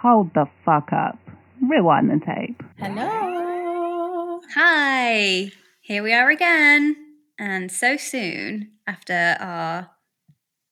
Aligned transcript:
hold 0.00 0.32
the 0.34 0.46
fuck 0.64 0.92
up. 0.92 1.18
Rewind 1.60 2.10
the 2.10 2.24
tape. 2.24 2.62
Hello. 2.78 4.40
Hi, 4.54 5.50
here 5.82 6.02
we 6.02 6.14
are 6.14 6.30
again. 6.30 6.96
And 7.38 7.70
so 7.70 7.96
soon 7.96 8.72
after 8.86 9.36
our 9.38 9.90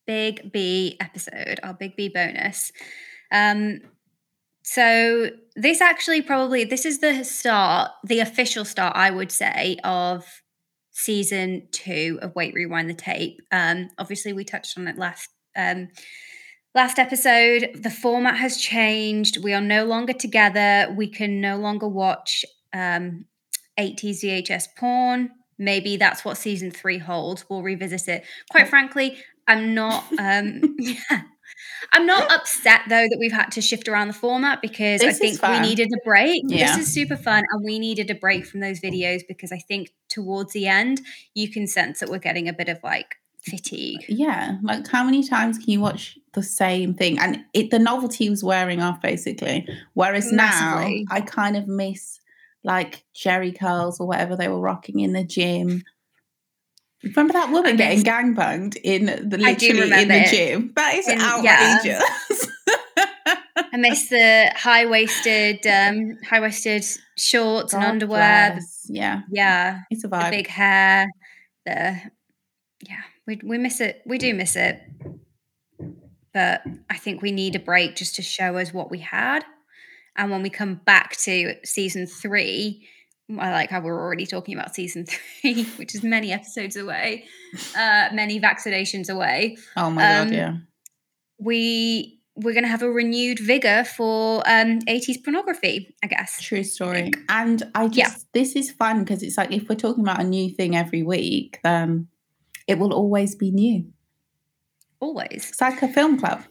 Big 0.07 0.51
B 0.51 0.97
episode, 1.01 1.61
our 1.63 1.75
Big 1.75 1.95
B 1.95 2.09
bonus. 2.09 2.73
Um, 3.31 3.81
so 4.63 5.29
this 5.55 5.83
actually 5.83 6.23
probably 6.23 6.65
this 6.65 6.87
is 6.87 7.01
the 7.01 7.23
start, 7.25 7.91
the 8.05 8.21
official 8.21 8.65
start, 8.65 8.97
I 8.97 9.11
would 9.11 9.31
say, 9.31 9.77
of 9.85 10.25
season 10.91 11.69
two 11.71 12.19
of 12.23 12.35
Wait 12.35 12.55
Rewind 12.55 12.89
the 12.89 12.95
Tape. 12.95 13.43
Um, 13.53 13.91
obviously, 13.99 14.33
we 14.33 14.45
touched 14.45 14.79
on 14.79 14.89
it 14.89 14.97
last 14.97 15.29
um, 15.55 15.89
last 16.75 16.99
episode. 16.99 17.71
The 17.75 17.91
format 17.91 18.37
has 18.37 18.57
changed. 18.57 19.43
We 19.43 19.53
are 19.53 19.61
no 19.61 19.85
longer 19.85 20.13
together. 20.13 20.93
We 20.97 21.09
can 21.09 21.41
no 21.41 21.57
longer 21.57 21.89
watch 21.89 22.45
um, 22.73 23.25
80s 23.79 24.23
VHS 24.23 24.69
porn. 24.77 25.31
Maybe 25.59 25.97
that's 25.97 26.25
what 26.25 26.37
season 26.37 26.71
three 26.71 26.99
holds. 26.99 27.45
We'll 27.49 27.63
revisit 27.63 28.07
it. 28.09 28.25
Quite 28.51 28.69
frankly, 28.69 29.19
I'm 29.47 29.75
not. 29.75 30.05
Um, 30.19 30.77
I'm 31.93 32.07
not 32.07 32.31
upset 32.31 32.83
though 32.89 33.07
that 33.09 33.17
we've 33.19 33.33
had 33.33 33.51
to 33.53 33.61
shift 33.61 33.89
around 33.89 34.09
the 34.09 34.15
format 34.15 34.61
because 34.61 35.01
This 35.01 35.17
I 35.17 35.19
think 35.19 35.43
we 35.43 35.61
needed 35.61 35.89
a 35.93 36.05
break. 36.05 36.43
Yeah. 36.47 36.77
This 36.77 36.87
is 36.87 36.93
super 36.93 37.17
fun, 37.17 37.43
and 37.51 37.65
we 37.65 37.79
needed 37.79 38.11
a 38.11 38.15
break 38.15 38.47
from 38.47 38.61
those 38.61 38.81
videos 38.81 39.23
because 39.27 39.53
I 39.53 39.59
think 39.59 39.91
towards 40.09 40.53
the 40.53 40.67
end 40.67 41.01
you 41.35 41.51
can 41.51 41.67
sense 41.67 42.01
that 42.01 42.09
we're 42.09 42.19
getting 42.19 42.49
a 42.49 42.53
bit 42.53 42.69
of 42.69 42.79
like 42.83 43.17
fatigue. 43.41 44.05
Yeah, 44.09 44.59
like 44.63 44.87
how 44.89 45.05
many 45.05 45.27
times 45.27 45.59
can 45.59 45.71
you 45.71 45.81
watch 45.81 46.18
the 46.35 46.43
same 46.43 46.95
thing? 46.95 47.19
And 47.19 47.45
it 47.55 47.71
the 47.71 47.79
novelty 47.79 48.29
was 48.31 48.43
wearing 48.45 48.81
off 48.83 49.01
basically. 49.01 49.67
Whereas 49.95 50.33
Massively. 50.33 51.05
now 51.09 51.15
I 51.17 51.21
kind 51.21 51.57
of 51.57 51.67
miss 51.69 52.21
like 52.65 53.05
Jheri 53.15 53.59
curls 53.59 54.01
or 54.01 54.07
whatever 54.07 54.37
they 54.37 54.49
were 54.49 54.61
rocking 54.61 55.01
in 55.01 55.13
the 55.13 55.25
gym. 55.25 55.83
Remember 57.05 57.33
that 57.33 57.53
woman 57.53 57.77
getting 57.77 58.03
gang 58.03 58.35
banged 58.35 58.77
in 58.77 59.07
the 59.07 59.39
literally 59.39 60.03
in 60.03 60.09
the 60.09 60.23
it. 60.25 60.31
gym? 60.31 60.73
That 60.75 60.95
is 60.95 61.09
In- 61.09 61.19
yeah. 61.21 61.77
outrageous. 61.79 62.49
I 63.73 63.77
miss 63.77 64.09
the 64.09 64.51
high 64.57 64.87
waisted, 64.87 65.65
um, 65.67 66.17
high 66.29 66.41
waisted 66.41 66.85
shorts 67.17 67.73
and 67.75 67.85
underwear. 67.85 68.51
the- 68.51 68.55
bless. 68.57 68.87
Yeah, 68.89 69.21
yeah, 69.31 69.81
it's 69.91 70.05
a 70.05 70.09
the 70.09 70.17
vibe. 70.17 70.31
big 70.31 70.47
hair. 70.49 71.07
The 71.67 72.01
yeah, 72.89 73.03
we 73.27 73.41
we 73.45 73.59
miss 73.59 73.81
it. 73.81 74.03
We 74.07 74.19
do 74.19 74.33
miss 74.35 74.57
it, 74.57 74.81
but 76.39 76.63
I 76.89 76.97
think 76.97 77.21
we 77.21 77.33
need 77.33 77.57
a 77.57 77.59
break 77.59 77.97
just 77.97 78.15
to 78.15 78.23
show 78.23 78.59
us 78.59 78.73
what 78.73 78.93
we 78.93 79.01
had. 79.01 79.45
And 80.15 80.31
when 80.31 80.41
we 80.41 80.51
come 80.51 80.77
back 80.77 81.17
to 81.23 81.57
season 81.65 82.07
three, 82.07 82.87
I 83.37 83.51
like 83.51 83.71
how 83.71 83.81
we're 83.81 84.01
already 84.01 84.25
talking 84.25 84.55
about 84.57 84.73
season 84.73 85.05
three, 85.43 85.65
which 85.65 85.97
is 85.97 86.05
many 86.05 86.31
episodes 86.31 86.77
away, 86.77 87.25
uh, 87.77 88.11
many 88.13 88.39
vaccinations 88.39 89.13
away. 89.13 89.57
oh 89.77 89.91
my 89.91 90.19
um, 90.19 90.29
god, 90.29 90.37
yeah. 90.37 90.57
We 91.41 92.21
we're 92.37 92.53
going 92.53 92.63
to 92.63 92.71
have 92.71 92.83
a 92.83 92.91
renewed 92.91 93.41
vigor 93.41 93.83
for 93.83 94.49
um, 94.49 94.79
80s 94.83 95.25
pornography, 95.25 95.93
I 96.05 96.07
guess. 96.07 96.41
True 96.41 96.63
story. 96.63 97.11
And 97.29 97.65
I 97.75 97.89
just, 97.89 97.99
Yeah. 97.99 98.15
this 98.33 98.55
is 98.55 98.71
fun 98.71 99.01
because 99.01 99.25
it's 99.25 99.37
like 99.37 99.51
if 99.51 99.69
we're 99.69 99.75
talking 99.75 100.05
about 100.05 100.21
a 100.21 100.25
new 100.25 100.55
thing 100.55 100.77
every 100.77 101.03
week, 101.03 101.59
then 101.65 102.07
it 102.69 102.79
will 102.79 102.93
always 102.93 103.35
be 103.35 103.51
new. 103.51 103.93
Always. 105.01 105.49
It's 105.51 105.61
like 105.61 105.83
a 105.83 105.89
film 105.89 106.19
club. 106.19 106.43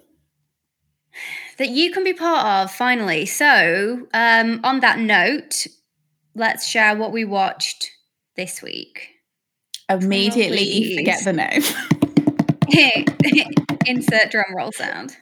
that 1.58 1.70
you 1.70 1.92
can 1.92 2.04
be 2.04 2.14
part 2.14 2.46
of 2.46 2.72
finally. 2.74 3.26
So, 3.26 4.08
um, 4.14 4.60
on 4.64 4.80
that 4.82 5.00
note, 5.00 5.68
let's 6.36 6.68
share 6.68 6.96
what 6.96 7.12
we 7.12 7.26
watched 7.26 7.90
this 8.36 8.62
week. 8.62 9.10
Immediately 9.90 10.62
you 10.64 10.98
please. 10.98 10.98
forget 10.98 11.24
the 11.24 11.34
name. 11.34 11.64
Insert 13.86 14.32
drum 14.32 14.46
roll 14.56 14.72
sound. 14.74 15.16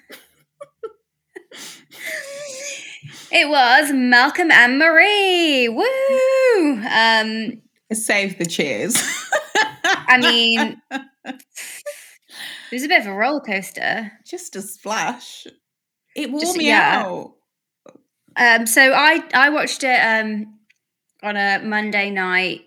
it 3.32 3.48
was 3.48 3.92
Malcolm 3.94 4.52
and 4.52 4.80
Marie. 4.80 5.70
Woo! 5.70 6.82
Um, 6.90 7.62
Save 7.94 8.40
the 8.40 8.46
cheers. 8.46 8.96
I 9.84 10.18
mean, 10.18 10.82
it 12.72 12.76
was 12.76 12.84
a 12.84 12.88
bit 12.88 13.02
of 13.02 13.08
a 13.08 13.14
roller 13.14 13.40
coaster. 13.42 14.12
just 14.26 14.56
a 14.56 14.62
splash. 14.62 15.48
It 16.16 16.32
wore 16.32 16.42
Just- 16.42 16.58
me 16.58 16.68
yeah. 16.68 17.04
out. 17.06 17.34
Um, 18.38 18.66
so 18.66 18.94
I 18.94 19.24
I 19.34 19.50
watched 19.50 19.84
it 19.84 20.00
um 20.00 20.60
on 21.24 21.38
a 21.38 21.60
Monday 21.64 22.10
night 22.10 22.62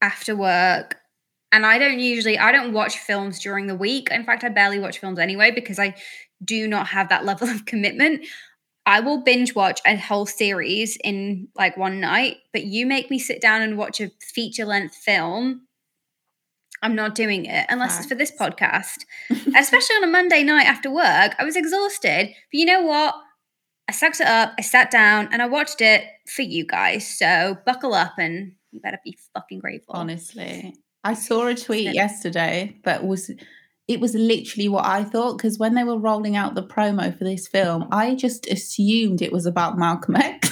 after 0.00 0.34
work, 0.34 0.96
and 1.52 1.66
I 1.66 1.78
don't 1.78 2.00
usually 2.00 2.38
I 2.38 2.50
don't 2.52 2.72
watch 2.72 2.98
films 2.98 3.38
during 3.40 3.66
the 3.66 3.74
week. 3.76 4.10
In 4.10 4.24
fact, 4.24 4.42
I 4.44 4.48
barely 4.48 4.78
watch 4.78 4.98
films 4.98 5.18
anyway 5.18 5.50
because 5.50 5.78
I 5.78 5.94
do 6.44 6.66
not 6.66 6.88
have 6.88 7.08
that 7.10 7.24
level 7.30 7.48
of 7.48 7.66
commitment. 7.66 8.24
I 8.84 8.98
will 9.00 9.22
binge 9.22 9.54
watch 9.54 9.80
a 9.86 9.96
whole 9.96 10.26
series 10.26 10.96
in 11.04 11.46
like 11.54 11.76
one 11.76 12.00
night, 12.00 12.38
but 12.52 12.64
you 12.64 12.84
make 12.86 13.10
me 13.10 13.18
sit 13.18 13.40
down 13.40 13.62
and 13.62 13.78
watch 13.78 14.00
a 14.00 14.10
feature 14.34 14.64
length 14.64 14.96
film. 14.96 15.66
I'm 16.82 16.94
not 16.94 17.14
doing 17.14 17.46
it 17.46 17.66
unless 17.68 17.98
it's 17.98 18.08
for 18.08 18.14
this 18.14 18.32
podcast. 18.32 19.04
Especially 19.56 19.96
on 19.96 20.04
a 20.04 20.08
Monday 20.08 20.42
night 20.42 20.66
after 20.66 20.90
work, 20.90 21.34
I 21.38 21.44
was 21.44 21.56
exhausted. 21.56 22.28
But 22.28 22.34
you 22.58 22.66
know 22.66 22.82
what? 22.82 23.14
I 23.88 23.92
sucked 23.92 24.20
it 24.20 24.26
up, 24.26 24.52
I 24.58 24.62
sat 24.62 24.90
down, 24.90 25.28
and 25.32 25.42
I 25.42 25.46
watched 25.46 25.80
it 25.80 26.04
for 26.26 26.42
you 26.42 26.66
guys. 26.66 27.18
So 27.18 27.58
buckle 27.66 27.94
up 27.94 28.14
and 28.18 28.52
you 28.70 28.80
better 28.80 28.98
be 29.04 29.16
fucking 29.34 29.60
grateful. 29.60 29.94
Honestly. 29.94 30.74
I 31.04 31.14
saw 31.14 31.46
a 31.46 31.54
tweet 31.54 31.94
yesterday 31.94 32.76
that 32.84 33.04
was 33.04 33.30
it 33.88 34.00
was 34.00 34.14
literally 34.14 34.68
what 34.68 34.86
I 34.86 35.02
thought 35.04 35.36
because 35.36 35.58
when 35.58 35.74
they 35.74 35.84
were 35.84 35.98
rolling 35.98 36.36
out 36.36 36.54
the 36.54 36.62
promo 36.62 37.16
for 37.16 37.24
this 37.24 37.48
film, 37.48 37.88
I 37.90 38.14
just 38.14 38.46
assumed 38.46 39.20
it 39.20 39.32
was 39.32 39.46
about 39.46 39.78
Malcolm 39.78 40.16
X. 40.16 40.51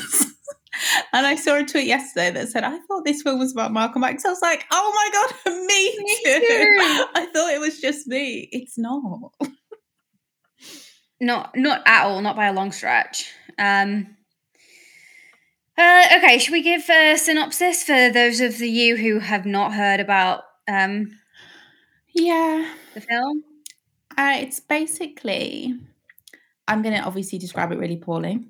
and 1.13 1.27
I 1.27 1.35
saw 1.37 1.57
a 1.57 1.65
tweet 1.65 1.87
yesterday 1.87 2.31
that 2.33 2.49
said, 2.49 2.65
I 2.65 2.79
thought 2.89 3.05
this 3.05 3.23
film 3.23 3.39
was 3.39 3.53
about 3.53 3.73
Malcolm 3.73 4.05
X. 4.05 4.25
I 4.25 4.29
was 4.31 4.43
like, 4.43 4.65
oh 4.71 4.93
my 4.95 5.11
God, 5.13 5.55
me 5.67 5.99
Me 5.99 6.19
too. 6.25 6.41
too. 6.41 7.05
I 7.15 7.29
thought 7.33 7.53
it 7.53 7.61
was 7.61 7.81
just 7.81 8.07
me. 8.07 8.49
It's 8.53 8.79
not. 8.79 9.03
Not 11.21 11.55
not 11.57 11.83
at 11.87 12.05
all, 12.07 12.23
not 12.23 12.37
by 12.37 12.47
a 12.47 12.53
long 12.53 12.73
stretch. 12.73 13.31
Um 13.59 14.17
uh, 15.79 16.05
okay, 16.19 16.39
should 16.39 16.53
we 16.53 16.61
give 16.63 16.89
a 16.91 17.17
synopsis 17.17 17.83
for 17.85 18.11
those 18.11 18.41
of 18.41 18.61
you 18.61 18.97
who 18.97 19.19
have 19.19 19.47
not 19.47 19.73
heard 19.73 19.99
about 19.99 20.43
um, 20.69 21.11
Yeah. 22.13 22.71
the 22.93 23.01
film? 23.01 23.43
Uh, 24.19 24.35
it's 24.41 24.61
basically, 24.61 25.75
I'm 26.69 26.83
going 26.83 26.95
to 26.95 27.01
obviously 27.03 27.39
describe 27.39 27.73
it 27.73 27.79
really 27.79 27.97
poorly. 27.97 28.41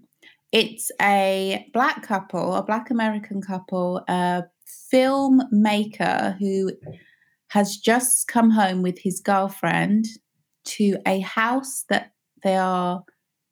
It's 0.53 0.91
a 1.01 1.67
black 1.73 2.03
couple, 2.03 2.55
a 2.55 2.63
black 2.63 2.91
American 2.91 3.41
couple, 3.41 4.03
a 4.09 4.43
filmmaker 4.93 6.37
who 6.39 6.73
has 7.49 7.77
just 7.77 8.29
come 8.29 8.51
home 8.51 8.83
with 8.83 8.99
his 8.99 9.21
girlfriend 9.21 10.07
to 10.65 10.97
a 11.07 11.21
house 11.21 11.85
that 11.89 12.13
they 12.43 12.57
are 12.57 13.03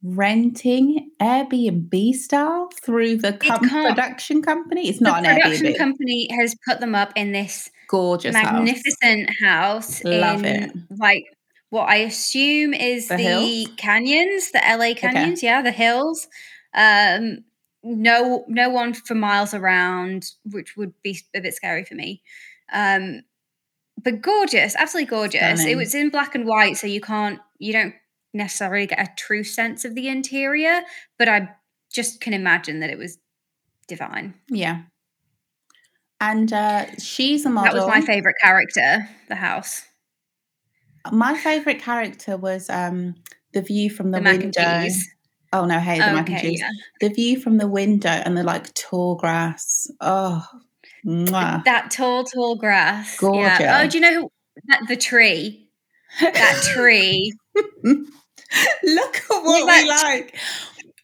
renting 0.03 1.11
Airbnb 1.21 2.15
style 2.15 2.69
through 2.83 3.17
the 3.17 3.33
com- 3.33 3.69
production 3.69 4.43
company. 4.43 4.89
It's 4.89 5.01
not 5.01 5.25
an 5.25 5.25
Airbnb. 5.25 5.25
the 5.25 5.33
an 5.33 5.43
production 5.43 5.67
Airbnb. 5.75 5.79
company 5.79 6.29
has 6.39 6.55
put 6.69 6.81
them 6.81 6.95
up 6.95 7.13
in 7.17 7.33
this 7.33 7.71
Gorgeous 7.89 8.35
magnificent 8.35 9.31
house, 9.43 10.05
Love 10.05 10.45
in 10.45 10.63
it. 10.65 10.73
like 10.99 11.25
what 11.71 11.89
I 11.89 11.97
assume 11.97 12.75
is 12.75 13.09
The 13.09 13.17
the, 13.17 13.67
canyons, 13.77 14.53
the 14.53 14.59
LA 14.65 14.95
canyons, 14.95 15.43
yeah, 15.43 15.63
the 15.63 15.73
hills. 15.73 16.29
Um, 16.75 17.45
no, 17.83 18.45
no 18.49 18.71
one 18.71 18.95
for 18.95 19.15
miles 19.15 19.55
around, 19.55 20.31
which 20.45 20.77
would 20.77 20.93
be 21.03 21.21
a 21.35 21.41
bit 21.41 21.55
scary 21.55 21.85
for 21.85 21.95
me. 21.95 22.23
Um, 22.73 23.23
but 24.03 24.21
gorgeous, 24.21 24.77
absolutely 24.77 25.11
gorgeous. 25.11 25.65
It 25.65 25.77
was 25.77 25.95
in 25.95 26.11
black 26.11 26.35
and 26.35 26.47
white, 26.47 26.77
so 26.77 26.87
you 26.87 27.01
can't, 27.01 27.41
you 27.59 27.73
don't 27.73 27.95
necessarily 28.35 28.87
get 28.87 29.01
a 29.01 29.13
true 29.17 29.43
sense 29.43 29.85
of 29.85 29.95
the 29.95 30.09
interior, 30.09 30.83
but 31.19 31.29
I 31.29 31.49
just 31.93 32.21
can 32.21 32.33
imagine 32.35 32.81
that 32.81 32.91
it 32.91 32.99
was 32.99 33.19
divine. 33.87 34.35
Yeah. 34.49 34.83
And 36.21 36.53
uh, 36.53 36.87
she's 36.99 37.47
a 37.47 37.51
model. 37.51 37.75
That 37.75 37.81
was 37.81 37.89
my 37.89 38.01
favorite 38.01 38.37
character, 38.43 39.09
the 39.29 39.37
house. 39.37 39.85
My 41.13 41.37
favorite 41.37 41.81
character 41.81 42.37
was 42.37 42.69
um 42.69 43.15
the 43.55 43.63
view 43.63 43.89
from 43.89 44.11
the, 44.11 44.19
The 44.19 44.23
mac 44.23 44.35
and 44.35 44.43
window. 44.45 44.89
Oh 45.53 45.65
no, 45.65 45.79
hey, 45.79 45.99
the 45.99 46.07
mac 46.13 46.29
and 46.31 46.41
cheese. 46.41 46.61
yeah. 46.61 46.71
The 47.01 47.09
view 47.15 47.41
from 47.41 47.57
the 47.59 47.67
window 47.69 48.11
and 48.11 48.37
the 48.37 48.43
like 48.43 48.73
tall 48.75 49.15
grass. 49.17 49.91
Oh, 50.01 50.47
mwah. 51.07 51.65
That 51.65 51.91
tall, 51.91 52.25
tall 52.25 52.57
grass. 52.57 53.17
Yeah. 53.23 53.81
Oh, 53.83 53.89
do 53.89 53.99
you 53.99 54.03
know 54.03 54.21
who, 54.23 54.33
that, 54.67 54.83
the 54.89 54.97
tree? 54.97 55.69
That 56.21 56.61
tree. 56.75 57.33
Look 57.85 59.17
at 59.17 59.29
what 59.29 59.67
we 59.67 59.67
like- 59.67 59.87
like. 59.87 60.37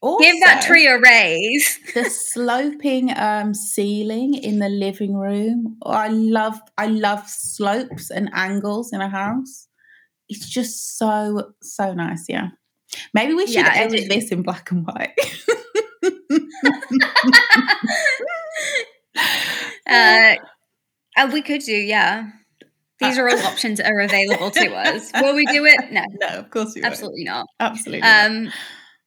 Also, 0.01 0.23
Give 0.23 0.37
that 0.45 0.63
tree 0.67 0.87
a 0.87 0.99
raise. 1.01 1.79
the 1.95 2.05
sloping 2.05 3.11
um 3.17 3.55
ceiling 3.55 4.35
in 4.35 4.59
the 4.59 4.69
living 4.69 5.15
room. 5.15 5.79
Oh, 5.81 5.93
I 5.93 6.09
love 6.09 6.61
I 6.77 6.89
love 6.89 7.27
slopes 7.27 8.11
and 8.11 8.29
angles 8.35 8.93
in 8.93 9.01
a 9.01 9.09
house. 9.09 9.67
It's 10.29 10.47
just 10.47 10.99
so 10.99 11.53
so 11.63 11.95
nice, 11.95 12.27
yeah. 12.29 12.49
Maybe 13.13 13.35
we 13.35 13.47
should 13.47 13.57
Yeah, 13.57 13.73
edit 13.75 14.09
this 14.09 14.31
in 14.31 14.43
black 14.43 14.71
and 14.71 14.87
white. 14.87 15.19
uh, 19.87 20.35
and 21.17 21.33
we 21.33 21.43
could 21.43 21.63
do, 21.63 21.73
yeah. 21.73 22.31
These 23.01 23.19
are 23.19 23.29
all 23.29 23.39
options 23.41 23.79
that 23.79 23.91
are 23.91 24.01
available 24.05 24.51
to 24.51 24.75
us. 24.75 25.11
Will 25.15 25.35
we 25.35 25.47
do 25.47 25.65
it? 25.65 25.93
No, 25.93 26.05
no, 26.21 26.29
of 26.29 26.51
course 26.51 26.75
we 26.75 26.81
won't. 26.81 26.93
absolutely 26.93 27.25
not. 27.25 27.47
Absolutely. 27.61 28.01
not. 28.01 28.27
Um, 28.27 28.53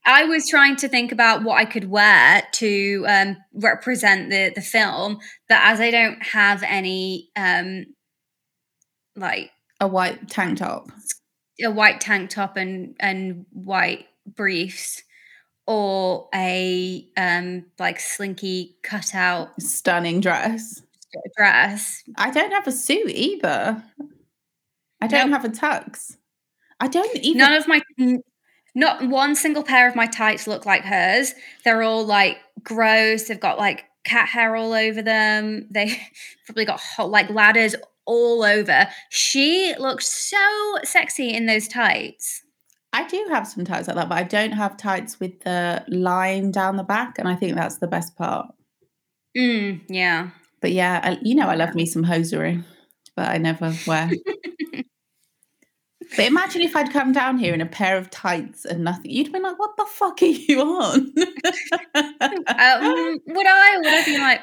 I 0.06 0.24
was 0.24 0.48
trying 0.48 0.78
to 0.78 0.88
think 0.88 1.12
about 1.12 1.44
what 1.44 1.58
I 1.58 1.66
could 1.66 1.90
wear 1.90 2.42
to 2.54 3.06
um, 3.10 3.38
represent 3.54 4.30
the 4.30 4.52
the 4.56 4.62
film, 4.62 5.20
but 5.50 5.60
as 5.62 5.82
I 5.82 5.92
don't 5.92 6.22
have 6.24 6.64
any 6.64 7.30
um, 7.36 7.86
like 9.16 9.52
a 9.82 9.88
white 9.88 10.30
tank 10.30 10.60
top. 10.60 10.88
A 11.64 11.72
white 11.72 12.00
tank 12.02 12.30
top 12.30 12.58
and 12.58 12.96
and 13.00 13.46
white 13.52 14.08
briefs, 14.36 15.04
or 15.66 16.30
a 16.34 17.08
um, 17.18 17.66
like 17.80 18.00
slinky 18.00 18.78
cutout 18.84 19.50
Stunning 19.62 20.20
dress. 20.22 20.82
dress, 21.36 22.04
I 22.18 22.30
don't 22.32 22.52
have 22.52 22.68
a 22.68 22.72
suit 22.72 23.10
either. 23.10 23.82
I 25.02 25.08
don't 25.08 25.30
Nope. 25.30 25.42
have 25.42 25.52
a 25.52 25.56
tux. 25.56 26.18
I 26.80 26.88
don't 26.88 27.16
even 27.18 27.38
none 27.40 27.54
of 27.54 27.68
my 27.68 27.82
not 28.76 29.08
one 29.08 29.36
single 29.36 29.64
pair 29.64 29.88
of 29.90 29.96
my 29.96 30.06
tights 30.06 30.46
look 30.46 30.66
like 30.66 30.84
hers 30.84 31.34
they're 31.64 31.82
all 31.82 32.06
like 32.06 32.38
gross 32.62 33.24
they've 33.24 33.40
got 33.40 33.58
like 33.58 33.86
cat 34.04 34.30
hair 34.30 34.56
all 34.56 34.74
over 34.74 35.02
them 35.02 35.66
they 35.72 36.00
probably 36.46 36.66
got 36.66 36.80
hot 36.80 37.10
like 37.10 37.28
ladders 37.32 37.76
all 38.08 38.44
over 38.44 38.88
she 39.10 39.76
looked 39.78 40.04
so 40.04 40.38
sexy 40.84 41.30
in 41.34 41.46
those 41.46 41.68
tights 41.68 42.42
I 42.94 43.06
do 43.06 43.28
have 43.30 43.48
some 43.48 43.64
tights 43.64 43.88
like 43.88 43.96
that, 43.96 44.10
but 44.10 44.18
I 44.18 44.24
don't 44.24 44.54
have 44.54 44.76
tights 44.76 45.20
with 45.20 45.42
the 45.42 45.84
line 45.88 46.50
down 46.52 46.78
the 46.78 46.84
back, 46.84 47.20
and 47.20 47.28
I 47.28 47.36
think 47.36 47.56
that's 47.56 47.78
the 47.78 47.86
best 47.88 48.16
part. 48.16 48.48
mm, 49.38 49.82
yeah 49.88 50.30
But 50.62 50.72
yeah, 50.72 51.02
I, 51.04 51.20
you 51.22 51.36
know, 51.36 51.48
I 51.48 51.56
love 51.56 51.76
me 51.76 51.86
some 51.86 52.04
hosiery, 52.04 52.64
but 53.16 53.28
I 53.28 53.38
never 53.38 53.74
wear. 53.86 54.10
but 56.16 56.26
imagine 56.26 56.62
if 56.62 56.76
I'd 56.76 56.92
come 56.92 57.12
down 57.12 57.38
here 57.38 57.54
in 57.54 57.62
a 57.62 57.68
pair 57.68 57.98
of 57.98 58.10
tights 58.10 58.66
and 58.66 58.84
nothing. 58.84 59.12
You'd 59.12 59.32
be 59.32 59.40
like, 59.40 59.60
"What 59.60 59.78
the 59.78 59.86
fuck 59.86 60.22
are 60.24 60.26
you 60.26 60.62
on?" 60.62 61.14
um, 61.96 63.20
would 63.28 63.48
i 63.48 63.78
would 63.78 63.94
i 63.94 64.04
be 64.06 64.18
like 64.18 64.42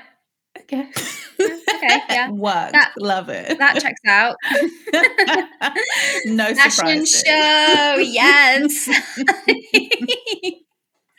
okay, 0.61 0.89
okay, 1.41 2.01
yeah. 2.11 2.31
works. 2.31 2.73
That- 2.73 2.93
love 2.99 3.29
it. 3.29 3.59
that 3.59 3.81
checks 3.81 4.01
out 4.07 4.37
no 6.27 6.55
fashion 6.55 7.07
surprises. 7.07 7.23
show 7.27 7.97
yes 7.99 8.89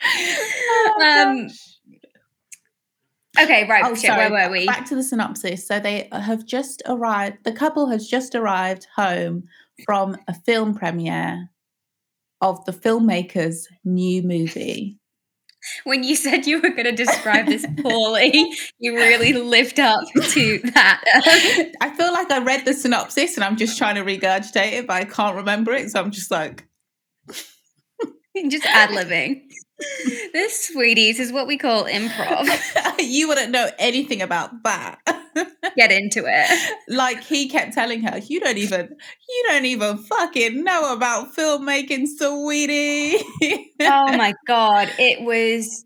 Oh, 0.08 1.02
Um, 1.28 1.48
okay 3.42 3.66
right 3.68 3.82
Oh, 3.84 3.94
shit, 3.94 4.06
sorry. 4.06 4.30
where 4.30 4.46
were 4.48 4.52
we 4.52 4.66
Back 4.66 4.86
to 4.86 4.94
the 4.94 5.02
synopsis. 5.02 5.66
So 5.66 5.80
they 5.80 6.08
have 6.12 6.44
just 6.46 6.82
arrived. 6.86 7.38
The 7.44 7.52
couple 7.52 7.88
has 7.88 8.06
just 8.06 8.34
arrived 8.34 8.86
home 8.94 9.44
from 9.84 10.16
a 10.28 10.34
film 10.34 10.74
premiere 10.74 11.50
of 12.40 12.64
the 12.66 12.72
filmmaker's 12.72 13.66
new 13.84 14.22
movie. 14.22 14.98
When 15.84 16.04
you 16.04 16.16
said 16.16 16.46
you 16.46 16.60
were 16.60 16.70
going 16.70 16.84
to 16.84 16.92
describe 16.92 17.46
this 17.46 17.66
poorly, 17.80 18.52
you 18.78 18.94
really 18.94 19.32
lived 19.32 19.80
up 19.80 20.04
to 20.12 20.58
that. 20.74 21.02
I 21.80 21.90
feel 21.96 22.12
like 22.12 22.30
I 22.30 22.42
read 22.42 22.64
the 22.64 22.74
synopsis 22.74 23.36
and 23.36 23.44
I'm 23.44 23.56
just 23.56 23.78
trying 23.78 23.96
to 23.96 24.04
regurgitate 24.04 24.72
it, 24.72 24.86
but 24.86 24.94
I 24.94 25.04
can't 25.04 25.36
remember 25.36 25.72
it. 25.72 25.90
So 25.90 26.00
I'm 26.00 26.10
just 26.10 26.30
like, 26.30 26.66
Just 28.48 28.66
ad 28.66 28.90
libbing. 28.90 29.42
This, 30.32 30.68
sweeties, 30.68 31.18
is 31.18 31.32
what 31.32 31.46
we 31.46 31.56
call 31.56 31.84
improv. 31.84 32.46
you 33.00 33.28
wouldn't 33.28 33.50
know 33.50 33.68
anything 33.78 34.20
about 34.20 34.50
that. 34.64 34.98
Get 35.76 35.92
into 35.92 36.24
it. 36.26 36.74
like 36.88 37.22
he 37.22 37.48
kept 37.48 37.72
telling 37.74 38.02
her, 38.02 38.18
you 38.18 38.40
don't 38.40 38.58
even, 38.58 38.88
you 39.28 39.44
don't 39.48 39.64
even 39.64 39.98
fucking 39.98 40.62
know 40.62 40.92
about 40.94 41.34
filmmaking, 41.34 42.06
sweetie. 42.06 43.22
Oh 43.80 44.16
my 44.16 44.34
god, 44.46 44.90
it 44.98 45.22
was. 45.22 45.84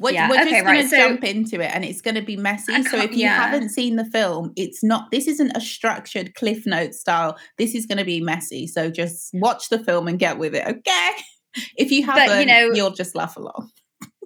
We're, 0.00 0.12
Yeah, 0.12 0.28
we're 0.28 0.36
just 0.36 0.48
okay, 0.48 0.60
going 0.62 0.66
right, 0.66 0.82
to 0.82 0.88
so- 0.88 0.96
jump 0.96 1.24
into 1.24 1.60
it 1.60 1.70
and 1.72 1.84
it's 1.84 2.00
going 2.00 2.16
to 2.16 2.22
be 2.22 2.36
messy. 2.36 2.82
So 2.84 2.98
if 2.98 3.12
you 3.12 3.18
yeah. 3.18 3.50
haven't 3.50 3.68
seen 3.70 3.96
the 3.96 4.04
film, 4.06 4.52
it's 4.56 4.82
not, 4.82 5.10
this 5.10 5.28
isn't 5.28 5.56
a 5.56 5.60
structured 5.60 6.34
Cliff 6.34 6.66
Note 6.66 6.92
style. 6.94 7.38
This 7.56 7.74
is 7.74 7.86
going 7.86 7.98
to 7.98 8.04
be 8.04 8.20
messy. 8.20 8.66
So 8.66 8.90
just 8.90 9.30
watch 9.34 9.68
the 9.68 9.78
film 9.78 10.08
and 10.08 10.18
get 10.18 10.38
with 10.38 10.54
it, 10.54 10.66
okay? 10.66 11.10
If 11.76 11.90
you 11.90 12.06
But, 12.06 12.40
you 12.40 12.46
know- 12.46 12.70
you'll 12.74 12.92
just 12.92 13.14
laugh 13.14 13.36
along. 13.36 13.70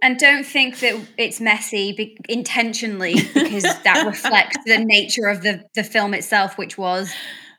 And 0.02 0.18
don't 0.18 0.44
think 0.44 0.80
that 0.80 1.00
it's 1.16 1.40
messy 1.40 1.92
be- 1.92 2.18
intentionally 2.28 3.14
because 3.14 3.62
that 3.84 4.04
reflects 4.06 4.58
the 4.66 4.84
nature 4.84 5.28
of 5.28 5.42
the, 5.42 5.64
the 5.74 5.82
film 5.82 6.12
itself, 6.12 6.58
which 6.58 6.76
was 6.76 7.10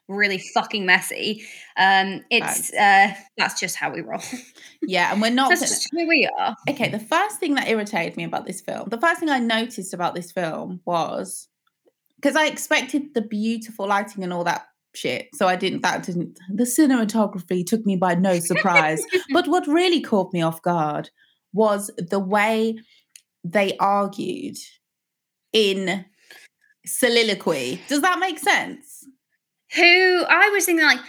really 0.08 0.38
fucking 0.54 0.86
messy. 0.86 1.44
Um, 1.78 2.24
it's 2.30 2.72
uh, 2.74 3.14
that's 3.38 3.60
just 3.60 3.76
how 3.76 3.92
we 3.92 4.02
roll. 4.02 4.22
Yeah, 4.84 5.12
and 5.12 5.22
we're 5.22 5.32
not. 5.32 5.50
That's 5.50 5.62
just 5.62 5.90
who 5.92 6.08
we 6.08 6.30
are. 6.38 6.56
okay, 6.70 6.90
the 6.90 7.00
first 7.00 7.40
thing 7.40 7.56
that 7.56 7.68
irritated 7.68 8.16
me 8.16 8.24
about 8.24 8.46
this 8.46 8.62
film, 8.62 8.90
the 8.90 9.00
first 9.02 9.20
thing 9.20 9.30
I 9.30 9.40
noticed 9.40 9.96
about 9.96 10.14
this 10.14 10.32
film 10.32 10.82
was 10.86 11.48
because 12.18 12.36
I 12.36 12.46
expected 12.46 13.16
the 13.16 13.22
beautiful 13.24 13.88
lighting 13.88 14.24
and 14.24 14.32
all 14.32 14.44
that 14.44 14.68
shit. 14.95 15.30
So 15.33 15.47
I 15.47 15.56
didn't, 15.56 15.81
that 15.81 16.03
didn't, 16.03 16.38
the 16.50 16.63
cinematography 16.63 17.65
took 17.65 17.86
me 17.86 17.95
by 17.95 18.15
no 18.15 18.39
surprise. 18.39 19.03
but 19.33 19.47
what 19.47 19.68
really 19.68 20.01
caught 20.01 20.33
me 20.33 20.42
off 20.42 20.62
guard 20.62 21.09
was 21.53 21.92
the 21.97 22.19
way 22.19 22.77
they 23.44 23.77
argued 23.77 24.57
in 25.53 26.06
soliloquy. 26.86 27.81
Does 27.88 28.01
that 28.01 28.19
make 28.19 28.39
sense? 28.39 29.07
Who 29.75 30.24
I 30.27 30.50
was 30.50 30.65
thinking 30.65 30.86
like 30.86 31.00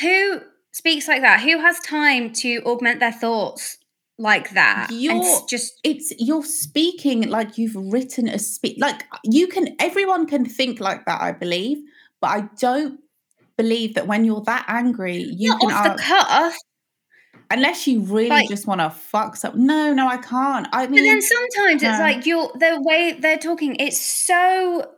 who 0.00 0.40
speaks 0.72 1.08
like 1.08 1.22
that? 1.22 1.40
Who 1.40 1.58
has 1.58 1.78
time 1.80 2.32
to 2.34 2.62
augment 2.64 3.00
their 3.00 3.12
thoughts 3.12 3.78
like 4.18 4.50
that? 4.50 4.88
You're- 4.90 5.20
just 5.48 5.78
It's 5.84 6.12
you're 6.18 6.44
speaking 6.44 7.28
like 7.28 7.58
you've 7.58 7.76
written 7.76 8.28
a 8.28 8.38
speech. 8.38 8.78
Like 8.78 9.04
you 9.24 9.46
can, 9.48 9.76
everyone 9.78 10.26
can 10.26 10.44
think 10.44 10.80
like 10.80 11.04
that, 11.06 11.20
I 11.20 11.32
believe, 11.32 11.78
but 12.20 12.28
I 12.28 12.48
don't 12.58 13.00
believe 13.56 13.94
that 13.94 14.06
when 14.06 14.24
you're 14.24 14.42
that 14.42 14.64
angry, 14.68 15.16
you 15.18 15.50
not 15.50 15.60
can 15.60 15.70
off 15.72 15.96
the 15.96 16.02
cuff. 16.02 16.56
unless 17.50 17.86
you 17.86 18.00
really 18.00 18.28
like- 18.28 18.48
just 18.48 18.66
want 18.66 18.80
to 18.80 18.90
fuck 18.90 19.36
something. 19.36 19.66
No, 19.66 19.92
no, 19.92 20.08
I 20.08 20.16
can't. 20.16 20.66
I 20.72 20.86
But 20.86 20.90
mean, 20.92 21.04
then 21.04 21.20
sometimes 21.22 21.82
it's 21.82 21.98
like 21.98 22.24
you're 22.26 22.50
the 22.54 22.80
way 22.82 23.12
they're 23.18 23.38
talking, 23.38 23.76
it's 23.78 24.00
so 24.00 24.90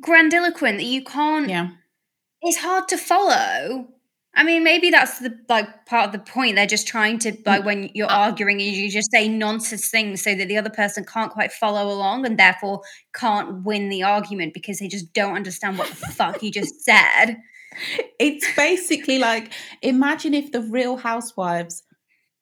grandiloquent 0.00 0.78
that 0.78 0.84
you 0.84 1.02
can't 1.04 1.48
yeah, 1.48 1.68
it's 2.42 2.58
hard 2.58 2.88
to 2.88 2.96
follow. 2.98 3.88
I 4.36 4.42
mean, 4.42 4.64
maybe 4.64 4.90
that's 4.90 5.20
the 5.20 5.38
like 5.48 5.86
part 5.86 6.06
of 6.06 6.12
the 6.12 6.18
point. 6.18 6.56
They're 6.56 6.66
just 6.66 6.88
trying 6.88 7.20
to 7.20 7.30
Mm. 7.32 7.46
like 7.46 7.64
when 7.64 7.90
you're 7.94 8.10
Uh, 8.10 8.16
arguing, 8.26 8.58
you 8.58 8.70
you 8.70 8.90
just 8.90 9.10
say 9.12 9.28
nonsense 9.28 9.88
things 9.90 10.22
so 10.22 10.34
that 10.34 10.48
the 10.48 10.56
other 10.58 10.70
person 10.70 11.04
can't 11.04 11.30
quite 11.30 11.52
follow 11.52 11.88
along 11.88 12.26
and 12.26 12.36
therefore 12.38 12.82
can't 13.14 13.62
win 13.64 13.88
the 13.90 14.02
argument 14.02 14.52
because 14.52 14.78
they 14.80 14.88
just 14.88 15.12
don't 15.12 15.36
understand 15.36 15.78
what 15.78 15.88
the 15.88 15.94
fuck 15.94 16.42
you 16.42 16.50
just 16.50 16.82
said. 16.82 17.36
It's 18.18 18.46
basically 18.56 19.18
like 19.18 19.52
imagine 19.82 20.34
if 20.34 20.52
the 20.52 20.60
Real 20.62 20.96
Housewives 20.96 21.82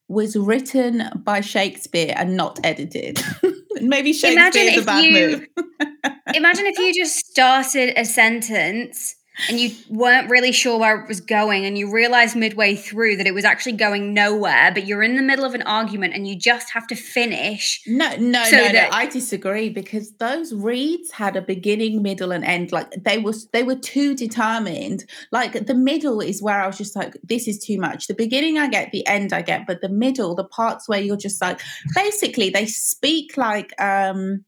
was 0.08 0.36
written 0.36 1.02
by 1.24 1.40
Shakespeare 1.40 2.12
and 2.16 2.36
not 2.36 2.60
edited. 2.64 3.20
Maybe 3.80 4.10
Imagine 4.10 4.52
Shakespeare's 4.52 4.82
a 4.82 4.84
bad 4.84 5.04
you- 5.04 5.12
move. 5.12 5.46
Imagine 6.34 6.66
if 6.66 6.78
you 6.78 6.94
just 6.94 7.26
started 7.26 7.94
a 7.96 8.04
sentence 8.04 9.16
and 9.48 9.58
you 9.58 9.70
weren't 9.88 10.30
really 10.30 10.52
sure 10.52 10.78
where 10.78 11.00
it 11.00 11.08
was 11.08 11.20
going 11.20 11.64
and 11.64 11.78
you 11.78 11.92
realized 11.92 12.36
midway 12.36 12.76
through 12.76 13.16
that 13.16 13.26
it 13.26 13.32
was 13.32 13.44
actually 13.44 13.72
going 13.72 14.12
nowhere, 14.12 14.70
but 14.72 14.86
you're 14.86 15.02
in 15.02 15.16
the 15.16 15.22
middle 15.22 15.44
of 15.44 15.54
an 15.54 15.62
argument 15.62 16.14
and 16.14 16.26
you 16.26 16.36
just 16.36 16.70
have 16.70 16.86
to 16.88 16.94
finish. 16.94 17.80
No, 17.86 18.14
no, 18.16 18.44
So 18.44 18.56
no, 18.56 18.72
no. 18.72 18.88
I 18.92 19.06
disagree 19.06 19.70
because 19.70 20.12
those 20.16 20.52
reads 20.52 21.10
had 21.10 21.36
a 21.36 21.42
beginning, 21.42 22.02
middle, 22.02 22.30
and 22.30 22.44
end. 22.44 22.72
Like 22.72 22.90
they 23.02 23.18
was, 23.18 23.48
they 23.48 23.62
were 23.62 23.76
too 23.76 24.14
determined. 24.14 25.04
Like 25.30 25.66
the 25.66 25.74
middle 25.74 26.20
is 26.20 26.42
where 26.42 26.60
I 26.60 26.66
was 26.66 26.78
just 26.78 26.94
like, 26.94 27.16
this 27.22 27.48
is 27.48 27.58
too 27.58 27.78
much. 27.78 28.06
The 28.08 28.14
beginning 28.14 28.58
I 28.58 28.68
get, 28.68 28.92
the 28.92 29.06
end 29.06 29.32
I 29.32 29.42
get, 29.42 29.66
but 29.66 29.80
the 29.80 29.88
middle, 29.88 30.34
the 30.34 30.44
parts 30.44 30.88
where 30.88 31.00
you're 31.00 31.16
just 31.16 31.40
like, 31.40 31.60
basically 31.94 32.50
they 32.50 32.66
speak 32.66 33.36
like, 33.36 33.72
um, 33.80 34.44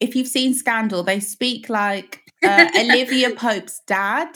if 0.00 0.16
you've 0.16 0.28
seen 0.28 0.54
Scandal, 0.54 1.02
they 1.02 1.20
speak 1.20 1.68
like 1.68 2.23
uh, 2.44 2.68
Olivia 2.78 3.34
Pope's 3.34 3.80
dad, 3.86 4.28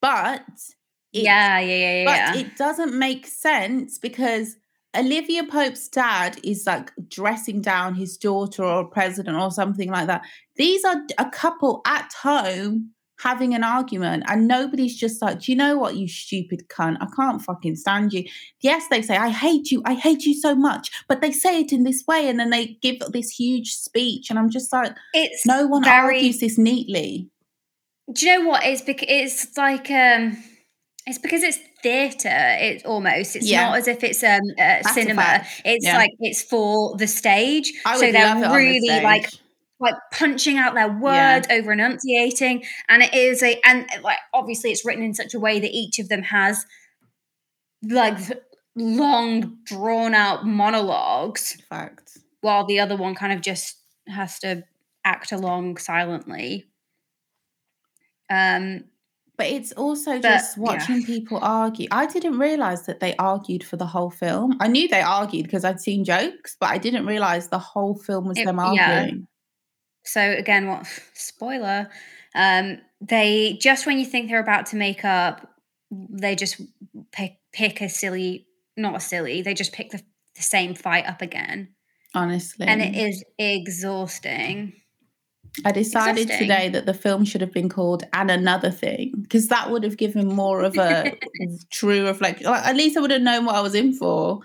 but 0.00 0.42
it 1.12 1.22
yeah, 1.22 1.58
yeah, 1.60 1.76
yeah, 1.76 2.02
yeah. 2.02 2.32
but 2.32 2.40
it 2.40 2.56
doesn't 2.56 2.98
make 2.98 3.26
sense 3.26 3.98
because 3.98 4.56
Olivia 4.96 5.44
Pope's 5.44 5.88
dad 5.88 6.38
is 6.42 6.64
like 6.66 6.92
dressing 7.08 7.60
down 7.60 7.94
his 7.94 8.16
daughter 8.16 8.64
or 8.64 8.84
president 8.84 9.36
or 9.36 9.50
something 9.50 9.90
like 9.90 10.06
that. 10.06 10.22
These 10.56 10.84
are 10.84 10.96
a 11.18 11.28
couple 11.30 11.82
at 11.86 12.12
home 12.22 12.92
having 13.20 13.52
an 13.54 13.64
argument, 13.64 14.24
and 14.28 14.46
nobody's 14.46 14.96
just 14.96 15.20
like, 15.20 15.40
Do 15.40 15.52
you 15.52 15.58
know 15.58 15.76
what, 15.76 15.96
you 15.96 16.08
stupid 16.08 16.68
cunt? 16.68 16.98
I 17.00 17.06
can't 17.16 17.42
fucking 17.42 17.76
stand 17.76 18.12
you. 18.12 18.24
Yes, 18.60 18.86
they 18.90 19.02
say, 19.02 19.16
I 19.16 19.30
hate 19.30 19.70
you. 19.70 19.82
I 19.84 19.94
hate 19.94 20.24
you 20.24 20.34
so 20.34 20.54
much. 20.54 20.90
But 21.08 21.20
they 21.20 21.32
say 21.32 21.60
it 21.60 21.72
in 21.72 21.84
this 21.84 22.04
way, 22.06 22.28
and 22.28 22.38
then 22.38 22.50
they 22.50 22.78
give 22.80 22.98
this 23.10 23.30
huge 23.30 23.72
speech. 23.74 24.30
And 24.30 24.38
I'm 24.38 24.50
just 24.50 24.72
like, 24.72 24.96
It's 25.12 25.44
No 25.46 25.66
one 25.66 25.84
very, 25.84 26.16
argues 26.16 26.40
this 26.40 26.58
neatly. 26.58 27.28
Do 28.12 28.26
you 28.26 28.38
know 28.40 28.48
what? 28.48 28.64
It's 28.64 28.82
because 28.82 29.06
it's 29.08 29.56
like 29.56 29.90
um, 29.90 30.42
it's 31.06 31.18
because 31.18 31.42
it's 31.42 31.58
theatre. 31.82 32.28
It 32.60 32.84
almost. 32.86 33.36
It's 33.36 33.46
Yeah. 33.48 33.66
not 33.68 33.78
as 33.78 33.88
if 33.88 34.02
it's 34.02 34.22
um 34.24 34.40
uh, 34.58 34.76
a 34.80 34.84
cinema. 34.92 35.44
It's 35.64 35.84
Yeah. 35.84 35.96
like 35.96 36.10
it's 36.20 36.42
for 36.42 36.96
the 36.96 37.06
stage. 37.06 37.72
So 37.84 37.92
would 37.92 38.00
love 38.00 38.08
it 38.08 38.12
they're 38.12 38.26
on 38.28 38.40
the 38.40 38.50
really 38.50 39.00
like 39.02 39.28
like 39.80 39.94
punching 40.12 40.56
out 40.58 40.74
their 40.74 40.88
Yeah. 40.88 41.42
over 41.50 41.72
enunciating 41.72 42.64
and 42.88 43.00
it 43.02 43.14
is 43.14 43.42
a 43.44 43.60
and 43.64 43.86
like 44.02 44.18
obviously 44.34 44.72
it's 44.72 44.84
written 44.84 45.04
in 45.04 45.14
such 45.14 45.34
a 45.34 45.38
way 45.38 45.60
that 45.60 45.70
each 45.70 46.00
of 46.00 46.08
them 46.08 46.22
has 46.22 46.64
like 47.82 48.18
long 48.74 49.58
drawn 49.64 50.14
out 50.14 50.44
monologues 50.46 51.58
fact. 51.68 52.18
while 52.40 52.66
the 52.66 52.80
other 52.80 52.96
one 52.96 53.14
kind 53.14 53.32
of 53.32 53.40
just 53.40 53.76
has 54.08 54.38
to 54.40 54.64
act 55.04 55.30
along 55.30 55.76
silently 55.76 56.66
um 58.30 58.84
But 59.36 59.46
it's 59.46 59.70
also 59.72 60.12
But, 60.20 60.22
just 60.22 60.56
yeah. 60.56 60.62
watching 60.64 61.04
people 61.04 61.38
argue. 61.40 61.86
I 61.92 62.06
didn't 62.06 62.38
realize 62.38 62.86
that 62.86 62.98
they 63.00 63.14
argued 63.16 63.62
for 63.62 63.76
the 63.76 63.86
whole 63.86 64.10
film. 64.10 64.56
I 64.60 64.66
knew 64.66 64.88
they 64.88 65.00
argued 65.02 65.44
because 65.46 65.64
I'd 65.64 65.80
seen 65.80 66.04
jokes, 66.04 66.56
but 66.58 66.70
I 66.70 66.78
didn't 66.78 67.06
realize 67.06 67.48
the 67.48 67.58
whole 67.60 67.94
film 67.96 68.26
was 68.26 68.36
It- 68.38 68.46
them 68.46 68.56
yeah. 68.58 68.98
arguing. 69.00 69.26
so 70.04 70.20
again 70.20 70.66
what 70.68 70.86
spoiler 71.14 71.88
um 72.34 72.78
they 73.00 73.56
just 73.60 73.86
when 73.86 73.98
you 73.98 74.04
think 74.06 74.28
they're 74.28 74.40
about 74.40 74.66
to 74.66 74.76
make 74.76 75.04
up 75.04 75.46
they 75.90 76.34
just 76.34 76.60
pick 77.12 77.32
pick 77.52 77.80
a 77.80 77.88
silly 77.88 78.46
not 78.76 78.96
a 78.96 79.00
silly 79.00 79.40
they 79.42 79.54
just 79.54 79.72
pick 79.72 79.90
the, 79.90 80.02
the 80.36 80.42
same 80.42 80.74
fight 80.74 81.06
up 81.06 81.22
again 81.22 81.68
Honestly, 82.14 82.66
and 82.66 82.80
it 82.82 82.96
is 82.96 83.22
exhausting 83.38 84.72
I 85.64 85.72
decided 85.72 86.28
today 86.28 86.68
that 86.70 86.86
the 86.86 86.94
film 86.94 87.24
should 87.24 87.40
have 87.40 87.52
been 87.52 87.68
called 87.68 88.04
"And 88.12 88.30
Another 88.30 88.70
Thing" 88.70 89.12
because 89.22 89.48
that 89.48 89.70
would 89.70 89.82
have 89.84 89.96
given 89.96 90.28
more 90.28 90.62
of 90.62 90.76
a 90.78 91.12
true 91.70 92.06
reflection. 92.06 92.46
Like, 92.46 92.64
at 92.66 92.76
least 92.76 92.96
I 92.96 93.00
would 93.00 93.10
have 93.10 93.22
known 93.22 93.44
what 93.44 93.54
I 93.56 93.60
was 93.60 93.74
in 93.74 93.92
for. 93.92 94.40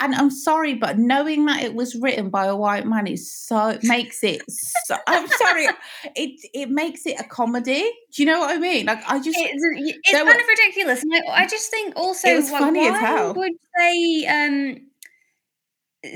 And 0.00 0.12
I'm 0.12 0.28
sorry, 0.30 0.74
but 0.74 0.98
knowing 0.98 1.46
that 1.46 1.62
it 1.62 1.74
was 1.74 1.94
written 1.94 2.28
by 2.28 2.46
a 2.46 2.56
white 2.56 2.84
man 2.84 3.06
is 3.06 3.30
so 3.32 3.78
makes 3.84 4.24
it. 4.24 4.42
So, 4.48 4.96
I'm 5.06 5.28
sorry, 5.28 5.68
it 6.16 6.40
it 6.52 6.68
makes 6.68 7.06
it 7.06 7.14
a 7.20 7.22
comedy. 7.24 7.84
Do 8.12 8.22
you 8.22 8.26
know 8.26 8.40
what 8.40 8.50
I 8.56 8.58
mean? 8.58 8.86
Like 8.86 9.08
I 9.08 9.18
just 9.20 9.38
it's, 9.38 9.62
it's 9.96 10.10
kind 10.10 10.26
were- 10.26 10.32
of 10.34 10.40
ridiculous 10.48 11.00
and 11.04 11.14
I, 11.14 11.42
I 11.42 11.46
just 11.46 11.70
think 11.70 11.92
also 11.96 12.28
It 12.28 12.34
was 12.36 12.50
like, 12.50 12.60
funny 12.60 12.86
as 12.86 12.90
why 12.92 12.98
hell. 12.98 13.34
would 13.34 13.52
they 13.78 14.26
um 14.26 14.76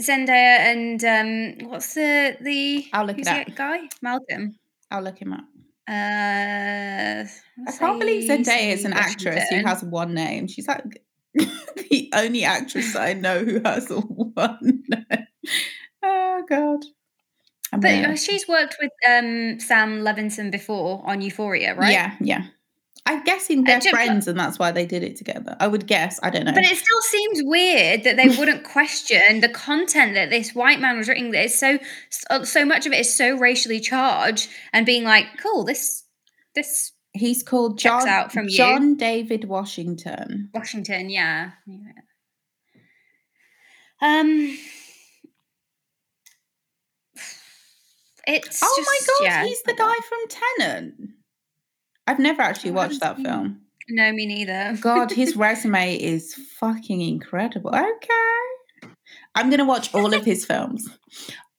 Zendaya 0.01 0.59
and 0.73 1.05
um 1.05 1.69
what's 1.71 1.95
the 1.95 2.37
the 2.41 2.87
I'll 2.93 3.07
look 3.07 3.17
who's 3.17 3.27
it 3.27 3.49
up. 3.51 3.55
guy 3.57 3.89
Malcolm 4.03 4.57
I'll 4.91 5.03
look 5.03 5.19
him 5.19 5.33
up. 5.33 5.45
uh 5.89 7.25
I 7.67 7.73
can't 7.79 7.99
believe 8.01 8.29
Zendaya 8.31 8.73
is 8.73 8.85
an 8.85 8.93
actress 8.93 9.45
who 9.51 9.65
has 9.67 9.83
one 9.83 10.15
name. 10.15 10.47
She's 10.49 10.69
like 10.69 11.03
the 11.35 12.11
only 12.15 12.45
actress 12.45 12.95
I 12.97 13.15
know 13.15 13.45
who 13.45 13.61
has 13.65 13.89
one 13.91 14.83
name. 14.89 15.27
Oh 16.03 16.43
god. 16.49 16.85
I'm 17.73 17.81
But 17.81 18.03
gonna- 18.03 18.13
uh, 18.15 18.17
she's 18.17 18.49
worked 18.49 18.77
with 18.81 18.93
um, 19.07 19.61
Sam 19.61 20.01
Levinson 20.01 20.51
before 20.51 21.03
on 21.05 21.21
Euphoria, 21.21 21.75
right? 21.75 21.93
Yeah, 21.93 22.15
yeah. 22.21 22.45
I'm 23.11 23.25
guessing 23.25 23.65
they're 23.65 23.81
friends 23.81 24.29
and 24.29 24.39
that's 24.39 24.59
why 24.59 24.71
they 24.71 24.85
did 24.85 25.03
it 25.03 25.17
together. 25.17 25.57
I 25.59 25.67
would 25.67 25.87
guess. 25.87 26.21
I 26.23 26.29
don't 26.31 26.45
know. 26.45 26.53
But 26.53 26.65
it 26.65 26.77
still 26.77 27.01
seems 27.01 27.41
weird 27.43 28.05
that 28.05 28.17
they 28.17 28.29
wouldn't 28.29 28.65
question 28.77 29.41
the 29.41 29.49
content 29.49 30.15
that 30.15 30.29
this 30.31 30.55
white 30.55 30.79
man 30.81 30.99
was 30.99 31.09
writing. 31.09 31.31
That 31.31 31.47
is 31.47 31.59
so 31.59 31.79
so- 32.45 32.65
much 32.67 32.87
of 32.87 32.93
it 32.93 33.01
is 33.01 33.15
so 33.15 33.37
racially 33.37 33.81
charged, 33.81 34.49
and 34.73 34.85
being 34.85 35.05
like, 35.05 35.27
"Cool, 35.43 35.65
this 35.65 36.05
this 36.55 36.93
He's 37.15 37.43
called 37.43 37.79
Checks 37.79 38.05
John, 38.05 38.09
out 38.09 38.33
from 38.33 38.45
you. 38.49 38.57
John 38.57 38.95
David 38.95 39.45
Washington. 39.45 40.51
Washington, 40.55 41.09
yeah, 41.11 41.53
yeah." 41.67 41.93
Um, 44.01 44.57
it's 48.27 48.61
Oh 48.63 48.75
just- 48.77 48.87
my 48.89 48.99
god, 49.07 49.25
yeah, 49.25 49.45
he's 49.45 49.63
the 49.63 49.75
guy 49.75 49.95
from 50.09 50.19
Tenet. 50.29 50.95
I've 52.09 52.19
never 52.19 52.43
actually 52.43 52.71
Oh, 52.71 52.75
watched 52.75 53.01
that 53.01 53.19
film. 53.19 53.61
No, 53.89 54.13
me 54.13 54.27
neither. 54.27 54.77
God, 54.81 55.11
his 55.13 55.37
resume 55.47 55.97
is 55.97 56.35
fucking 56.59 57.01
incredible. 57.01 57.71
Okay. 57.71 58.93
I'm 59.35 59.49
going 59.51 59.59
to 59.59 59.65
watch 59.65 59.95
all 59.95 60.13
of 60.15 60.25
his 60.25 60.45
films. 60.45 60.89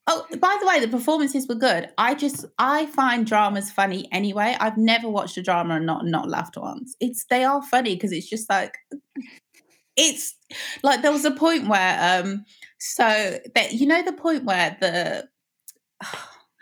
Oh, 0.06 0.26
by 0.38 0.56
the 0.60 0.66
way, 0.66 0.80
the 0.80 0.88
performances 0.88 1.46
were 1.48 1.54
good. 1.54 1.88
I 1.96 2.14
just 2.14 2.44
I 2.58 2.86
find 2.86 3.26
dramas 3.26 3.70
funny 3.70 4.08
anyway. 4.10 4.56
I've 4.58 4.76
never 4.76 5.08
watched 5.08 5.36
a 5.36 5.42
drama 5.42 5.76
and 5.76 5.86
not 5.86 6.04
not 6.04 6.28
laughed 6.28 6.56
once. 6.56 6.96
It's 7.00 7.24
they 7.30 7.44
are 7.44 7.62
funny 7.62 7.94
because 7.94 8.10
it's 8.12 8.28
just 8.28 8.50
like 8.50 8.76
it's 9.96 10.34
like 10.82 11.02
there 11.02 11.12
was 11.12 11.24
a 11.24 11.30
point 11.30 11.68
where 11.68 12.20
um 12.22 12.44
so 12.78 13.38
that 13.54 13.72
you 13.74 13.86
know 13.86 14.02
the 14.02 14.12
point 14.12 14.44
where 14.44 14.76
the 14.80 15.28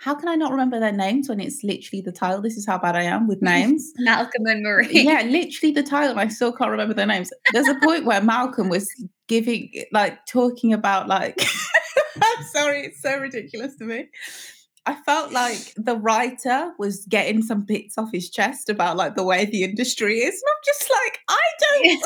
how 0.00 0.14
can 0.14 0.28
I 0.28 0.37
not 0.37 0.52
remember 0.52 0.78
their 0.78 0.93
names 0.93 1.28
when 1.28 1.40
it's 1.40 1.64
literally 1.64 2.00
the 2.00 2.12
title? 2.12 2.40
This 2.40 2.57
is 2.57 2.64
how 2.67 2.78
bad 2.78 2.95
I 2.95 3.02
am 3.02 3.26
with 3.26 3.43
names 3.43 3.93
Malcolm 3.99 4.47
and 4.47 4.62
Marie. 4.62 4.88
yeah, 5.02 5.23
literally 5.23 5.73
the 5.73 5.83
title. 5.83 6.19
I 6.19 6.28
still 6.28 6.52
can't 6.52 6.71
remember 6.71 6.95
their 6.95 7.07
names. 7.07 7.31
There's 7.52 7.69
a 7.69 7.75
point 7.83 8.05
where 8.05 8.23
Malcolm 8.23 8.69
was 8.69 8.88
giving, 9.26 9.73
like, 9.93 10.25
talking 10.26 10.73
about, 10.73 11.09
like, 11.09 11.40
I'm 12.23 12.45
sorry, 12.52 12.87
it's 12.87 13.02
so 13.02 13.19
ridiculous 13.19 13.76
to 13.76 13.85
me. 13.85 14.09
I 14.87 14.95
felt 14.95 15.33
like 15.33 15.75
the 15.77 15.97
writer 15.97 16.73
was 16.79 17.05
getting 17.07 17.43
some 17.43 17.63
bits 17.63 17.99
off 17.99 18.09
his 18.13 18.31
chest 18.31 18.69
about, 18.71 18.97
like, 18.97 19.17
the 19.17 19.23
way 19.25 19.45
the 19.45 19.65
industry 19.65 20.19
is. 20.19 20.35
And 20.35 20.43
I'm 20.49 20.63
just 20.65 20.91
like, 20.91 21.19
I 21.29 21.41
don't, 21.61 22.03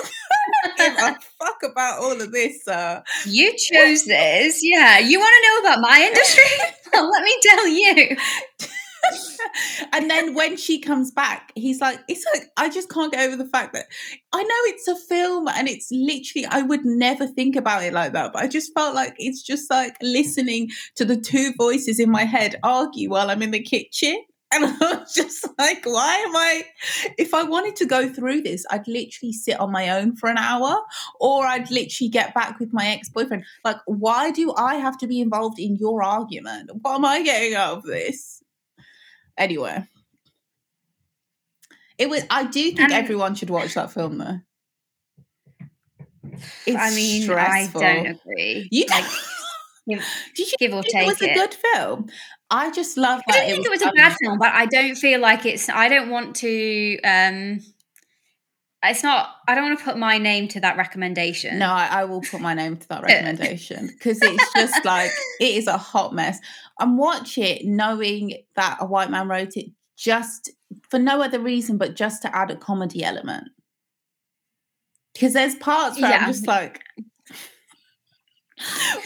I 0.64 0.68
don't 0.76 0.96
give 0.96 1.16
a 1.16 1.44
fuck 1.44 1.62
about 1.70 2.00
all 2.00 2.20
of 2.20 2.32
this. 2.32 2.66
Uh, 2.66 3.02
You 3.26 3.52
chose 3.56 4.04
this. 4.04 4.60
Yeah. 4.64 4.98
You 4.98 5.20
want 5.20 5.32
to 5.34 5.48
know 5.48 5.68
about 5.70 5.80
my 5.80 6.02
industry? 6.06 6.44
well, 6.92 7.10
let 7.12 7.22
me 7.22 7.38
tell 7.42 7.68
you. 7.68 8.16
and 9.92 10.10
then 10.10 10.34
when 10.34 10.56
she 10.56 10.80
comes 10.80 11.10
back, 11.10 11.52
he's 11.54 11.80
like, 11.80 12.00
it's 12.08 12.24
like, 12.32 12.50
I 12.56 12.68
just 12.68 12.90
can't 12.90 13.12
get 13.12 13.26
over 13.26 13.36
the 13.36 13.48
fact 13.48 13.72
that 13.74 13.86
I 14.32 14.42
know 14.42 14.54
it's 14.66 14.88
a 14.88 14.96
film 14.96 15.48
and 15.48 15.68
it's 15.68 15.88
literally, 15.90 16.46
I 16.46 16.62
would 16.62 16.84
never 16.84 17.26
think 17.26 17.56
about 17.56 17.82
it 17.82 17.92
like 17.92 18.12
that. 18.12 18.32
But 18.32 18.42
I 18.42 18.48
just 18.48 18.72
felt 18.74 18.94
like 18.94 19.14
it's 19.18 19.42
just 19.42 19.70
like 19.70 19.96
listening 20.02 20.70
to 20.96 21.04
the 21.04 21.16
two 21.16 21.52
voices 21.58 21.98
in 21.98 22.10
my 22.10 22.24
head 22.24 22.56
argue 22.62 23.10
while 23.10 23.30
I'm 23.30 23.42
in 23.42 23.50
the 23.50 23.62
kitchen. 23.62 24.22
And 24.54 24.66
I 24.66 24.96
was 24.96 25.14
just 25.14 25.48
like, 25.58 25.82
why 25.86 26.14
am 26.14 26.36
I? 26.36 26.64
If 27.16 27.32
I 27.32 27.42
wanted 27.42 27.74
to 27.76 27.86
go 27.86 28.12
through 28.12 28.42
this, 28.42 28.66
I'd 28.70 28.86
literally 28.86 29.32
sit 29.32 29.58
on 29.58 29.72
my 29.72 29.88
own 29.88 30.14
for 30.14 30.28
an 30.28 30.36
hour 30.36 30.78
or 31.18 31.46
I'd 31.46 31.70
literally 31.70 32.10
get 32.10 32.34
back 32.34 32.60
with 32.60 32.70
my 32.70 32.88
ex 32.88 33.08
boyfriend. 33.08 33.44
Like, 33.64 33.78
why 33.86 34.30
do 34.30 34.52
I 34.54 34.74
have 34.74 34.98
to 34.98 35.06
be 35.06 35.22
involved 35.22 35.58
in 35.58 35.76
your 35.76 36.02
argument? 36.02 36.70
What 36.82 36.96
am 36.96 37.06
I 37.06 37.22
getting 37.22 37.54
out 37.54 37.78
of 37.78 37.84
this? 37.84 38.41
Anyway, 39.38 39.84
it 41.98 42.08
was. 42.10 42.24
I 42.30 42.44
do 42.44 42.62
think 42.62 42.80
And- 42.80 42.92
everyone 42.92 43.34
should 43.34 43.50
watch 43.50 43.74
that 43.74 43.92
film, 43.92 44.18
though. 44.18 44.40
It's 46.66 46.76
I 46.76 46.90
mean, 46.94 47.22
stressful. 47.22 47.82
I 47.82 47.94
don't 47.94 48.06
agree. 48.06 48.68
You 48.70 48.86
don't. 48.86 49.04
give- 49.88 50.04
Did 50.36 50.50
you 50.52 50.56
give 50.58 50.74
or 50.74 50.82
take 50.82 51.02
it 51.02 51.06
was 51.08 51.22
a 51.22 51.34
good 51.34 51.54
film? 51.54 52.08
I 52.50 52.70
just 52.70 52.96
love 52.96 53.20
I 53.28 53.32
don't 53.32 53.50
think 53.50 53.66
it 53.66 53.70
was 53.70 53.82
a 53.82 53.90
bad 53.96 54.14
film, 54.22 54.38
but 54.38 54.52
I 54.52 54.66
don't 54.66 54.94
feel 54.94 55.20
like 55.20 55.44
it's. 55.46 55.68
I 55.68 55.88
don't 55.88 56.10
want 56.10 56.36
to. 56.36 57.00
um 57.02 57.60
It's 58.84 59.02
not. 59.02 59.36
I 59.46 59.54
don't 59.54 59.64
want 59.64 59.78
to 59.78 59.84
put 59.84 59.96
my 59.96 60.18
name 60.18 60.48
to 60.48 60.60
that 60.60 60.76
recommendation. 60.76 61.58
No, 61.58 61.66
I, 61.70 61.86
I 61.86 62.04
will 62.04 62.20
put 62.20 62.40
my 62.40 62.52
name 62.54 62.76
to 62.76 62.88
that 62.88 63.02
recommendation 63.06 63.86
because 63.86 64.20
it's 64.20 64.52
just 64.54 64.84
like 64.84 65.10
it 65.40 65.54
is 65.54 65.68
a 65.68 65.76
hot 65.76 66.12
mess. 66.12 66.40
And 66.80 66.98
watch 66.98 67.38
it 67.38 67.64
knowing 67.64 68.42
that 68.56 68.78
a 68.80 68.86
white 68.86 69.10
man 69.10 69.28
wrote 69.28 69.56
it 69.56 69.66
just 69.96 70.50
for 70.90 70.98
no 70.98 71.22
other 71.22 71.38
reason 71.38 71.78
but 71.78 71.94
just 71.94 72.22
to 72.22 72.36
add 72.36 72.50
a 72.50 72.56
comedy 72.56 73.04
element. 73.04 73.48
Because 75.12 75.32
there's 75.32 75.54
parts 75.56 76.00
where 76.00 76.10
Yeah. 76.10 76.22
I'm 76.22 76.32
just 76.32 76.46
like, 76.46 76.80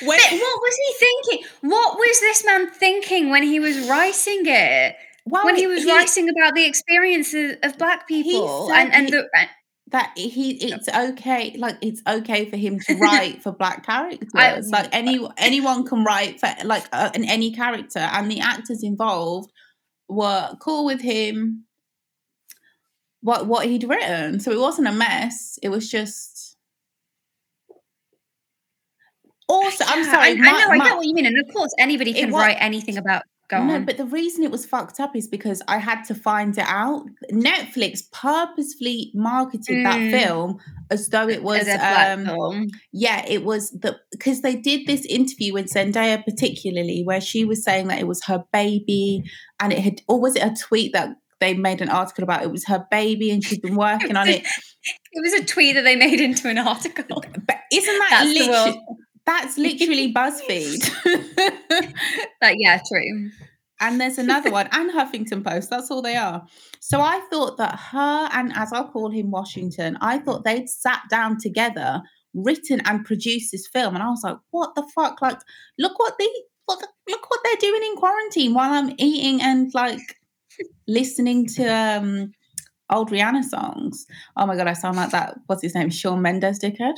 when, 0.03 0.19
what 0.19 0.61
was 0.63 0.77
he 0.87 0.95
thinking? 0.95 1.49
What 1.63 1.99
was 1.99 2.21
this 2.21 2.47
man 2.47 2.71
thinking 2.71 3.31
when 3.31 3.43
he 3.43 3.61
was 3.61 3.89
writing 3.89 4.43
it? 4.47 4.97
well, 5.27 5.45
when 5.45 5.57
he 5.57 5.67
was 5.67 5.85
writing 5.85 6.29
about 6.29 6.55
the 6.55 6.65
experiences 6.65 7.57
of 7.63 7.77
black 7.79 8.07
people 8.07 8.73
and 8.73 8.93
and 8.93 9.09
the 9.09 9.29
that 9.93 10.13
he 10.17 10.51
it's 10.53 10.89
okay 10.89 11.55
like 11.59 11.77
it's 11.81 12.03
okay 12.09 12.51
for 12.51 12.57
him 12.57 12.81
to 12.81 12.95
write 12.99 13.43
for 13.43 13.53
black 13.53 13.87
characters. 13.87 14.29
I- 14.35 14.57
like 14.71 14.89
any 14.93 15.25
anyone 15.37 15.85
can 15.87 16.05
write 16.05 16.41
for 16.41 16.49
like 16.65 16.85
uh, 16.93 17.11
an 17.15 17.25
any 17.25 17.53
character 17.53 18.01
and 18.01 18.31
the 18.31 18.41
actors 18.41 18.83
involved 18.83 19.51
were 20.09 20.55
cool 20.61 20.85
with 20.85 21.01
him. 21.01 21.65
What 23.23 23.47
what 23.47 23.67
he'd 23.67 23.85
written. 23.85 24.41
So 24.41 24.51
it 24.53 24.59
wasn't 24.59 24.89
a 24.89 24.93
mess 24.93 25.59
it 25.63 25.69
was 25.69 25.89
just 25.91 26.57
also 29.49 29.85
i'm 29.87 30.03
sorry 30.05 30.31
I, 30.31 30.35
my- 30.35 30.49
I 30.49 30.53
know, 30.53 30.71
I 30.71 30.79
get 30.89 30.97
what 30.97 31.07
you 31.07 31.15
mean, 31.15 31.27
and 31.27 31.39
of 31.47 31.55
course, 31.55 31.73
anybody 31.79 32.13
can 32.13 32.31
wa- 32.33 32.41
write 32.41 32.57
anything 32.61 32.97
about. 32.97 33.23
Go 33.49 33.63
no, 33.65 33.75
on. 33.77 33.85
but 33.85 33.97
the 33.97 34.07
reason 34.07 34.43
it 34.43 34.51
was 34.51 34.67
fucked 34.67 34.99
up 34.99 35.15
is 35.15 35.29
because 35.29 35.63
I 35.69 35.79
had 35.79 36.03
to 36.05 36.15
find 36.17 36.57
it 36.59 36.65
out. 36.67 37.05
Netflix 37.33 38.01
purposefully 38.11 39.13
marketed 39.15 39.87
that 39.87 40.01
Mm. 40.01 40.11
film 40.11 40.59
as 40.91 41.09
though 41.09 41.29
it 41.29 41.43
was 41.43 41.69
um 41.69 42.67
yeah, 42.93 43.25
it 43.29 43.45
was 43.45 43.71
the 43.71 43.97
because 44.11 44.43
they 44.43 44.57
did 44.57 44.87
this 44.87 45.05
interview 45.07 45.53
with 45.53 45.73
Zendaya 45.73 46.25
particularly 46.25 47.03
where 47.05 47.21
she 47.21 47.45
was 47.45 47.63
saying 47.63 47.87
that 47.89 48.01
it 48.01 48.07
was 48.09 48.25
her 48.25 48.45
baby 48.53 49.23
and 49.61 49.73
it 49.73 49.79
had 49.79 50.03
or 50.09 50.21
was 50.21 50.35
it 50.37 50.43
a 50.43 50.55
tweet 50.61 50.93
that 50.93 51.11
they 51.39 51.55
made 51.55 51.81
an 51.83 51.89
article 51.91 52.25
about 52.25 52.43
it 52.43 52.51
was 52.51 52.65
her 52.67 52.87
baby 52.91 53.31
and 53.31 53.45
she'd 53.45 53.63
been 53.63 53.77
working 53.77 54.17
on 54.23 54.29
it. 54.29 54.45
It 55.13 55.23
was 55.23 55.35
a 55.35 55.45
tweet 55.45 55.75
that 55.75 55.83
they 55.83 55.95
made 55.97 56.21
into 56.21 56.49
an 56.49 56.59
article. 56.59 57.23
But 57.47 57.57
isn't 57.73 57.99
that 57.99 58.09
That's 58.11 58.39
literally. 58.39 58.81
That's 59.27 59.59
literally 59.59 60.13
BuzzFeed. 60.19 60.91
But 62.41 62.55
yeah, 62.59 62.81
true. 62.89 63.31
and 63.81 64.01
there's 64.01 64.19
another 64.19 64.51
one 64.59 64.69
and 64.73 64.91
Huffington 64.91 65.45
Post. 65.45 65.71
That's 65.71 65.91
all 65.91 66.03
they 66.03 66.17
are. 66.17 66.45
So 66.81 67.01
I 67.01 67.21
thought 67.31 67.57
that 67.59 67.79
her 67.93 68.29
and 68.33 68.53
as 68.55 68.73
I'll 68.73 68.89
call 68.89 69.11
him 69.11 69.31
Washington, 69.31 69.99
I 70.01 70.19
thought 70.19 70.45
they'd 70.45 70.69
sat 70.69 71.03
down 71.11 71.39
together, 71.41 72.03
written 72.35 72.81
and 72.85 73.05
produced 73.05 73.53
this 73.53 73.67
film, 73.67 73.95
and 73.95 74.03
I 74.03 74.09
was 74.09 74.23
like, 74.23 74.37
what 74.51 74.75
the 74.77 74.85
fuck? 74.95 75.21
Like, 75.23 75.39
look 75.79 75.99
what 75.99 76.15
they 76.19 76.29
what 76.67 76.81
the, 76.81 76.89
look 77.09 77.29
what 77.31 77.41
they're 77.45 77.71
doing 77.71 77.83
in 77.85 77.97
quarantine 77.97 78.55
while 78.55 78.73
I'm 78.73 78.95
eating 78.99 79.41
and 79.43 79.73
like 79.75 80.01
listening 80.87 81.47
to 81.47 81.65
um 81.67 82.33
old 82.91 83.11
Rihanna 83.11 83.45
songs. 83.45 84.07
Oh 84.37 84.47
my 84.47 84.57
god, 84.57 84.69
I 84.69 84.75
sound 84.75 84.97
like 84.97 85.11
that. 85.11 85.37
What's 85.47 85.63
his 85.63 85.75
name? 85.75 85.91
Shawn 85.91 86.23
Mendes, 86.23 86.61
dickhead. 86.61 86.95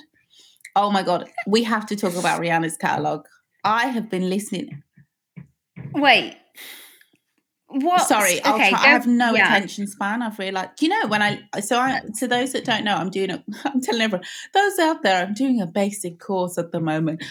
Oh 0.77 0.91
my 0.91 1.03
god, 1.03 1.29
we 1.47 1.65
have 1.65 1.87
to 1.87 1.97
talk 1.97 2.15
about 2.17 2.41
Rihanna's 2.41 2.77
catalog. 2.77 3.27
I 3.65 3.87
have 3.87 4.09
been 4.09 4.31
listening. 4.31 4.83
Wait. 5.93 6.37
What? 7.71 8.09
Sorry, 8.09 8.39
okay, 8.39 8.71
try. 8.71 8.79
I 8.79 8.87
have 8.89 9.07
no 9.07 9.35
yeah. 9.35 9.55
attention 9.55 9.87
span. 9.87 10.23
I've 10.23 10.39
realized. 10.39 10.81
You 10.81 10.89
know 10.89 11.07
when 11.07 11.23
I? 11.23 11.43
So 11.61 11.79
I. 11.79 12.01
To 12.19 12.27
those 12.27 12.53
that 12.53 12.65
don't 12.65 12.83
know, 12.83 12.95
I'm 12.95 13.11
doing 13.11 13.31
a. 13.31 13.45
I'm 13.65 13.83
telling 13.83 14.01
everyone. 14.01 14.27
Those 14.55 14.79
out 14.79 15.03
there, 15.03 15.23
I'm 15.23 15.35
doing 15.35 15.61
a 15.61 15.67
basic 15.67 16.19
course 16.19 16.57
at 16.57 16.73
the 16.73 16.81
moment. 16.81 17.23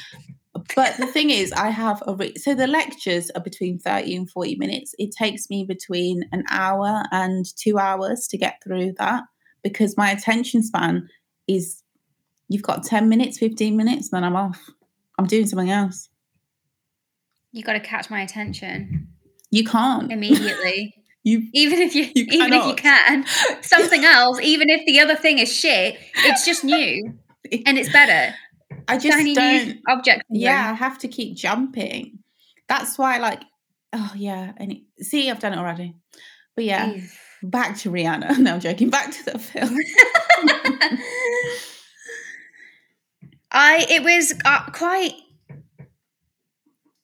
But 0.76 0.98
the 0.98 1.08
thing 1.08 1.32
is, 1.32 1.52
I 1.54 1.70
have 1.70 2.04
a. 2.06 2.14
Re- 2.14 2.36
so 2.36 2.54
the 2.54 2.68
lectures 2.68 3.32
are 3.32 3.42
between 3.42 3.80
thirty 3.80 4.16
and 4.16 4.30
forty 4.30 4.56
minutes. 4.56 4.94
It 5.00 5.12
takes 5.12 5.50
me 5.50 5.64
between 5.64 6.26
an 6.32 6.44
hour 6.52 7.04
and 7.12 7.46
two 7.58 7.80
hours 7.80 8.28
to 8.28 8.38
get 8.38 8.62
through 8.64 8.94
that 9.00 9.24
because 9.64 9.98
my 9.98 10.12
attention 10.12 10.62
span 10.62 11.10
is. 11.48 11.82
You've 12.50 12.62
got 12.64 12.84
ten 12.84 13.10
minutes, 13.10 13.38
fifteen 13.40 13.76
minutes, 13.78 14.10
then 14.10 14.24
I'm 14.24 14.36
off. 14.36 14.70
I'm 15.20 15.26
doing 15.26 15.48
something 15.48 15.70
else. 15.72 16.10
You 17.52 17.64
got 17.64 17.74
to 17.74 17.80
catch 17.80 18.10
my 18.10 18.22
attention 18.22 19.08
You 19.52 19.64
can't. 19.64 20.12
immediately. 20.12 20.94
You 21.24 21.46
even 21.54 21.80
if 21.80 21.94
you, 21.94 22.04
You 22.16 22.26
even 22.30 22.54
if 22.54 22.66
you 22.68 22.74
can, 22.76 23.26
something 23.62 24.06
else. 24.06 24.40
Even 24.42 24.70
if 24.70 24.86
the 24.86 25.02
other 25.02 25.16
thing 25.16 25.40
is 25.40 25.54
shit, 25.54 25.98
it's 26.20 26.46
just 26.46 26.64
new 26.64 27.20
and 27.66 27.78
it's 27.78 27.92
better. 27.92 28.34
I 28.88 28.98
just 28.98 29.18
Shiny 29.18 29.34
don't. 29.36 29.68
new 29.68 29.76
object. 29.90 30.24
yeah, 30.30 30.72
I 30.72 30.74
have 30.74 30.98
to 31.00 31.10
keep 31.10 31.36
jumping. 31.36 32.20
That's 32.70 32.98
why, 32.98 33.18
like, 33.18 33.42
oh 33.92 34.14
yeah, 34.16 34.54
and 34.56 34.72
it, 34.72 34.84
see, 35.04 35.30
I've 35.30 35.40
done 35.40 35.52
it 35.52 35.58
already. 35.60 35.96
But 36.56 36.64
yeah, 36.64 36.96
back 37.44 37.76
to 37.80 37.92
Rihanna. 37.92 38.38
No, 38.40 38.54
I'm 38.54 38.60
joking. 38.62 38.90
Back 38.90 39.12
to 39.12 39.26
the 39.26 39.38
film. 39.40 39.78
I 43.58 43.86
it 43.90 44.04
was 44.04 44.34
uh, 44.46 44.66
quite 44.72 45.14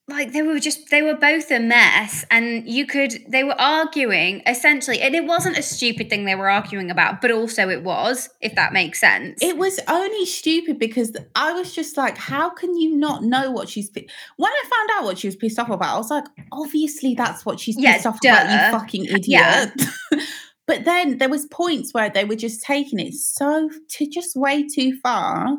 like 0.07 0.33
they 0.33 0.41
were 0.41 0.59
just 0.59 0.89
they 0.91 1.01
were 1.01 1.15
both 1.15 1.49
a 1.49 1.59
mess 1.59 2.25
and 2.29 2.69
you 2.69 2.85
could 2.85 3.13
they 3.27 3.43
were 3.43 3.59
arguing 3.59 4.43
essentially 4.45 5.01
and 5.01 5.15
it 5.15 5.25
wasn't 5.25 5.57
a 5.57 5.63
stupid 5.63 6.09
thing 6.09 6.25
they 6.25 6.35
were 6.35 6.49
arguing 6.49 6.91
about 6.91 7.21
but 7.21 7.31
also 7.31 7.69
it 7.69 7.83
was 7.83 8.29
if 8.41 8.53
that 8.55 8.73
makes 8.73 8.99
sense 8.99 9.41
It 9.41 9.57
was 9.57 9.79
only 9.87 10.25
stupid 10.25 10.77
because 10.77 11.15
I 11.35 11.53
was 11.53 11.73
just 11.73 11.97
like, 11.97 12.17
how 12.17 12.49
can 12.49 12.77
you 12.77 12.95
not 12.97 13.23
know 13.23 13.49
what 13.49 13.69
she's? 13.69 13.89
When 13.93 14.51
I 14.51 14.63
found 14.69 14.89
out 14.99 15.05
what 15.05 15.17
she 15.17 15.27
was 15.27 15.35
pissed 15.35 15.57
off 15.57 15.69
about, 15.69 15.95
I 15.95 15.97
was 15.97 16.11
like, 16.11 16.25
obviously 16.51 17.15
that's 17.15 17.45
what 17.45 17.59
she's 17.59 17.77
Yeah, 17.79 17.93
pissed 17.93 18.05
off 18.05 18.19
about. 18.23 18.51
You 18.51 18.79
fucking 18.79 19.05
idiot. 19.05 19.23
Yeah. 19.25 19.71
but 20.67 20.85
then 20.85 21.17
there 21.17 21.29
was 21.29 21.45
points 21.47 21.93
where 21.93 22.09
they 22.09 22.25
were 22.25 22.35
just 22.35 22.61
taking 22.61 22.99
it 22.99 23.13
so 23.13 23.69
to 23.89 24.07
just 24.07 24.35
way 24.35 24.67
too 24.67 24.99
far. 25.01 25.57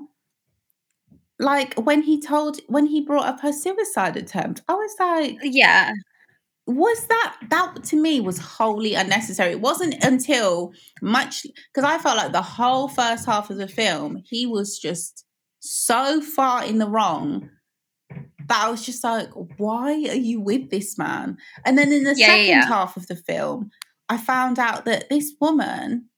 Like 1.39 1.75
when 1.75 2.03
he 2.03 2.21
told 2.21 2.61
when 2.69 2.87
he 2.87 3.01
brought 3.01 3.27
up 3.27 3.41
her 3.41 3.53
suicide 3.53 4.17
attempt, 4.17 4.63
I 4.69 4.75
was 4.75 4.95
like, 5.01 5.39
yeah. 5.43 5.93
Was 6.67 7.07
that 7.09 7.37
that 7.51 7.85
to 7.85 7.97
me 7.97 8.21
was 8.21 8.39
wholly 8.39 8.95
unnecessary. 8.95 9.51
It 9.53 9.61
wasn't 9.61 10.03
until 10.03 10.73
much 11.03 11.43
because 11.43 11.85
i 11.85 11.99
felt 11.99 12.17
like 12.17 12.33
the 12.33 12.41
whole 12.41 12.89
first 12.89 13.27
half 13.27 13.51
of 13.51 13.59
the 13.59 13.69
film 13.69 14.23
he 14.25 14.47
was 14.47 14.79
just 14.79 15.27
so 15.61 16.23
far 16.23 16.65
in 16.65 16.79
the 16.79 16.89
wrong 16.89 17.51
that 18.49 18.65
i 18.65 18.71
was 18.71 18.85
just 18.87 19.05
like 19.05 19.29
why 19.59 19.91
are 19.93 20.15
you 20.15 20.41
with 20.41 20.71
this 20.71 20.97
man? 20.97 21.37
And 21.67 21.77
then 21.77 21.93
in 21.93 22.05
the 22.05 22.15
Yeah, 22.17 22.27
second 22.29 22.47
yeah. 22.47 22.67
half 22.67 22.97
of 22.97 23.09
the 23.09 23.17
film 23.17 23.71
i 24.09 24.17
found 24.17 24.59
out 24.59 24.87
that 24.87 25.11
this 25.11 25.35
woman 25.43 26.09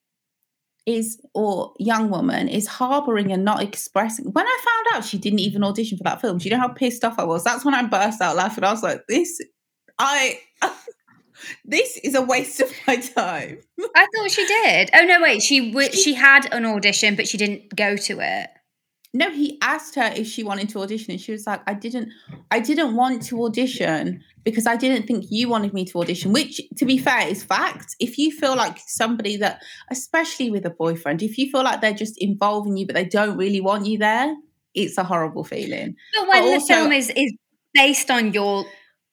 is 0.87 1.21
or 1.35 1.75
young 1.79 2.09
woman 2.11 2.47
is 2.49 2.67
harboring 2.69 3.33
and 3.33 3.45
not 3.45 3.63
expressing. 3.63 4.27
When 4.27 4.47
i 4.47 4.59
found 4.65 4.97
out 4.97 5.05
she 5.09 5.19
didn't 5.19 5.41
even 5.41 5.65
audition 5.65 5.99
for 5.99 6.05
that 6.05 6.21
film 6.21 6.39
do 6.39 6.49
you 6.49 6.55
know 6.55 6.61
how 6.61 6.69
pissed 6.69 7.05
off 7.05 7.19
i 7.19 7.25
was? 7.25 7.43
That's 7.45 7.65
when 7.65 7.75
i 7.75 7.83
burst 7.85 8.21
out 8.21 8.37
laughing. 8.37 8.65
I 8.65 8.71
was 8.73 8.83
like 8.83 9.03
this 9.09 9.41
I 9.99 10.39
this 11.65 11.99
is 12.05 12.15
a 12.15 12.23
waste 12.23 12.61
of 12.61 12.71
my 12.87 12.97
time. 12.97 13.59
i 13.95 14.07
thought 14.15 14.31
she 14.31 14.47
did. 14.47 14.91
Oh 14.95 15.05
no 15.05 15.21
wait 15.21 15.43
she 15.43 15.71
w- 15.73 15.91
She- 15.93 16.03
she 16.03 16.15
had 16.15 16.53
an 16.55 16.65
audition 16.65 17.17
but 17.17 17.27
she 17.29 17.37
didn't 17.37 17.75
go 17.75 17.97
to 17.97 18.21
it 18.21 18.51
No, 19.17 19.31
he 19.31 19.59
asked 19.63 19.95
her 19.95 20.13
if 20.15 20.27
she 20.27 20.43
wanted 20.45 20.69
to 20.71 20.81
audition 20.81 21.13
and 21.13 21.21
she 21.21 21.33
was 21.33 21.47
like, 21.47 21.63
I 21.67 21.75
didn't 21.75 22.11
I 22.51 22.61
didn't 22.61 22.95
want 22.97 23.23
to 23.29 23.45
audition 23.45 24.23
because 24.45 24.67
I 24.67 24.77
didn't 24.77 25.07
think 25.07 25.27
you 25.31 25.49
wanted 25.49 25.73
me 25.73 25.85
to 25.87 26.01
audition, 26.01 26.33
which 26.33 26.61
to 26.77 26.85
be 26.85 26.99
fair 26.99 27.27
is 27.29 27.43
fact. 27.43 27.97
If 27.99 28.19
you 28.19 28.31
feel 28.31 28.55
like 28.57 28.79
somebody 28.87 29.37
that 29.39 29.63
especially 29.91 30.51
with 30.51 30.67
a 30.67 30.71
boyfriend, 30.71 31.23
if 31.23 31.39
you 31.39 31.51
feel 31.51 31.65
like 31.65 31.81
they're 31.81 31.95
just 31.95 32.17
involving 32.19 32.77
you 32.77 32.87
but 32.87 32.95
they 32.95 33.05
don't 33.07 33.37
really 33.37 33.61
want 33.61 33.87
you 33.87 33.99
there, 33.99 34.35
it's 34.75 34.99
a 34.99 35.05
horrible 35.05 35.45
feeling. 35.45 35.97
but 36.15 36.29
when 36.29 36.45
the 36.45 36.53
also- 36.53 36.75
film 36.75 36.93
is 36.93 37.11
is 37.11 37.33
based 37.75 38.11
on 38.11 38.33
your 38.33 38.65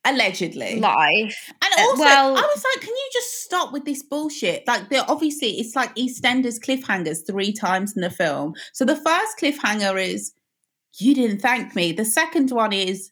Allegedly. 0.05 0.79
life 0.79 1.53
And 1.61 1.73
Uh, 1.77 1.81
also, 1.83 1.99
well- 2.03 2.37
I 2.37 2.41
was 2.41 2.63
like, 2.75 2.81
can 2.83 2.93
you 2.93 3.09
just 3.13 3.43
stop 3.43 3.71
with 3.71 3.85
this 3.85 4.03
bullshit? 4.03 4.67
Like, 4.67 4.89
they're 4.89 5.09
obviously, 5.09 5.59
it's 5.59 5.75
like 5.75 5.95
EastEnders 5.95 6.59
cliffhangers 6.59 7.25
three 7.25 7.53
times 7.53 7.95
in 7.95 8.01
the 8.01 8.09
film. 8.09 8.53
So 8.73 8.83
the 8.85 8.97
first 8.97 9.37
cliffhanger 9.39 10.01
is, 10.01 10.33
you 10.99 11.15
didn't 11.15 11.39
thank 11.41 11.75
me. 11.75 11.93
The 11.93 12.05
second 12.05 12.51
one 12.51 12.73
is, 12.73 13.11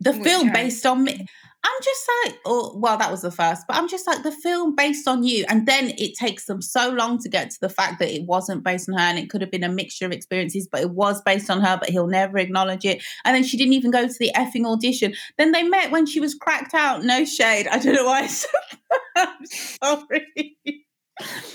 the 0.00 0.12
film 0.14 0.52
based 0.52 0.86
on 0.86 1.04
me. 1.04 1.26
I'm 1.64 1.82
just 1.82 2.10
like, 2.24 2.40
oh, 2.44 2.74
well, 2.76 2.98
that 2.98 3.10
was 3.10 3.22
the 3.22 3.30
first, 3.30 3.62
but 3.66 3.76
I'm 3.76 3.88
just 3.88 4.06
like, 4.06 4.22
the 4.22 4.30
film 4.30 4.74
based 4.74 5.08
on 5.08 5.22
you. 5.22 5.46
And 5.48 5.66
then 5.66 5.92
it 5.96 6.14
takes 6.14 6.44
them 6.44 6.60
so 6.60 6.90
long 6.90 7.18
to 7.20 7.28
get 7.28 7.50
to 7.50 7.60
the 7.60 7.70
fact 7.70 7.98
that 8.00 8.14
it 8.14 8.26
wasn't 8.26 8.62
based 8.62 8.88
on 8.90 8.98
her 8.98 9.04
and 9.04 9.18
it 9.18 9.30
could 9.30 9.40
have 9.40 9.50
been 9.50 9.64
a 9.64 9.68
mixture 9.70 10.04
of 10.04 10.12
experiences, 10.12 10.68
but 10.70 10.82
it 10.82 10.90
was 10.90 11.22
based 11.22 11.48
on 11.48 11.62
her, 11.62 11.78
but 11.78 11.88
he'll 11.88 12.06
never 12.06 12.36
acknowledge 12.36 12.84
it. 12.84 13.02
And 13.24 13.34
then 13.34 13.44
she 13.44 13.56
didn't 13.56 13.72
even 13.72 13.90
go 13.90 14.06
to 14.06 14.18
the 14.20 14.30
effing 14.36 14.66
audition. 14.66 15.14
Then 15.38 15.52
they 15.52 15.62
met 15.62 15.90
when 15.90 16.04
she 16.04 16.20
was 16.20 16.34
cracked 16.34 16.74
out. 16.74 17.02
No 17.02 17.24
shade. 17.24 17.66
I 17.66 17.78
don't 17.78 17.94
know 17.94 18.04
why 18.04 18.28
I'm 19.16 19.46
sorry. 19.46 20.56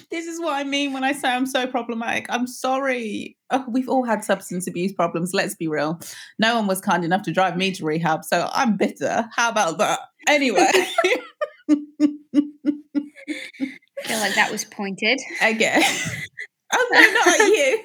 This 0.10 0.26
is 0.26 0.40
what 0.40 0.54
I 0.54 0.64
mean 0.64 0.94
when 0.94 1.04
I 1.04 1.12
say 1.12 1.30
I'm 1.30 1.46
so 1.46 1.68
problematic. 1.68 2.26
I'm 2.30 2.48
sorry. 2.48 3.38
Oh, 3.52 3.66
we've 3.68 3.90
all 3.90 4.06
had 4.06 4.24
substance 4.24 4.68
abuse 4.68 4.94
problems. 4.94 5.34
Let's 5.34 5.56
be 5.56 5.68
real. 5.68 6.00
No 6.40 6.56
one 6.56 6.66
was 6.68 6.80
kind 6.82 7.04
enough 7.04 7.24
to 7.24 7.32
drive 7.32 7.58
me 7.58 7.72
to 7.74 7.86
rehab, 7.86 8.24
so 8.24 8.50
I'm 8.54 8.78
bitter. 8.78 9.28
How 9.36 9.50
about 9.50 9.78
that? 9.80 10.00
Anyway, 10.28 10.66
I 10.70 11.76
feel 14.04 14.20
like 14.20 14.36
that 14.36 14.50
was 14.52 14.66
pointed 14.66 15.20
again. 15.42 15.82
Oh 16.72 16.90
no, 16.94 17.00
not 17.02 17.28
at 17.28 17.48
you. 17.48 17.80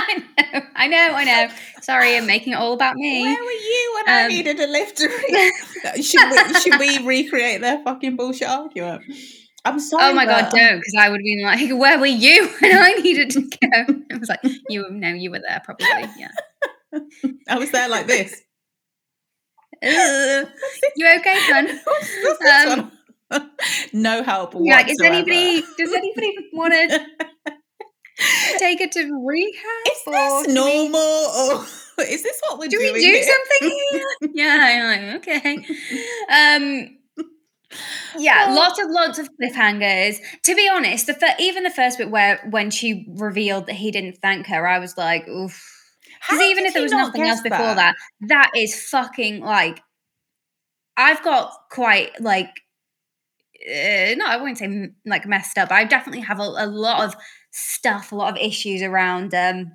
I 0.00 0.16
know, 0.18 0.60
I 0.74 0.88
know, 0.88 1.14
I 1.14 1.24
know. 1.24 1.54
Sorry, 1.82 2.16
I'm 2.16 2.26
making 2.26 2.52
it 2.52 2.56
all 2.56 2.72
about 2.72 2.96
me. 2.96 3.22
Where 3.22 3.36
were 3.44 3.50
you 3.52 3.92
when 3.94 4.08
I 4.12 4.22
Um, 4.24 4.28
needed 4.28 4.58
a 4.58 4.66
lift 4.66 4.98
should, 6.02 6.30
we, 6.32 6.54
should 6.60 6.80
we 6.80 6.98
recreate 7.06 7.60
their 7.60 7.80
fucking 7.84 8.16
bullshit 8.16 8.48
argument? 8.48 9.04
I'm 9.64 9.78
sorry. 9.78 10.04
Oh 10.04 10.14
my 10.14 10.24
god, 10.24 10.48
but- 10.50 10.56
don't! 10.58 10.78
Because 10.78 10.94
I 10.98 11.08
would 11.08 11.20
have 11.20 11.24
been 11.24 11.42
like, 11.42 11.70
"Where 11.80 11.98
were 11.98 12.06
you 12.06 12.48
when 12.60 12.76
I 12.76 12.92
needed 12.94 13.30
to 13.30 13.40
go?" 13.42 14.02
I 14.12 14.18
was 14.18 14.28
like, 14.28 14.40
"You 14.68 14.86
no, 14.90 15.08
you 15.08 15.30
were 15.30 15.40
there 15.40 15.60
probably." 15.64 15.86
Yeah. 16.18 16.30
I 17.48 17.58
was 17.58 17.70
there 17.70 17.88
like 17.88 18.06
this. 18.06 18.42
You 19.82 21.08
okay, 21.18 21.62
this 21.62 22.38
Um, 22.70 22.92
no 23.92 24.22
help. 24.22 24.54
Like, 24.54 24.88
is 24.90 25.00
anybody? 25.00 25.62
Does 25.78 25.92
anybody 25.92 26.36
want 26.52 26.72
to 26.74 27.06
take 28.58 28.80
it 28.80 28.92
to 28.92 29.24
rehab? 29.26 29.86
Is 29.90 30.02
this 30.04 30.54
normal 30.54 31.00
or 31.00 31.64
is 32.04 32.22
this 32.22 32.40
what 32.46 32.58
we're 32.58 32.68
Do 32.68 32.78
doing? 32.78 32.88
Do 32.88 32.92
we 32.94 33.00
do 33.00 33.06
here? 33.06 33.22
something 33.22 33.78
here? 33.90 34.30
yeah, 34.34 34.58
I'm 34.60 35.12
like, 35.12 35.28
okay. 35.28 35.56
Um, 36.28 36.98
yeah, 38.18 38.48
Well- 38.48 38.56
lots 38.56 38.78
of 38.78 38.86
lots 38.90 39.18
of 39.18 39.28
cliffhangers. 39.40 40.18
To 40.44 40.54
be 40.54 40.68
honest, 40.68 41.06
the 41.06 41.14
fir- 41.14 41.34
even 41.38 41.62
the 41.64 41.70
first 41.70 41.98
bit 41.98 42.10
where 42.10 42.46
when 42.50 42.70
she 42.70 43.06
revealed 43.16 43.66
that 43.66 43.74
he 43.74 43.90
didn't 43.90 44.18
thank 44.22 44.46
her, 44.46 44.66
I 44.66 44.78
was 44.78 44.96
like, 44.96 45.28
oof. 45.28 45.60
Because 46.20 46.42
even 46.42 46.66
if 46.66 46.74
there 46.74 46.82
was 46.82 46.92
not 46.92 47.06
nothing 47.06 47.22
else 47.22 47.40
before 47.40 47.74
that? 47.74 47.96
that, 48.22 48.50
is 48.56 48.88
fucking 48.88 49.40
like. 49.40 49.80
I've 50.96 51.22
got 51.24 51.52
quite 51.70 52.20
like, 52.20 52.50
uh, 53.66 54.14
no, 54.16 54.26
I 54.26 54.36
wouldn't 54.36 54.58
say 54.58 54.90
like 55.06 55.26
messed 55.26 55.58
up. 55.58 55.72
I 55.72 55.84
definitely 55.84 56.20
have 56.22 56.38
a, 56.38 56.42
a 56.42 56.66
lot 56.66 57.04
of 57.04 57.16
stuff, 57.50 58.12
a 58.12 58.14
lot 58.14 58.30
of 58.32 58.36
issues 58.36 58.82
around 58.82 59.34
um, 59.34 59.72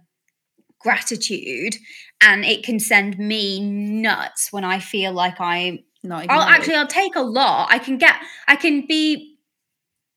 gratitude, 0.80 1.76
and 2.22 2.46
it 2.46 2.64
can 2.64 2.80
send 2.80 3.18
me 3.18 3.60
nuts 3.60 4.54
when 4.54 4.64
I 4.64 4.80
feel 4.80 5.12
like 5.12 5.40
I'm. 5.42 5.80
Not 6.08 6.26
I'll 6.30 6.42
actually, 6.42 6.76
I'll 6.76 6.88
take 6.88 7.16
a 7.16 7.22
lot. 7.22 7.68
I 7.72 7.80
can 7.80 7.98
get, 7.98 8.16
I 8.48 8.56
can 8.56 8.86
be 8.88 9.38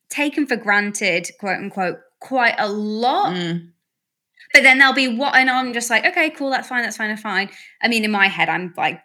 taken 0.08 0.46
for 0.46 0.56
granted, 0.56 1.30
quote 1.38 1.58
unquote, 1.58 1.98
quite 2.20 2.54
a 2.58 2.68
lot. 2.68 3.34
Mm. 3.34 3.70
But 4.52 4.62
then 4.62 4.78
there'll 4.78 4.94
be 4.94 5.08
what, 5.08 5.36
and 5.36 5.48
I'm 5.48 5.72
just 5.72 5.90
like, 5.90 6.04
okay, 6.04 6.30
cool, 6.30 6.50
that's 6.50 6.68
fine, 6.68 6.82
that's 6.82 6.96
fine, 6.96 7.08
that's 7.08 7.22
fine. 7.22 7.50
I 7.80 7.88
mean, 7.88 8.04
in 8.04 8.10
my 8.10 8.26
head, 8.26 8.48
I'm 8.48 8.74
like 8.76 9.00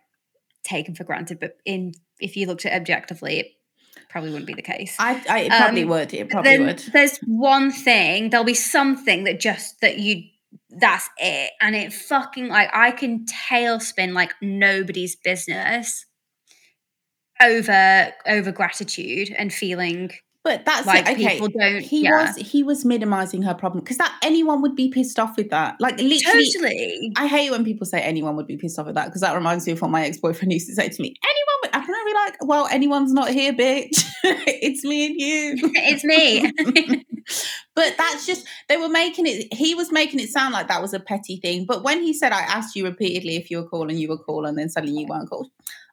taken 0.64 0.96
for 0.96 1.04
granted, 1.04 1.40
but 1.40 1.58
in 1.66 1.94
if 2.20 2.36
you 2.36 2.48
looked 2.48 2.66
at 2.66 2.74
it 2.74 2.76
objectively, 2.76 3.40
it 3.40 3.48
probably 4.10 4.32
wouldn't 4.32 4.48
be 4.48 4.54
the 4.54 4.62
case. 4.62 4.96
I, 4.98 5.22
I 5.30 5.40
it 5.42 5.50
probably 5.50 5.84
Um, 5.84 5.90
would. 5.90 6.14
It 6.14 6.30
probably 6.30 6.60
would. 6.60 6.80
there's 6.94 7.20
one 7.28 7.72
thing, 7.72 8.30
there'll 8.32 8.46
be 8.46 8.54
something 8.54 9.26
that 9.26 9.40
just 9.40 9.82
that 9.82 10.00
you 10.00 10.24
that's 10.70 11.10
it, 11.18 11.52
and 11.62 11.76
it 11.76 11.94
fucking 11.94 12.48
like 12.48 12.70
I 12.74 12.92
can 12.92 13.26
tailspin 13.50 14.14
like 14.14 14.34
nobody's 14.42 15.16
business 15.16 16.06
over 17.42 18.14
over 18.28 18.52
gratitude 18.52 19.34
and 19.38 19.54
feeling 19.54 20.12
But 20.46 20.64
that's 20.64 20.86
like 20.86 21.08
it. 21.08 21.14
Okay. 21.14 21.40
people 21.40 21.48
don't. 21.48 21.82
He 21.82 22.04
yeah. 22.04 22.28
was 22.28 22.36
he 22.36 22.62
was 22.62 22.86
minimizing 22.86 23.42
her 23.42 23.56
problem 23.56 23.84
because 23.84 23.98
that 23.98 24.16
anyone 24.22 24.62
would 24.62 24.76
be 24.76 24.90
pissed 24.90 25.18
off 25.18 25.36
with 25.38 25.50
that. 25.50 25.76
Like 25.80 26.00
literally, 26.00 26.52
totally. 26.52 27.12
I 27.18 27.26
hate 27.26 27.50
when 27.50 27.66
people 27.66 27.88
say 27.88 28.00
anyone 28.00 28.36
would 28.36 28.46
be 28.46 28.56
pissed 28.56 28.78
off 28.78 28.86
with 28.86 28.94
that 28.94 29.06
because 29.06 29.22
that 29.22 29.34
reminds 29.34 29.66
me 29.66 29.74
of 29.74 29.82
what 29.82 29.90
my 29.90 30.06
ex 30.06 30.18
boyfriend 30.18 30.54
used 30.54 30.68
to 30.68 30.76
say 30.76 30.88
to 30.88 31.02
me. 31.02 31.16
Anyone, 31.24 31.56
would, 31.64 31.72
I'm 31.74 31.82
gonna 31.82 32.06
be 32.06 32.14
like, 32.14 32.38
well, 32.42 32.68
anyone's 32.68 33.12
not 33.12 33.32
here, 33.32 33.54
bitch. 33.54 34.06
it's 34.24 34.84
me 34.84 35.08
and 35.08 35.16
you. 35.20 35.72
it's 35.74 36.04
me. 36.04 37.04
but 37.74 37.96
that's 37.98 38.28
just 38.28 38.46
they 38.70 38.78
were 38.78 38.88
making 38.88 39.26
it. 39.26 39.52
He 39.52 39.74
was 39.74 39.92
making 39.92 40.20
it 40.20 40.30
sound 40.30 40.54
like 40.54 40.68
that 40.68 40.82
was 40.82 40.94
a 40.94 41.00
petty 41.00 41.38
thing. 41.38 41.66
But 41.66 41.84
when 41.84 42.04
he 42.04 42.14
said, 42.14 42.34
"I 42.34 42.42
asked 42.42 42.76
you 42.76 42.86
repeatedly 42.86 43.36
if 43.36 43.50
you 43.50 43.58
were 43.58 43.68
cool 43.68 43.90
and 43.90 44.00
you 44.00 44.10
were 44.10 44.20
cool, 44.20 44.46
and 44.46 44.56
then 44.60 44.70
suddenly 44.70 45.02
you 45.02 45.08
weren't 45.08 45.28
cool," 45.28 45.50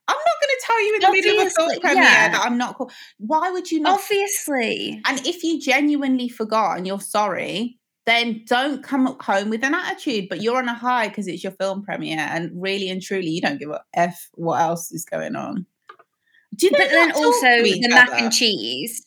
I'm 0.08 0.16
not 0.16 0.40
going 0.42 0.56
to 0.58 0.61
tell 0.72 0.86
you 0.86 0.94
in 0.94 1.00
the 1.00 1.12
middle 1.12 1.40
of 1.40 1.46
a 1.46 1.50
film 1.50 1.80
premiere 1.80 2.02
yeah. 2.02 2.28
that 2.30 2.42
I'm 2.44 2.58
not 2.58 2.76
cool. 2.76 2.90
Why 3.18 3.50
would 3.50 3.70
you 3.70 3.80
not 3.80 4.00
Obviously. 4.00 5.00
and 5.06 5.26
if 5.26 5.42
you 5.42 5.60
genuinely 5.60 6.28
forgot 6.28 6.76
and 6.78 6.86
you're 6.86 7.00
sorry, 7.00 7.78
then 8.06 8.42
don't 8.46 8.82
come 8.82 9.16
home 9.20 9.50
with 9.50 9.62
an 9.64 9.74
attitude. 9.74 10.28
But 10.28 10.42
you're 10.42 10.58
on 10.58 10.68
a 10.68 10.74
high 10.74 11.08
because 11.08 11.28
it's 11.28 11.42
your 11.42 11.52
film 11.52 11.82
premiere, 11.82 12.18
and 12.18 12.50
really 12.54 12.90
and 12.90 13.00
truly, 13.00 13.28
you 13.28 13.40
don't 13.40 13.58
give 13.58 13.70
a 13.70 13.80
f 13.94 14.28
what 14.34 14.60
else 14.60 14.90
is 14.92 15.04
going 15.04 15.36
on. 15.36 15.66
Do 16.56 16.68
they 16.70 16.76
But 16.76 16.90
then 16.90 17.12
also 17.12 17.62
the 17.62 17.88
mac 17.88 18.08
other? 18.08 18.24
and 18.24 18.32
cheese. 18.32 19.06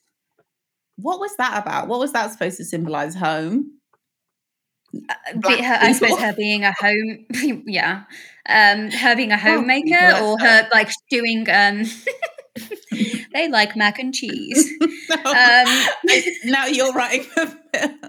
What 0.98 1.20
was 1.20 1.36
that 1.38 1.62
about? 1.62 1.88
What 1.88 2.00
was 2.00 2.14
that 2.14 2.32
supposed 2.32 2.58
to 2.58 2.66
symbolize? 2.66 3.16
Home. 3.16 3.72
Uh, 5.10 5.14
be- 5.46 5.62
her, 5.62 5.78
I 5.82 5.92
suppose 5.92 6.18
her 6.20 6.34
being 6.34 6.64
a 6.64 6.72
home, 6.72 7.26
yeah, 7.68 8.04
um, 8.48 8.92
her 8.92 9.16
being 9.16 9.32
a 9.32 9.38
homemaker, 9.38 10.14
people, 10.14 10.32
or 10.34 10.40
her 10.40 10.68
like 10.72 10.90
doing. 11.10 11.46
Um, 11.50 11.84
they 13.34 13.50
like 13.50 13.76
mac 13.76 14.00
and 14.00 14.14
cheese. 14.14 14.72
No. 15.08 15.32
Um, 15.32 15.86
now 16.46 16.66
you're 16.66 16.92
writing 16.92 17.28
a 17.38 17.46
film. 17.48 18.00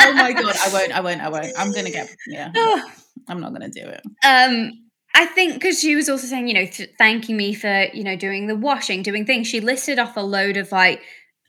oh 0.00 0.12
my 0.14 0.32
god! 0.32 0.56
I 0.58 0.70
won't. 0.72 0.92
I 0.92 1.00
won't. 1.00 1.20
I 1.20 1.28
won't. 1.28 1.52
I'm 1.58 1.70
gonna 1.72 1.90
get. 1.90 2.08
Yeah. 2.26 2.50
I'm 3.28 3.40
not 3.40 3.52
gonna 3.52 3.68
do 3.68 3.82
it. 3.86 4.00
um, 4.24 4.70
I 5.14 5.26
think 5.26 5.54
because 5.54 5.78
she 5.80 5.94
was 5.96 6.08
also 6.08 6.26
saying, 6.26 6.48
you 6.48 6.54
know, 6.54 6.64
th- 6.66 6.90
thanking 6.98 7.36
me 7.36 7.52
for 7.52 7.86
you 7.92 8.04
know 8.04 8.16
doing 8.16 8.46
the 8.46 8.56
washing, 8.56 9.02
doing 9.02 9.26
things. 9.26 9.48
She 9.48 9.60
listed 9.60 9.98
off 9.98 10.16
a 10.16 10.20
load 10.22 10.56
of 10.56 10.72
like 10.72 11.02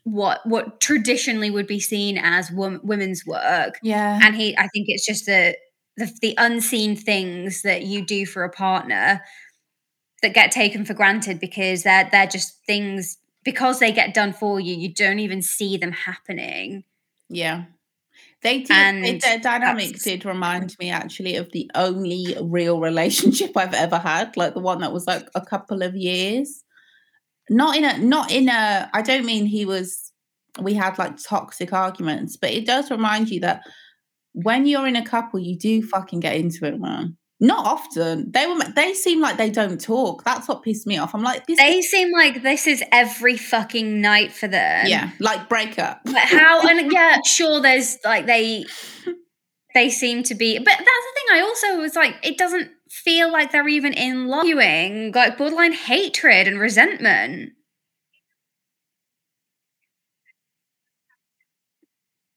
what 0.04 0.40
what 0.44 0.80
traditionally 0.80 1.50
would 1.50 1.66
be 1.66 1.80
seen 1.80 2.18
as 2.18 2.50
wom- 2.50 2.80
women's 2.82 3.24
work, 3.26 3.78
Yeah. 3.82 4.18
and 4.22 4.34
he 4.34 4.54
i 4.58 4.66
think 4.68 4.86
it's 4.88 5.06
just 5.06 5.26
the, 5.26 5.56
the 5.96 6.10
the 6.20 6.34
unseen 6.38 6.96
things 6.96 7.62
that 7.62 7.82
you 7.82 8.04
do 8.04 8.24
for 8.26 8.44
a 8.44 8.50
partner 8.50 9.22
that 10.22 10.34
get 10.34 10.50
taken 10.52 10.84
for 10.84 10.94
granted 10.94 11.38
because 11.40 11.82
they're 11.82 12.08
they're 12.10 12.26
just 12.26 12.64
things 12.66 13.18
because 13.44 13.78
they 13.80 13.92
get 13.92 14.14
done 14.14 14.32
for 14.32 14.60
you 14.60 14.74
you 14.74 14.92
don't 14.92 15.18
even 15.18 15.42
see 15.42 15.76
them 15.76 15.92
happening 15.92 16.84
Yeah. 17.28 17.64
They 18.42 18.58
did. 18.58 18.70
And 18.72 19.04
they- 19.04 19.18
their 19.18 19.38
dynamic 19.38 20.00
did 20.02 20.24
remind 20.24 20.76
me 20.80 20.90
actually 20.90 21.36
of 21.36 21.52
the 21.52 21.70
only 21.76 22.36
real 22.42 22.80
relationship 22.80 23.56
I've 23.56 23.72
ever 23.74 23.98
had, 23.98 24.36
like 24.36 24.54
the 24.54 24.60
one 24.60 24.80
that 24.80 24.92
was 24.92 25.06
like 25.06 25.28
a 25.36 25.40
couple 25.40 25.82
of 25.82 25.94
years. 25.94 26.64
Not 27.48 27.76
in 27.76 27.84
a, 27.84 27.98
not 27.98 28.32
in 28.32 28.48
a. 28.48 28.90
I 28.92 29.02
don't 29.02 29.24
mean 29.26 29.46
he 29.46 29.64
was. 29.64 30.12
We 30.60 30.74
had 30.74 30.98
like 30.98 31.22
toxic 31.22 31.72
arguments, 31.72 32.36
but 32.36 32.50
it 32.50 32.66
does 32.66 32.90
remind 32.90 33.28
you 33.28 33.38
that 33.40 33.62
when 34.32 34.66
you're 34.66 34.86
in 34.86 34.96
a 34.96 35.04
couple, 35.04 35.40
you 35.40 35.56
do 35.58 35.82
fucking 35.82 36.20
get 36.20 36.36
into 36.36 36.66
it, 36.66 36.78
man. 36.80 37.16
Not 37.40 37.66
often. 37.66 38.30
They 38.30 38.46
were. 38.46 38.60
They 38.76 38.94
seem 38.94 39.20
like 39.20 39.36
they 39.36 39.50
don't 39.50 39.80
talk. 39.80 40.22
That's 40.22 40.46
what 40.46 40.62
pissed 40.62 40.86
me 40.86 40.98
off. 40.98 41.12
I'm 41.12 41.24
like, 41.24 41.44
this. 41.46 41.58
they 41.58 41.82
seem 41.82 42.12
like 42.12 42.42
this 42.42 42.68
is 42.68 42.84
every 42.92 43.36
fucking 43.36 44.00
night 44.00 44.30
for 44.30 44.46
them 44.46 44.86
yeah, 44.86 45.10
like 45.18 45.48
breakup. 45.48 46.02
but 46.04 46.18
how 46.18 46.60
and 46.68 46.92
yeah 46.92 47.18
sure 47.26 47.60
there's 47.60 47.98
like 48.04 48.26
they 48.26 48.64
they 49.74 49.90
seem 49.90 50.22
to 50.22 50.36
be 50.36 50.58
but 50.58 50.66
that's 50.66 50.78
the 50.78 51.12
thing 51.16 51.36
i 51.36 51.40
also 51.40 51.80
was 51.80 51.96
like 51.96 52.14
it 52.22 52.36
doesn't 52.36 52.70
feel 52.90 53.32
like 53.32 53.50
they're 53.50 53.66
even 53.66 53.92
in 53.94 54.26
love 54.28 54.44
like 55.14 55.38
borderline 55.38 55.72
hatred 55.72 56.46
and 56.46 56.60
resentment 56.60 57.52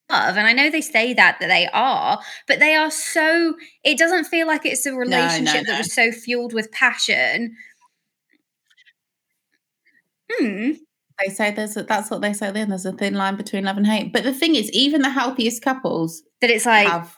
love 0.09 0.37
and 0.37 0.45
i 0.47 0.53
know 0.53 0.69
they 0.69 0.81
say 0.81 1.13
that 1.13 1.37
that 1.39 1.47
they 1.47 1.67
are 1.73 2.19
but 2.47 2.59
they 2.59 2.75
are 2.75 2.91
so 2.91 3.55
it 3.83 3.97
doesn't 3.97 4.25
feel 4.25 4.45
like 4.47 4.65
it's 4.65 4.85
a 4.85 4.93
relationship 4.93 5.65
no. 5.65 5.71
that 5.71 5.77
was 5.79 5.93
so 5.93 6.11
fueled 6.11 6.53
with 6.53 6.71
passion 6.71 7.55
hmm 10.39 10.71
They 11.23 11.33
say 11.33 11.51
there's 11.51 11.77
a, 11.77 11.83
that's 11.83 12.11
what 12.11 12.21
they 12.21 12.33
say 12.33 12.51
then. 12.51 12.69
There's 12.69 12.85
a 12.85 12.91
thin 12.91 13.13
line 13.13 13.37
between 13.37 13.63
love 13.63 13.77
and 13.77 13.87
hate. 13.87 14.11
But 14.11 14.23
the 14.23 14.33
thing 14.33 14.55
is, 14.55 14.69
even 14.71 15.01
the 15.01 15.09
healthiest 15.09 15.61
couples 15.61 16.23
that 16.41 16.49
it's 16.49 16.65
like 16.65 16.87
have 16.87 17.15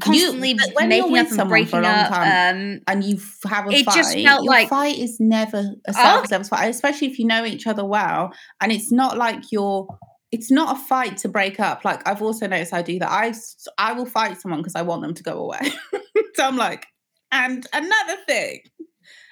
constantly 0.00 0.54
but 0.54 0.68
when 0.74 0.90
you're 0.90 1.00
making 1.00 1.12
with 1.12 1.20
up 1.22 1.26
and 1.26 1.36
someone 1.36 1.48
breaking 1.48 1.70
for 1.70 1.80
a 1.80 1.82
long 1.82 1.92
up 1.92 2.08
time 2.10 2.56
um 2.76 2.80
and 2.86 3.02
you 3.02 3.18
have 3.44 3.66
a 3.66 3.70
it 3.70 3.84
fight, 3.84 3.94
just 3.96 4.16
felt 4.18 4.44
your 4.44 4.52
like- 4.52 4.68
fight 4.68 4.96
is 4.96 5.18
never 5.18 5.74
a 5.86 5.92
self-service 5.92 6.48
fight, 6.48 6.68
especially 6.68 7.08
if 7.08 7.18
you 7.18 7.26
know 7.26 7.44
each 7.44 7.66
other 7.66 7.84
well. 7.84 8.32
And 8.60 8.72
it's 8.72 8.92
not 8.92 9.18
like 9.18 9.50
you're. 9.50 9.86
It's 10.32 10.50
not 10.50 10.76
a 10.76 10.80
fight 10.80 11.16
to 11.18 11.28
break 11.28 11.58
up. 11.58 11.84
Like 11.84 12.06
I've 12.06 12.22
also 12.22 12.46
noticed, 12.46 12.72
I 12.72 12.82
do 12.82 12.98
that. 13.00 13.10
I 13.10 13.32
I 13.78 13.92
will 13.92 14.06
fight 14.06 14.40
someone 14.40 14.60
because 14.60 14.76
I 14.76 14.82
want 14.82 15.02
them 15.02 15.14
to 15.14 15.22
go 15.22 15.38
away. 15.38 15.72
so 16.34 16.44
I'm 16.44 16.56
like, 16.56 16.86
and 17.32 17.66
another 17.72 18.16
thing, 18.26 18.60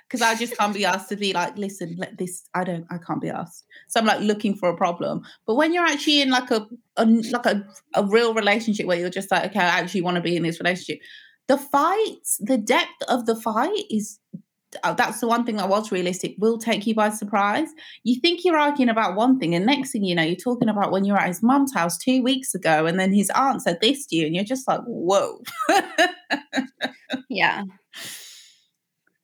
because 0.09 0.23
I 0.23 0.35
just 0.35 0.57
can't 0.57 0.75
be 0.75 0.85
asked 0.93 1.09
to 1.11 1.17
be 1.17 1.33
like, 1.33 1.57
listen, 1.57 1.97
let 1.99 2.19
this. 2.19 2.49
I 2.55 2.65
don't. 2.65 2.87
I 2.91 2.99
can't 2.99 3.21
be 3.21 3.29
asked. 3.29 3.65
So 3.89 4.01
I'm 4.01 4.07
like 4.07 4.21
looking 4.21 4.55
for 4.55 4.69
a 4.69 4.77
problem. 4.77 5.23
But 5.47 5.55
when 5.55 5.73
you're 5.73 5.87
actually 5.87 6.23
in 6.23 6.31
like 6.31 6.51
a, 6.51 6.67
a 6.97 7.07
like 7.07 7.47
a, 7.47 7.67
a 7.95 8.05
real 8.05 8.35
relationship 8.35 8.87
where 8.87 8.99
you're 8.99 9.11
just 9.11 9.31
like, 9.31 9.51
okay, 9.51 9.61
I 9.61 9.81
actually 9.81 10.03
want 10.03 10.17
to 10.17 10.21
be 10.21 10.37
in 10.37 10.43
this 10.43 10.61
relationship. 10.61 11.01
The 11.47 11.59
fights, 11.59 12.39
the 12.41 12.59
depth 12.59 13.03
of 13.09 13.27
the 13.27 13.35
fight 13.35 13.85
is 13.91 14.21
that's 14.83 15.21
the 15.21 15.29
one 15.29 15.45
thing 15.45 15.57
that 15.57 15.69
was 15.69 15.91
realistic 15.91 16.35
will 16.39 16.59
take 16.59 16.87
you 16.87 16.95
by 16.95 17.11
surprise. 17.11 17.69
You 18.05 18.21
think 18.21 18.45
you're 18.45 18.59
arguing 18.59 18.91
about 18.91 19.17
one 19.17 19.39
thing, 19.39 19.55
and 19.55 19.65
next 19.65 19.93
thing 19.93 20.05
you 20.05 20.15
know, 20.15 20.23
you're 20.23 20.37
talking 20.37 20.69
about 20.69 20.93
when 20.93 21.05
you 21.05 21.13
were 21.13 21.19
at 21.19 21.29
his 21.29 21.43
mum's 21.43 21.73
house 21.73 21.97
two 21.97 22.23
weeks 22.23 22.55
ago, 22.55 22.87
and 22.87 22.99
then 22.99 23.13
his 23.13 23.31
aunt 23.31 23.63
said 23.63 23.81
this 23.81 24.07
to 24.07 24.17
you, 24.17 24.27
and 24.27 24.35
you're 24.35 24.45
just 24.45 24.69
like, 24.69 24.81
whoa. 24.87 25.41
yeah 27.29 27.65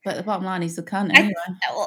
But 0.04 0.16
the 0.16 0.22
bottom 0.22 0.44
line 0.44 0.62
is 0.62 0.76
the 0.76 0.82
cunt 0.82 1.16
anyway. 1.16 1.34
Uh, 1.66 1.86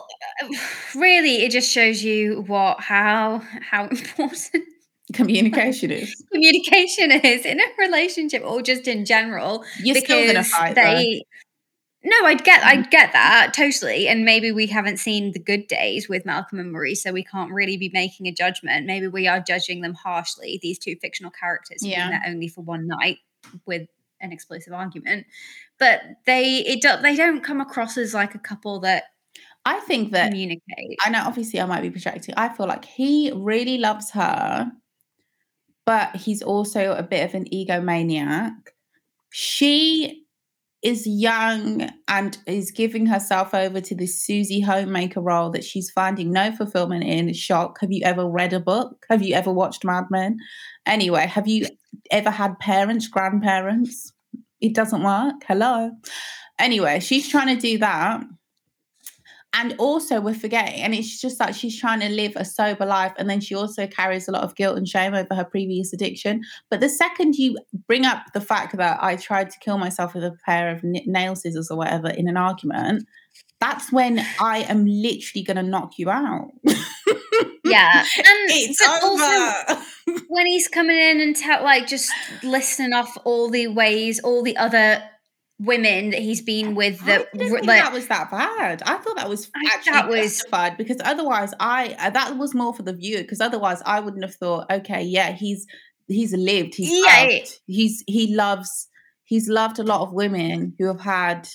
really, 0.95 1.43
it 1.45 1.51
just 1.51 1.71
shows 1.71 2.03
you 2.03 2.43
what 2.47 2.81
how 2.81 3.43
how 3.61 3.87
important 3.87 4.49
Communication 5.13 5.89
is. 5.89 6.21
communication 6.33 7.11
is 7.11 7.45
in 7.45 7.61
a 7.61 7.63
relationship 7.79 8.43
or 8.45 8.61
just 8.61 8.87
in 8.89 9.05
general. 9.05 9.63
You're 9.79 9.95
still 9.95 10.19
gonna 10.19 10.39
because 10.39 10.49
fight. 10.49 10.75
though. 10.75 11.19
No 12.07 12.25
i'd 12.27 12.43
get 12.43 12.61
Mm-hmm. 12.61 12.79
i'd 12.79 12.89
get 12.91 13.13
that 13.13 13.53
totally 13.53 14.07
and 14.07 14.25
maybe 14.25 14.51
we 14.51 14.65
haven't 14.67 14.97
seen 14.97 15.31
the 15.33 15.39
good 15.39 15.67
days 15.67 16.07
with 16.09 16.25
malcolm 16.25 16.59
and 16.59 16.71
marie 16.71 16.95
so 16.95 17.11
we 17.11 17.23
can't 17.23 17.51
really 17.51 17.77
be 17.77 17.89
making 17.93 18.27
a 18.27 18.31
judgment 18.31 18.85
maybe 18.85 19.07
we 19.07 19.27
are 19.27 19.39
judging 19.39 19.81
them 19.81 19.93
harshly 19.93 20.59
these 20.61 20.79
two 20.79 20.95
fictional 21.01 21.31
characters 21.31 21.85
Yeah. 21.85 22.09
met 22.09 22.21
only 22.27 22.47
for 22.47 22.61
one 22.61 22.87
night 22.87 23.17
with 23.65 23.87
an 24.21 24.31
explosive 24.31 24.73
argument 24.73 25.27
but 25.79 26.01
they 26.25 26.59
it 26.59 26.81
do, 26.81 26.89
they 27.01 27.15
don't 27.15 27.43
come 27.43 27.61
across 27.61 27.97
as 27.97 28.13
like 28.13 28.33
a 28.35 28.39
couple 28.39 28.79
that 28.79 29.03
I 29.65 29.79
think 29.81 30.11
that 30.13 30.29
communicate 30.29 30.97
I 31.01 31.09
know 31.09 31.23
obviously 31.25 31.59
I 31.59 31.65
might 31.65 31.81
be 31.81 31.89
projecting. 31.91 32.33
I 32.37 32.47
feel 32.49 32.67
like 32.67 32.85
he 32.85 33.31
really 33.35 33.77
loves 33.77 34.11
her, 34.11 34.71
but 35.85 36.15
he's 36.15 36.41
also 36.41 36.93
a 36.93 37.03
bit 37.03 37.25
of 37.25 37.33
an 37.35 37.45
egomaniac. 37.53 38.53
She 39.29 40.25
is 40.83 41.07
young 41.07 41.89
and 42.07 42.37
is 42.45 42.71
giving 42.71 43.07
herself 43.07 43.53
over 43.53 43.81
to 43.81 43.95
this 43.95 44.21
Susie 44.23 44.61
homemaker 44.61 45.21
role 45.21 45.49
that 45.51 45.63
she's 45.63 45.89
finding 45.89 46.31
no 46.31 46.51
fulfillment 46.51 47.03
in. 47.03 47.33
Shock. 47.33 47.79
Have 47.81 47.91
you 47.91 48.01
ever 48.03 48.27
read 48.27 48.53
a 48.53 48.59
book? 48.59 49.05
Have 49.09 49.23
you 49.23 49.33
ever 49.33 49.51
watched 49.51 49.83
Mad 49.83 50.05
Men? 50.11 50.37
Anyway, 50.85 51.25
have 51.25 51.47
you 51.47 51.67
ever 52.11 52.29
had 52.29 52.59
parents, 52.59 53.07
grandparents? 53.07 54.13
It 54.61 54.73
doesn't 54.73 55.03
work. 55.03 55.43
Hello. 55.47 55.91
Anyway, 56.59 56.99
she's 56.99 57.27
trying 57.27 57.55
to 57.55 57.61
do 57.61 57.77
that. 57.79 58.23
And 59.59 59.73
also, 59.79 60.21
we're 60.21 60.35
forgetting, 60.35 60.81
and 60.81 60.93
it's 60.93 61.19
just 61.19 61.39
like 61.39 61.55
she's 61.55 61.79
trying 61.79 61.99
to 62.01 62.09
live 62.09 62.33
a 62.35 62.45
sober 62.45 62.85
life. 62.85 63.13
And 63.17 63.27
then 63.27 63.41
she 63.41 63.55
also 63.55 63.87
carries 63.87 64.27
a 64.27 64.31
lot 64.31 64.43
of 64.43 64.55
guilt 64.55 64.77
and 64.77 64.87
shame 64.87 65.15
over 65.15 65.33
her 65.33 65.43
previous 65.43 65.93
addiction. 65.93 66.43
But 66.69 66.79
the 66.79 66.89
second 66.89 67.35
you 67.35 67.57
bring 67.87 68.05
up 68.05 68.23
the 68.35 68.41
fact 68.41 68.77
that 68.77 68.99
I 69.01 69.15
tried 69.15 69.49
to 69.49 69.59
kill 69.59 69.79
myself 69.79 70.13
with 70.13 70.23
a 70.23 70.37
pair 70.45 70.69
of 70.69 70.83
nail 70.83 71.35
scissors 71.35 71.71
or 71.71 71.77
whatever 71.77 72.07
in 72.07 72.29
an 72.29 72.37
argument, 72.37 73.07
that's 73.59 73.91
when 73.91 74.23
I 74.39 74.59
am 74.69 74.85
literally 74.85 75.43
going 75.43 75.57
to 75.57 75.63
knock 75.63 75.97
you 75.97 76.11
out. 76.11 76.51
yeah 77.63 77.99
and 77.99 78.49
it's 78.49 78.81
also 78.81 79.75
over. 79.75 80.23
when 80.29 80.45
he's 80.45 80.69
coming 80.69 80.97
in 80.97 81.19
and 81.19 81.35
tell 81.35 81.63
like 81.63 81.85
just 81.85 82.11
listing 82.41 82.93
off 82.93 83.17
all 83.25 83.49
the 83.49 83.67
ways 83.67 84.19
all 84.21 84.41
the 84.41 84.55
other 84.55 85.03
women 85.59 86.11
that 86.11 86.19
he's 86.21 86.41
been 86.41 86.75
with 86.75 87.01
I 87.03 87.05
that 87.05 87.31
didn't 87.33 87.49
think 87.49 87.65
like 87.67 87.81
that 87.83 87.91
was 87.93 88.07
that 88.07 88.29
bad. 88.29 88.83
I 88.85 88.97
thought 88.97 89.15
that 89.15 89.27
was 89.29 89.49
actually 89.73 89.91
that 89.93 90.07
was- 90.09 90.19
justified 90.37 90.77
because 90.77 90.97
otherwise, 91.03 91.53
I 91.59 91.95
uh, 91.99 92.09
that 92.11 92.37
was 92.37 92.53
more 92.53 92.73
for 92.73 92.83
the 92.83 92.93
viewer 92.93 93.21
because 93.21 93.41
otherwise, 93.41 93.81
I 93.85 93.99
wouldn't 93.99 94.23
have 94.23 94.35
thought, 94.35 94.69
okay, 94.71 95.01
yeah, 95.03 95.31
he's 95.31 95.65
he's 96.07 96.33
lived, 96.33 96.75
he's 96.75 96.89
Yeah. 96.91 97.23
loved, 97.23 97.59
he's 97.65 98.03
he 98.07 98.35
loves, 98.35 98.87
he's 99.23 99.49
loved 99.49 99.79
a 99.79 99.83
lot 99.83 100.01
of 100.01 100.13
women 100.13 100.73
who 100.77 100.87
have 100.87 101.01
had 101.01 101.47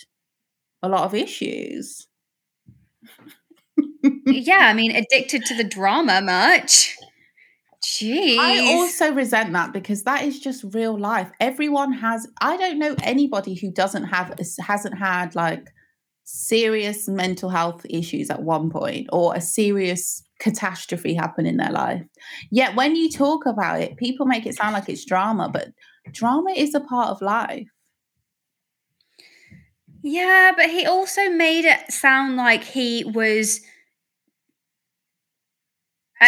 a 0.83 0.89
lot 0.89 1.05
of 1.05 1.15
issues. 1.15 2.09
yeah, 4.27 4.59
I 4.69 4.75
mean, 4.75 4.95
addicted 4.95 5.45
to 5.47 5.55
the 5.57 5.65
drama 5.65 6.21
much. 6.21 6.97
Jeez. 7.85 8.39
I 8.39 8.75
also 8.75 9.13
resent 9.13 9.53
that 9.55 9.73
because 9.73 10.05
that 10.05 10.25
is 10.25 10.39
just 10.39 10.65
real 10.73 10.97
life. 10.97 11.31
Everyone 11.41 11.93
has. 11.93 12.29
I 12.41 12.57
don't 12.57 12.79
know 12.79 12.95
anybody 13.03 13.55
who 13.55 13.73
doesn't 13.73 14.05
have 14.05 14.31
uh, 14.31 14.63
hasn't 14.63 14.97
had 14.97 15.35
like 15.35 15.69
serious 16.25 17.09
mental 17.09 17.51
health 17.51 17.85
issues 17.91 18.31
at 18.31 18.43
one 18.43 18.71
point 18.71 19.09
or 19.13 19.35
a 19.35 19.41
serious 19.41 20.23
catastrophe 20.39 21.15
happen 21.15 21.45
in 21.45 21.57
their 21.57 21.73
life. 21.73 22.05
Yet 22.51 22.77
when 22.77 22.95
you 22.95 23.11
talk 23.11 23.47
about 23.47 23.81
it, 23.81 23.97
people 23.97 24.27
make 24.27 24.47
it 24.47 24.55
sound 24.55 24.75
like 24.75 24.89
it's 24.89 25.05
drama, 25.05 25.49
but 25.49 25.69
drama 26.13 26.53
is 26.53 26.75
a 26.75 26.81
part 26.81 27.11
of 27.11 27.21
life. 27.21 27.69
yeah, 30.05 30.53
but 30.57 30.71
he 30.71 30.87
also 30.87 31.31
made 31.31 31.65
it 31.65 31.93
sound 31.93 32.37
like 32.37 32.63
he 32.63 33.05
was. 33.05 33.61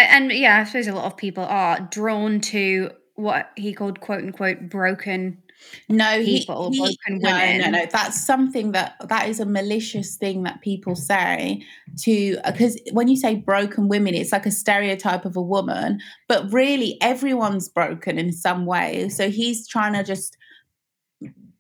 And 0.02 0.32
yeah, 0.32 0.60
I 0.60 0.64
suppose 0.64 0.86
a 0.86 0.92
lot 0.92 1.06
of 1.06 1.16
people 1.16 1.44
are 1.44 1.80
drawn 1.90 2.40
to 2.40 2.90
what 3.14 3.50
he 3.56 3.72
called 3.72 4.00
"quote 4.00 4.22
unquote" 4.22 4.68
broken. 4.68 5.40
No, 5.88 6.22
People, 6.22 6.72
he- 6.72 6.78
broken 6.78 7.20
no, 7.20 7.56
no, 7.58 7.70
no. 7.70 7.86
That's 7.90 8.20
something 8.20 8.72
that 8.72 8.96
that 9.08 9.28
is 9.28 9.40
a 9.40 9.46
malicious 9.46 10.16
thing 10.16 10.42
that 10.42 10.60
people 10.60 10.94
say 10.94 11.64
to 12.02 12.38
because 12.44 12.78
when 12.92 13.08
you 13.08 13.16
say 13.16 13.36
broken 13.36 13.88
women, 13.88 14.14
it's 14.14 14.32
like 14.32 14.46
a 14.46 14.50
stereotype 14.50 15.24
of 15.24 15.36
a 15.36 15.42
woman, 15.42 16.00
but 16.28 16.52
really 16.52 16.98
everyone's 17.00 17.68
broken 17.68 18.18
in 18.18 18.32
some 18.32 18.66
way. 18.66 19.08
So 19.08 19.30
he's 19.30 19.66
trying 19.66 19.94
to 19.94 20.02
just 20.02 20.36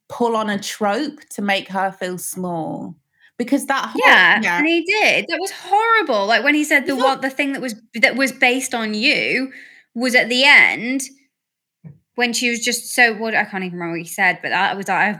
pull 0.08 0.36
on 0.36 0.50
a 0.50 0.58
trope 0.58 1.20
to 1.30 1.40
make 1.40 1.68
her 1.68 1.90
feel 1.92 2.18
small 2.18 2.94
because 3.38 3.66
that 3.66 3.90
whole, 3.90 4.02
Yeah, 4.04 4.40
yeah 4.42 4.58
and 4.58 4.66
he 4.66 4.84
did. 4.84 5.26
That 5.28 5.40
was 5.40 5.50
horrible. 5.50 6.26
Like 6.26 6.44
when 6.44 6.54
he 6.54 6.64
said 6.64 6.86
the 6.86 6.96
one, 6.96 7.20
the 7.20 7.30
thing 7.30 7.52
that 7.52 7.62
was 7.62 7.74
that 8.00 8.16
was 8.16 8.32
based 8.32 8.74
on 8.74 8.94
you 8.94 9.52
was 9.94 10.14
at 10.14 10.28
the 10.28 10.44
end 10.44 11.02
when 12.14 12.32
she 12.32 12.50
was 12.50 12.60
just 12.60 12.94
so. 12.94 13.14
What 13.14 13.34
I 13.34 13.44
can't 13.44 13.64
even 13.64 13.78
remember 13.78 13.98
what 13.98 14.06
he 14.06 14.12
said, 14.12 14.38
but 14.42 14.50
that 14.50 14.76
was 14.76 14.88
like. 14.88 15.16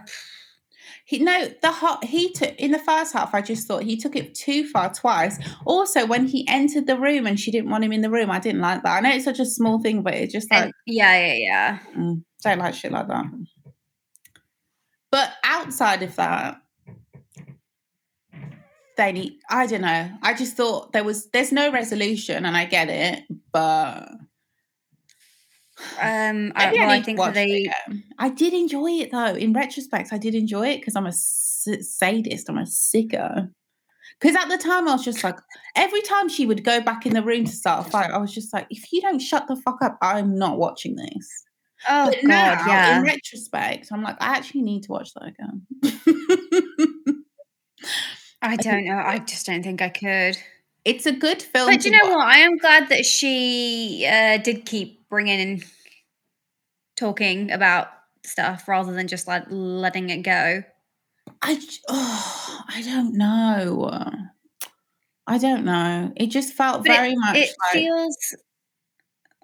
He 1.06 1.18
no, 1.18 1.48
the 1.60 1.70
hot 1.70 2.02
he 2.02 2.32
took 2.32 2.56
in 2.56 2.70
the 2.70 2.78
first 2.78 3.12
half. 3.12 3.34
I 3.34 3.42
just 3.42 3.68
thought 3.68 3.82
he 3.82 3.98
took 3.98 4.16
it 4.16 4.34
too 4.34 4.66
far 4.66 4.90
twice. 4.90 5.38
Also, 5.66 6.06
when 6.06 6.26
he 6.26 6.48
entered 6.48 6.86
the 6.86 6.98
room 6.98 7.26
and 7.26 7.38
she 7.38 7.50
didn't 7.50 7.68
want 7.68 7.84
him 7.84 7.92
in 7.92 8.00
the 8.00 8.08
room, 8.08 8.30
I 8.30 8.38
didn't 8.38 8.62
like 8.62 8.82
that. 8.84 8.96
I 8.96 9.00
know 9.00 9.14
it's 9.14 9.26
such 9.26 9.38
a 9.38 9.44
small 9.44 9.82
thing, 9.82 10.02
but 10.02 10.14
it's 10.14 10.32
just 10.32 10.50
like 10.50 10.64
And, 10.64 10.72
yeah, 10.86 11.26
yeah, 11.26 11.34
yeah. 11.34 11.78
mm, 11.94 12.24
don't 12.42 12.58
like 12.58 12.72
shit 12.72 12.90
like 12.90 13.08
that. 13.08 13.26
But 15.10 15.30
outside 15.44 16.02
of 16.02 16.16
that, 16.16 16.56
they 18.96 19.12
need. 19.12 19.38
I 19.50 19.66
don't 19.66 19.82
know. 19.82 20.10
I 20.22 20.34
just 20.34 20.56
thought 20.56 20.92
there 20.92 21.04
was. 21.04 21.26
There's 21.30 21.52
no 21.52 21.70
resolution, 21.72 22.44
and 22.46 22.56
I 22.56 22.64
get 22.66 22.88
it, 22.90 23.24
but 23.52 24.08
Um, 26.00 26.52
I, 26.54 26.72
well, 26.72 26.88
I 26.90 26.94
I 26.96 27.02
think 27.02 27.18
watch 27.18 27.34
that 27.34 27.46
it 27.48 27.68
they. 27.88 28.02
I 28.18 28.28
did 28.28 28.54
enjoy 28.54 28.90
it 28.92 29.10
though. 29.10 29.34
In 29.34 29.52
retrospect, 29.52 30.12
I 30.12 30.18
did 30.18 30.34
enjoy 30.34 30.68
it 30.68 30.78
because 30.80 30.96
I'm 30.96 31.06
a 31.06 31.08
s- 31.08 31.66
sadist. 31.80 32.48
I'm 32.48 32.58
a 32.58 32.66
sicker 32.66 33.50
Because 34.20 34.36
at 34.36 34.48
the 34.48 34.58
time, 34.58 34.88
I 34.88 34.92
was 34.92 35.04
just 35.04 35.24
like, 35.24 35.36
every 35.76 36.00
time 36.02 36.28
she 36.28 36.46
would 36.46 36.64
go 36.64 36.80
back 36.80 37.06
in 37.06 37.12
the 37.14 37.22
room 37.22 37.44
to 37.44 37.52
start 37.52 37.86
a 37.86 37.90
fight, 37.90 38.10
I 38.10 38.18
was 38.18 38.32
just 38.32 38.52
like, 38.52 38.66
if 38.70 38.92
you 38.92 39.00
don't 39.02 39.18
shut 39.20 39.46
the 39.48 39.56
fuck 39.56 39.82
up, 39.82 39.98
I'm 40.00 40.36
not 40.38 40.58
watching 40.58 40.96
this. 40.96 41.44
Oh 41.88 42.06
but 42.06 42.14
God, 42.22 42.28
now, 42.28 42.66
yeah. 42.68 42.96
in 42.98 43.04
retrospect, 43.04 43.88
I'm 43.92 44.02
like, 44.02 44.16
I 44.20 44.36
actually 44.36 44.62
need 44.62 44.84
to 44.84 44.92
watch 44.92 45.10
that 45.14 45.34
again. 45.34 45.66
I 48.44 48.56
don't 48.56 48.84
know. 48.84 48.98
I 48.98 49.18
just 49.20 49.46
don't 49.46 49.62
think 49.62 49.80
I 49.80 49.88
could. 49.88 50.36
it's 50.84 51.06
a 51.06 51.12
good 51.12 51.40
film. 51.42 51.70
But 51.70 51.84
you 51.84 51.90
know 51.90 51.98
watch. 52.04 52.14
what? 52.14 52.26
I 52.26 52.38
am 52.40 52.58
glad 52.58 52.88
that 52.90 53.06
she 53.06 54.06
uh, 54.10 54.36
did 54.36 54.66
keep 54.66 55.08
bringing 55.08 55.40
in 55.40 55.62
talking 56.96 57.50
about 57.50 57.88
stuff 58.24 58.68
rather 58.68 58.92
than 58.92 59.08
just 59.08 59.26
like 59.26 59.44
letting 59.48 60.10
it 60.10 60.18
go. 60.22 60.62
I 61.40 61.58
oh, 61.88 62.60
I 62.68 62.82
don't 62.82 63.14
know. 63.16 63.90
I 65.26 65.38
don't 65.38 65.64
know. 65.64 66.12
It 66.16 66.26
just 66.26 66.52
felt 66.52 66.84
But 66.84 66.92
it- 66.92 66.96
very 66.96 67.16
much 67.16 67.36
it 67.36 67.54
like 67.60 67.72
feels 67.72 68.18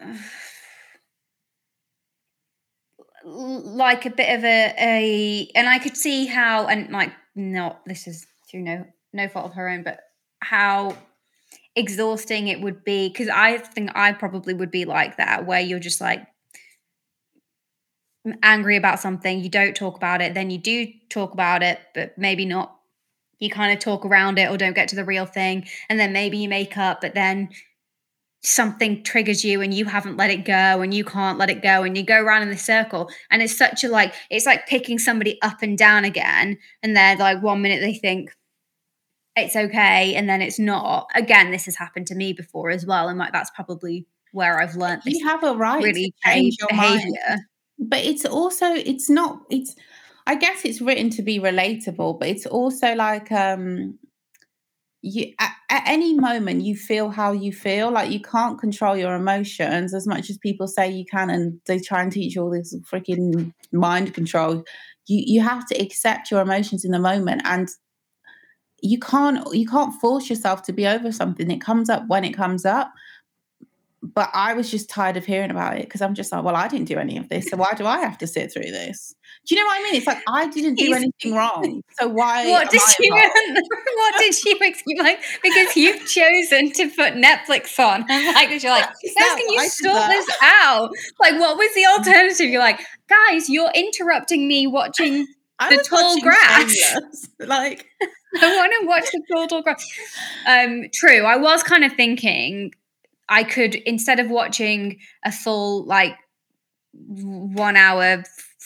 like 3.25 4.07
a 4.07 4.11
bit 4.11 4.39
of 4.39 4.45
a, 4.45 4.75
a 4.79 5.51
and 5.55 5.69
i 5.69 5.79
could 5.79 5.95
see 5.97 6.25
how 6.27 6.67
and 6.67 6.91
like 6.91 7.13
not 7.35 7.85
this 7.85 8.07
is 8.07 8.27
through 8.51 8.63
no 8.63 8.85
no 9.13 9.29
fault 9.29 9.47
of 9.47 9.55
her 9.55 9.69
own 9.69 9.83
but 9.83 10.01
how 10.41 10.97
exhausting 11.77 12.49
it 12.49 12.61
would 12.61 12.85
be 12.85 13.09
because 13.09 13.29
i 13.29 13.57
think 13.59 13.91
i 13.95 14.13
probably 14.13 14.55
would 14.55 14.71
be 14.71 14.85
like 14.85 15.17
that 15.17 15.47
where 15.47 15.61
you're 15.61 15.79
just 15.79 16.01
like 16.01 16.27
mm, 18.27 18.35
angry 18.43 18.77
about 18.77 18.99
something 18.99 19.41
you 19.41 19.49
don't 19.49 19.77
talk 19.77 19.97
about 19.97 20.21
it 20.21 20.35
then 20.35 20.51
you 20.51 20.59
do 20.59 20.87
talk 21.09 21.33
about 21.33 21.63
it 21.63 21.79
but 21.95 22.17
maybe 22.19 22.45
not 22.45 22.77
you 23.39 23.49
kind 23.49 23.73
of 23.73 23.79
talk 23.79 24.05
around 24.05 24.39
it 24.39 24.51
or 24.51 24.57
don't 24.57 24.75
get 24.75 24.89
to 24.89 24.97
the 24.97 25.05
real 25.05 25.27
thing 25.27 25.67
and 25.89 25.99
then 25.99 26.13
maybe 26.13 26.37
you 26.37 26.49
make 26.49 26.77
up 26.77 27.01
but 27.01 27.15
then 27.15 27.49
something 28.43 29.03
triggers 29.03 29.45
you 29.45 29.61
and 29.61 29.75
you 29.75 29.85
haven't 29.85 30.17
let 30.17 30.31
it 30.31 30.45
go 30.45 30.81
and 30.81 30.95
you 30.95 31.05
can't 31.05 31.39
let 31.39 31.51
it 31.51 31.63
go 31.63 31.83
and 31.83 31.97
you 31.97 32.03
go 32.03 32.21
around 32.21 32.43
in 32.43 32.49
the 32.49 32.57
circle 32.57 33.11
and 33.31 33.43
it's 33.43 33.57
such 33.57 33.85
a 33.85 33.89
like 33.89 34.15
it's 34.31 34.47
like 34.47 34.67
picking 34.67 34.99
somebody 34.99 35.41
up 35.43 35.63
and 35.63 35.77
down 35.77 36.05
again 36.05 36.57
and 36.83 36.97
then 36.97 37.19
like 37.19 37.43
one 37.43 37.61
minute 37.61 37.81
they 37.81 37.95
think 37.95 38.35
it's 39.41 39.57
okay 39.57 40.15
and 40.15 40.29
then 40.29 40.41
it's 40.43 40.59
not 40.59 41.07
again 41.15 41.51
this 41.51 41.65
has 41.65 41.77
happened 41.77 42.07
to 42.07 42.15
me 42.15 42.33
before 42.33 42.71
as 42.71 42.87
well 42.87 43.09
and 43.09 43.19
like 43.19 43.33
that's 43.33 43.51
probably 43.51 44.07
where 44.33 44.61
i've 44.61 44.77
learned 44.77 45.03
this 45.05 45.15
you 45.15 45.27
have 45.27 45.43
a 45.43 45.55
right 45.55 45.83
really 45.83 46.07
to 46.07 46.31
change 46.31 46.57
your 46.61 46.77
mind. 46.77 47.01
behavior 47.01 47.39
but 47.79 47.99
it's 48.01 48.25
also 48.25 48.67
it's 48.75 49.11
not 49.11 49.41
it's 49.51 49.75
I 50.27 50.37
guess 50.37 50.65
it's 50.65 50.81
written 50.81 51.11
to 51.11 51.23
be 51.23 51.41
relatable, 51.41 52.21
but 52.21 52.29
it's 52.29 52.47
also 52.47 52.95
like 52.95 53.33
um 53.33 53.99
you 55.03 55.33
at, 55.39 55.53
at 55.71 55.83
any 55.87 56.15
moment 56.15 56.61
you 56.61 56.77
feel 56.77 57.11
how 57.11 57.33
you 57.33 57.53
feel 57.53 57.91
like 57.91 58.13
you 58.13 58.21
can't 58.21 58.61
control 58.61 58.97
your 58.97 59.15
emotions 59.15 59.95
as 59.95 60.07
much 60.07 60.29
as 60.29 60.37
people 60.39 60.69
say 60.69 60.91
you 60.91 61.07
can 61.07 61.31
and 61.31 61.59
they 61.67 61.81
try 61.81 62.03
and 62.03 62.13
teach 62.13 62.35
you 62.35 62.43
all 62.43 62.51
this 62.51 62.77
freaking 62.93 63.53
mind 63.73 64.13
control 64.13 64.63
you 65.07 65.23
you 65.27 65.41
have 65.41 65.67
to 65.67 65.75
accept 65.83 66.31
your 66.31 66.43
emotions 66.43 66.85
in 66.85 66.91
the 66.91 66.99
moment 66.99 67.41
and 67.47 67.71
you 68.83 68.99
can't 68.99 69.47
you 69.55 69.67
can't 69.67 69.95
force 70.01 70.31
yourself 70.31 70.63
to 70.63 70.73
be 70.73 70.87
over 70.87 71.13
something 71.13 71.51
it 71.51 71.61
comes 71.61 71.91
up 71.91 72.07
when 72.09 72.25
it 72.25 72.33
comes 72.33 72.65
up 72.65 72.93
but 74.03 74.31
I 74.33 74.55
was 74.55 74.71
just 74.71 74.89
tired 74.89 75.17
of 75.17 75.27
hearing 75.27 75.51
about 75.51 75.77
it 75.77 75.83
because 75.83 76.01
I'm 76.01 76.15
just 76.15 76.33
like, 76.33 76.43
well, 76.43 76.57
I 76.57 76.69
didn't 76.69 76.89
do 76.89 76.97
any 76.97 77.19
of 77.19 77.29
this, 77.29 77.51
so 77.51 77.57
why 77.57 77.75
do 77.77 77.87
I 77.87 77.99
have 77.99 78.17
to 78.19 78.27
sit 78.27 78.53
through 78.53 78.71
this? 78.71 79.15
Do 79.47 79.55
you 79.55 79.61
know 79.61 79.67
what 79.67 79.79
I 79.79 79.83
mean? 79.83 79.95
It's 79.97 80.07
like 80.07 80.23
I 80.27 80.49
didn't 80.49 80.77
do 80.77 80.95
anything 80.95 81.35
wrong, 81.35 81.83
so 81.99 82.09
why? 82.09 82.47
What 82.51 82.71
did 82.71 82.81
I 82.81 82.95
you? 82.99 83.15
involved? 83.15 83.69
what 83.97 84.19
did 84.19 84.45
you? 84.45 84.59
ex- 84.63 84.83
like 84.99 85.21
because 85.43 85.77
you've 85.77 86.07
chosen 86.07 86.73
to 86.73 86.89
put 86.91 87.15
Netflix 87.15 87.79
on. 87.79 88.05
I'm 88.09 88.35
like, 88.35 88.63
you're 88.63 88.73
like, 88.73 88.87
guys, 88.87 88.95
can 89.03 89.49
you 89.51 89.69
sort 89.69 90.09
this 90.09 90.29
out? 90.43 90.91
Like, 91.19 91.39
what 91.39 91.57
was 91.59 91.75
the 91.75 91.87
alternative? 91.87 92.49
You're 92.49 92.61
like, 92.61 92.81
guys, 93.09 93.51
you're 93.51 93.71
interrupting 93.75 94.49
me 94.49 94.67
watching. 94.67 95.27
I 95.59 95.77
The 95.77 95.83
tall 95.83 96.19
grass. 96.21 96.73
Shameless, 96.73 97.29
Like, 97.41 97.87
I 98.41 98.57
want 98.57 98.73
to 98.81 98.87
watch 98.87 99.11
the 99.13 99.47
tall 99.49 99.63
grass. 99.63 99.85
Um, 100.47 100.85
true. 100.95 101.23
I 101.25 101.37
was 101.37 101.63
kind 101.63 101.85
of 101.85 101.93
thinking 101.93 102.73
I 103.29 103.45
could 103.45 103.75
instead 103.75 104.21
of 104.21 104.31
watching 104.31 104.99
a 105.25 105.33
full 105.33 105.85
like 105.85 106.17
one 106.93 107.77
hour, 107.77 108.23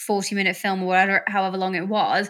forty 0.06 0.34
minute 0.34 0.56
film 0.56 0.82
or 0.82 0.86
whatever, 0.86 1.24
however 1.26 1.56
long 1.56 1.74
it 1.74 1.88
was. 1.88 2.28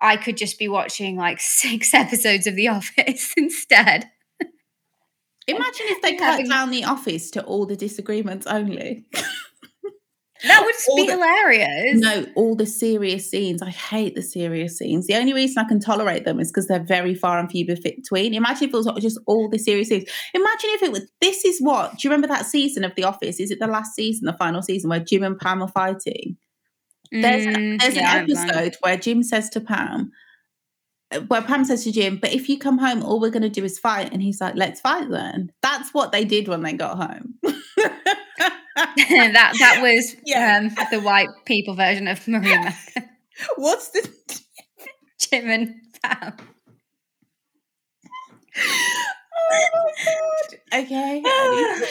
I 0.00 0.16
could 0.16 0.36
just 0.36 0.58
be 0.58 0.68
watching 0.68 1.16
like 1.16 1.40
six 1.40 1.94
episodes 1.94 2.46
of 2.46 2.56
The 2.56 2.68
Office 2.68 3.32
instead. 3.36 4.10
imagine 5.46 5.86
if 5.86 6.02
they 6.02 6.16
cut 6.16 6.44
down 6.48 6.70
the 6.70 6.84
office 6.84 7.30
to 7.32 7.44
all 7.44 7.66
the 7.66 7.76
disagreements 7.76 8.46
only. 8.46 9.04
That 10.46 10.62
would 10.64 10.74
All 10.88 10.96
be 10.96 11.06
the- 11.06 11.12
hilarious. 11.12 12.00
no, 12.00 12.26
all 12.34 12.54
the 12.54 12.66
serious 12.66 13.30
scenes. 13.30 13.62
I 13.62 13.70
hate 13.70 14.14
the 14.14 14.22
serious 14.22 14.78
scenes. 14.78 15.06
The 15.06 15.14
only 15.14 15.32
reason 15.32 15.62
I 15.64 15.68
can 15.68 15.80
tolerate 15.80 16.24
them 16.24 16.38
is 16.40 16.50
because 16.50 16.66
they're 16.68 16.82
very 16.84 17.14
far 17.14 17.38
and 17.38 17.50
few 17.50 17.66
between. 17.66 18.34
Imagine 18.34 18.68
if 18.68 18.74
it 18.74 18.76
was 18.76 18.90
just 19.00 19.18
all 19.26 19.48
the 19.48 19.58
serious 19.58 19.88
scenes. 19.88 20.04
Imagine 20.34 20.70
if 20.70 20.82
it 20.82 20.92
was. 20.92 21.10
This 21.20 21.44
is 21.44 21.58
what. 21.60 21.92
Do 21.92 21.98
you 22.02 22.10
remember 22.10 22.28
that 22.28 22.46
season 22.46 22.84
of 22.84 22.94
The 22.94 23.04
Office? 23.04 23.40
Is 23.40 23.50
it 23.50 23.58
the 23.58 23.66
last 23.66 23.94
season, 23.94 24.26
the 24.26 24.32
final 24.34 24.62
season, 24.62 24.90
where 24.90 25.00
Jim 25.00 25.22
and 25.22 25.38
Pam 25.38 25.62
are 25.62 25.68
fighting? 25.68 26.36
There's, 27.12 27.46
an, 27.46 27.54
Mm, 27.54 27.80
there's 27.80 27.94
yeah, 27.96 28.16
an 28.18 28.30
episode 28.30 28.76
where 28.80 28.96
Jim 28.96 29.22
says 29.22 29.48
to 29.50 29.60
Pam, 29.60 30.10
uh, 31.12 31.20
where 31.20 31.42
Pam 31.42 31.64
says 31.64 31.84
to 31.84 31.92
Jim, 31.92 32.16
but 32.20 32.32
if 32.32 32.48
you 32.48 32.58
come 32.58 32.78
home, 32.78 33.02
all 33.04 33.20
we're 33.20 33.30
going 33.30 33.42
to 33.42 33.48
do 33.48 33.62
is 33.64 33.78
fight. 33.78 34.12
And 34.12 34.20
he's 34.20 34.40
like, 34.40 34.56
let's 34.56 34.80
fight 34.80 35.08
then. 35.10 35.52
That's 35.62 35.94
what 35.94 36.10
they 36.12 36.24
did 36.24 36.48
when 36.48 36.62
they 36.62 36.72
got 36.72 36.96
home. 36.96 37.34
that 38.76 39.54
that 39.58 39.78
was 39.82 40.16
Yeah. 40.24 40.60
um, 40.62 40.74
the 40.90 41.00
white 41.00 41.28
people 41.44 41.74
version 41.74 42.08
of 42.08 42.26
Maria 42.26 42.74
What's 43.56 43.90
the. 43.90 44.08
Jim 45.18 45.50
and 45.50 45.74
Pam. 46.02 46.34
Oh 49.36 49.68
my 49.74 49.92
God. 50.04 50.82
Okay. 50.82 51.22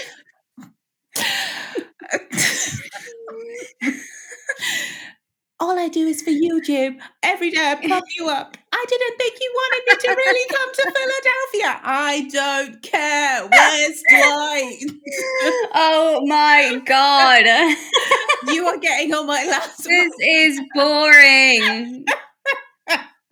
All 5.60 5.78
I 5.80 5.88
do 5.88 6.08
is 6.08 6.22
for 6.22 6.32
you, 6.32 6.62
Jim. 6.62 7.00
Every 7.22 7.52
day 7.52 7.72
I 7.72 7.76
prop 7.88 8.04
you 8.18 8.28
up. 8.30 8.58
I 8.76 8.86
didn't 8.90 9.18
think 9.20 9.38
you 9.40 9.52
wanted 9.54 9.84
me 9.88 9.96
to 10.02 10.16
really 10.16 10.48
come 10.50 10.74
to 10.74 10.94
Philadelphia. 10.98 11.80
I 11.84 12.28
don't 12.32 12.82
care. 12.82 13.48
Where's 13.48 14.02
Dwight? 14.10 14.80
Oh 15.76 16.26
my 16.26 16.82
god. 16.86 17.46
you 18.54 18.66
are 18.66 18.78
getting 18.78 19.14
on 19.14 19.28
my 19.28 19.46
last 19.46 19.84
this 19.84 20.12
is 20.20 20.62
boring. 20.74 22.06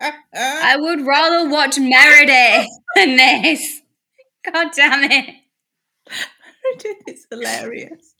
I 0.34 0.76
would 0.76 1.04
rather 1.06 1.48
watch 1.48 1.78
Meredith 1.78 2.68
than 2.94 3.16
this. 3.16 3.80
God 4.44 4.68
damn 4.74 5.10
it. 5.10 5.34
it's 7.06 7.26
hilarious. 7.30 8.11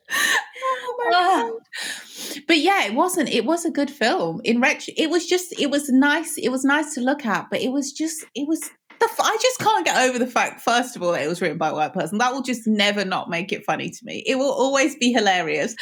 Oh 0.64 1.10
ah. 1.12 1.50
god! 1.50 2.42
But 2.46 2.58
yeah, 2.58 2.84
it 2.84 2.94
wasn't. 2.94 3.28
It 3.30 3.44
was 3.44 3.64
a 3.64 3.70
good 3.70 3.90
film. 3.90 4.40
In 4.44 4.60
ret, 4.60 4.84
it 4.96 5.10
was 5.10 5.26
just. 5.26 5.58
It 5.58 5.70
was 5.70 5.88
nice. 5.88 6.38
It 6.38 6.50
was 6.50 6.64
nice 6.64 6.94
to 6.94 7.00
look 7.00 7.26
at, 7.26 7.48
but 7.50 7.60
it 7.60 7.72
was 7.72 7.92
just. 7.92 8.24
It 8.34 8.46
was. 8.46 8.70
The, 9.02 9.08
f- 9.10 9.20
I 9.20 9.36
just 9.42 9.58
can't 9.58 9.84
get 9.84 9.96
over 10.08 10.16
the 10.16 10.28
fact, 10.28 10.60
first 10.60 10.94
of 10.94 11.02
all, 11.02 11.10
that 11.10 11.22
it 11.22 11.28
was 11.28 11.42
written 11.42 11.58
by 11.58 11.70
a 11.70 11.74
white 11.74 11.92
person. 11.92 12.18
That 12.18 12.32
will 12.32 12.40
just 12.40 12.68
never 12.68 13.04
not 13.04 13.28
make 13.28 13.50
it 13.50 13.64
funny 13.64 13.90
to 13.90 14.04
me. 14.04 14.22
It 14.24 14.36
will 14.36 14.52
always 14.52 14.94
be 14.94 15.12
hilarious. 15.12 15.74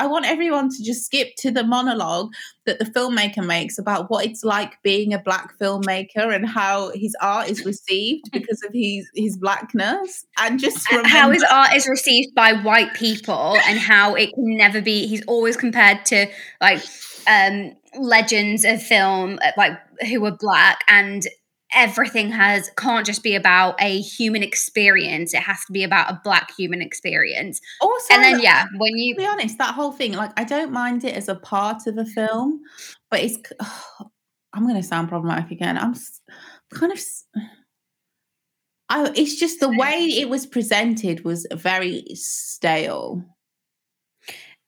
I 0.00 0.06
want 0.08 0.26
everyone 0.26 0.70
to 0.70 0.82
just 0.82 1.04
skip 1.04 1.36
to 1.38 1.52
the 1.52 1.62
monologue 1.62 2.32
that 2.64 2.80
the 2.80 2.84
filmmaker 2.84 3.46
makes 3.46 3.78
about 3.78 4.10
what 4.10 4.26
it's 4.26 4.42
like 4.42 4.82
being 4.82 5.14
a 5.14 5.20
black 5.20 5.56
filmmaker 5.60 6.34
and 6.34 6.44
how 6.44 6.90
his 6.92 7.14
art 7.22 7.48
is 7.48 7.64
received 7.64 8.32
because 8.32 8.60
of 8.64 8.72
his 8.72 9.08
his 9.14 9.36
blackness, 9.36 10.26
and 10.36 10.58
just 10.58 10.90
And 10.92 11.06
how 11.06 11.30
his 11.30 11.44
art 11.48 11.72
is 11.72 11.86
received 11.86 12.34
by 12.34 12.52
white 12.52 12.94
people 12.94 13.56
and 13.68 13.78
how 13.78 14.16
it 14.16 14.34
can 14.34 14.56
never 14.56 14.82
be 14.82 15.06
he's 15.06 15.24
always 15.26 15.56
compared 15.56 16.04
to 16.06 16.26
like 16.60 16.82
um 17.28 17.76
legends 17.96 18.64
of 18.64 18.82
film 18.82 19.38
uh, 19.44 19.52
like 19.56 19.78
who 20.08 20.20
were 20.20 20.32
black 20.32 20.80
and 20.88 21.28
everything 21.76 22.30
has 22.30 22.70
can't 22.76 23.06
just 23.06 23.22
be 23.22 23.34
about 23.34 23.74
a 23.80 24.00
human 24.00 24.42
experience 24.42 25.34
it 25.34 25.42
has 25.42 25.64
to 25.66 25.72
be 25.72 25.84
about 25.84 26.10
a 26.10 26.20
black 26.24 26.50
human 26.56 26.80
experience 26.82 27.60
also 27.80 28.14
and 28.14 28.24
then 28.24 28.40
yeah 28.40 28.64
when 28.78 28.96
you 28.96 29.14
be 29.16 29.26
honest, 29.26 29.58
that 29.58 29.74
whole 29.74 29.92
thing, 29.92 30.12
like, 30.12 30.32
I 30.36 30.44
don't 30.44 30.72
mind 30.72 31.04
it 31.04 31.14
as 31.14 31.28
a 31.28 31.34
part 31.34 31.86
of 31.86 31.98
a 31.98 32.04
film, 32.04 32.60
but 33.10 33.20
it's. 33.20 33.38
I'm 34.52 34.62
going 34.66 34.76
to 34.76 34.82
sound 34.82 35.08
problematic 35.08 35.50
again. 35.50 35.76
I'm 35.76 35.94
kind 36.72 36.92
of. 36.92 37.00
I, 38.88 39.10
it's 39.14 39.36
just 39.36 39.60
the 39.60 39.68
way 39.68 39.98
it 40.20 40.28
was 40.28 40.46
presented 40.46 41.24
was 41.24 41.46
very 41.52 42.04
stale. 42.14 43.24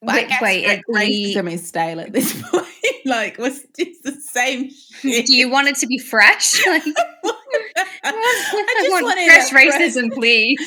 But 0.03 0.11
I 0.11 0.15
wait, 0.17 0.29
guess 0.29 0.43
wait 0.43 0.67
ra- 0.67 0.73
it- 0.73 0.83
the- 0.87 1.35
racism 1.35 1.53
is 1.53 1.67
stale 1.67 2.01
at 2.01 2.13
this 2.13 2.43
point. 2.51 2.67
Like, 3.09 3.39
was 3.39 3.67
just 3.79 4.03
the 4.05 4.13
same 4.13 4.71
shit. 4.71 5.27
do 5.27 5.37
you 5.37 5.51
want 5.51 5.69
it 5.69 5.77
to 5.77 5.87
be 5.87 5.99
fresh 5.99 6.65
like, 6.67 6.83
I 8.05 8.13
just 8.83 8.91
want 8.91 9.05
want 9.05 9.21
fresh 9.27 9.51
fresh. 9.51 9.75
racism 9.75 10.13
please 10.13 10.59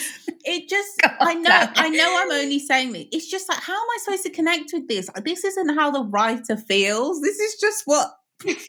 It 0.44 0.68
just, 0.68 1.00
God 1.02 1.14
I 1.20 1.36
know. 1.36 1.68
I 1.76 1.90
know 1.90 2.18
I'm 2.20 2.32
only 2.32 2.60
saying 2.60 2.94
this. 2.94 3.06
It's 3.12 3.30
just 3.30 3.48
like, 3.48 3.60
how 3.60 3.74
am 3.74 3.80
I 3.80 3.98
supposed 4.04 4.24
to 4.24 4.32
connect 4.32 4.72
with 4.74 4.88
this? 4.88 5.08
This 5.24 5.44
isn't 5.44 5.76
how 5.76 5.92
the 5.92 6.04
writer 6.04 6.58
feels. 6.58 7.22
This 7.22 7.40
is 7.40 7.56
just 7.62 7.84
what. 7.86 8.10
this 8.44 8.68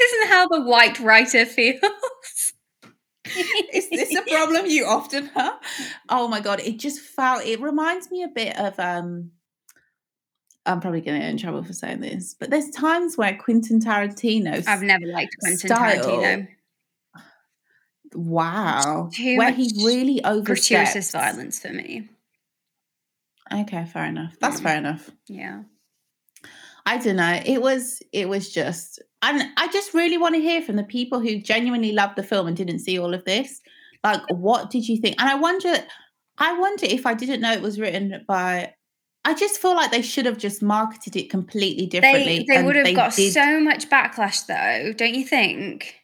isn't 0.00 0.28
how 0.28 0.48
the 0.48 0.62
white 0.62 0.98
writer 0.98 1.46
feels 1.46 1.78
Is 3.72 3.90
this 3.90 4.14
a 4.16 4.22
problem 4.22 4.66
you 4.66 4.86
often 4.86 5.26
have? 5.26 5.60
Oh 6.08 6.28
my 6.28 6.40
god, 6.40 6.60
it 6.60 6.78
just 6.78 7.00
felt. 7.00 7.44
It 7.44 7.60
reminds 7.60 8.10
me 8.10 8.22
a 8.22 8.28
bit 8.28 8.58
of. 8.58 8.78
um 8.78 9.30
I'm 10.66 10.80
probably 10.80 11.02
going 11.02 11.20
to 11.20 11.26
get 11.26 11.30
in 11.30 11.36
trouble 11.36 11.62
for 11.62 11.74
saying 11.74 12.00
this, 12.00 12.34
but 12.40 12.48
there's 12.48 12.70
times 12.70 13.18
where 13.18 13.36
Quentin 13.36 13.80
Tarantino. 13.80 14.66
I've 14.66 14.80
never 14.82 15.04
liked 15.06 15.36
Quentin 15.38 15.58
Style. 15.58 16.02
Tarantino. 16.02 16.48
wow, 18.14 19.10
where 19.36 19.52
he 19.52 19.70
really 19.84 20.20
Gratuitous 20.20 21.10
violence 21.12 21.58
for 21.58 21.68
me. 21.70 22.08
Okay, 23.52 23.84
fair 23.84 24.06
enough. 24.06 24.34
That's 24.40 24.60
Mm. 24.60 24.62
fair 24.62 24.76
enough. 24.78 25.10
Yeah. 25.28 25.62
I 26.86 26.98
don't 26.98 27.16
know. 27.16 27.40
It 27.44 27.62
was 27.62 28.02
it 28.12 28.28
was 28.28 28.52
just 28.52 29.00
and 29.22 29.42
I 29.56 29.68
just 29.68 29.94
really 29.94 30.18
want 30.18 30.34
to 30.34 30.40
hear 30.40 30.60
from 30.60 30.76
the 30.76 30.82
people 30.84 31.18
who 31.20 31.38
genuinely 31.40 31.92
loved 31.92 32.16
the 32.16 32.22
film 32.22 32.46
and 32.46 32.56
didn't 32.56 32.80
see 32.80 32.98
all 32.98 33.14
of 33.14 33.24
this. 33.24 33.60
Like 34.02 34.20
what 34.30 34.70
did 34.70 34.86
you 34.88 34.98
think? 35.00 35.16
And 35.18 35.28
I 35.30 35.34
wonder 35.34 35.74
I 36.38 36.58
wonder 36.58 36.84
if 36.86 37.06
I 37.06 37.14
didn't 37.14 37.40
know 37.40 37.52
it 37.52 37.62
was 37.62 37.80
written 37.80 38.22
by 38.28 38.74
I 39.24 39.32
just 39.32 39.58
feel 39.62 39.74
like 39.74 39.90
they 39.90 40.02
should 40.02 40.26
have 40.26 40.36
just 40.36 40.62
marketed 40.62 41.16
it 41.16 41.30
completely 41.30 41.86
differently. 41.86 42.44
They 42.46 42.56
they 42.58 42.62
would 42.62 42.76
have 42.76 42.84
they 42.84 42.92
got 42.92 43.14
did- 43.14 43.32
so 43.32 43.58
much 43.60 43.88
backlash 43.88 44.44
though, 44.46 44.92
don't 44.92 45.14
you 45.14 45.24
think? 45.26 45.94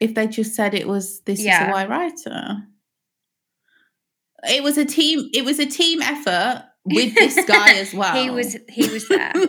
if 0.00 0.14
they 0.16 0.26
just 0.26 0.56
said 0.56 0.74
it 0.74 0.88
was 0.88 1.20
this 1.20 1.38
is 1.38 1.44
Yeah. 1.44 1.68
a 1.68 1.72
white 1.72 1.88
writer. 1.88 2.56
It 4.50 4.64
was 4.64 4.76
a 4.76 4.84
team 4.84 5.30
it 5.32 5.44
was 5.44 5.60
a 5.60 5.66
team 5.66 6.02
effort 6.02 6.64
with 6.84 7.14
this 7.14 7.44
guy 7.46 7.74
as 7.74 7.92
well. 7.94 8.14
He 8.14 8.30
was 8.30 8.56
he 8.68 8.88
was 8.88 9.08
there. 9.08 9.32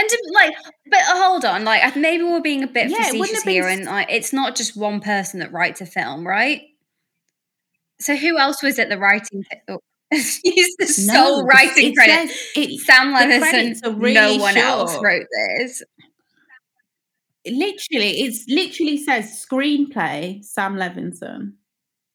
And 0.00 0.08
to, 0.08 0.22
like, 0.32 0.54
but 0.88 1.00
hold 1.06 1.44
on, 1.44 1.64
like 1.64 1.96
maybe 1.96 2.22
we're 2.22 2.40
being 2.40 2.62
a 2.62 2.68
bit 2.68 2.88
Yeah, 2.88 2.98
facetious 2.98 3.34
have 3.38 3.44
been 3.46 3.52
here, 3.54 3.66
and 3.66 3.84
like 3.84 4.06
it's 4.08 4.32
not 4.32 4.54
just 4.54 4.76
one 4.76 5.00
person 5.00 5.40
that 5.40 5.52
writes 5.52 5.80
a 5.80 5.86
film, 5.86 6.24
right? 6.24 6.60
So 8.00 8.14
who 8.14 8.38
else 8.38 8.62
was 8.62 8.78
at 8.78 8.90
the 8.90 8.96
writing? 8.96 9.42
Oh, 9.68 9.80
he's 10.12 10.36
the 10.78 10.84
No, 11.12 11.24
sole 11.24 11.44
writing 11.46 11.88
it 11.88 11.94
credit. 11.96 12.28
says- 12.28 12.46
it- 12.54 12.80
Sam 12.82 13.12
Levinson, 13.12 14.00
really 14.00 14.14
no 14.14 14.36
one 14.36 14.56
else 14.56 14.96
wrote 15.02 15.26
this. 15.58 15.82
literally, 17.44 18.20
it's 18.20 18.44
literally 18.48 18.98
says 18.98 19.44
screenplay 19.50 20.44
Sam 20.44 20.76
Levinson, 20.76 21.54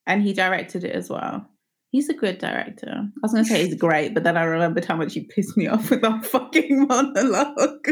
and 0.08 0.22
he 0.24 0.32
directed 0.32 0.86
it 0.86 0.96
as 0.96 1.10
well. 1.10 1.50
He's 1.94 2.10
a 2.10 2.14
good 2.16 2.40
director. 2.40 2.92
I 2.92 3.20
was 3.22 3.34
going 3.34 3.44
to 3.44 3.50
say 3.52 3.68
he's 3.68 3.76
great, 3.76 4.16
but 4.16 4.24
then 4.24 4.36
I 4.36 4.46
remembered 4.46 4.84
how 4.84 4.96
much 4.96 5.14
he 5.14 5.26
pissed 5.26 5.56
me 5.56 5.68
off 5.68 5.92
with 5.92 6.02
that 6.02 6.26
fucking 6.34 6.88
monologue. 6.88 7.88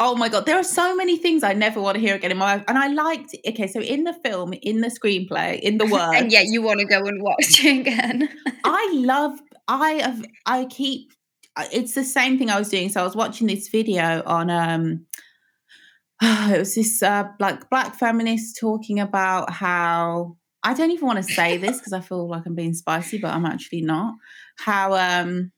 oh 0.00 0.16
my 0.16 0.30
god, 0.30 0.46
there 0.46 0.56
are 0.58 0.64
so 0.64 0.96
many 0.96 1.18
things 1.18 1.42
I 1.42 1.52
never 1.52 1.82
want 1.82 1.96
to 1.96 2.00
hear 2.00 2.14
again 2.14 2.30
in 2.30 2.38
my 2.38 2.54
life. 2.54 2.64
And 2.66 2.78
I 2.78 2.88
liked. 2.88 3.36
Okay, 3.46 3.66
so 3.66 3.82
in 3.82 4.04
the 4.04 4.14
film, 4.24 4.54
in 4.62 4.80
the 4.80 4.88
screenplay, 4.88 5.60
in 5.60 5.76
the 5.76 5.84
words, 5.92 6.14
And 6.16 6.32
yet 6.32 6.46
you 6.46 6.62
want 6.62 6.80
to 6.80 6.86
go 6.86 7.04
and 7.04 7.22
watch 7.22 7.62
it 7.62 7.80
again. 7.80 8.26
I 8.64 8.92
love. 8.94 9.38
I 9.68 9.90
have. 10.00 10.24
I 10.46 10.64
keep. 10.64 11.12
It's 11.70 11.92
the 11.92 12.04
same 12.04 12.38
thing 12.38 12.48
I 12.48 12.58
was 12.58 12.70
doing. 12.70 12.88
So 12.88 13.02
I 13.02 13.04
was 13.04 13.14
watching 13.14 13.48
this 13.48 13.68
video 13.68 14.22
on. 14.24 14.48
um 14.48 15.04
It 16.22 16.58
was 16.58 16.74
this 16.74 17.02
uh, 17.02 17.24
like 17.38 17.68
black 17.68 17.96
feminist 17.96 18.56
talking 18.58 18.98
about 18.98 19.50
how 19.52 20.38
I 20.64 20.74
don't 20.74 20.90
even 20.90 21.06
want 21.06 21.18
to 21.18 21.22
say 21.34 21.58
this 21.58 21.78
because 21.78 21.92
I 21.92 22.00
feel 22.00 22.26
like 22.28 22.44
I'm 22.46 22.54
being 22.54 22.74
spicy, 22.74 23.18
but 23.18 23.32
I'm 23.32 23.46
actually 23.46 23.82
not. 23.82 24.14
How 24.58 24.94
um 24.94 25.52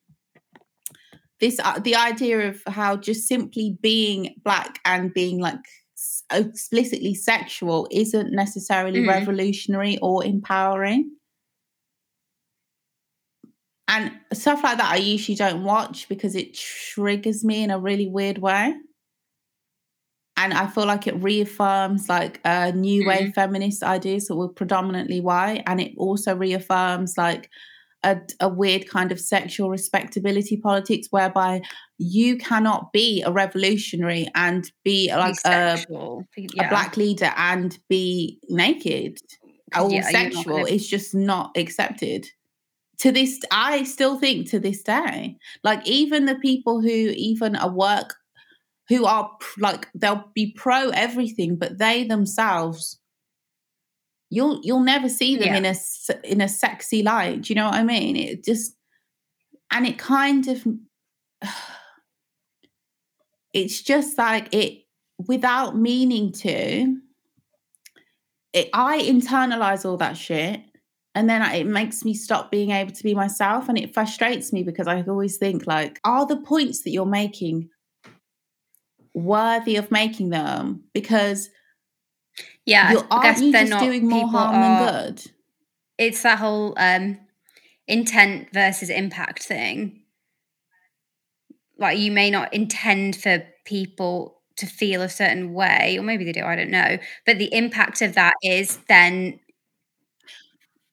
this 1.41 1.59
uh, 1.63 1.79
the 1.79 1.95
idea 1.97 2.49
of 2.49 2.63
how 2.67 2.97
just 2.97 3.29
simply 3.29 3.79
being 3.81 4.35
black 4.45 4.81
and 4.85 5.13
being 5.15 5.41
like 5.41 5.61
explicitly 6.33 7.15
sexual 7.15 7.89
isn't 7.91 8.33
necessarily 8.33 9.01
Mm. 9.01 9.09
revolutionary 9.09 9.99
or 10.03 10.25
empowering 10.25 11.11
and 13.89 14.13
stuff 14.33 14.63
like 14.65 14.79
that 14.79 14.93
I 14.93 14.97
usually 14.97 15.37
don't 15.37 15.63
watch 15.63 16.09
because 16.09 16.35
it 16.35 16.55
triggers 16.55 17.45
me 17.45 17.63
in 17.63 17.71
a 17.71 17.79
really 17.79 18.09
weird 18.09 18.39
way. 18.39 18.75
And 20.37 20.53
I 20.53 20.66
feel 20.66 20.87
like 20.87 21.07
it 21.07 21.14
reaffirms 21.22 22.09
like 22.09 22.41
a 22.45 22.70
new 22.72 23.07
wave 23.07 23.32
feminist 23.34 23.82
ideas 23.82 24.26
that 24.26 24.37
were 24.37 24.49
predominantly 24.49 25.20
white, 25.20 25.62
and 25.66 25.80
it 25.80 25.93
also 25.97 26.37
reaffirms 26.37 27.16
like 27.16 27.49
a, 28.03 28.18
a 28.41 28.49
weird 28.49 28.89
kind 28.89 29.11
of 29.11 29.18
sexual 29.18 29.70
respectability 29.70 30.57
politics 30.59 31.09
whereby 31.11 31.62
you 31.99 32.37
cannot 32.37 32.93
be 32.93 33.22
a 33.22 33.32
revolutionary 33.32 34.28
and 34.34 34.70
be 34.84 35.11
like 35.11 35.37
a, 35.47 35.49
Bisexual. 35.89 36.24
a 36.61 36.68
black 36.68 36.97
leader 36.97 37.32
and 37.37 37.78
be 37.89 38.39
naked. 38.49 39.18
Or 39.76 39.91
Yeah, 39.91 40.03
sexual 40.03 40.59
gonna- 40.59 40.66
it's 40.68 40.87
just 40.87 41.14
not 41.14 41.57
accepted. 41.57 42.28
To 43.01 43.12
this 43.12 43.39
i 43.51 43.82
still 43.84 44.18
think 44.18 44.49
to 44.51 44.59
this 44.59 44.82
day 44.82 45.37
like 45.62 45.87
even 45.87 46.24
the 46.24 46.37
people 46.37 46.80
who 46.80 46.89
even 46.89 47.55
are 47.55 47.70
work 47.70 48.14
who 48.89 49.05
are 49.05 49.30
like 49.59 49.89
they'll 49.95 50.24
be 50.34 50.53
pro 50.57 50.91
everything 50.91 51.57
but 51.57 51.78
they 51.78 52.05
themselves 52.05 53.01
you'll 54.30 54.61
you'll 54.62 54.80
never 54.80 55.09
see 55.09 55.37
them 55.37 55.49
Yeah. 55.49 55.57
in 55.57 55.64
a 55.66 55.74
in 56.24 56.41
a 56.41 56.49
sexy 56.49 57.03
light 57.03 57.43
do 57.43 57.53
you 57.53 57.55
know 57.55 57.66
what 57.66 57.74
i 57.74 57.82
mean 57.84 58.16
it 58.16 58.45
just 58.45 58.76
and 59.70 59.87
it 59.87 59.99
kind 59.99 60.47
of 60.49 60.64
it's 63.53 63.82
just 63.82 64.18
like 64.18 64.53
it 64.55 64.82
without 65.26 65.76
meaning 65.76 66.32
to 66.32 66.97
it, 68.53 68.68
i 68.72 69.01
internalize 69.01 69.84
all 69.84 69.97
that 69.97 70.16
shit 70.16 70.61
and 71.14 71.30
then 71.30 71.41
it 71.55 71.66
makes 71.66 72.05
me 72.05 72.12
stop 72.12 72.51
being 72.51 72.70
able 72.70 72.93
to 72.93 73.03
be 73.03 73.14
myself 73.14 73.68
and 73.68 73.78
it 73.78 73.95
frustrates 73.95 74.53
me 74.53 74.62
because 74.62 74.87
i 74.87 75.01
always 75.03 75.37
think 75.39 75.66
like 75.66 76.01
are 76.05 76.26
the 76.26 76.37
points 76.37 76.82
that 76.82 76.91
you're 76.91 77.07
making 77.07 77.68
worthy 79.17 79.77
of 79.77 79.91
making 79.91 80.31
them 80.31 80.85
because 80.95 81.51
Yeah, 82.64 82.93
you're, 82.93 83.07
aren't 83.11 83.39
you 83.43 83.53
just 83.53 83.71
not 83.71 83.81
doing 83.81 84.09
more 84.09 84.29
harm 84.29 84.57
are- 84.57 84.62
than 84.62 84.77
good 84.77 85.31
It's 85.99 86.23
that 86.23 86.39
whole 86.39 86.75
um, 86.79 87.19
intent 87.89 88.49
versus 88.53 88.91
impact 88.91 89.43
thing. 89.45 90.03
Like 91.79 91.99
you 91.99 92.11
may 92.11 92.31
not 92.31 92.53
intend 92.55 93.17
for 93.17 93.43
people 93.64 94.41
to 94.57 94.67
feel 94.67 95.03
a 95.03 95.09
certain 95.09 95.53
way, 95.53 95.97
or 95.99 96.03
maybe 96.03 96.25
they 96.25 96.33
do. 96.33 96.45
I 96.45 96.57
don't 96.57 96.71
know. 96.71 96.99
But 97.27 97.39
the 97.39 97.53
impact 97.55 98.01
of 98.03 98.14
that 98.14 98.35
is 98.43 98.79
then 98.89 99.41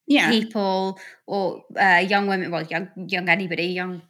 yeah 0.07 0.30
people 0.30 0.99
or 1.28 1.63
uh, 1.80 2.03
young 2.07 2.28
women, 2.28 2.51
well, 2.51 2.63
young, 2.63 2.89
young 3.07 3.30
anybody, 3.30 3.65
young 3.67 4.01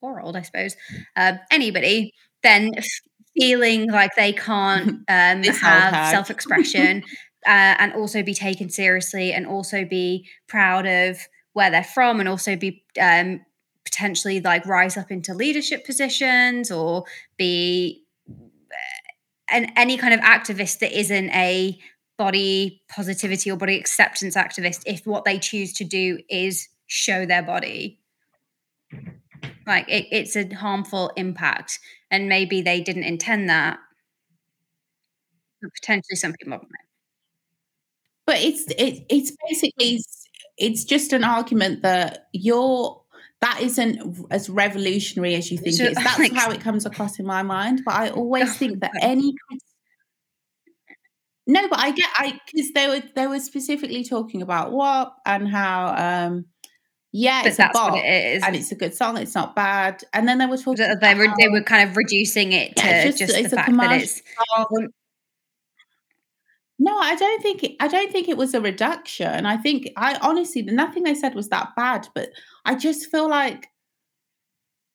or 0.00 0.20
old, 0.20 0.36
I 0.36 0.42
suppose, 0.42 0.76
uh, 1.16 1.34
anybody, 1.50 2.12
then 2.42 2.70
feeling 3.36 3.90
like 3.90 4.14
they 4.16 4.32
can't 4.32 4.88
um, 5.08 5.42
have 5.42 6.10
self-expression 6.10 7.02
uh, 7.46 7.74
and 7.78 7.92
also 7.94 8.22
be 8.22 8.34
taken 8.34 8.70
seriously 8.70 9.32
and 9.32 9.46
also 9.46 9.84
be 9.84 10.26
proud 10.48 10.86
of 10.86 11.18
where 11.52 11.70
they're 11.70 11.84
from 11.84 12.20
and 12.20 12.28
also 12.28 12.56
be 12.56 12.82
um, 13.00 13.40
potentially 13.84 14.40
like 14.40 14.66
rise 14.66 14.96
up 14.96 15.10
into 15.10 15.34
leadership 15.34 15.84
positions 15.84 16.70
or 16.70 17.04
be 17.36 18.02
and 19.50 19.70
any 19.76 19.96
kind 19.96 20.14
of 20.14 20.20
activist 20.20 20.78
that 20.78 20.98
isn't 20.98 21.30
a 21.30 21.78
body 22.16 22.82
positivity 22.88 23.50
or 23.50 23.56
body 23.56 23.78
acceptance 23.78 24.36
activist 24.36 24.82
if 24.86 25.06
what 25.06 25.24
they 25.24 25.38
choose 25.38 25.72
to 25.72 25.84
do 25.84 26.18
is 26.28 26.68
show 26.86 27.26
their 27.26 27.42
body 27.42 28.00
like 29.66 29.88
it, 29.88 30.06
it's 30.10 30.36
a 30.36 30.52
harmful 30.54 31.10
impact 31.16 31.78
and 32.10 32.28
maybe 32.28 32.62
they 32.62 32.80
didn't 32.80 33.04
intend 33.04 33.48
that 33.48 33.78
but 35.62 35.70
potentially 35.74 36.16
some 36.16 36.32
people 36.34 36.52
might. 36.58 36.68
but 38.26 38.36
it's 38.40 38.64
it, 38.78 39.04
it's 39.08 39.36
basically 39.48 40.00
it's 40.58 40.84
just 40.84 41.12
an 41.12 41.24
argument 41.24 41.82
that 41.82 42.26
you're 42.32 43.00
that 43.40 43.60
isn't 43.60 44.24
as 44.30 44.48
revolutionary 44.48 45.34
as 45.34 45.50
you 45.50 45.58
think 45.58 45.76
So, 45.76 45.84
it 45.84 45.90
is. 45.92 45.94
That's 46.04 46.18
like- 46.18 46.32
how 46.32 46.50
it 46.50 46.60
comes 46.60 46.86
across 46.86 47.18
in 47.18 47.26
my 47.26 47.42
mind. 47.42 47.82
But 47.84 47.94
I 47.94 48.08
always 48.10 48.50
Oh, 48.50 48.52
think 48.58 48.80
that 48.80 48.92
any 49.02 49.34
no, 51.46 51.68
but 51.68 51.78
I 51.78 51.90
get 51.90 52.08
I 52.16 52.40
because 52.50 52.72
they 52.72 52.88
were 52.88 53.02
they 53.14 53.26
were 53.26 53.40
specifically 53.40 54.02
talking 54.04 54.40
about 54.40 54.72
what 54.72 55.14
and 55.26 55.46
how 55.48 55.94
um 56.26 56.46
yeah 57.16 57.42
but 57.42 57.48
it's 57.48 57.56
that's 57.56 57.78
a 57.78 57.80
bop 57.80 57.92
what 57.92 58.04
it 58.04 58.36
is 58.36 58.42
and 58.42 58.56
it's 58.56 58.72
a 58.72 58.74
good 58.74 58.92
song. 58.92 59.16
It's 59.16 59.36
not 59.36 59.54
bad. 59.54 60.02
And 60.12 60.26
then 60.26 60.38
they 60.38 60.46
were 60.46 60.56
talking. 60.56 60.84
They 60.84 60.90
about 60.90 61.16
were 61.16 61.28
they 61.38 61.48
were 61.48 61.62
kind 61.62 61.88
of 61.88 61.96
reducing 61.96 62.52
it 62.52 62.74
to 62.76 62.84
Yeah, 62.86 63.04
it's 63.04 63.18
just, 63.18 63.32
just- 63.34 63.50
the 63.50 63.56
a 63.56 63.58
fact 63.60 63.76
that 63.76 64.02
it's 64.02 64.20
song. 64.58 64.88
No, 66.80 66.98
I 66.98 67.14
don't 67.14 67.40
think 67.40 67.62
it, 67.62 67.76
I 67.78 67.86
don't 67.86 68.10
think 68.10 68.28
it 68.28 68.36
was 68.36 68.52
a 68.52 68.60
reduction. 68.60 69.46
I 69.46 69.56
think 69.56 69.90
I 69.96 70.18
honestly 70.20 70.62
nothing 70.62 71.04
they 71.04 71.14
said 71.14 71.36
was 71.36 71.48
that 71.50 71.70
bad, 71.76 72.08
but 72.16 72.30
I 72.64 72.74
just 72.74 73.10
feel 73.12 73.28
like 73.30 73.68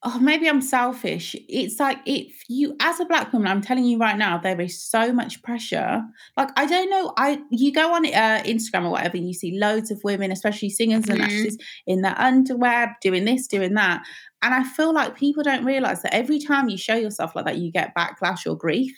oh 0.04 0.20
maybe 0.20 0.48
I'm 0.48 0.62
selfish. 0.62 1.36
It's 1.50 1.80
like 1.80 2.00
if 2.06 2.44
you 2.48 2.76
as 2.80 3.00
a 3.00 3.06
black 3.06 3.34
woman, 3.34 3.48
I'm 3.50 3.62
telling 3.62 3.84
you 3.86 3.98
right 3.98 4.18
now, 4.18 4.38
there 4.38 4.60
is 4.62 4.82
so 4.82 5.12
much 5.12 5.42
pressure. 5.44 6.02
Like 6.38 6.50
I 6.58 6.66
don't 6.66 6.90
know, 6.90 7.14
I 7.18 7.42
you 7.52 7.72
go 7.74 7.94
on 7.94 8.06
uh, 8.06 8.42
Instagram 8.46 8.86
or 8.86 8.92
whatever, 8.92 9.18
and 9.18 9.28
you 9.28 9.34
see 9.34 9.58
loads 9.60 9.92
of 9.92 10.00
women, 10.04 10.32
especially 10.32 10.70
singers 10.70 11.10
and 11.10 11.20
Mhm. 11.20 11.24
actresses, 11.24 11.58
in 11.88 12.02
their 12.02 12.20
underwear 12.20 12.98
doing 13.02 13.26
this, 13.26 13.48
doing 13.48 13.74
that. 13.76 14.04
And 14.42 14.54
I 14.54 14.64
feel 14.64 14.94
like 14.94 15.18
people 15.18 15.44
don't 15.44 15.66
realize 15.66 16.02
that 16.04 16.14
every 16.16 16.40
time 16.40 16.70
you 16.70 16.78
show 16.78 16.96
yourself 16.96 17.36
like 17.36 17.46
that, 17.46 17.58
you 17.58 17.72
get 17.72 17.94
backlash 17.96 18.50
or 18.50 18.56
grief, 18.56 18.98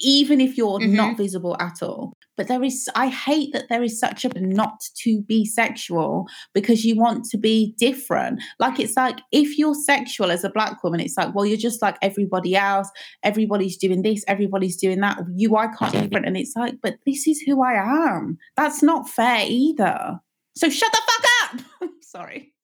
even 0.00 0.40
if 0.40 0.56
you're 0.58 0.80
not 0.86 1.16
visible 1.16 1.56
at 1.60 1.82
all. 1.82 2.14
But 2.38 2.48
there 2.48 2.62
is, 2.64 2.88
I 2.94 3.08
hate 3.08 3.52
that 3.52 3.68
there 3.68 3.82
is 3.82 4.00
such 4.00 4.24
a 4.24 4.28
not 4.40 4.80
to 5.02 5.20
be 5.20 5.44
sexual 5.44 6.26
because 6.54 6.84
you 6.84 6.96
want 6.96 7.24
to 7.26 7.36
be 7.36 7.74
different. 7.78 8.40
Like, 8.58 8.80
it's 8.80 8.96
like 8.96 9.20
if 9.32 9.58
you're 9.58 9.74
sexual 9.74 10.30
as 10.30 10.44
a 10.44 10.50
black 10.50 10.82
woman, 10.82 11.00
it's 11.00 11.18
like, 11.18 11.34
well, 11.34 11.44
you're 11.44 11.58
just 11.58 11.82
like 11.82 11.98
everybody 12.00 12.56
else. 12.56 12.88
Everybody's 13.22 13.76
doing 13.76 14.02
this, 14.02 14.24
everybody's 14.26 14.76
doing 14.76 15.00
that. 15.00 15.18
You, 15.34 15.56
I 15.56 15.66
can't 15.66 15.92
do 15.92 16.00
different. 16.00 16.26
And 16.26 16.36
it's 16.36 16.54
like, 16.56 16.76
but 16.80 16.94
this 17.04 17.26
is 17.26 17.40
who 17.40 17.62
I 17.62 17.74
am. 17.74 18.38
That's 18.56 18.82
not 18.82 19.10
fair 19.10 19.44
either. 19.46 20.20
So 20.56 20.70
shut 20.70 20.92
the 20.92 21.02
fuck 21.04 21.60
up. 21.82 21.90
Sorry. 22.00 22.54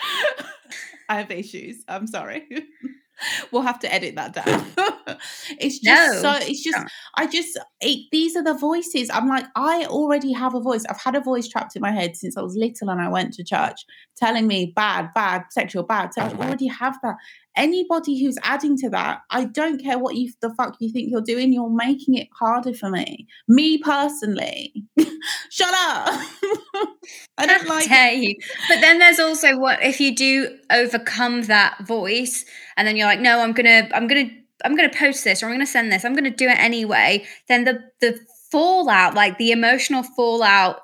I 1.08 1.16
have 1.16 1.30
issues. 1.30 1.84
I'm 1.88 2.06
sorry. 2.06 2.46
we'll 3.52 3.62
have 3.62 3.78
to 3.80 3.92
edit 3.92 4.14
that 4.16 4.32
down. 4.32 4.66
it's 5.58 5.78
just 5.78 5.84
No, 5.84 6.20
so 6.20 6.46
it's 6.46 6.62
just. 6.62 6.78
I 7.16 7.26
just 7.26 7.58
it, 7.80 8.06
these 8.12 8.36
are 8.36 8.44
the 8.44 8.54
voices. 8.54 9.10
I'm 9.10 9.28
like 9.28 9.46
I 9.56 9.84
already 9.86 10.32
have 10.32 10.54
a 10.54 10.60
voice. 10.60 10.84
I've 10.88 11.00
had 11.00 11.14
a 11.14 11.20
voice 11.20 11.48
trapped 11.48 11.76
in 11.76 11.82
my 11.82 11.92
head 11.92 12.16
since 12.16 12.36
I 12.36 12.42
was 12.42 12.56
little 12.56 12.90
and 12.90 13.00
I 13.00 13.08
went 13.08 13.34
to 13.34 13.44
church 13.44 13.84
telling 14.16 14.46
me 14.46 14.72
bad, 14.74 15.12
bad, 15.14 15.44
sexual, 15.50 15.82
bad. 15.82 16.14
So 16.14 16.22
I 16.22 16.30
already 16.30 16.66
have 16.68 16.98
that. 17.02 17.16
Anybody 17.56 18.22
who's 18.22 18.38
adding 18.42 18.76
to 18.78 18.90
that, 18.90 19.20
I 19.30 19.44
don't 19.44 19.82
care 19.82 19.98
what 19.98 20.14
you 20.14 20.32
the 20.40 20.54
fuck 20.54 20.76
you 20.80 20.92
think 20.92 21.10
you're 21.10 21.20
doing. 21.20 21.52
You're 21.52 21.70
making 21.70 22.14
it 22.14 22.28
harder 22.38 22.72
for 22.72 22.90
me. 22.90 23.26
Me 23.48 23.78
personally, 23.78 24.72
shut 25.50 25.74
up. 25.74 26.26
I 27.38 27.46
don't 27.46 27.66
like. 27.66 27.88
dare 27.88 28.12
you? 28.12 28.36
But 28.68 28.80
then 28.80 28.98
there's 28.98 29.18
also 29.18 29.58
what 29.58 29.82
if 29.82 30.00
you 30.00 30.14
do 30.14 30.58
overcome 30.70 31.42
that 31.42 31.86
voice 31.86 32.44
and 32.76 32.86
then 32.86 32.96
you're 32.96 33.06
like, 33.06 33.20
no, 33.20 33.40
I'm 33.40 33.52
gonna, 33.52 33.88
I'm 33.92 34.06
gonna, 34.06 34.30
I'm 34.64 34.76
gonna 34.76 34.90
post 34.90 35.24
this 35.24 35.42
or 35.42 35.46
I'm 35.46 35.52
gonna 35.52 35.66
send 35.66 35.90
this, 35.90 36.04
I'm 36.04 36.14
gonna 36.14 36.30
do 36.30 36.48
it 36.48 36.58
anyway. 36.58 37.24
Then 37.48 37.64
the 37.64 37.80
the 38.00 38.18
fallout, 38.50 39.14
like 39.14 39.38
the 39.38 39.52
emotional 39.52 40.02
fallout 40.02 40.80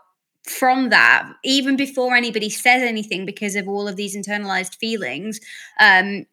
from 0.46 0.90
that, 0.90 1.28
even 1.44 1.76
before 1.76 2.14
anybody 2.14 2.48
says 2.48 2.82
anything 2.82 3.26
because 3.26 3.56
of 3.56 3.68
all 3.68 3.88
of 3.88 3.96
these 3.96 4.16
internalized 4.16 4.76
feelings, 4.76 5.40
um, 5.80 6.24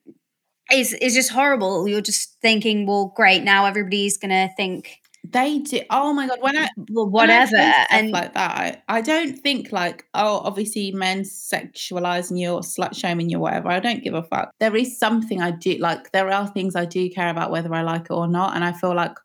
is 0.72 0.93
is 0.93 1.14
just 1.14 1.32
horrible. 1.32 1.88
You're 1.88 2.01
just 2.01 2.39
thinking, 2.41 2.86
well, 2.86 3.14
great, 3.16 3.43
now 3.43 3.66
everybody's 3.66 4.18
gonna 4.18 4.49
think 4.57 4.99
They 5.26 5.59
do. 5.59 5.80
Oh 5.89 6.14
my 6.14 6.28
god! 6.28 6.39
When 6.41 6.57
I 6.57 6.68
well, 6.89 7.09
when 7.09 7.30
I 7.32 7.45
whatever, 7.45 7.74
and 7.91 8.11
like 8.11 8.34
that, 8.34 8.57
I, 8.57 8.97
I 8.97 9.01
don't 9.01 9.38
think 9.39 9.72
like 9.72 10.05
oh, 10.14 10.39
obviously 10.43 10.91
men 10.91 11.22
sexualizing 11.22 12.38
you 12.38 12.51
or 12.51 12.61
slut 12.61 12.95
shaming 12.95 13.30
you, 13.30 13.38
or 13.38 13.41
whatever. 13.41 13.70
I 13.70 13.80
don't 13.80 14.03
give 14.03 14.14
a 14.16 14.24
fuck. 14.24 14.51
There 14.59 14.76
is 14.76 14.99
something 14.99 15.41
I 15.41 15.51
do 15.51 15.78
like. 15.78 16.11
There 16.11 16.30
are 16.30 16.47
things 16.47 16.76
I 16.76 16.86
do 16.86 17.09
care 17.09 17.30
about 17.30 17.51
whether 17.51 17.74
I 17.74 17.84
like 17.84 18.03
it 18.05 18.11
or 18.11 18.28
not, 18.28 18.55
and 18.55 18.66
I 18.66 18.74
feel 18.74 18.93
like 18.95 19.16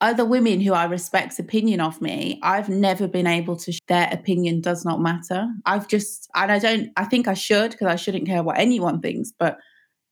other 0.00 0.24
women 0.24 0.60
who 0.60 0.72
I 0.72 0.84
respect's 0.84 1.38
opinion 1.40 1.80
of 1.80 2.00
me, 2.00 2.38
I've 2.42 2.68
never 2.68 3.08
been 3.08 3.26
able 3.26 3.56
to. 3.56 3.72
Sh- 3.72 3.80
their 3.88 4.08
opinion 4.12 4.60
does 4.60 4.84
not 4.84 5.00
matter. 5.00 5.48
I've 5.66 5.88
just 5.88 6.28
and 6.34 6.50
I 6.52 6.58
don't. 6.58 6.90
I 6.96 7.04
think 7.04 7.28
I 7.28 7.34
should 7.34 7.70
because 7.72 7.86
I 7.88 7.96
shouldn't 7.96 8.26
care 8.26 8.42
what 8.42 8.58
anyone 8.58 9.00
thinks, 9.00 9.32
but. 9.38 9.58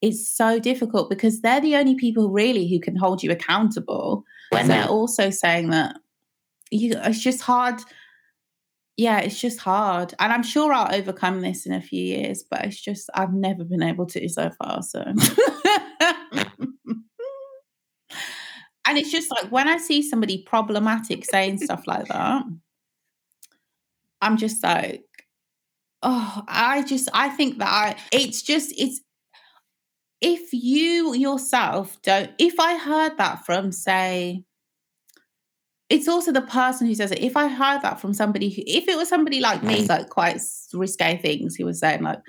It's 0.07 0.31
so 0.31 0.61
difficult 0.61 1.11
because 1.11 1.41
they're 1.41 1.61
the 1.61 1.75
only 1.77 1.97
people 1.97 2.31
really 2.31 2.69
who 2.69 2.79
can 2.79 2.95
hold 2.95 3.23
you 3.25 3.33
accountable 3.33 4.25
when 4.51 4.69
they're 4.69 4.87
also 4.87 5.31
saying 5.31 5.71
that 5.71 5.97
you 6.71 6.93
it's 6.95 7.21
just 7.21 7.41
hard. 7.41 7.81
Yeah 8.97 9.19
it's 9.19 9.41
just 9.41 9.59
hard. 9.59 10.15
And 10.21 10.33
i'm 10.33 10.45
sure 10.45 10.73
i'll 10.73 10.95
overcome 10.95 11.41
this 11.41 11.67
in 11.67 11.73
a 11.73 11.81
few 11.81 12.03
years 12.03 12.45
but 12.49 12.65
it's 12.65 12.81
just 12.81 13.11
i've 13.15 13.33
never 13.33 13.65
been 13.65 13.83
able 13.83 14.07
to 14.07 14.29
so 14.29 14.51
far 14.51 14.83
so. 14.83 15.05
And 18.89 18.97
it's 18.97 19.11
just 19.11 19.33
like 19.33 19.51
when 19.51 19.67
i 19.67 19.79
see 19.79 20.01
somebody 20.01 20.45
problematic 20.45 21.25
saying 21.25 21.59
stuff 21.59 21.89
like 21.89 22.07
that 22.07 22.45
i'm 24.23 24.37
just 24.37 24.63
like 24.63 25.03
oh 26.03 26.43
i 26.47 26.83
just 26.83 27.09
i 27.13 27.29
think 27.29 27.59
that 27.59 27.69
i 27.69 27.97
it's 28.13 28.43
just 28.43 28.73
it's 28.79 29.01
if 30.21 30.53
you 30.53 31.15
yourself 31.15 32.01
don't 32.03 32.31
if 32.39 32.59
i 32.59 32.77
heard 32.77 33.17
that 33.19 33.45
from 33.45 33.71
say 33.73 34.43
it's 35.89 36.09
also 36.09 36.33
the 36.33 36.43
person 36.43 36.87
who 36.87 36.95
says 36.95 37.13
it. 37.13 37.21
If 37.23 37.37
i 37.37 37.49
heard 37.49 37.83
that 37.83 38.01
from 38.01 38.13
somebody 38.15 38.49
who 38.51 38.63
if 38.67 38.89
it 38.89 38.97
was 38.97 39.09
somebody 39.09 39.41
like 39.41 39.63
me 39.63 39.87
like 39.87 40.09
quite 40.09 40.41
risque 40.73 41.19
things 41.21 41.55
who 41.55 41.65
was 41.65 41.79
saying 41.79 42.03
like 42.03 42.21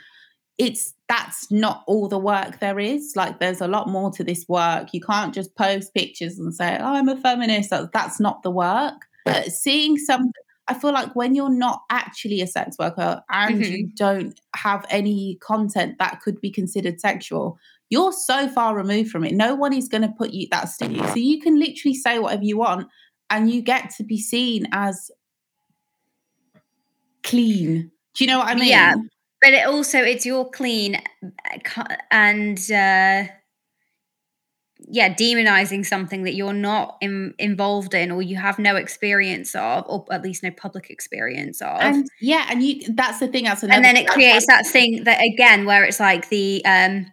it's 0.57 0.93
that's 1.07 1.49
not 1.51 1.83
all 1.87 2.07
the 2.07 2.17
work 2.17 2.59
there 2.59 2.79
is. 2.79 3.13
Like 3.15 3.39
there's 3.39 3.61
a 3.61 3.67
lot 3.67 3.87
more 3.87 4.09
to 4.11 4.23
this 4.23 4.43
work. 4.49 4.89
You 4.91 4.99
can't 5.01 5.33
just 5.33 5.55
post 5.55 5.93
pictures 5.93 6.37
and 6.39 6.53
say 6.53 6.77
oh, 6.79 6.95
i'm 6.95 7.07
a 7.09 7.15
feminist. 7.15 7.69
That's, 7.69 7.87
that's 7.93 8.19
not 8.19 8.43
the 8.43 8.51
work. 8.51 8.95
But 9.25 9.45
seeing 9.51 9.97
some 9.97 10.31
i 10.67 10.73
feel 10.73 10.91
like 10.91 11.15
when 11.15 11.33
you're 11.35 11.49
not 11.49 11.81
actually 11.89 12.41
a 12.41 12.47
sex 12.47 12.77
worker 12.77 13.21
and 13.29 13.61
Mhm. 13.61 13.69
you 13.71 13.87
don't 13.95 14.39
have 14.55 14.85
any 14.89 15.37
content 15.41 15.95
that 15.99 16.19
could 16.21 16.41
be 16.41 16.51
considered 16.51 16.99
sexual 16.99 17.57
you're 17.89 18.11
so 18.11 18.47
far 18.49 18.75
removed 18.75 19.09
from 19.09 19.23
it. 19.23 19.33
No 19.33 19.55
one 19.55 19.73
is 19.73 19.87
going 19.87 20.01
to 20.01 20.13
put 20.17 20.31
you 20.31 20.47
that 20.51 20.69
sticky 20.69 20.99
so 21.07 21.15
you 21.15 21.39
can 21.39 21.59
literally 21.59 21.95
say 21.95 22.19
whatever 22.19 22.43
you 22.43 22.57
want 22.57 22.87
and 23.29 23.51
you 23.51 23.61
get 23.61 23.91
to 23.97 24.03
be 24.03 24.19
seen 24.19 24.67
as 24.71 25.11
clean. 27.23 27.91
Do 28.15 28.23
you 28.23 28.29
know 28.29 28.39
what 28.39 28.47
i 28.47 28.55
mean? 28.55 28.69
Yeah. 28.69 28.95
but 29.41 29.53
it 29.53 29.67
also 29.67 29.99
it's 29.99 30.25
your 30.25 30.49
clean 30.49 31.01
and 32.11 32.57
uh 32.71 33.27
yeah 34.89 35.13
demonizing 35.13 35.85
something 35.85 36.23
that 36.23 36.35
you're 36.35 36.53
not 36.53 36.97
in, 37.01 37.33
involved 37.39 37.93
in 37.93 38.11
or 38.11 38.21
you 38.21 38.37
have 38.37 38.59
no 38.59 38.75
experience 38.75 39.55
of 39.55 39.83
or 39.87 40.05
at 40.11 40.23
least 40.23 40.43
no 40.43 40.51
public 40.51 40.89
experience 40.89 41.61
of. 41.61 41.79
And, 41.81 41.95
and 41.95 42.09
yeah 42.21 42.47
and 42.49 42.63
you 42.63 42.93
that's 42.93 43.19
the 43.19 43.27
thing 43.27 43.45
that's 43.45 43.63
and 43.63 43.83
then 43.83 43.97
it 43.97 44.07
creates 44.07 44.47
that 44.47 44.65
thing 44.65 45.03
that 45.03 45.21
again 45.21 45.65
where 45.65 45.83
it's 45.83 45.99
like 45.99 46.29
the 46.29 46.63
um 46.65 47.11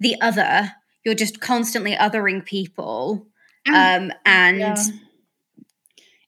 the 0.00 0.20
other 0.20 0.72
you're 1.04 1.14
just 1.14 1.40
constantly 1.40 1.94
othering 1.94 2.44
people 2.44 3.26
And- 3.66 4.10
um 4.12 4.16
and 4.24 4.58
yeah. 4.58 4.72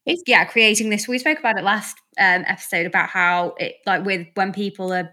It's- 0.05 0.23
yeah 0.25 0.45
creating 0.45 0.89
this 0.89 1.07
we 1.07 1.19
spoke 1.19 1.39
about 1.39 1.57
it 1.59 1.63
last 1.63 1.95
um 2.19 2.43
episode 2.47 2.85
about 2.87 3.09
how 3.09 3.53
it 3.59 3.75
like 3.85 4.03
with 4.03 4.27
when 4.33 4.51
people 4.51 4.91
are 4.91 5.11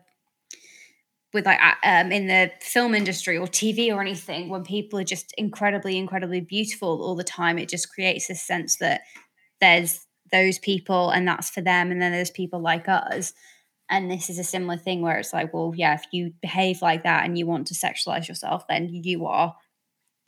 with 1.34 1.44
like 1.44 1.60
um 1.84 2.10
in 2.10 2.26
the 2.26 2.50
film 2.62 2.94
industry 2.94 3.36
or 3.36 3.46
tv 3.46 3.94
or 3.94 4.00
anything 4.00 4.48
when 4.48 4.64
people 4.64 4.98
are 4.98 5.04
just 5.04 5.34
incredibly 5.36 5.98
incredibly 5.98 6.40
beautiful 6.40 7.02
all 7.02 7.14
the 7.14 7.22
time 7.24 7.58
it 7.58 7.68
just 7.68 7.90
creates 7.92 8.28
this 8.28 8.40
sense 8.42 8.76
that 8.76 9.02
there's 9.60 10.06
those 10.32 10.58
people 10.58 11.10
and 11.10 11.28
that's 11.28 11.50
for 11.50 11.60
them 11.60 11.90
and 11.90 12.00
then 12.00 12.12
there's 12.12 12.30
people 12.30 12.60
like 12.60 12.88
us 12.88 13.34
and 13.90 14.10
this 14.10 14.28
is 14.28 14.38
a 14.38 14.44
similar 14.44 14.76
thing 14.76 15.02
where 15.02 15.18
it's 15.18 15.32
like 15.32 15.52
well 15.52 15.72
yeah 15.76 15.94
if 15.94 16.04
you 16.12 16.32
behave 16.42 16.82
like 16.82 17.02
that 17.02 17.24
and 17.24 17.38
you 17.38 17.46
want 17.46 17.66
to 17.66 17.74
sexualize 17.74 18.28
yourself 18.28 18.66
then 18.68 18.88
you 18.88 19.26
are 19.26 19.54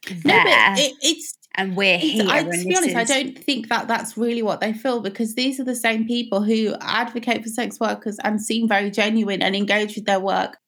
no, 0.08 0.14
there 0.24 0.44
but 0.44 0.78
it, 0.78 0.94
it's 1.02 1.36
and 1.54 1.76
we're 1.76 1.96
It's- 1.96 2.12
here 2.12 2.26
I, 2.28 2.42
to 2.44 2.64
be 2.64 2.76
honest, 2.76 2.96
I 2.96 3.04
don't 3.04 3.36
think 3.36 3.68
that 3.68 3.88
that's 3.88 4.16
really 4.16 4.42
what 4.42 4.60
they 4.60 4.72
feel 4.72 5.00
because 5.00 5.34
these 5.34 5.58
are 5.58 5.64
the 5.64 5.74
same 5.74 6.06
people 6.06 6.42
who 6.42 6.74
advocate 6.80 7.42
for 7.42 7.48
sex 7.48 7.80
workers 7.80 8.18
and 8.22 8.40
seem 8.40 8.68
very 8.68 8.90
genuine 8.90 9.42
and 9.42 9.56
engage 9.56 9.96
with 9.96 10.04
their 10.06 10.20
work. 10.20 10.58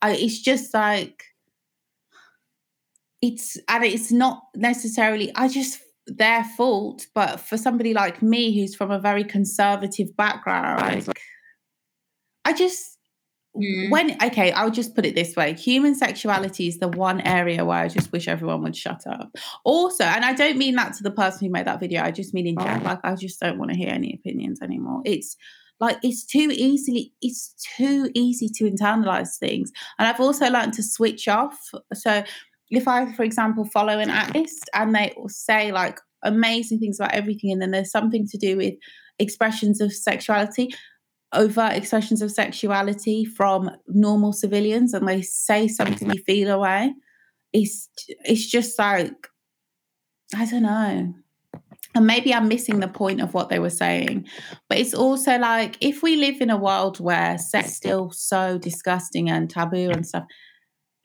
I, 0.00 0.12
it's 0.12 0.40
just 0.40 0.72
like 0.72 1.24
it's 3.20 3.58
and 3.68 3.84
it's 3.84 4.12
not 4.12 4.42
necessarily. 4.54 5.32
I 5.34 5.48
just 5.48 5.80
their 6.06 6.44
fault, 6.44 7.06
but 7.14 7.40
for 7.40 7.56
somebody 7.56 7.94
like 7.94 8.22
me 8.22 8.58
who's 8.58 8.74
from 8.74 8.90
a 8.90 8.98
very 8.98 9.24
conservative 9.24 10.16
background, 10.16 11.06
like, 11.06 11.20
I 12.44 12.52
just 12.52 12.98
Mm. 13.54 13.90
when 13.90 14.16
okay 14.24 14.50
i'll 14.52 14.70
just 14.70 14.94
put 14.94 15.04
it 15.04 15.14
this 15.14 15.36
way. 15.36 15.52
Human 15.52 15.94
sexuality 15.94 16.68
is 16.68 16.78
the 16.78 16.88
one 16.88 17.20
area 17.20 17.66
where 17.66 17.80
i 17.80 17.86
just 17.88 18.10
wish 18.10 18.26
everyone 18.26 18.62
would 18.62 18.74
shut 18.74 19.06
up. 19.06 19.28
Also 19.62 20.04
and 20.04 20.24
i 20.24 20.32
don't 20.32 20.56
mean 20.56 20.74
that 20.76 20.94
to 20.94 21.02
the 21.02 21.10
person 21.10 21.44
who 21.46 21.52
made 21.52 21.66
that 21.66 21.78
video 21.78 22.02
i 22.02 22.10
just 22.10 22.32
mean 22.32 22.46
in 22.46 22.56
general 22.56 22.82
like 22.82 23.00
i 23.04 23.14
just 23.14 23.38
don't 23.40 23.58
want 23.58 23.70
to 23.70 23.76
hear 23.76 23.90
any 23.90 24.14
opinions 24.14 24.62
anymore. 24.62 25.02
It's 25.04 25.36
like 25.80 25.98
it's 26.02 26.24
too 26.24 26.48
easily 26.50 27.12
it's 27.20 27.54
too 27.76 28.08
easy 28.14 28.48
to 28.54 28.64
internalize 28.64 29.36
things. 29.38 29.70
And 29.98 30.08
i've 30.08 30.20
also 30.20 30.48
learned 30.48 30.72
to 30.74 30.82
switch 30.82 31.28
off. 31.28 31.58
So 31.92 32.24
if 32.72 32.88
i 32.88 33.10
for 33.12 33.22
example 33.22 33.64
follow 33.64 33.98
an 33.98 34.10
artist 34.10 34.68
and 34.74 34.94
they 34.94 35.14
say 35.28 35.70
like 35.72 36.00
amazing 36.24 36.78
things 36.78 36.98
about 36.98 37.12
everything 37.12 37.52
and 37.52 37.60
then 37.60 37.70
there's 37.70 37.90
something 37.90 38.26
to 38.26 38.38
do 38.38 38.56
with 38.56 38.74
expressions 39.18 39.80
of 39.80 39.92
sexuality 39.92 40.72
overt 41.34 41.72
expressions 41.72 42.22
of 42.22 42.30
sexuality 42.30 43.24
from 43.24 43.70
normal 43.88 44.32
civilians 44.32 44.92
and 44.94 45.06
they 45.06 45.22
say 45.22 45.68
something 45.68 46.10
you 46.10 46.22
feel 46.24 46.50
away 46.50 46.92
it's 47.52 47.88
it's 48.24 48.46
just 48.46 48.78
like 48.78 49.28
i 50.36 50.46
don't 50.46 50.62
know. 50.62 51.14
And 51.94 52.06
maybe 52.06 52.32
i'm 52.32 52.48
missing 52.48 52.80
the 52.80 52.88
point 52.88 53.20
of 53.20 53.34
what 53.34 53.48
they 53.48 53.58
were 53.58 53.70
saying 53.70 54.26
but 54.68 54.78
it's 54.78 54.94
also 54.94 55.38
like 55.38 55.76
if 55.80 56.02
we 56.02 56.16
live 56.16 56.40
in 56.40 56.50
a 56.50 56.56
world 56.56 57.00
where 57.00 57.36
sex 57.38 57.68
is 57.68 57.76
still 57.76 58.10
so 58.10 58.56
disgusting 58.58 59.28
and 59.28 59.50
taboo 59.50 59.90
and 59.90 60.06
stuff 60.06 60.24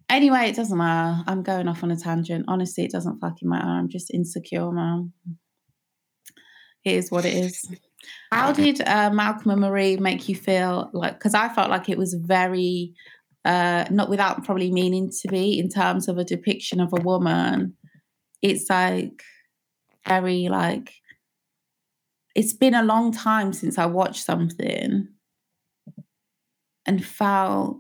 anyway 0.10 0.50
it 0.50 0.56
doesn't 0.56 0.78
matter 0.78 1.24
i'm 1.28 1.44
going 1.44 1.68
off 1.68 1.84
on 1.84 1.92
a 1.92 1.96
tangent 1.96 2.46
honestly 2.48 2.86
it 2.86 2.92
doesn't 2.92 3.20
fucking 3.20 3.50
matter 3.50 3.68
i'm 3.68 3.90
just 3.90 4.14
insecure 4.14 4.72
man 4.72 5.12
it 6.86 6.94
is 6.94 7.12
what 7.12 7.26
it 7.26 7.34
is 7.34 7.68
how 8.32 8.52
did 8.52 8.82
uh, 8.82 9.10
Malcolm 9.12 9.52
and 9.52 9.62
Marie 9.62 9.98
make 9.98 10.28
you 10.28 10.36
feel 10.36 10.90
like? 10.94 11.14
Because 11.14 11.34
I 11.34 11.50
felt 11.50 11.70
like 11.70 11.90
it 11.90 11.98
was 11.98 12.14
very, 12.14 12.94
uh, 13.46 13.86
not 13.90 14.10
without 14.10 14.44
probably 14.44 14.72
meaning 14.72 15.12
to 15.22 15.28
be, 15.30 15.58
in 15.58 15.70
terms 15.70 16.08
of 16.08 16.18
a 16.18 16.24
depiction 16.24 16.80
of 16.80 16.94
a 16.94 17.02
woman. 17.02 17.76
It's 18.42 18.70
like 18.70 19.24
very 20.08 20.48
like. 20.50 20.94
It's 22.36 22.54
been 22.54 22.76
a 22.76 22.84
long 22.84 23.12
time 23.12 23.52
since 23.52 23.80
I 23.80 23.88
watched 23.88 24.24
something 24.24 25.08
and 26.86 27.04
felt 27.04 27.80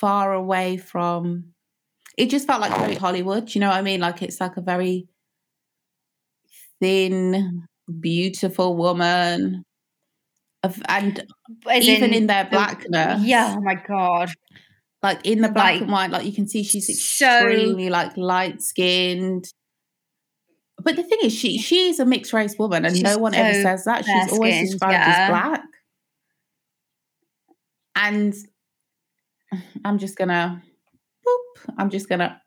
far 0.00 0.32
away 0.32 0.76
from. 0.76 1.52
it 2.16 2.30
just 2.30 2.46
felt 2.46 2.60
like 2.60 2.76
very 2.78 2.94
Hollywood. 2.96 3.54
You 3.54 3.60
know 3.60 3.68
what 3.68 3.76
I 3.78 3.82
mean? 3.82 4.00
Like 4.00 4.22
it's 4.22 4.40
like 4.40 4.56
a 4.56 4.60
very 4.62 5.06
thin, 6.80 7.66
beautiful 8.00 8.76
woman. 8.76 9.64
Of, 10.64 10.82
and 10.88 11.24
As 11.70 11.86
even 11.88 12.12
in, 12.12 12.26
their 12.26 12.44
the- 12.44 12.50
blackness, 12.50 13.22
Yeah. 13.24 13.54
Oh 13.56 13.60
my 13.60 13.76
god. 13.76 14.30
like 15.04 15.24
in 15.24 15.40
the 15.40 15.48
black 15.48 15.74
Like, 15.74 15.80
and 15.82 15.92
white, 15.92 16.10
like 16.10 16.26
you 16.26 16.32
can 16.32 16.48
see 16.48 16.64
she's 16.64 16.86
so- 17.00 17.46
extremely 17.46 17.88
like 17.90 18.16
light 18.16 18.60
skinned. 18.62 19.44
But 20.82 20.96
the 20.96 21.02
thing 21.04 21.18
is, 21.22 21.32
she 21.34 21.58
she 21.58 21.88
is 21.88 21.98
a 22.00 22.04
mixed 22.04 22.32
race 22.32 22.56
woman, 22.58 22.84
and 22.84 22.94
She's 22.94 23.02
no 23.04 23.18
one 23.18 23.34
ever 23.34 23.52
says 23.62 23.84
that. 23.84 24.04
She's 24.04 24.32
always 24.32 24.70
described 24.70 24.92
yeah. 24.92 25.06
as 25.08 25.30
black. 25.30 25.62
And 27.96 28.34
I'm 29.84 29.98
just 29.98 30.16
gonna, 30.16 30.62
boop, 31.26 31.74
I'm 31.78 31.90
just 31.90 32.08
gonna, 32.08 32.40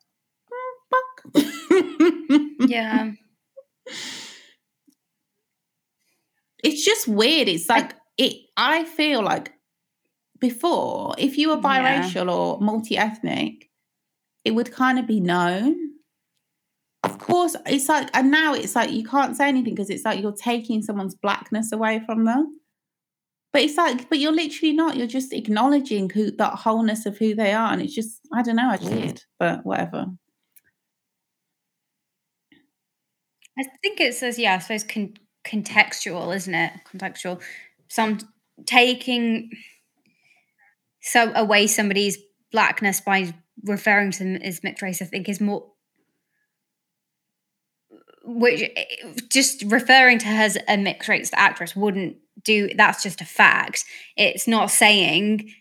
fuck. 0.89 1.43
Yeah. 2.67 3.11
it's 6.63 6.83
just 6.85 7.07
weird. 7.07 7.47
It's 7.47 7.67
like 7.69 7.93
it. 8.17 8.33
I 8.57 8.83
feel 8.85 9.23
like 9.23 9.51
before, 10.39 11.15
if 11.17 11.37
you 11.37 11.49
were 11.49 11.59
Yeah. 11.63 12.01
biracial 12.03 12.31
or 12.31 12.59
multi-ethnic, 12.61 13.69
it 14.45 14.51
would 14.51 14.71
kind 14.71 14.99
of 14.99 15.07
be 15.07 15.19
known. 15.19 15.75
Of 17.03 17.17
course, 17.17 17.55
it's 17.65 17.89
like, 17.89 18.09
and 18.13 18.29
now 18.29 18.53
it's 18.53 18.75
like 18.75 18.91
you 18.91 19.03
can't 19.03 19.35
say 19.35 19.47
anything 19.47 19.73
because 19.73 19.89
it's 19.89 20.05
like 20.05 20.21
you're 20.21 20.31
taking 20.31 20.83
someone's 20.83 21.15
blackness 21.15 21.71
away 21.71 22.01
from 22.05 22.25
them. 22.25 22.59
But 23.53 23.63
it's 23.63 23.75
like, 23.75 24.09
but 24.09 24.19
you're 24.19 24.31
literally 24.31 24.73
not. 24.73 24.95
You're 24.95 25.07
just 25.07 25.33
acknowledging 25.33 26.09
who 26.09 26.31
that 26.31 26.55
wholeness 26.55 27.05
of 27.05 27.17
who 27.17 27.35
they 27.35 27.51
are, 27.53 27.71
and 27.73 27.81
it's 27.81 27.93
just, 27.93 28.21
I 28.33 28.41
don't 28.41 28.55
know, 28.55 28.69
I 28.69 28.77
weird, 28.77 29.15
mm. 29.15 29.25
but 29.39 29.65
whatever. 29.65 30.05
I 33.59 33.63
think 33.83 33.99
it 33.99 34.13
says, 34.13 34.39
yeah, 34.39 34.55
I 34.55 34.59
suppose 34.59 34.85
con- 34.85 35.17
contextual, 35.43 36.33
isn't 36.35 36.55
it? 36.55 36.71
Contextual. 36.91 37.41
Some 37.89 38.19
taking 38.65 39.51
so 41.01 41.33
away 41.35 41.67
somebody's 41.67 42.17
blackness 42.51 43.01
by 43.01 43.33
referring 43.63 44.11
to 44.11 44.23
them 44.23 44.35
as 44.37 44.63
mixed 44.63 44.81
race, 44.81 45.01
I 45.01 45.05
think 45.05 45.27
is 45.27 45.41
more 45.41 45.67
which 48.23 48.61
eh, 48.61 48.85
just 49.29 49.63
referring 49.63 50.19
to 50.19 50.27
her 50.27 50.43
as 50.43 50.57
a 50.67 50.77
mixed 50.77 51.09
race 51.09 51.31
actress 51.33 51.75
wouldn't 51.75 52.17
do 52.43 52.69
that's 52.75 53.03
just 53.03 53.21
a 53.21 53.25
fact. 53.25 53.85
It's 54.17 54.47
not 54.47 54.71
saying 54.71 55.51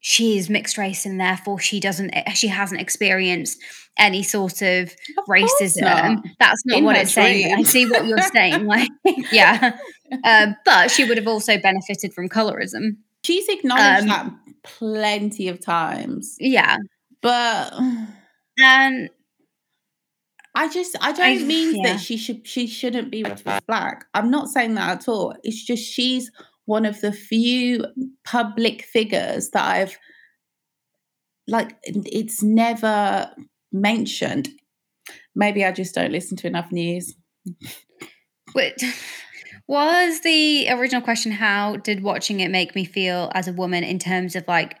she 0.00 0.36
is 0.36 0.50
mixed 0.50 0.76
race 0.76 1.06
and 1.06 1.18
therefore 1.18 1.58
she 1.58 1.80
doesn't 1.80 2.12
she 2.34 2.48
hasn't 2.48 2.80
experienced 2.80 3.58
any 3.96 4.22
sort 4.22 4.60
of 4.60 4.92
Of 5.18 5.24
racism. 5.28 5.82
not. 5.82 6.24
That's 6.40 6.66
not 6.66 6.78
In 6.78 6.84
what 6.84 6.96
it's 6.96 7.12
saying. 7.12 7.54
I 7.56 7.62
see 7.62 7.88
what 7.88 8.04
you're 8.06 8.18
saying. 8.20 8.66
Like, 8.66 8.90
yeah. 9.32 9.76
Um, 10.24 10.56
but 10.64 10.90
she 10.90 11.04
would 11.04 11.16
have 11.16 11.28
also 11.28 11.58
benefited 11.58 12.12
from 12.12 12.28
colorism. 12.28 12.96
She's 13.24 13.48
acknowledged 13.48 14.02
Um, 14.02 14.08
that 14.08 14.32
plenty 14.64 15.48
of 15.48 15.60
times, 15.60 16.36
Yeah. 16.40 16.76
but. 17.22 17.72
And 18.58 19.08
I 20.54 20.68
just 20.68 20.96
I 21.00 21.12
don't 21.12 21.46
mean 21.46 21.76
yeah. 21.76 21.92
that 21.94 22.00
she 22.00 22.16
should 22.16 22.46
she 22.46 22.66
shouldn't 22.66 23.10
be 23.10 23.24
black. 23.66 24.04
I'm 24.14 24.30
not 24.30 24.48
saying 24.48 24.74
that 24.74 24.98
at 24.98 25.08
all. 25.08 25.34
It's 25.42 25.62
just 25.64 25.82
she's 25.82 26.30
one 26.66 26.86
of 26.86 27.00
the 27.00 27.12
few 27.12 27.84
public 28.24 28.82
figures 28.82 29.50
that 29.50 29.64
I've 29.64 29.98
like 31.48 31.76
it's 31.82 32.42
never 32.42 33.30
mentioned. 33.72 34.48
Maybe 35.34 35.64
I 35.64 35.72
just 35.72 35.94
don't 35.94 36.12
listen 36.12 36.36
to 36.38 36.46
enough 36.46 36.70
news. 36.70 37.14
Wait, 38.54 38.80
was 39.66 40.20
the 40.20 40.68
original 40.70 41.02
question 41.02 41.32
how 41.32 41.76
did 41.76 42.02
watching 42.02 42.38
it 42.40 42.50
make 42.50 42.76
me 42.76 42.84
feel 42.84 43.32
as 43.34 43.48
a 43.48 43.52
woman 43.52 43.82
in 43.82 43.98
terms 43.98 44.36
of 44.36 44.44
like 44.46 44.76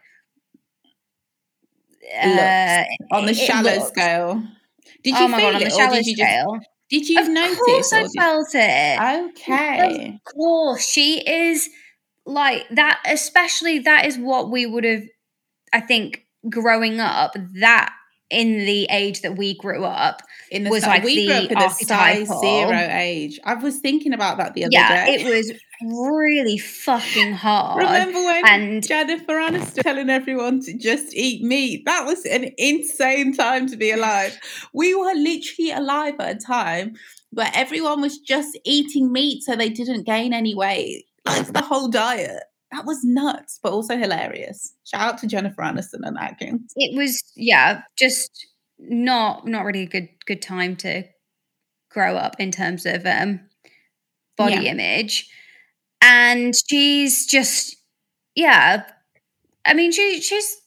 uh, 2.16 2.84
On 3.10 3.26
the 3.26 3.34
shallow 3.34 3.74
looks- 3.74 3.88
scale. 3.88 4.42
Did 5.04 5.14
oh 5.14 5.18
you 5.20 5.24
oh 5.24 5.28
my 5.28 5.38
feel 5.40 5.52
god, 5.52 5.62
it 5.62 5.72
or 5.72 5.88
did 5.90 6.06
you 6.06 6.16
just 6.16 6.30
scale. 6.30 6.58
did 6.90 7.08
you 7.08 7.20
of 7.20 7.28
notice? 7.28 7.58
course, 7.58 7.92
I 7.92 8.02
did- 8.02 8.10
felt 8.18 8.48
it. 8.54 9.30
okay. 9.30 10.20
Of 10.26 10.34
course, 10.34 10.88
she 10.88 11.20
is 11.28 11.68
like 12.26 12.66
that. 12.70 13.00
Especially 13.06 13.80
that 13.80 14.06
is 14.06 14.18
what 14.18 14.50
we 14.50 14.66
would 14.66 14.84
have. 14.84 15.02
I 15.72 15.80
think 15.80 16.24
growing 16.48 17.00
up, 17.00 17.34
that 17.60 17.92
in 18.30 18.64
the 18.64 18.86
age 18.90 19.20
that 19.22 19.36
we 19.36 19.56
grew 19.56 19.84
up, 19.84 20.22
In 20.50 20.64
the 20.64 20.70
was 20.70 20.82
like 20.84 21.04
we 21.04 21.26
grew 21.26 21.34
the 21.34 21.44
up 21.44 21.50
in 21.50 21.58
the 21.58 21.68
size 21.68 22.26
zero 22.28 22.70
age. 22.90 23.38
I 23.44 23.54
was 23.54 23.78
thinking 23.78 24.12
about 24.12 24.38
that 24.38 24.54
the 24.54 24.64
other 24.64 24.70
yeah, 24.72 25.06
day. 25.06 25.14
it 25.14 25.26
was 25.26 25.52
really 25.82 26.58
fucking 26.58 27.32
hard. 27.34 27.78
Remember 27.78 28.24
when 28.24 28.46
and 28.46 28.86
Jennifer 28.86 29.32
Aniston 29.34 29.82
telling 29.82 30.10
everyone 30.10 30.60
to 30.62 30.76
just 30.78 31.14
eat 31.14 31.42
meat? 31.42 31.82
That 31.86 32.04
was 32.06 32.24
an 32.26 32.50
insane 32.58 33.34
time 33.34 33.66
to 33.68 33.76
be 33.76 33.90
alive. 33.90 34.38
We 34.72 34.94
were 34.94 35.14
literally 35.14 35.72
alive 35.72 36.14
at 36.20 36.36
a 36.36 36.38
time 36.38 36.94
where 37.30 37.50
everyone 37.54 38.00
was 38.00 38.18
just 38.18 38.58
eating 38.64 39.12
meat 39.12 39.42
so 39.42 39.56
they 39.56 39.68
didn't 39.68 40.04
gain 40.06 40.32
any 40.32 40.54
weight. 40.54 41.04
Like 41.26 41.52
the 41.52 41.62
whole 41.62 41.88
diet. 41.88 42.42
That 42.72 42.84
was 42.86 43.04
nuts, 43.04 43.58
but 43.62 43.72
also 43.72 43.96
hilarious. 43.96 44.74
Shout 44.84 45.00
out 45.14 45.18
to 45.18 45.26
Jennifer 45.26 45.62
Aniston 45.62 46.00
and 46.02 46.18
Atkins. 46.18 46.72
it 46.76 46.96
was 46.96 47.22
yeah 47.36 47.82
just 47.98 48.46
not 48.78 49.46
not 49.46 49.64
really 49.64 49.82
a 49.84 49.86
good 49.86 50.08
good 50.26 50.42
time 50.42 50.76
to 50.76 51.04
grow 51.90 52.16
up 52.16 52.36
in 52.40 52.50
terms 52.50 52.84
of 52.84 53.06
um 53.06 53.40
body 54.36 54.54
Yeah. 54.54 54.72
image 54.72 55.30
and 56.04 56.54
she's 56.68 57.26
just 57.26 57.76
yeah 58.36 58.84
i 59.66 59.74
mean 59.74 59.92
she 59.92 60.20
she's 60.20 60.58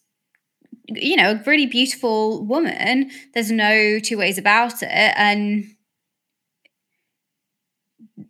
you 0.89 1.15
know 1.15 1.31
a 1.31 1.43
really 1.45 1.65
beautiful 1.65 2.45
woman. 2.45 3.11
There's 3.33 3.51
no 3.51 3.99
two 3.99 4.17
ways 4.17 4.37
about 4.37 4.81
it. 4.81 4.89
And 4.89 5.65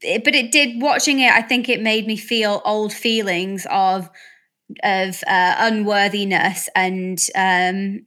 it, 0.01 0.23
but 0.23 0.35
it 0.35 0.51
did 0.51 0.81
watching 0.81 1.19
it 1.19 1.31
i 1.31 1.41
think 1.41 1.69
it 1.69 1.81
made 1.81 2.07
me 2.07 2.15
feel 2.17 2.61
old 2.65 2.93
feelings 2.93 3.65
of 3.69 4.09
of 4.83 5.23
uh, 5.27 5.55
unworthiness 5.59 6.69
and 6.75 7.19
um 7.35 8.05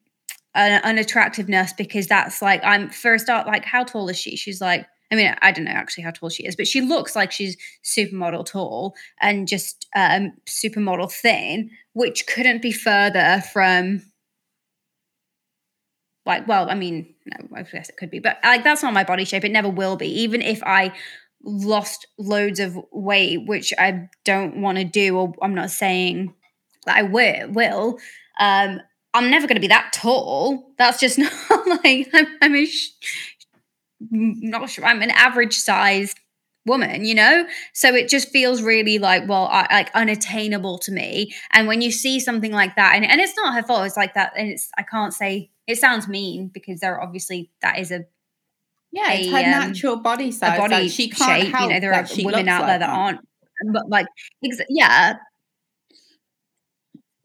un- 0.54 0.82
unattractiveness 0.84 1.72
because 1.74 2.06
that's 2.08 2.42
like 2.42 2.62
i'm 2.64 2.90
first 2.90 3.26
start 3.26 3.46
like 3.46 3.64
how 3.64 3.84
tall 3.84 4.08
is 4.08 4.18
she? 4.18 4.36
She's 4.36 4.60
like 4.60 4.86
i 5.10 5.14
mean 5.14 5.34
i 5.42 5.52
don't 5.52 5.64
know 5.64 5.70
actually 5.70 6.04
how 6.04 6.10
tall 6.10 6.28
she 6.28 6.44
is 6.44 6.56
but 6.56 6.66
she 6.66 6.80
looks 6.80 7.16
like 7.16 7.32
she's 7.32 7.56
supermodel 7.84 8.44
tall 8.46 8.94
and 9.20 9.48
just 9.48 9.86
um 9.96 10.32
supermodel 10.48 11.10
thin 11.10 11.70
which 11.92 12.26
couldn't 12.26 12.62
be 12.62 12.72
further 12.72 13.42
from 13.52 14.02
like 16.26 16.46
well 16.46 16.70
i 16.70 16.74
mean 16.74 17.14
no 17.26 17.56
i 17.56 17.62
guess 17.62 17.88
it 17.88 17.96
could 17.96 18.10
be 18.10 18.18
but 18.18 18.38
like 18.44 18.64
that's 18.64 18.82
not 18.82 18.92
my 18.92 19.04
body 19.04 19.24
shape. 19.24 19.44
It 19.44 19.52
never 19.52 19.68
will 19.68 19.96
be 19.96 20.08
even 20.22 20.42
if 20.42 20.62
i 20.62 20.92
lost 21.42 22.06
loads 22.18 22.60
of 22.60 22.78
weight 22.92 23.46
which 23.46 23.72
i 23.78 24.08
don't 24.24 24.60
want 24.60 24.78
to 24.78 24.84
do 24.84 25.16
or 25.16 25.32
i'm 25.42 25.54
not 25.54 25.70
saying 25.70 26.34
that 26.86 26.96
i 26.96 27.02
will 27.02 27.50
will 27.50 27.98
um 28.38 28.80
i'm 29.14 29.30
never 29.30 29.46
going 29.46 29.56
to 29.56 29.60
be 29.60 29.68
that 29.68 29.92
tall. 29.92 30.72
That's 30.78 31.00
just 31.00 31.18
not 31.50 31.66
like 31.84 32.08
i'm, 32.12 32.26
I'm 32.42 32.54
a 32.54 32.66
sh- 32.66 32.90
not 34.10 34.70
sure 34.70 34.84
i'm 34.86 35.02
an 35.02 35.10
average 35.10 35.54
sized 35.56 36.18
woman 36.66 37.04
you 37.04 37.14
know 37.14 37.46
so 37.72 37.94
it 37.94 38.08
just 38.08 38.28
feels 38.30 38.62
really 38.62 38.98
like 38.98 39.26
well 39.28 39.48
I, 39.50 39.66
like 39.70 39.90
unattainable 39.94 40.78
to 40.80 40.92
me 40.92 41.34
and 41.52 41.66
when 41.66 41.80
you 41.82 41.90
see 41.90 42.20
something 42.20 42.52
like 42.52 42.76
that 42.76 42.94
and, 42.96 43.04
and 43.04 43.20
it's 43.20 43.36
not 43.36 43.54
her 43.54 43.62
fault 43.62 43.86
it's 43.86 43.96
like 43.96 44.14
that 44.14 44.32
and 44.36 44.48
it's 44.50 44.70
i 44.78 44.82
can't 44.82 45.12
say 45.14 45.50
it 45.66 45.78
sounds 45.78 46.06
mean 46.08 46.48
because 46.48 46.80
there 46.80 46.94
are 46.96 47.02
obviously 47.02 47.50
that 47.62 47.78
is 47.78 47.90
a 47.90 48.04
Yeah, 48.92 49.12
it's 49.12 49.28
a, 49.28 49.30
her 49.30 49.36
um, 49.38 49.50
natural 49.68 49.96
body 49.96 50.32
size. 50.32 50.58
body 50.58 50.74
like, 50.74 50.90
she 50.90 51.08
can't 51.08 51.42
shape. 51.42 51.54
help 51.54 51.68
You 51.68 51.74
know, 51.74 51.80
there 51.80 51.90
that 51.92 52.10
are 52.10 52.24
women 52.24 52.48
out 52.48 52.62
like 52.62 52.68
there 52.70 52.78
that, 52.80 52.88
aren't, 52.90 53.20
but 53.72 53.88
like, 53.88 54.06
ex- 54.44 54.60
yeah, 54.68 55.14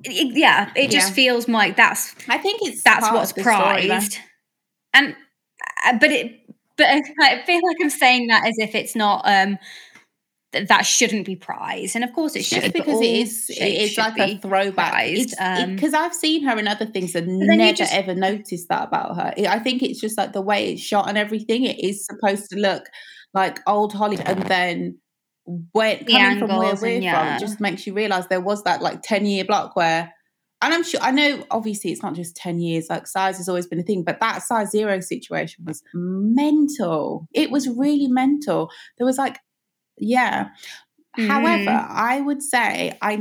It- 0.03 0.35
yeah. 0.37 0.71
It 0.75 0.91
just 0.91 1.09
Yeah. 1.09 1.13
feels 1.15 1.47
like 1.47 1.75
that's 1.75 2.13
I 2.29 2.37
think 2.37 2.59
it's 2.61 2.83
that's 2.83 3.11
what's 3.11 3.31
the 3.33 3.41
story, 3.41 3.87
prized, 3.87 4.19
and 4.93 5.15
uh, 5.85 5.97
but 5.99 6.11
it, 6.11 6.41
but 6.77 6.87
I 6.87 7.43
feel 7.45 7.61
like 7.67 7.77
I'm 7.81 7.89
saying 7.89 8.27
that 8.27 8.45
as 8.47 8.55
if 8.57 8.75
it's 8.75 8.95
not 8.95 9.21
um 9.25 9.57
th- 10.53 10.67
that 10.67 10.85
shouldn't 10.85 11.25
be 11.25 11.35
prized, 11.35 11.95
and 11.95 12.03
of 12.03 12.13
course 12.13 12.35
it 12.35 12.43
should 12.43 12.61
just 12.61 12.73
because 12.73 13.01
it 13.01 13.05
is 13.05 13.49
it 13.49 13.61
is 13.63 13.97
like 13.97 14.17
a 14.19 14.37
throwback. 14.37 14.91
prized, 14.91 15.35
um, 15.39 15.75
because 15.75 15.93
i've 15.93 16.13
seen 16.13 16.43
her 16.43 16.57
in 16.57 16.67
other 16.67 16.85
things 16.85 17.15
and 17.15 17.39
never 17.39 17.73
just- 17.77 17.93
ever 17.93 18.15
noticed 18.15 18.69
that 18.69 18.87
about 18.87 19.15
her. 19.15 19.33
I 19.47 19.59
think 19.59 19.83
it's 19.83 19.99
just 19.99 20.17
like 20.17 20.33
the 20.33 20.41
way 20.41 20.73
it's 20.73 20.81
shot 20.81 21.07
and 21.09 21.17
everything 21.17 21.63
it 21.63 21.79
is 21.83 22.05
supposed 22.05 22.49
to 22.51 22.57
look 22.57 22.83
like 23.33 23.59
old 23.67 23.93
hollywood. 23.93 24.27
And 24.27 24.43
then 24.43 24.97
where 25.73 25.97
The 25.97 26.13
coming 26.13 26.39
from 26.39 26.47
where 26.57 26.57
we're 26.59 26.65
and 26.67 26.77
from 26.79 27.01
yeah. 27.03 27.35
it 27.35 27.39
just 27.39 27.59
makes 27.59 27.85
you 27.85 27.93
realize 27.93 28.27
there 28.27 28.41
was 28.41 28.63
that 28.63 28.81
like 28.81 29.03
10 29.03 29.27
year 29.27 29.45
block 29.45 29.75
where 29.75 30.11
and 30.65 30.73
I'm 30.73 30.83
sure 30.83 30.99
I 31.01 31.11
know 31.11 31.45
obviously 31.51 31.91
it's 31.91 32.03
not 32.03 32.15
just 32.15 32.35
10 32.35 32.59
years, 32.59 32.87
like 32.89 33.07
size 33.07 33.37
has 33.37 33.47
always 33.47 33.67
been 33.67 33.79
a 33.79 33.83
thing, 33.83 34.03
but 34.03 34.19
that 34.19 34.43
size 34.43 34.71
zero 34.71 34.99
situation 34.99 35.63
was 35.65 35.81
mental. 35.93 37.27
It 37.33 37.51
was 37.51 37.67
really 37.69 38.07
mental. 38.07 38.69
There 38.97 39.05
was 39.05 39.17
like, 39.17 39.39
yeah. 39.97 40.49
However, 41.15 41.71
Mhm. 41.71 41.87
I 41.89 42.21
would 42.21 42.43
say 42.43 42.97
I 43.01 43.15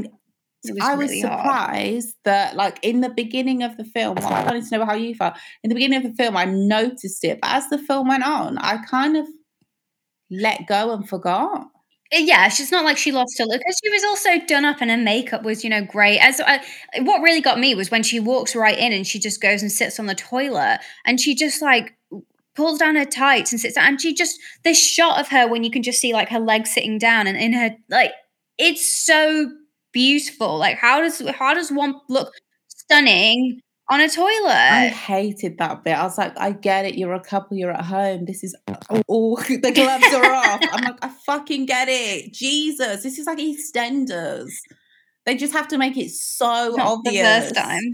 was 0.66 0.78
I 0.80 0.94
was 0.96 1.10
really 1.10 1.20
hard. 1.20 1.40
surprised 1.40 2.16
that, 2.24 2.56
like, 2.56 2.78
in 2.82 3.02
the 3.02 3.10
beginning 3.10 3.62
of 3.62 3.76
the 3.76 3.84
film, 3.84 4.16
well, 4.16 4.32
I 4.32 4.44
wanted 4.44 4.64
to 4.64 4.78
know 4.78 4.86
how 4.86 4.94
you 4.94 5.14
felt. 5.14 5.34
In 5.62 5.68
the 5.68 5.74
beginning 5.74 5.98
of 5.98 6.10
the 6.10 6.14
film, 6.14 6.36
I 6.38 6.46
noticed 6.46 7.22
it, 7.22 7.38
but 7.42 7.50
as 7.50 7.68
the 7.68 7.76
film 7.78 8.08
went 8.08 8.24
on, 8.26 8.56
I 8.58 8.78
kind 8.78 9.16
of 9.16 9.26
let 10.30 10.66
go 10.66 10.92
and 10.94 11.06
forgot. 11.08 11.66
Uh, 12.14 12.18
Yeah, 12.20 12.48
she's 12.48 12.70
not 12.70 12.84
like 12.84 12.96
she 12.96 13.12
lost 13.12 13.38
her 13.38 13.44
look 13.44 13.60
because 13.60 13.78
she 13.82 13.90
was 13.90 14.04
also 14.04 14.38
done 14.46 14.64
up 14.64 14.80
and 14.80 14.90
her 14.90 14.96
makeup 14.96 15.42
was, 15.42 15.64
you 15.64 15.70
know, 15.70 15.84
great. 15.84 16.18
As 16.18 16.40
I, 16.40 16.64
what 17.00 17.22
really 17.22 17.40
got 17.40 17.58
me 17.58 17.74
was 17.74 17.90
when 17.90 18.02
she 18.02 18.20
walks 18.20 18.54
right 18.54 18.78
in 18.78 18.92
and 18.92 19.06
she 19.06 19.18
just 19.18 19.40
goes 19.40 19.62
and 19.62 19.70
sits 19.72 19.98
on 19.98 20.06
the 20.06 20.14
toilet 20.14 20.80
and 21.06 21.20
she 21.20 21.34
just 21.34 21.62
like 21.62 21.94
pulls 22.54 22.78
down 22.78 22.96
her 22.96 23.04
tights 23.04 23.52
and 23.52 23.60
sits 23.60 23.74
down 23.74 23.86
and 23.88 24.00
she 24.00 24.14
just 24.14 24.38
this 24.64 24.78
shot 24.82 25.18
of 25.20 25.28
her 25.28 25.48
when 25.48 25.64
you 25.64 25.70
can 25.70 25.82
just 25.82 26.00
see 26.00 26.12
like 26.12 26.28
her 26.28 26.38
legs 26.38 26.72
sitting 26.72 26.98
down 26.98 27.26
and 27.26 27.36
in 27.36 27.52
her 27.52 27.70
like 27.90 28.12
it's 28.58 28.86
so 28.86 29.50
beautiful. 29.92 30.58
Like 30.58 30.76
how 30.78 31.00
does 31.00 31.20
how 31.30 31.54
does 31.54 31.72
one 31.72 31.96
look 32.08 32.32
stunning 32.68 33.60
on 33.90 34.00
a 34.00 34.08
toilet? 34.08 34.50
I 34.50 34.88
hated 34.88 35.58
that 35.58 35.84
bit. 35.84 35.92
I 35.92 36.02
was 36.04 36.18
like, 36.18 36.38
I 36.38 36.52
get 36.52 36.86
it. 36.86 36.96
You're 36.96 37.14
a 37.14 37.20
couple. 37.20 37.56
You're 37.56 37.72
at 37.72 37.84
home. 37.84 38.24
This 38.24 38.42
is 38.42 38.56
oh, 38.68 39.02
oh, 39.08 39.36
the 39.36 39.72
gloves 39.72 40.14
are 40.14 40.32
off. 40.32 40.60
I'm 40.72 40.84
like, 40.84 41.04
I 41.04 41.08
fucking 41.26 41.66
get 41.66 41.88
it. 41.90 42.32
Jesus, 42.32 43.02
this 43.02 43.18
is 43.18 43.26
like 43.26 43.38
EastEnders. 43.38 44.50
They 45.26 45.36
just 45.36 45.52
have 45.52 45.68
to 45.68 45.78
make 45.78 45.96
it 45.96 46.10
so 46.10 46.74
Not 46.76 46.76
the 46.76 46.82
obvious. 46.82 47.44
first 47.44 47.54
time. 47.54 47.92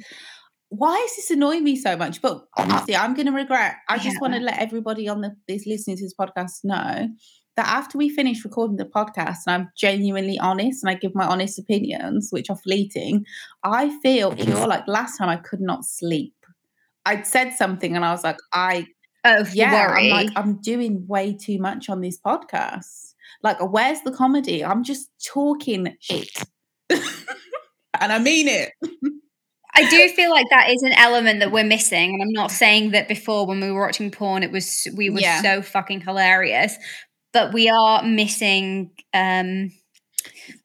Why 0.68 0.94
is 1.04 1.16
this 1.16 1.30
annoying 1.30 1.64
me 1.64 1.74
so 1.76 1.96
much? 1.96 2.22
But 2.22 2.44
honestly, 2.56 2.94
I'm 2.94 3.14
going 3.14 3.26
to 3.26 3.32
regret. 3.32 3.74
I 3.88 3.98
just 3.98 4.20
want 4.20 4.34
to 4.34 4.40
let 4.40 4.60
everybody 4.60 5.08
on 5.08 5.20
the 5.20 5.34
this 5.48 5.66
listening 5.66 5.96
to 5.96 6.04
this 6.04 6.14
podcast 6.18 6.60
know 6.62 7.08
that 7.60 7.68
after 7.68 7.98
we 7.98 8.08
finish 8.08 8.42
recording 8.42 8.76
the 8.78 8.86
podcast, 8.86 9.38
and 9.46 9.54
I'm 9.54 9.70
genuinely 9.76 10.38
honest, 10.38 10.82
and 10.82 10.90
I 10.90 10.94
give 10.94 11.14
my 11.14 11.26
honest 11.26 11.58
opinions, 11.58 12.28
which 12.30 12.48
are 12.48 12.56
fleeting, 12.56 13.26
I 13.62 13.98
feel 14.00 14.34
pure. 14.34 14.66
Like 14.66 14.88
last 14.88 15.18
time, 15.18 15.28
I 15.28 15.36
could 15.36 15.60
not 15.60 15.84
sleep. 15.84 16.34
I'd 17.04 17.26
said 17.26 17.50
something, 17.52 17.94
and 17.94 18.04
I 18.04 18.12
was 18.12 18.24
like, 18.24 18.38
I 18.54 18.86
Oh, 19.22 19.44
yeah, 19.52 19.74
worry. 19.88 20.10
I'm 20.10 20.24
like, 20.26 20.32
I'm 20.36 20.62
doing 20.62 21.06
way 21.06 21.34
too 21.34 21.58
much 21.58 21.90
on 21.90 22.00
this 22.00 22.18
podcast. 22.18 23.12
Like, 23.42 23.58
where's 23.60 24.00
the 24.00 24.12
comedy? 24.12 24.64
I'm 24.64 24.82
just 24.82 25.10
talking 25.22 25.94
shit. 26.00 26.30
and 26.90 27.00
I 28.12 28.18
mean 28.18 28.48
it. 28.48 28.72
I 29.74 29.88
do 29.88 30.08
feel 30.10 30.30
like 30.30 30.46
that 30.50 30.70
is 30.70 30.82
an 30.82 30.92
element 30.94 31.40
that 31.40 31.52
we're 31.52 31.64
missing, 31.64 32.14
and 32.14 32.22
I'm 32.22 32.32
not 32.32 32.50
saying 32.50 32.92
that 32.92 33.08
before 33.08 33.46
when 33.46 33.60
we 33.60 33.70
were 33.70 33.80
watching 33.80 34.10
porn, 34.10 34.42
it 34.42 34.50
was 34.50 34.88
we 34.96 35.10
were 35.10 35.20
Yeah. 35.20 35.42
so 35.42 35.62
fucking 35.62 36.00
hilarious, 36.00 36.74
but 37.32 37.52
we 37.52 37.68
are 37.68 38.02
missing. 38.02 38.90
um 39.14 39.70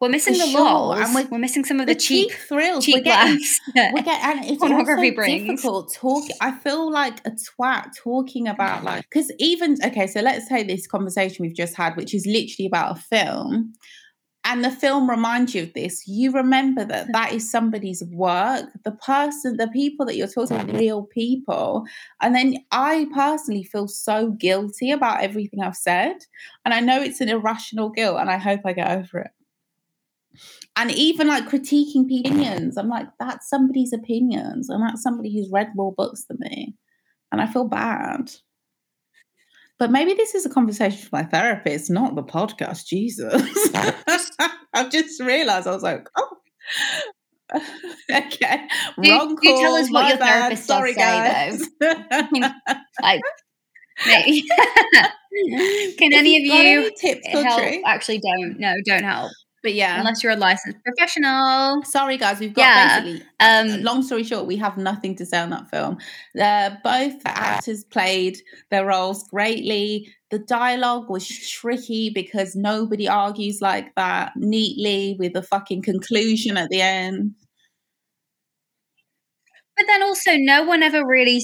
We're 0.02 0.10
missing 0.10 0.34
the 0.34 0.48
sure, 0.48 0.62
lols, 0.62 1.00
and 1.00 1.16
we're- 1.16 1.28
we're, 1.32 1.38
missing 1.38 1.64
some 1.64 1.80
of 1.80 1.88
The 1.88 1.94
the, 1.94 2.00
cheap 2.00 2.32
thrills. 2.32 2.84
cheap 2.86 2.96
we're 2.96 3.02
getting, 3.04 3.34
laughs. 3.36 3.60
that- 3.76 3.94
we 3.94 4.02
get, 4.02 4.22
and 4.24 4.46
it's 4.46 4.58
pornography 4.58 5.10
also 5.10 5.16
brings. 5.16 5.48
difficult 5.48 5.94
talking. 5.94 6.36
I 6.42 6.52
feel 6.52 6.92
like 6.92 7.20
a 7.26 7.32
twat 7.32 7.92
talking 8.04 8.48
about 8.48 8.84
like 8.84 9.04
because 9.10 9.32
even 9.40 9.78
okay, 9.86 10.08
so 10.08 10.22
let's 10.22 10.48
take 10.50 10.68
this 10.68 10.86
conversation 10.88 11.44
we've 11.46 11.56
just 11.56 11.76
had, 11.76 11.96
which 11.96 12.14
is 12.14 12.26
literally 12.26 12.68
about 12.68 12.98
a 12.98 13.02
film, 13.02 13.74
and 14.46 14.64
the 14.64 14.70
film 14.70 15.10
reminds 15.10 15.56
you 15.56 15.64
of 15.64 15.74
this. 15.74 16.08
You 16.08 16.32
remember 16.32 16.86
that 16.86 17.08
hmm. 17.08 17.12
that 17.12 17.34
is 17.34 17.50
somebody's 17.50 18.04
work. 18.06 18.70
The 18.84 18.92
person, 18.92 19.58
the 19.58 19.68
people 19.68 20.06
that 20.06 20.16
you're 20.16 20.28
talking 20.28 20.68
to, 20.68 20.78
real 20.78 21.04
people, 21.04 21.86
and 22.22 22.36
then 22.36 22.58
I 22.72 23.08
personally 23.14 23.64
feel 23.64 23.88
so 23.88 24.30
guilty 24.32 24.92
about 24.92 25.24
everything 25.24 25.62
I've 25.62 25.76
said, 25.76 26.18
and 26.64 26.74
I 26.74 26.80
know 26.80 27.02
it's 27.02 27.22
an 27.22 27.30
irrational 27.30 27.90
guilt, 27.90 28.20
and 28.20 28.30
I 28.30 28.38
hope 28.38 28.62
I 28.66 28.74
get 28.74 28.92
over 28.92 29.20
it. 29.20 29.32
And 30.76 30.92
even 30.92 31.28
like 31.28 31.48
critiquing 31.48 32.06
opinions. 32.06 32.78
I'm 32.78 32.90
like 32.90 33.08
that's 33.20 33.50
somebody's 33.50 33.94
opinions 33.94 34.70
and 34.70 34.84
that's 34.84 35.02
somebody 35.02 35.34
who's 35.34 35.50
read 35.52 35.70
more 35.76 35.94
books 35.94 36.26
than 36.26 36.38
me. 36.40 36.76
And 37.32 37.42
i 37.42 37.48
feel 37.48 37.66
bad 37.66 38.32
but 39.78 39.92
maybe 39.92 40.14
this 40.14 40.36
is 40.36 40.46
a 40.46 40.50
conversation 40.50 41.00
for 41.00 41.10
my 41.12 41.24
therapist 41.24 41.90
not 41.90 42.16
the 42.16 42.24
podcast. 42.24 42.86
Jesus. 42.86 43.70
I've 44.74 44.92
just 44.92 45.22
realized 45.22 45.68
i 45.68 45.72
was 45.72 45.84
like 45.84 46.08
oh. 46.18 46.38
Okay. 48.12 48.68
Do- 49.02 49.12
wrong 49.12 49.36
do 49.36 49.36
call 49.36 49.62
tell 49.62 49.76
us 49.76 49.92
what 49.92 50.10
your 50.10 50.18
bad. 50.18 50.40
therapist 50.40 50.68
sorry 50.68 50.94
say, 50.94 51.00
guys. 51.00 51.62
Like, 53.02 53.22
Can 55.98 56.12
If 56.12 56.14
any 56.14 56.38
of 56.38 56.44
you 56.44 56.86
any 56.86 56.92
tips 57.00 57.28
help? 57.28 57.82
Actually, 57.86 58.20
don't. 58.20 58.60
No, 58.60 58.74
don't 58.86 59.04
help 59.04 59.32
but 59.66 59.74
yeah 59.74 59.98
unless 60.00 60.22
you're 60.22 60.32
a 60.32 60.36
licensed 60.36 60.78
professional. 60.84 61.84
Sorry, 61.84 62.18
guys, 62.18 62.40
we've 62.40 62.54
got 62.54 62.62
Yeah, 62.62 63.02
basically. 63.02 63.28
um, 63.40 63.82
long 63.82 64.04
story 64.04 64.24
short, 64.24 64.46
we 64.46 64.58
have 64.58 64.78
nothing 64.78 65.16
to 65.16 65.26
say 65.26 65.40
on 65.40 65.50
that 65.50 65.68
film. 65.72 65.98
Uh, 66.40 66.76
both 66.84 67.16
actors 67.26 67.84
played 67.84 68.38
their 68.70 68.86
roles 68.86 69.28
greatly. 69.30 70.08
The 70.30 70.38
dialogue 70.38 71.10
was 71.10 71.28
tricky 71.28 72.12
because 72.14 72.56
nobody 72.56 73.08
argues 73.08 73.60
like 73.60 73.94
that 73.96 74.34
neatly 74.36 75.16
with 75.18 75.36
a 75.36 75.42
fucking 75.42 75.82
conclusion 75.82 76.58
at 76.58 76.70
the 76.70 76.82
end. 76.82 77.34
But 79.76 79.88
then 79.88 80.04
also, 80.04 80.32
no 80.36 80.64
one 80.64 80.84
ever 80.84 81.06
really. 81.06 81.44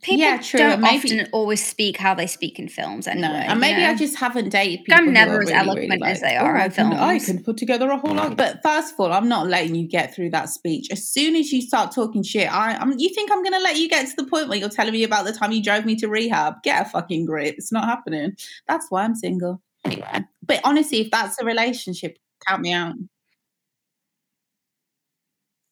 People 0.00 0.20
Yeah, 0.20 0.38
true, 0.38 0.58
don't 0.60 0.80
maybe- 0.80 0.96
often 1.20 1.28
always 1.32 1.64
speak 1.64 1.96
how 1.96 2.14
they 2.14 2.26
speak 2.26 2.58
in 2.58 2.68
films 2.68 3.06
anyway. 3.06 3.28
no, 3.28 3.34
and 3.34 3.60
maybe 3.60 3.82
I 3.84 3.92
know? 3.92 3.98
just 3.98 4.16
haven't 4.16 4.48
dated 4.48 4.80
I'm 4.80 4.84
people. 4.84 5.04
who 5.04 5.10
never 5.12 5.32
as 5.42 5.48
really, 5.48 5.52
eloquent 5.52 5.90
really 5.90 6.10
as 6.10 6.20
they 6.20 6.36
oh, 6.36 6.44
are 6.44 6.56
"Oh, 6.56 6.60
I 6.60 6.64
in 6.66 6.70
can, 6.72 6.92
I 6.92 7.18
can 7.18 7.42
put 7.44 7.56
together 7.56 7.90
a 7.90 7.98
whole 7.98 8.14
lot. 8.14 8.36
But 8.36 8.60
first 8.62 8.94
of 8.94 9.00
all, 9.00 9.12
I'm 9.12 9.28
not 9.28 9.46
letting 9.48 9.74
you 9.74 9.86
get 9.86 10.14
through 10.14 10.30
that 10.30 10.48
speech. 10.48 10.88
As 10.90 11.06
soon 11.06 11.36
as 11.36 11.52
you 11.52 11.60
start 11.62 11.92
talking 11.92 12.22
shit, 12.22 12.52
I, 12.52 12.76
I'm. 12.76 12.98
You 12.98 13.08
think 13.10 13.30
I'm 13.30 13.42
going 13.42 13.52
to 13.54 13.60
let 13.60 13.76
you 13.76 13.88
get 13.88 14.06
to 14.08 14.16
the 14.16 14.24
point 14.26 14.48
where 14.48 14.58
you're 14.58 14.68
telling 14.68 14.92
me 14.92 15.02
about 15.04 15.24
the 15.26 15.32
time 15.32 15.52
you 15.52 15.62
drove 15.62 15.84
me 15.84 15.96
to 15.96 16.08
rehab? 16.08 16.62
Get 16.62 16.86
a 16.86 16.88
fucking 16.88 17.26
grip. 17.26 17.54
It's 17.58 17.72
not 17.72 17.84
happening. 17.84 18.36
That's 18.68 18.86
why 18.90 19.04
I'm 19.04 19.14
single. 19.14 19.60
Anyway, 19.84 20.20
but 20.46 20.60
honestly, 20.64 21.00
if 21.00 21.10
that's 21.10 21.40
a 21.40 21.44
relationship, 21.44 22.16
count 22.46 22.62
me 22.62 22.72
out. 22.72 22.94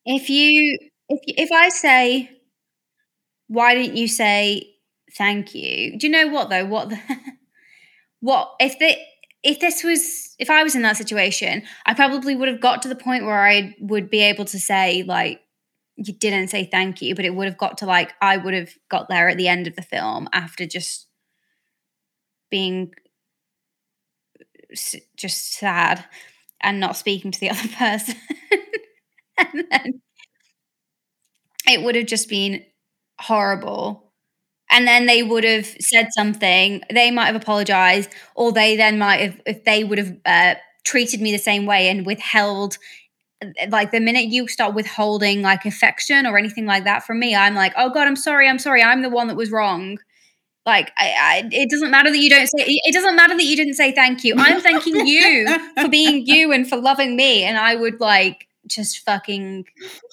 if 0.07 0.29
you 0.31 0.79
if 1.09 1.21
you- 1.27 1.35
if 1.37 1.51
I 1.53 1.69
say, 1.69 2.31
why 3.51 3.75
didn't 3.75 3.97
you 3.97 4.07
say 4.07 4.77
thank 5.19 5.57
you? 5.57 5.99
Do 5.99 6.07
you 6.07 6.13
know 6.13 6.29
what 6.29 6.51
though? 6.51 6.65
What 6.65 6.91
the 6.91 7.01
what 8.21 8.53
if 8.61 8.79
the 8.79 8.97
if 9.43 9.59
this 9.59 9.83
was 9.83 10.37
if 10.39 10.49
I 10.49 10.63
was 10.63 10.77
in 10.77 10.83
that 10.83 10.97
situation, 10.97 11.65
I 11.85 11.95
probably 11.95 12.37
would 12.37 12.47
have 12.47 12.61
got 12.61 12.81
to 12.83 12.89
the 12.89 12.95
point 12.95 13.25
where 13.25 13.45
I 13.45 13.75
would 13.81 14.09
be 14.09 14.21
able 14.21 14.45
to 14.45 14.59
say 14.61 15.03
like 15.03 15.41
you 15.97 16.15
didn't 16.15 16.47
say 16.49 16.65
thank 16.65 17.03
you, 17.03 17.17
but 17.17 17.25
it 17.25 17.35
would 17.35 17.47
have 17.47 17.59
got 17.59 17.79
to 17.79 17.87
like 17.87 18.13
I 18.23 18.37
would 18.37 18.55
have 18.55 18.71
got 18.89 19.09
there 19.09 19.29
at 19.29 19.37
the 19.37 19.49
end 19.49 19.67
of 19.67 19.75
the 19.75 19.83
film 19.83 20.29
after 20.33 20.65
just 20.65 21.09
being 22.53 22.93
just 25.17 25.55
sad 25.55 26.05
and 26.61 26.79
not 26.79 26.97
speaking 26.97 27.33
to 27.33 27.41
the 27.41 27.51
other 27.51 27.69
person. 27.69 28.15
and 29.39 29.65
then 29.73 30.03
it 31.69 31.83
would 31.83 31.97
have 31.97 32.07
just 32.07 32.29
been 32.29 32.65
horrible. 33.21 34.13
And 34.71 34.87
then 34.87 35.07
they 35.07 35.23
would 35.23 35.45
have 35.45 35.67
said 35.67 36.09
something. 36.17 36.83
They 36.93 37.11
might 37.11 37.27
have 37.27 37.37
apologized, 37.37 38.11
or 38.35 38.53
they 38.53 38.77
then 38.77 38.99
might 38.99 39.21
have, 39.21 39.41
if 39.47 39.65
they 39.65 39.83
would 39.83 39.99
have 39.99 40.17
uh, 40.25 40.55
treated 40.85 41.21
me 41.21 41.33
the 41.33 41.39
same 41.39 41.67
way 41.67 41.89
and 41.89 42.07
withheld. 42.07 42.79
Like 43.69 43.91
the 43.91 44.01
minute 44.01 44.27
you 44.27 44.49
start 44.49 44.75
withholding 44.75 45.43
like 45.43 45.65
affection 45.65 46.27
or 46.27 46.39
anything 46.39 46.67
like 46.67 46.85
that 46.85 47.05
from 47.05 47.19
me, 47.19 47.35
I'm 47.35 47.55
like, 47.55 47.73
oh 47.77 47.91
God, 47.91 48.07
I'm 48.07 48.17
sorry, 48.17 48.49
I'm 48.49 48.59
sorry, 48.59 48.83
I'm 48.83 49.03
the 49.03 49.11
one 49.11 49.29
that 49.29 49.37
was 49.37 49.51
wrong. 49.51 49.99
Like, 50.67 50.93
I, 50.97 51.15
I, 51.19 51.49
it 51.51 51.71
doesn't 51.71 51.91
matter 51.91 52.11
that 52.11 52.19
you 52.19 52.29
don't 52.29 52.47
say. 52.47 52.65
It 52.67 52.93
doesn't 52.93 53.17
matter 53.17 53.35
that 53.35 53.45
you 53.45 53.57
didn't 53.57 53.75
say 53.75 53.93
thank 53.93 54.25
you. 54.25 54.35
I'm 54.37 54.61
thanking 54.61 54.95
you 55.07 55.49
for 55.81 55.89
being 55.89 56.27
you 56.27 56.53
and 56.53 56.69
for 56.69 56.77
loving 56.77 57.17
me. 57.17 57.45
And 57.45 57.57
I 57.57 57.75
would 57.75 57.99
like 57.99 58.47
just 58.67 58.99
fucking 59.01 59.65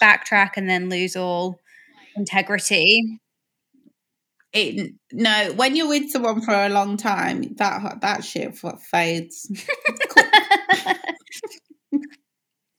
backtrack 0.02 0.52
and 0.56 0.70
then 0.70 0.90
lose 0.90 1.16
all 1.16 1.60
integrity. 2.18 3.20
It, 4.54 4.94
no, 5.12 5.54
when 5.56 5.76
you're 5.76 5.90
with 5.90 6.10
someone 6.10 6.42
for 6.42 6.54
a 6.54 6.70
long 6.70 6.98
time, 6.98 7.56
that 7.58 8.02
that 8.02 8.24
shit 8.24 8.58
fades. 8.92 9.52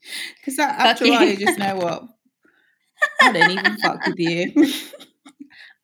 Because 0.41 0.57
that 0.57 0.79
after 0.81 1.05
a 1.05 1.11
while, 1.11 1.25
you 1.25 1.37
just 1.37 1.59
know 1.59 1.77
what. 1.77 2.05
I 3.21 3.33
don't 3.33 3.51
even 3.51 3.77
fuck 3.79 4.05
with 4.07 4.19
you. 4.19 4.53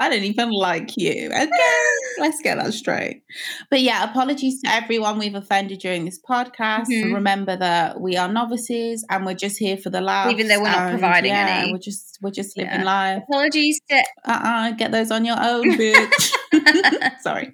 I 0.04 0.08
don't 0.10 0.24
even 0.24 0.50
like 0.50 0.96
you. 0.96 1.26
Okay. 1.30 1.48
Let's 2.18 2.40
get 2.42 2.56
that 2.58 2.74
straight. 2.74 3.22
But 3.70 3.80
yeah, 3.80 4.04
apologies 4.04 4.60
to 4.62 4.70
everyone 4.70 5.18
we've 5.18 5.34
offended 5.34 5.80
during 5.80 6.04
this 6.04 6.20
podcast. 6.20 6.86
Mhm. 6.90 7.14
Remember 7.14 7.56
that 7.56 8.00
we 8.00 8.16
are 8.16 8.28
novices 8.28 9.04
and 9.10 9.24
we're 9.24 9.34
just 9.34 9.58
here 9.58 9.76
for 9.76 9.90
the 9.90 10.00
laughs. 10.00 10.32
Even 10.32 10.48
though 10.48 10.58
we're 10.60 10.70
not 10.70 10.90
providing 10.90 11.30
yeah, 11.32 11.62
any. 11.62 11.72
We're 11.72 11.78
just 11.78 12.18
we're 12.22 12.30
just 12.30 12.56
living 12.56 12.72
Yeah. 12.80 12.84
life. 12.84 13.22
Apologies 13.28 13.80
to 13.90 13.96
Uh-uh, 14.26 14.70
get 14.72 14.92
those 14.92 15.10
on 15.10 15.24
your 15.24 15.36
own, 15.40 15.64
bitch. 15.78 16.32
Sorry. 17.20 17.50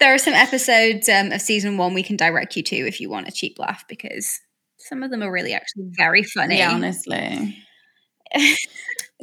there 0.00 0.14
are 0.14 0.18
some 0.18 0.34
episodes 0.34 1.08
um, 1.08 1.32
of 1.32 1.40
season 1.40 1.76
one 1.76 1.92
we 1.94 2.02
can 2.02 2.16
direct 2.16 2.56
you 2.56 2.62
to 2.62 2.76
if 2.76 3.00
you 3.00 3.10
want 3.10 3.28
a 3.28 3.32
cheap 3.32 3.58
laugh 3.58 3.84
because 3.88 4.38
some 4.78 5.02
of 5.02 5.10
them 5.10 5.22
are 5.22 5.30
really 5.32 5.52
actually 5.52 5.84
very 5.90 6.22
funny. 6.22 6.58
Yeah, 6.58 6.72
honestly. 6.72 7.56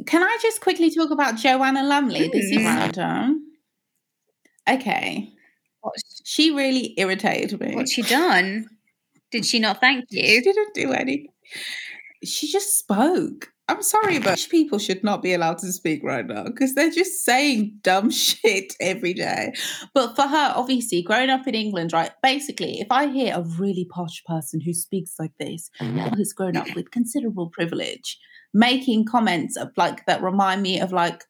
Can 0.04 0.22
I 0.22 0.36
just 0.42 0.60
quickly 0.60 0.90
talk 0.94 1.10
about 1.10 1.36
Joanna 1.36 1.82
Lumley, 1.82 2.28
the 2.28 2.40
Mm. 2.40 2.92
supermodel? 2.92 3.34
Okay. 4.68 5.32
She 6.24 6.50
really 6.50 6.94
irritated 6.98 7.60
me. 7.60 7.74
what's 7.74 7.92
she 7.92 8.02
done? 8.02 8.66
Did 9.30 9.46
she 9.46 9.58
not 9.60 9.80
thank 9.80 10.06
She 10.10 10.34
you? 10.34 10.42
didn't 10.42 10.74
do 10.74 10.92
any. 10.92 11.28
She 12.24 12.48
just 12.50 12.78
spoke. 12.78 13.52
I'm 13.68 13.82
sorry, 13.82 14.18
but 14.20 14.46
people 14.50 14.78
should 14.78 15.02
not 15.02 15.22
be 15.22 15.34
allowed 15.34 15.58
to 15.58 15.72
speak 15.72 16.02
right 16.04 16.24
now 16.26 16.44
because 16.44 16.74
they're 16.74 16.90
just 16.90 17.24
saying 17.24 17.78
dumb 17.82 18.10
shit 18.24 18.74
every 18.80 19.12
day. 19.14 19.52
But 19.94 20.14
for 20.14 20.22
her, 20.22 20.52
obviously, 20.54 21.02
growing 21.02 21.30
up 21.30 21.46
in 21.48 21.54
England, 21.54 21.92
right? 21.92 22.10
Basically, 22.22 22.80
if 22.80 22.86
I 22.90 23.08
hear 23.08 23.34
a 23.34 23.42
really 23.58 23.84
posh 23.90 24.22
person 24.24 24.60
who 24.60 24.72
speaks 24.72 25.14
like 25.18 25.32
this, 25.40 25.68
who's 25.80 26.32
grown 26.32 26.56
up 26.56 26.74
with 26.76 26.90
considerable 26.92 27.48
privilege, 27.50 28.18
making 28.56 29.04
comments 29.04 29.56
of 29.56 29.70
like 29.76 30.06
that 30.06 30.22
remind 30.22 30.62
me 30.62 30.80
of 30.80 30.90
like, 30.90 31.24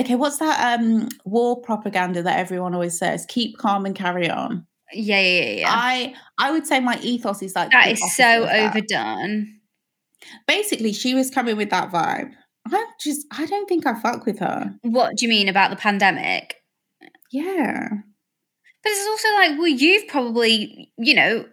okay, 0.00 0.14
what's 0.14 0.38
that 0.38 0.80
um 0.80 1.08
war 1.24 1.60
propaganda 1.60 2.22
that 2.22 2.38
everyone 2.38 2.74
always 2.74 2.98
says? 2.98 3.26
Keep 3.28 3.58
calm 3.58 3.84
and 3.84 3.94
carry 3.94 4.28
on. 4.28 4.66
Yeah, 4.92 5.20
yeah, 5.20 5.50
yeah. 5.60 5.66
I 5.68 6.14
I 6.38 6.50
would 6.50 6.66
say 6.66 6.80
my 6.80 6.98
ethos 7.02 7.42
is 7.42 7.54
like 7.54 7.70
that 7.72 7.90
is 7.90 8.14
so 8.14 8.48
overdone. 8.48 9.60
Basically, 10.48 10.92
she 10.92 11.14
was 11.14 11.30
coming 11.30 11.56
with 11.56 11.70
that 11.70 11.92
vibe. 11.92 12.32
I 12.72 12.84
just 13.00 13.26
I 13.30 13.46
don't 13.46 13.68
think 13.68 13.86
I 13.86 14.00
fuck 14.00 14.24
with 14.24 14.38
her. 14.38 14.74
What 14.82 15.16
do 15.16 15.26
you 15.26 15.28
mean 15.28 15.48
about 15.48 15.70
the 15.70 15.76
pandemic? 15.76 16.56
Yeah. 17.30 17.88
But 18.86 18.92
it's 18.92 19.06
also 19.08 19.34
like, 19.34 19.58
well, 19.58 19.66
you've 19.66 20.06
probably, 20.06 20.92
you 20.96 21.12
know, 21.16 21.44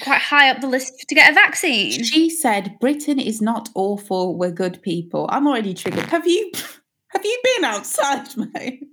quite 0.00 0.20
high 0.20 0.48
up 0.48 0.60
the 0.60 0.68
list 0.68 0.92
to 1.08 1.12
get 1.12 1.32
a 1.32 1.34
vaccine. 1.34 2.04
She 2.04 2.30
said 2.30 2.76
Britain 2.80 3.18
is 3.18 3.42
not 3.42 3.68
awful, 3.74 4.38
we're 4.38 4.52
good 4.52 4.80
people. 4.80 5.28
I'm 5.32 5.48
already 5.48 5.74
triggered. 5.74 6.04
Have 6.04 6.24
you 6.24 6.52
have 7.08 7.24
you 7.24 7.42
been 7.42 7.64
outside, 7.64 8.28
mate? 8.54 8.86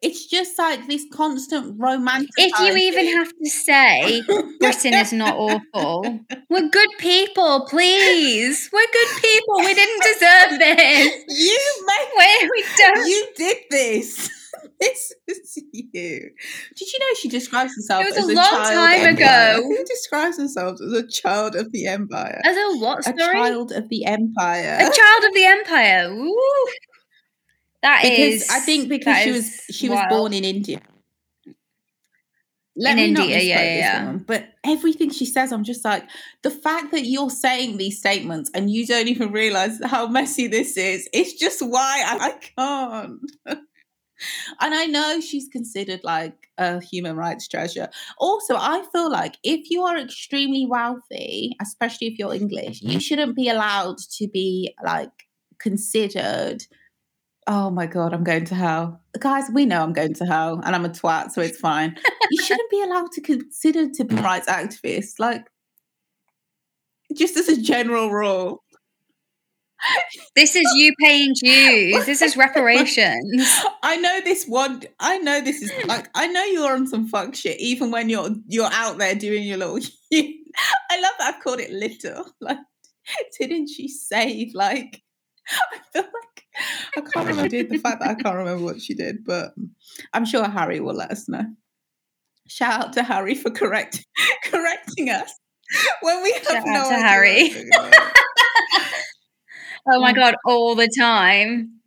It's 0.00 0.24
just 0.24 0.58
like 0.58 0.86
this 0.86 1.04
constant 1.12 1.78
romantic. 1.78 2.30
If 2.38 2.58
you 2.58 2.74
even 2.74 3.18
have 3.18 3.28
to 3.28 3.50
say 3.50 4.22
Britain 4.60 4.94
is 4.94 5.12
not 5.12 5.36
awful, 5.36 6.20
we're 6.48 6.70
good 6.70 6.90
people, 6.96 7.66
please. 7.68 8.70
We're 8.72 8.80
good 8.80 9.20
people. 9.20 9.56
We 9.58 9.74
didn't 9.74 10.02
deserve 10.02 10.58
this. 10.58 11.24
you 11.28 11.84
made 11.86 12.08
We, 12.16 12.48
we 12.48 12.64
don't. 12.78 13.06
you 13.06 13.26
did 13.36 13.56
this. 13.70 14.30
This 14.84 15.12
is 15.28 15.62
you. 15.72 16.30
Did 16.76 16.92
you 16.92 16.98
know 17.00 17.06
she 17.20 17.28
describes 17.28 17.74
herself 17.74 18.02
It 18.04 18.06
was 18.14 18.16
as 18.18 18.28
a 18.28 18.32
a, 18.32 18.34
long 18.34 18.44
time 18.50 19.06
empire? 19.06 19.56
ago. 19.58 19.62
Who 19.68 19.84
describes 19.84 20.36
themselves 20.36 20.80
as 20.80 20.92
a 20.92 21.06
child 21.06 21.54
of 21.56 21.72
the 21.72 21.86
empire? 21.86 22.40
As 22.44 22.56
a 22.56 22.78
what 22.78 23.02
Story? 23.04 23.16
a 23.18 23.32
child 23.32 23.72
of 23.72 23.88
the 23.88 24.04
empire. 24.06 24.76
A 24.80 24.90
child 24.90 25.24
of 25.24 25.34
the 25.34 25.44
empire. 25.44 26.08
Ooh. 26.12 26.66
That 27.82 28.00
because 28.02 28.42
is. 28.42 28.50
I 28.50 28.60
think 28.60 28.88
because 28.88 29.18
she 29.18 29.32
was 29.32 29.60
she 29.70 29.88
was 29.88 30.00
born 30.08 30.32
in 30.32 30.44
India. 30.44 30.80
Let 32.76 32.98
In 32.98 33.04
me 33.04 33.10
not 33.12 33.22
India, 33.28 33.40
yeah, 33.40 33.62
yeah, 33.62 33.76
yeah. 33.78 34.04
woman, 34.06 34.24
but 34.26 34.48
everything 34.64 35.10
she 35.10 35.26
says, 35.26 35.52
I'm 35.52 35.62
just 35.62 35.84
like 35.84 36.02
the 36.42 36.50
fact 36.50 36.90
that 36.90 37.04
you're 37.06 37.30
saying 37.30 37.76
these 37.76 37.98
statements 37.98 38.50
and 38.52 38.68
you 38.68 38.84
don't 38.84 39.06
even 39.06 39.30
realize 39.30 39.78
how 39.84 40.08
messy 40.08 40.48
this 40.48 40.76
is. 40.76 41.08
It's 41.12 41.34
just 41.34 41.60
why 41.62 42.02
I, 42.04 42.30
I 42.30 42.32
can't. 43.46 43.58
and 44.60 44.74
I 44.74 44.86
know 44.86 45.20
she's 45.20 45.48
considered 45.48 46.00
like 46.04 46.48
a 46.58 46.80
human 46.80 47.16
rights 47.16 47.48
treasure. 47.48 47.88
Also, 48.18 48.56
I 48.56 48.84
feel 48.92 49.10
like 49.10 49.36
if 49.42 49.70
you 49.70 49.82
are 49.82 49.98
extremely 49.98 50.66
wealthy, 50.66 51.56
especially 51.60 52.08
if 52.08 52.18
you're 52.18 52.34
English, 52.34 52.82
you 52.82 52.90
mm-hmm. 52.90 52.98
shouldn't 52.98 53.36
be 53.36 53.48
allowed 53.48 53.98
to 54.18 54.28
be 54.28 54.74
like 54.84 55.10
considered. 55.58 56.64
Oh 57.46 57.70
my 57.70 57.86
god, 57.86 58.14
I'm 58.14 58.24
going 58.24 58.46
to 58.46 58.54
hell. 58.54 59.02
Guys, 59.18 59.50
we 59.52 59.66
know 59.66 59.82
I'm 59.82 59.92
going 59.92 60.14
to 60.14 60.24
hell 60.24 60.60
and 60.64 60.74
I'm 60.74 60.84
a 60.84 60.88
twat, 60.88 61.30
so 61.30 61.42
it's 61.42 61.58
fine. 61.58 61.96
you 62.30 62.42
shouldn't 62.42 62.70
be 62.70 62.82
allowed 62.82 63.12
to 63.12 63.20
consider 63.20 63.90
to 63.90 64.04
be 64.04 64.16
rights 64.16 64.48
activists, 64.48 65.18
like 65.18 65.46
just 67.14 67.36
as 67.36 67.48
a 67.48 67.60
general 67.60 68.10
rule. 68.10 68.63
This 70.34 70.56
is 70.56 70.64
you 70.76 70.92
paying 71.00 71.32
dues. 71.34 72.06
This 72.06 72.22
is 72.22 72.36
reparations. 72.36 73.64
I 73.82 73.96
know 73.96 74.20
this 74.22 74.46
one. 74.46 74.82
I 74.98 75.18
know 75.18 75.40
this 75.40 75.62
is 75.62 75.72
like 75.86 76.08
I 76.14 76.26
know 76.26 76.42
you're 76.44 76.72
on 76.72 76.86
some 76.86 77.06
fuck 77.08 77.34
shit, 77.34 77.60
even 77.60 77.90
when 77.90 78.08
you're 78.08 78.30
you're 78.48 78.70
out 78.72 78.98
there 78.98 79.14
doing 79.14 79.44
your 79.44 79.58
little. 79.58 79.78
I 80.14 81.00
love 81.00 81.12
that 81.18 81.34
I've 81.34 81.42
called 81.42 81.60
it 81.60 81.70
little. 81.70 82.26
Like, 82.40 82.58
didn't 83.38 83.68
she 83.68 83.88
say 83.88 84.50
like? 84.54 85.02
I 85.48 85.78
feel 85.92 86.02
like 86.02 86.66
I 86.96 87.00
can't 87.00 87.28
remember 87.28 87.48
the 87.48 87.78
fact 87.78 88.00
that 88.00 88.10
I 88.10 88.14
can't 88.14 88.36
remember 88.36 88.64
what 88.64 88.80
she 88.80 88.94
did, 88.94 89.24
but 89.24 89.52
I'm 90.12 90.24
sure 90.24 90.48
Harry 90.48 90.80
will 90.80 90.94
let 90.94 91.10
us 91.10 91.28
know. 91.28 91.44
Shout 92.48 92.80
out 92.80 92.92
to 92.94 93.02
Harry 93.02 93.34
for 93.34 93.50
correct 93.50 94.04
correcting 94.44 95.10
us 95.10 95.32
when 96.00 96.22
we 96.22 96.32
have 96.32 96.44
Shout 96.44 96.66
no 96.66 96.72
out 96.72 96.88
to 96.88 96.94
idea 96.94 97.06
Harry. 97.06 97.70
What's 99.84 99.96
going 99.96 99.96
on. 99.96 100.00
Oh 100.00 100.00
my 100.00 100.12
god, 100.12 100.34
all 100.46 100.74
the 100.74 100.88
time. 100.88 101.80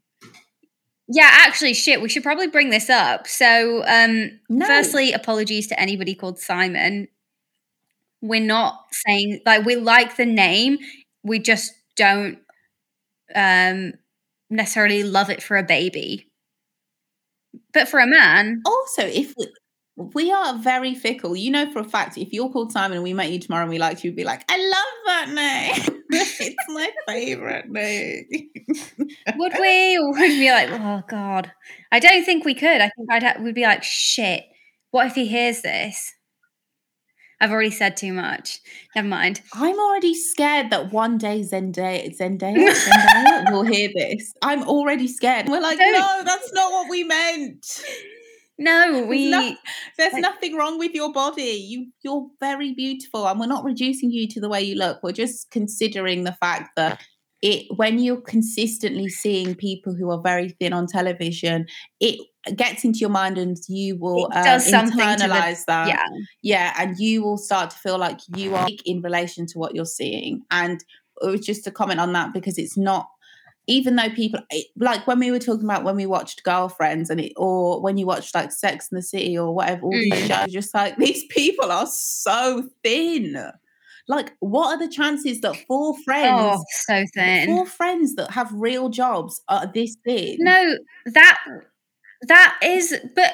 Yeah, 1.10 1.30
actually, 1.32 1.74
shit, 1.74 2.02
we 2.02 2.10
should 2.10 2.24
probably 2.24 2.48
bring 2.48 2.70
this 2.70 2.90
up. 2.90 3.28
So, 3.28 3.84
um, 3.88 4.40
No. 4.50 4.66
firstly, 4.66 5.14
apologies 5.14 5.68
to 5.68 5.80
anybody 5.80 6.14
called 6.16 6.40
Simon. 6.40 7.08
We're 8.22 8.42
not 8.42 8.86
saying 8.92 9.42
like 9.46 9.66
we 9.66 9.76
like 9.76 10.16
the 10.18 10.26
name, 10.26 10.80
we 11.24 11.40
just 11.40 11.72
don't 11.96 12.40
um 13.36 13.94
necessarily 14.50 15.04
love 15.04 15.30
it 15.30 15.44
for 15.44 15.58
a 15.58 15.64
baby. 15.64 16.30
But 17.74 17.88
for 17.88 18.00
a 18.00 18.08
man, 18.08 18.62
also 18.66 19.04
if 19.04 19.34
we, 19.38 19.48
we 19.98 20.32
are 20.32 20.58
very 20.60 20.94
fickle 20.94 21.36
you 21.36 21.50
know 21.50 21.70
for 21.72 21.80
a 21.80 21.84
fact 21.84 22.18
if 22.18 22.32
you're 22.32 22.50
called 22.50 22.72
simon 22.72 22.98
and 22.98 23.04
we 23.04 23.14
met 23.14 23.32
you 23.32 23.40
tomorrow 23.40 23.64
and 23.64 23.72
we 23.72 23.80
liked 23.80 24.04
you 24.04 24.12
would 24.12 24.16
be 24.16 24.24
like 24.24 24.44
i 24.50 24.58
love 24.58 25.06
that 25.08 25.30
name 25.34 26.04
it's 26.12 26.66
my 26.70 26.90
favorite 27.08 27.68
name 27.70 28.26
would 29.38 29.54
we? 29.60 29.98
Or 29.98 30.12
would 30.12 30.20
we 30.20 30.40
be 30.40 30.52
like, 30.52 30.70
oh 30.72 31.02
god? 31.08 31.52
I 31.92 32.00
don't 32.00 32.24
think 32.26 32.44
we 32.46 32.54
could. 32.54 32.82
I 32.82 32.90
think 32.96 33.12
I'd 33.12 33.24
ha- 33.24 33.38
we'd 33.42 33.56
be 33.56 33.64
like, 33.64 33.84
shit. 33.84 34.44
What 34.92 35.08
if 35.08 35.16
he 35.16 35.26
hears 35.28 35.62
this? 35.62 36.14
I've 37.40 37.52
already 37.52 37.72
said 37.72 37.96
too 37.98 38.14
much. 38.14 38.60
Never 38.96 39.08
mind. 39.08 39.42
i'm 39.54 39.80
already 39.80 40.14
scared 40.16 40.70
that 40.72 40.92
one 40.92 41.18
day 41.18 41.42
zendaya 41.42 42.14
zendaya 42.18 42.74
zendaya 42.74 43.52
will 43.52 43.64
hear 43.64 43.90
this 43.96 44.34
i'm 44.42 44.64
already 44.64 45.08
scared 45.08 45.48
we're 45.48 45.62
like 45.62 45.78
Don't. 45.86 45.94
no 45.94 46.22
that's 46.26 46.52
not 46.54 46.72
what 46.72 46.90
we 46.90 47.04
meant 47.04 47.66
No, 48.60 49.06
we. 49.08 49.30
no- 49.30 49.56
there's 49.98 50.14
Like- 50.14 50.22
nothing 50.22 50.56
wrong 50.56 50.80
with 50.80 50.94
your 50.94 51.12
body. 51.12 51.44
You 51.68 51.88
you're 52.04 52.28
very 52.40 52.74
beautiful 52.74 53.28
and 53.28 53.40
we're 53.40 53.46
not 53.46 53.64
reducing 53.64 54.12
you 54.12 54.28
to 54.30 54.40
the 54.42 54.50
way 54.50 54.62
you 54.64 54.76
look. 54.76 55.00
We're 55.04 55.12
just 55.12 55.52
considering 55.52 56.24
the 56.24 56.34
fact 56.34 56.72
that 56.76 57.02
it 57.44 57.68
when 57.76 58.00
you're 58.00 58.20
consistently 58.22 59.10
seeing 59.10 59.54
people 59.54 59.94
who 59.94 60.10
are 60.10 60.20
very 60.22 60.50
thin 60.60 60.74
on 60.74 60.88
television 60.88 61.68
it 62.00 62.20
gets 62.56 62.84
into 62.84 62.98
your 62.98 63.12
mind 63.12 63.38
and 63.38 63.58
you 63.68 63.96
will 63.96 64.26
um, 64.34 64.44
does 64.44 64.66
the- 64.66 64.72
internalize 64.78 65.64
that. 65.66 65.88
Yeah. 65.88 66.04
yeah 66.42 66.74
and 66.80 66.98
you 66.98 67.22
will 67.22 67.38
start 67.38 67.70
to 67.72 67.78
feel 67.78 68.00
like 68.00 68.20
you 68.36 68.56
are 68.56 68.68
in 68.86 69.02
relation 69.02 69.46
to 69.48 69.60
what 69.60 69.76
you're 69.76 69.86
seeing. 69.86 70.42
And 70.50 70.84
it 71.22 71.28
was 71.28 71.46
just 71.46 71.68
a 71.68 71.72
comment 71.72 72.00
on 72.00 72.14
that 72.14 72.34
because 72.34 72.58
it's 72.58 72.78
not 72.78 73.08
even 73.68 73.96
though 73.98 74.10
people 74.10 74.40
like 74.78 75.06
when 75.06 75.20
we 75.20 75.30
were 75.30 75.40
talking 75.40 75.66
about 75.66 75.84
when 75.84 75.96
we 75.96 76.06
watched 76.06 76.44
girlfriends 76.44 77.10
and 77.10 77.20
it 77.20 77.34
or 77.36 77.82
when 77.82 77.98
you 77.98 78.06
watched 78.06 78.34
like 78.34 78.52
sex 78.52 78.88
in 78.92 78.96
the 78.96 79.02
city 79.02 79.38
or 79.38 79.54
whatever 79.54 79.84
all 79.84 79.92
these 79.92 80.14
Mm. 80.14 80.28
shows 80.28 80.54
just 80.54 80.74
like 80.74 80.96
these 80.98 81.26
people 81.26 81.72
are 81.72 81.86
so 81.88 82.68
thin 82.84 83.52
like 84.08 84.34
what 84.40 84.68
are 84.74 84.80
the 84.80 84.92
chances 84.92 85.42
that 85.42 85.56
four 85.68 85.98
friends 86.04 86.40
Oh, 86.40 86.64
so 86.88 87.06
thin. 87.14 87.46
four 87.46 87.66
friends 87.66 88.16
that 88.16 88.32
have 88.32 88.52
real 88.54 88.88
jobs 88.90 89.42
are 89.50 89.70
this 89.74 89.96
thin 90.06 90.38
No, 90.40 90.78
that 91.08 91.38
that 92.22 92.58
is. 92.64 92.96
But 93.16 93.34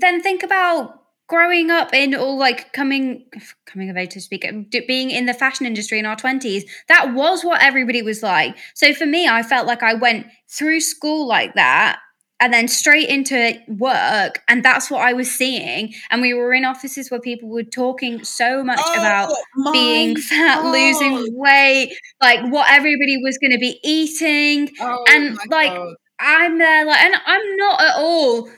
then 0.00 0.22
think 0.22 0.42
about 0.42 1.03
growing 1.28 1.70
up 1.70 1.92
in 1.94 2.14
or 2.14 2.36
like 2.36 2.72
coming 2.72 3.24
coming 3.66 3.90
of 3.90 3.96
age 3.96 4.10
to 4.12 4.20
speak, 4.20 4.44
being 4.86 5.10
in 5.10 5.26
the 5.26 5.34
fashion 5.34 5.66
industry 5.66 5.98
in 5.98 6.06
our 6.06 6.16
twenties. 6.16 6.64
That 6.88 7.14
was 7.14 7.44
what 7.44 7.62
everybody 7.62 8.02
was 8.02 8.22
like. 8.22 8.56
So 8.74 8.92
for 8.94 9.06
me, 9.06 9.26
I 9.28 9.42
felt 9.42 9.66
like 9.66 9.82
I 9.82 9.94
went 9.94 10.26
through 10.50 10.80
school 10.80 11.26
like 11.26 11.54
that. 11.54 11.98
and 12.40 12.52
then 12.52 12.66
straight 12.68 13.08
into 13.08 13.54
work 13.68 14.42
and 14.48 14.64
that's 14.64 14.90
what 14.90 15.00
i 15.00 15.12
was 15.12 15.30
seeing 15.30 15.94
and 16.10 16.20
we 16.20 16.34
were 16.34 16.52
in 16.52 16.64
offices 16.64 17.08
where 17.10 17.20
people 17.20 17.48
were 17.48 17.62
talking 17.62 18.24
so 18.24 18.62
much 18.64 18.80
Oh 18.84 18.98
about 18.98 19.28
being 19.72 20.16
fat 20.30 20.60
God. 20.62 20.72
losing 20.72 21.38
weight 21.38 21.96
like 22.20 22.40
what 22.52 22.66
everybody 22.70 23.16
was 23.22 23.38
going 23.38 23.52
to 23.52 23.58
be 23.58 23.78
eating 23.84 24.68
Oh 24.80 25.04
and, 25.08 25.38
like, 25.48 25.72
God. 25.72 25.94
i'm 26.18 26.58
there 26.58 26.84
like 26.84 27.00
and 27.04 27.14
i'm 27.24 27.56
not 27.56 27.80
at 27.80 27.94
all 27.98 28.48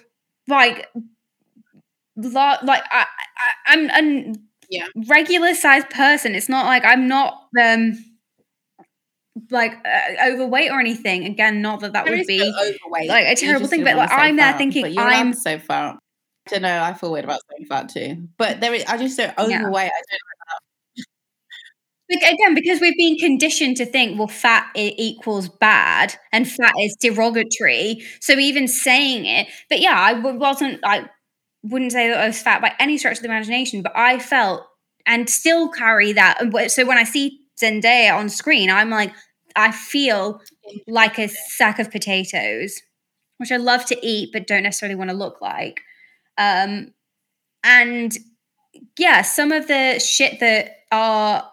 like 0.48 0.88
like 2.16 2.82
I, 2.90 3.04
I 3.04 3.06
i'm 3.66 3.90
a 3.90 4.34
Yeah. 4.70 4.86
regular 5.08 5.54
sized 5.54 5.90
person 5.90 6.34
it's 6.34 6.48
not 6.48 6.66
like 6.66 6.84
i'm 6.84 7.06
not 7.08 7.34
um 7.60 7.92
like 9.50 9.72
uh, 9.84 10.30
overweight 10.32 10.70
or 10.70 10.80
anything 10.80 11.24
again 11.24 11.60
not 11.60 11.80
that 11.80 11.92
that 11.92 12.06
There 12.06 12.16
would 12.16 12.26
be 12.26 12.40
overweight. 12.42 13.08
like 13.08 13.26
a 13.26 13.34
terrible 13.36 13.66
thing, 13.66 13.84
but, 13.84 13.96
like, 13.96 14.08
say 14.08 14.14
I'm 14.16 14.36
there 14.36 14.56
thinking 14.56 14.98
I'm- 14.98 15.34
so 15.34 15.58
fat. 15.58 15.96
I 16.46 16.50
don't 16.50 16.62
know. 16.62 16.82
I 16.82 16.94
feel 16.94 17.10
weird 17.12 17.24
about 17.24 17.40
saying 17.50 17.66
fat 17.66 17.88
too, 17.88 18.28
but 18.38 18.60
there 18.60 18.72
is. 18.72 18.84
I 18.84 18.96
just 18.98 19.16
say 19.16 19.30
overweight. 19.36 19.90
I 19.90 20.00
don't. 20.00 21.06
Like, 22.08 22.22
again 22.34 22.54
because 22.54 22.80
we've 22.80 22.96
been 22.96 23.16
conditioned 23.16 23.76
to 23.78 23.84
think 23.84 24.16
well 24.16 24.28
fat 24.28 24.70
equals 24.76 25.48
bad 25.48 26.14
and 26.32 26.48
fat 26.48 26.72
is 26.80 26.96
derogatory 27.00 28.00
so 28.20 28.34
even 28.38 28.68
saying 28.68 29.26
it 29.26 29.48
but 29.68 29.80
yeah 29.80 29.98
I 29.98 30.12
wasn't 30.12 30.78
i 30.84 31.08
wouldn't 31.70 31.92
say 31.92 32.08
that 32.08 32.18
i 32.18 32.26
was 32.26 32.40
fat 32.40 32.60
by 32.60 32.72
any 32.78 32.96
stretch 32.98 33.16
of 33.16 33.22
the 33.22 33.28
imagination 33.28 33.82
but 33.82 33.92
i 33.96 34.18
felt 34.18 34.66
and 35.06 35.30
still 35.30 35.68
carry 35.68 36.12
that. 36.12 36.38
So 36.70 36.84
when 36.84 36.98
i 36.98 37.04
see 37.04 37.40
zendaya 37.60 38.14
on 38.14 38.28
screen 38.28 38.70
i'm 38.70 38.90
like 38.90 39.12
i 39.54 39.70
feel 39.70 40.40
like 40.86 41.18
a 41.18 41.28
sack 41.28 41.78
of 41.78 41.90
potatoes 41.90 42.80
which 43.38 43.52
i 43.52 43.56
love 43.56 43.84
to 43.86 44.06
eat 44.06 44.30
but 44.32 44.46
don't 44.46 44.62
necessarily 44.64 44.96
want 44.96 45.10
to 45.10 45.16
look 45.16 45.40
like. 45.40 45.80
Um 46.38 46.92
and 47.64 48.16
yeah 48.98 49.22
some 49.22 49.52
of 49.52 49.68
the 49.68 49.98
shit 49.98 50.40
that 50.40 50.80
are 50.92 51.50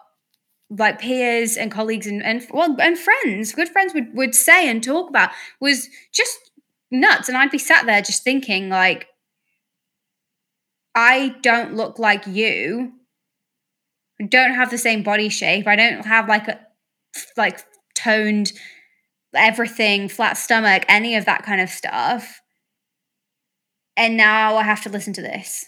like 0.70 1.00
peers 1.00 1.56
and 1.56 1.70
colleagues 1.70 2.06
and, 2.06 2.22
and 2.22 2.46
well 2.50 2.76
and 2.80 2.98
friends 2.98 3.52
good 3.52 3.68
friends 3.68 3.94
would 3.94 4.14
would 4.14 4.34
say 4.34 4.68
and 4.68 4.82
talk 4.82 5.08
about 5.08 5.30
was 5.60 5.88
just 6.12 6.38
nuts. 6.90 7.28
And 7.28 7.38
i'd 7.38 7.50
be 7.50 7.58
sat 7.58 7.86
there 7.86 8.02
just 8.02 8.24
thinking 8.24 8.68
like 8.68 9.08
i 10.94 11.34
don't 11.42 11.74
look 11.74 11.98
like 11.98 12.26
you. 12.26 12.92
Don't 14.28 14.54
have 14.54 14.70
the 14.70 14.78
same 14.78 15.02
body 15.02 15.28
shape. 15.28 15.66
I 15.66 15.76
don't 15.76 16.06
have 16.06 16.28
like 16.28 16.48
a 16.48 16.60
like 17.36 17.60
toned 17.94 18.52
everything 19.34 20.08
flat 20.08 20.36
stomach 20.36 20.84
any 20.88 21.16
of 21.16 21.24
that 21.24 21.42
kind 21.42 21.60
of 21.60 21.68
stuff. 21.68 22.40
And 23.96 24.16
now 24.16 24.56
i 24.56 24.62
have 24.62 24.82
to 24.82 24.88
listen 24.88 25.12
to 25.14 25.22
this 25.22 25.64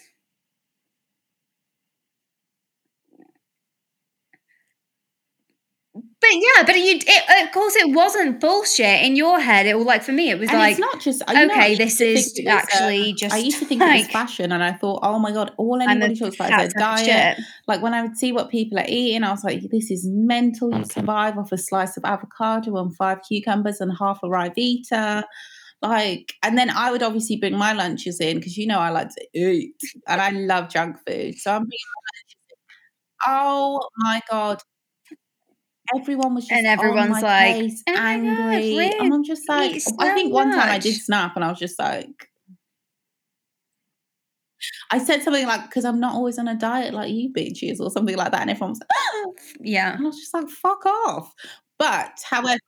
But 6.19 6.31
yeah, 6.33 6.63
but 6.65 6.75
you, 6.75 6.99
it, 6.99 7.45
of 7.45 7.51
course, 7.53 7.75
it 7.75 7.93
wasn't 7.93 8.39
bullshit 8.39 9.03
in 9.03 9.15
your 9.15 9.39
head. 9.39 9.67
It 9.67 9.77
was 9.77 9.85
like 9.85 10.01
for 10.01 10.13
me, 10.13 10.31
it 10.31 10.39
was 10.39 10.49
And 10.49 10.57
like, 10.57 10.71
it's 10.71 10.79
not 10.79 10.99
just. 10.99 11.21
you 11.27 11.33
know, 11.33 11.53
okay, 11.53 11.75
this 11.75 12.01
is 12.01 12.33
was, 12.35 12.39
um, 12.39 12.57
actually 12.57 13.13
just. 13.13 13.35
I 13.35 13.37
used 13.37 13.59
to 13.59 13.65
think 13.65 13.83
it 13.83 13.93
was 13.93 14.07
fashion, 14.07 14.51
and 14.51 14.63
I 14.63 14.73
thought, 14.73 15.01
oh 15.03 15.19
my 15.19 15.31
god, 15.31 15.53
all 15.57 15.79
anybody 15.79 16.15
talks 16.15 16.35
about 16.35 16.65
is 16.65 16.73
their 16.73 16.81
diet. 16.81 17.05
shit. 17.37 17.45
Like 17.67 17.83
when 17.83 17.93
I 17.93 18.01
would 18.01 18.17
see 18.17 18.31
what 18.31 18.49
people 18.49 18.79
are 18.79 18.85
eating, 18.87 19.23
I 19.23 19.29
was 19.29 19.43
like, 19.43 19.61
this 19.69 19.91
is 19.91 20.07
mental. 20.07 20.75
You 20.75 20.85
survive 20.85 21.37
off 21.37 21.51
a 21.51 21.57
slice 21.57 21.97
of 21.97 22.03
avocado 22.03 22.75
and 22.77 22.95
five 22.95 23.19
cucumbers 23.27 23.79
and 23.79 23.91
half 23.99 24.19
a 24.23 24.27
Ryvita. 24.27 25.23
Like, 25.83 26.33
and 26.41 26.57
then 26.57 26.71
I 26.71 26.91
would 26.91 27.03
obviously 27.03 27.37
bring 27.37 27.55
my 27.55 27.73
lunches 27.73 28.19
in 28.19 28.37
because 28.37 28.57
you 28.57 28.65
know 28.65 28.79
I 28.79 28.89
like 28.89 29.09
to 29.13 29.27
eat 29.35 29.75
and 30.07 30.19
I 30.19 30.31
love 30.31 30.69
junk 30.69 30.97
food. 31.05 31.37
So 31.37 31.51
I'm 31.51 31.61
bringing 31.61 31.91
my 31.95 32.01
lunches 32.17 32.37
in. 32.49 32.55
Oh 33.27 33.87
my 33.97 34.21
god. 34.31 34.63
Everyone 35.95 36.35
was 36.35 36.47
just 36.47 36.57
And 36.57 36.67
on 36.67 36.73
everyone's 36.73 37.21
like, 37.21 37.55
case, 37.55 37.83
"Oh 37.87 37.93
my 37.93 37.95
God, 37.95 38.53
angry. 38.53 38.91
And 38.99 39.13
I'm 39.13 39.23
just 39.23 39.47
like, 39.47 39.75
eat 39.75 39.83
I 39.99 40.07
so 40.09 40.13
think 40.15 40.33
one 40.33 40.51
time 40.51 40.69
I 40.69 40.79
did 40.79 40.95
snap 40.95 41.35
and 41.35 41.45
I 41.45 41.49
was 41.49 41.59
just 41.59 41.79
like, 41.79 42.29
I 44.91 44.97
said 44.97 45.21
something 45.23 45.45
like, 45.45 45.63
because 45.69 45.85
I'm 45.85 45.99
not 45.99 46.15
always 46.15 46.39
on 46.39 46.47
a 46.47 46.55
diet 46.55 46.93
like 46.93 47.11
you 47.11 47.31
bitches 47.31 47.79
or 47.79 47.91
something 47.91 48.15
like 48.15 48.31
that. 48.31 48.41
And 48.41 48.49
everyone 48.49 48.71
was 48.71 48.79
like, 48.79 48.89
"Ah." 48.93 49.31
Yeah. 49.61 49.93
and 49.93 50.03
I 50.03 50.07
was 50.07 50.17
just 50.17 50.33
like, 50.33 50.49
fuck 50.49 50.85
off. 50.85 51.33
But 51.77 52.19
however, 52.23 52.59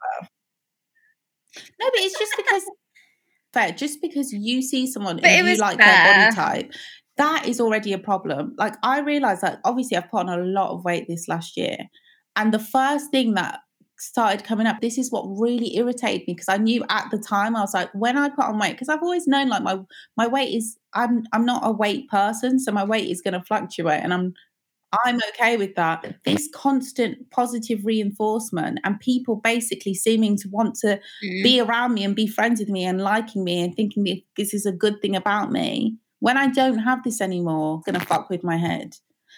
no, 1.55 1.61
but 1.79 1.93
it's 1.95 2.17
just 2.19 2.33
because 2.37 2.63
fair, 3.53 3.71
just 3.71 4.01
because 4.01 4.31
you 4.31 4.61
see 4.61 4.87
someone 4.87 5.17
But 5.17 5.25
and 5.25 5.47
you 5.47 5.57
like 5.57 5.77
their 5.77 5.87
body 5.87 6.35
type, 6.35 6.73
that 7.17 7.47
is 7.47 7.59
already 7.59 7.93
a 7.93 7.97
problem. 7.97 8.55
Like 8.57 8.75
I 8.83 8.99
realized 8.99 9.41
that 9.41 9.59
obviously 9.65 9.97
I've 9.97 10.09
put 10.09 10.27
on 10.27 10.29
a 10.29 10.43
lot 10.43 10.71
of 10.71 10.83
weight 10.83 11.07
this 11.07 11.27
last 11.27 11.57
year. 11.57 11.77
And 12.39 12.53
the 12.53 12.59
first 12.59 13.11
thing 13.11 13.33
that 13.33 13.59
started 13.97 14.45
coming 14.45 14.65
up, 14.65 14.79
this 14.79 14.97
is 14.97 15.11
what 15.11 15.25
really 15.25 15.75
irritated 15.75 16.25
me 16.25 16.33
because 16.33 16.47
I 16.47 16.55
knew 16.55 16.85
at 16.89 17.11
the 17.11 17.17
time 17.17 17.53
I 17.53 17.59
was 17.59 17.73
like, 17.73 17.89
when 17.93 18.17
I 18.17 18.29
put 18.29 18.45
on 18.45 18.57
weight, 18.57 18.71
because 18.71 18.87
I've 18.87 19.03
always 19.03 19.27
known 19.27 19.49
like 19.49 19.61
my 19.61 19.77
my 20.15 20.25
weight 20.25 20.55
is 20.55 20.77
I'm 20.93 21.23
I'm 21.33 21.45
not 21.45 21.61
a 21.65 21.71
weight 21.71 22.07
person, 22.09 22.59
so 22.59 22.71
my 22.71 22.85
weight 22.85 23.09
is 23.09 23.21
gonna 23.21 23.43
fluctuate 23.43 24.01
and 24.01 24.13
I'm 24.13 24.33
I'm 25.03 25.19
okay 25.31 25.57
with 25.57 25.75
that. 25.75 26.15
This 26.23 26.47
constant 26.53 27.29
positive 27.29 27.85
reinforcement 27.85 28.79
and 28.85 28.99
people 29.01 29.35
basically 29.35 29.93
seeming 29.93 30.37
to 30.37 30.47
want 30.49 30.75
to 30.75 30.99
Mm. 31.23 31.43
be 31.43 31.59
around 31.59 31.93
me 31.93 32.05
and 32.05 32.15
be 32.15 32.25
friends 32.25 32.61
with 32.61 32.69
me 32.69 32.85
and 32.85 33.01
liking 33.01 33.43
me 33.43 33.61
and 33.61 33.75
thinking 33.75 34.23
this 34.37 34.53
is 34.53 34.65
a 34.65 34.71
good 34.71 35.01
thing 35.01 35.15
about 35.15 35.51
me. 35.51 35.97
When 36.19 36.37
I 36.37 36.47
don't 36.47 36.79
have 36.79 37.03
this 37.03 37.19
anymore, 37.19 37.79
it's 37.79 37.85
gonna 37.91 38.05
fuck 38.05 38.29
with 38.29 38.45
my 38.45 38.55
head. 38.55 38.95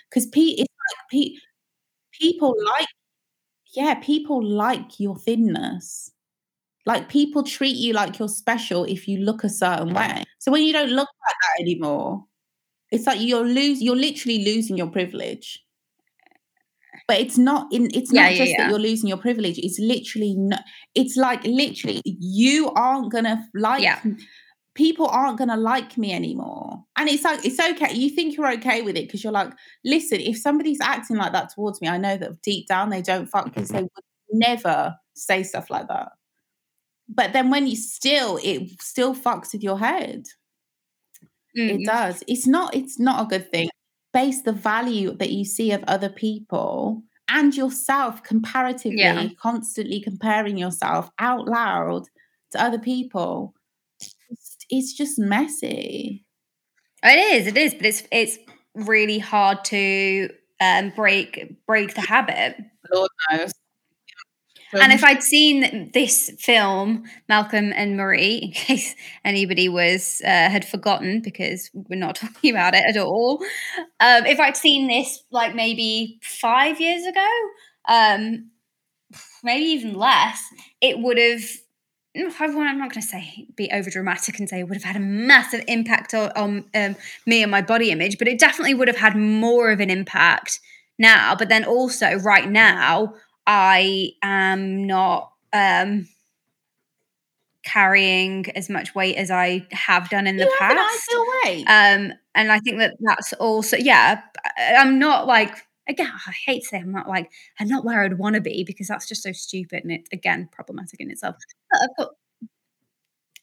Because 0.10 0.28
Pete, 0.28 0.60
it's 0.60 0.68
like 0.88 1.10
pe- 1.10 1.36
people 2.22 2.56
like, 2.66 2.88
yeah, 3.74 3.96
people 3.96 4.44
like 4.46 5.00
your 5.00 5.18
thinness. 5.18 6.12
Like 6.86 7.10
people 7.10 7.44
treat 7.44 7.76
you 7.76 7.94
like 7.94 8.18
you're 8.20 8.28
special 8.28 8.86
if 8.86 9.08
you 9.08 9.20
look 9.20 9.44
a 9.44 9.50
certain 9.50 9.94
way. 9.94 10.24
So 10.40 10.52
when 10.52 10.64
you 10.64 10.74
don't 10.74 10.90
look 10.90 11.10
like 11.28 11.36
that 11.42 11.62
anymore, 11.62 12.26
it's 12.92 13.06
like 13.06 13.20
you're 13.22 13.46
lose 13.46 13.82
you're 13.82 13.96
literally 13.96 14.44
losing 14.44 14.78
your 14.78 14.88
privilege. 14.88 15.64
But 17.08 17.20
it's 17.20 17.38
not 17.38 17.72
in 17.72 17.90
it's 17.94 18.12
Yeah, 18.12 18.24
not 18.24 18.32
yeah, 18.32 18.38
just 18.38 18.52
yeah. 18.52 18.58
that 18.64 18.70
you're 18.70 18.80
losing 18.80 19.10
your 19.10 19.18
privilege. 19.18 19.60
It's 19.60 19.80
literally 19.80 20.34
no, 20.38 20.58
it's 20.96 21.18
like 21.18 21.44
literally 21.44 22.02
you 22.06 22.72
aren't 22.72 23.12
gonna 23.12 23.48
like. 23.54 23.82
People 24.74 25.08
aren't 25.08 25.38
gonna 25.38 25.58
like 25.58 25.98
me 25.98 26.14
anymore. 26.14 26.84
And 26.98 27.10
it's 27.10 27.24
like 27.24 27.46
it's 27.46 27.60
okay. 27.60 27.94
You 27.94 28.10
think 28.10 28.36
you're 28.38 28.52
okay 28.54 28.82
with 28.82 28.96
it 28.98 29.08
because 29.08 29.24
you're 29.24 29.34
like, 29.34 29.52
listen, 29.84 30.20
if 30.22 30.38
somebody's 30.38 30.80
acting 30.82 31.18
like 31.18 31.34
that 31.34 31.50
towards 31.54 31.82
me, 31.82 31.88
I 31.90 31.98
know 31.98 32.18
that 32.18 32.42
deep 32.42 32.68
down 32.68 32.90
they 32.90 33.02
don't 33.02 33.28
fuck 33.28 33.46
because 33.46 33.70
they 33.70 33.82
would 33.82 33.92
never 34.32 34.96
say 35.14 35.44
stuff 35.44 35.70
like 35.70 35.88
that. 35.90 36.10
But 37.10 37.34
then 37.34 37.50
when 37.50 37.68
you 37.68 37.76
still, 37.76 38.40
it 38.42 38.82
still 38.82 39.14
fucks 39.14 39.52
with 39.52 39.64
your 39.64 39.78
head. 39.78 40.26
It 41.54 41.82
Mm. 41.82 41.86
does. 41.86 42.24
It's 42.28 42.48
not. 42.48 42.74
It's 42.74 42.98
not 42.98 43.26
a 43.26 43.28
good 43.28 43.52
thing. 43.52 43.70
Base 44.14 44.42
the 44.44 44.54
value 44.54 45.14
that 45.18 45.32
you 45.32 45.44
see 45.44 45.72
of 45.74 45.84
other 45.88 46.10
people 46.10 47.04
and 47.28 47.56
yourself 47.56 48.24
comparatively, 48.24 49.00
Yeah. 49.00 49.28
constantly 49.38 50.00
comparing 50.02 50.58
yourself 50.58 51.10
out 51.20 51.48
loud 51.50 52.04
to 52.52 52.62
other 52.64 52.80
people. 52.80 53.54
It's, 54.72 54.92
it's 54.92 54.94
just 54.94 55.20
messy. 55.20 56.26
It 57.04 57.36
is, 57.36 57.48
it 57.48 57.58
is, 57.58 57.74
but 57.74 57.86
it's 57.86 58.04
it's 58.12 58.38
really 58.76 59.20
hard 59.20 59.64
to 59.66 60.30
um, 60.60 60.92
break 60.96 61.66
break 61.66 61.96
the 61.96 62.02
habit. 62.02 62.56
Lord 62.92 63.10
knows. 63.32 63.54
And 64.74 64.94
if 64.94 65.04
I'd 65.04 65.22
seen 65.22 65.92
this 65.94 66.32
film, 66.40 67.04
Malcolm 67.28 67.74
and 67.76 67.98
Marie, 67.98 68.36
in 68.38 68.52
case 68.52 68.96
anybody 69.26 69.68
was 69.68 70.22
uh, 70.24 70.50
had 70.50 70.64
forgotten, 70.64 71.22
because 71.22 71.70
we're 71.74 72.00
not 72.00 72.16
talking 72.16 72.52
about 72.52 72.74
it 72.74 72.84
at 72.88 72.98
all, 72.98 73.44
um, 74.00 74.26
if 74.26 74.40
I'd 74.40 74.56
seen 74.56 74.88
this 74.88 75.24
like 75.32 75.56
maybe 75.56 76.20
five 76.24 76.80
years 76.80 77.06
ago, 77.06 77.28
um, 77.90 78.50
maybe 79.44 79.66
even 79.66 79.96
less, 79.96 80.42
it 80.80 81.00
would 81.00 81.18
have. 81.18 81.44
No, 82.16 82.30
I 82.40 82.48
won't- 82.48 82.70
I'm 82.70 82.78
not 82.78 82.92
going 82.92 83.02
to 83.02 83.08
say 83.08 83.48
be 83.56 83.70
over 83.72 83.90
dramatic 83.90 84.38
and 84.40 84.50
say 84.50 84.60
it 84.60 84.64
would 84.68 84.76
have 84.78 84.84
had 84.84 84.96
a 84.96 85.00
massive 85.00 85.64
impact 85.68 86.14
on, 86.14 86.32
on 86.32 86.66
um, 86.76 86.96
me 87.26 87.42
and 87.42 87.52
my 87.52 87.62
body 87.62 87.92
image, 87.92 88.18
but 88.18 88.28
it 88.28 88.40
definitely 88.40 88.74
would 88.74 88.88
have 88.88 88.98
had 88.98 89.16
more 89.16 89.72
of 89.72 89.80
an 89.80 89.90
impact 89.90 90.60
now. 91.00 91.36
But 91.36 91.50
then 91.50 91.64
also, 91.64 92.16
right 92.20 92.50
now, 92.50 93.14
I 93.48 94.12
am 94.22 94.86
not 94.86 95.32
um, 95.54 96.08
carrying 97.64 98.46
as 98.56 98.70
much 98.70 98.94
weight 98.96 99.16
as 99.16 99.32
I 99.32 99.66
have 99.72 100.10
done 100.10 100.28
in 100.28 100.38
the 100.38 100.44
you 100.46 100.52
an 100.52 100.58
past. 100.76 101.10
ideal 101.10 101.26
weight. 101.44 101.66
Um, 101.68 102.14
and 102.36 102.52
I 102.52 102.60
think 102.60 102.80
that 102.80 102.96
that's 103.00 103.34
also, 103.34 103.78
yeah, 103.78 104.22
I'm 104.58 105.00
not 105.00 105.28
like, 105.28 105.56
again, 105.92 106.12
I 106.28 106.32
hate 106.46 106.62
to 106.64 106.68
say 106.70 106.78
I'm 106.80 106.92
not 106.92 107.08
like, 107.10 107.32
I'm 107.60 107.68
not 107.68 107.86
where 107.86 108.04
I'd 108.04 108.18
want 108.18 108.36
to 108.36 108.42
be 108.42 108.64
because 108.64 108.88
that's 108.88 109.08
just 109.08 109.24
so 109.24 109.32
stupid 109.32 109.84
and 109.84 109.92
it's, 109.94 110.10
again, 110.14 110.50
problematic 110.52 111.00
in 111.00 111.12
itself. 111.12 111.36
But 111.72 111.90
got, 111.98 112.10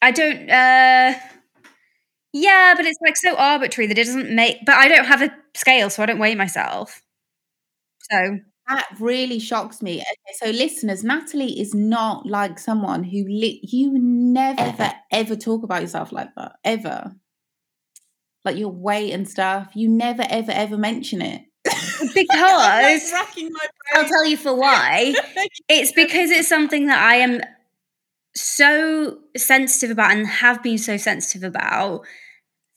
I 0.01 0.11
don't. 0.11 0.49
uh 0.49 1.13
Yeah, 2.33 2.73
but 2.75 2.85
it's 2.85 2.99
like 3.03 3.17
so 3.17 3.35
arbitrary 3.35 3.87
that 3.87 3.97
it 3.97 4.05
doesn't 4.05 4.29
make. 4.35 4.65
But 4.65 4.75
I 4.75 4.87
don't 4.87 5.05
have 5.05 5.21
a 5.21 5.31
scale, 5.55 5.89
so 5.89 6.03
I 6.03 6.05
don't 6.05 6.19
weigh 6.19 6.35
myself. 6.35 7.01
So 8.11 8.39
That 8.67 8.87
really 8.99 9.39
shocks 9.39 9.81
me. 9.81 10.01
Okay, 10.01 10.33
so 10.39 10.49
listeners, 10.51 11.03
Natalie 11.03 11.59
is 11.59 11.73
not 11.73 12.25
like 12.25 12.59
someone 12.59 13.03
who 13.03 13.23
li- 13.27 13.61
you 13.63 13.91
never 13.97 14.61
ever 14.61 14.91
ever 15.11 15.35
talk 15.35 15.63
about 15.63 15.81
yourself 15.81 16.11
like 16.11 16.29
that 16.35 16.53
ever. 16.63 17.15
Like 18.45 18.57
your 18.57 18.69
weight 18.71 19.11
and 19.13 19.27
stuff, 19.29 19.71
you 19.75 19.87
never 19.89 20.23
ever 20.29 20.51
ever 20.51 20.77
mention 20.77 21.21
it. 21.21 21.43
Because 22.13 23.13
I'll 23.93 24.05
tell 24.05 24.25
you 24.25 24.37
for 24.37 24.53
why. 24.53 25.13
It's 25.69 25.91
because 25.91 26.31
it's 26.31 26.47
something 26.47 26.87
that 26.87 26.99
I 26.99 27.15
am 27.17 27.41
so 28.35 29.19
sensitive 29.37 29.91
about 29.91 30.11
and 30.11 30.25
have 30.25 30.63
been 30.63 30.79
so 30.79 30.97
sensitive 30.97 31.43
about 31.43 32.05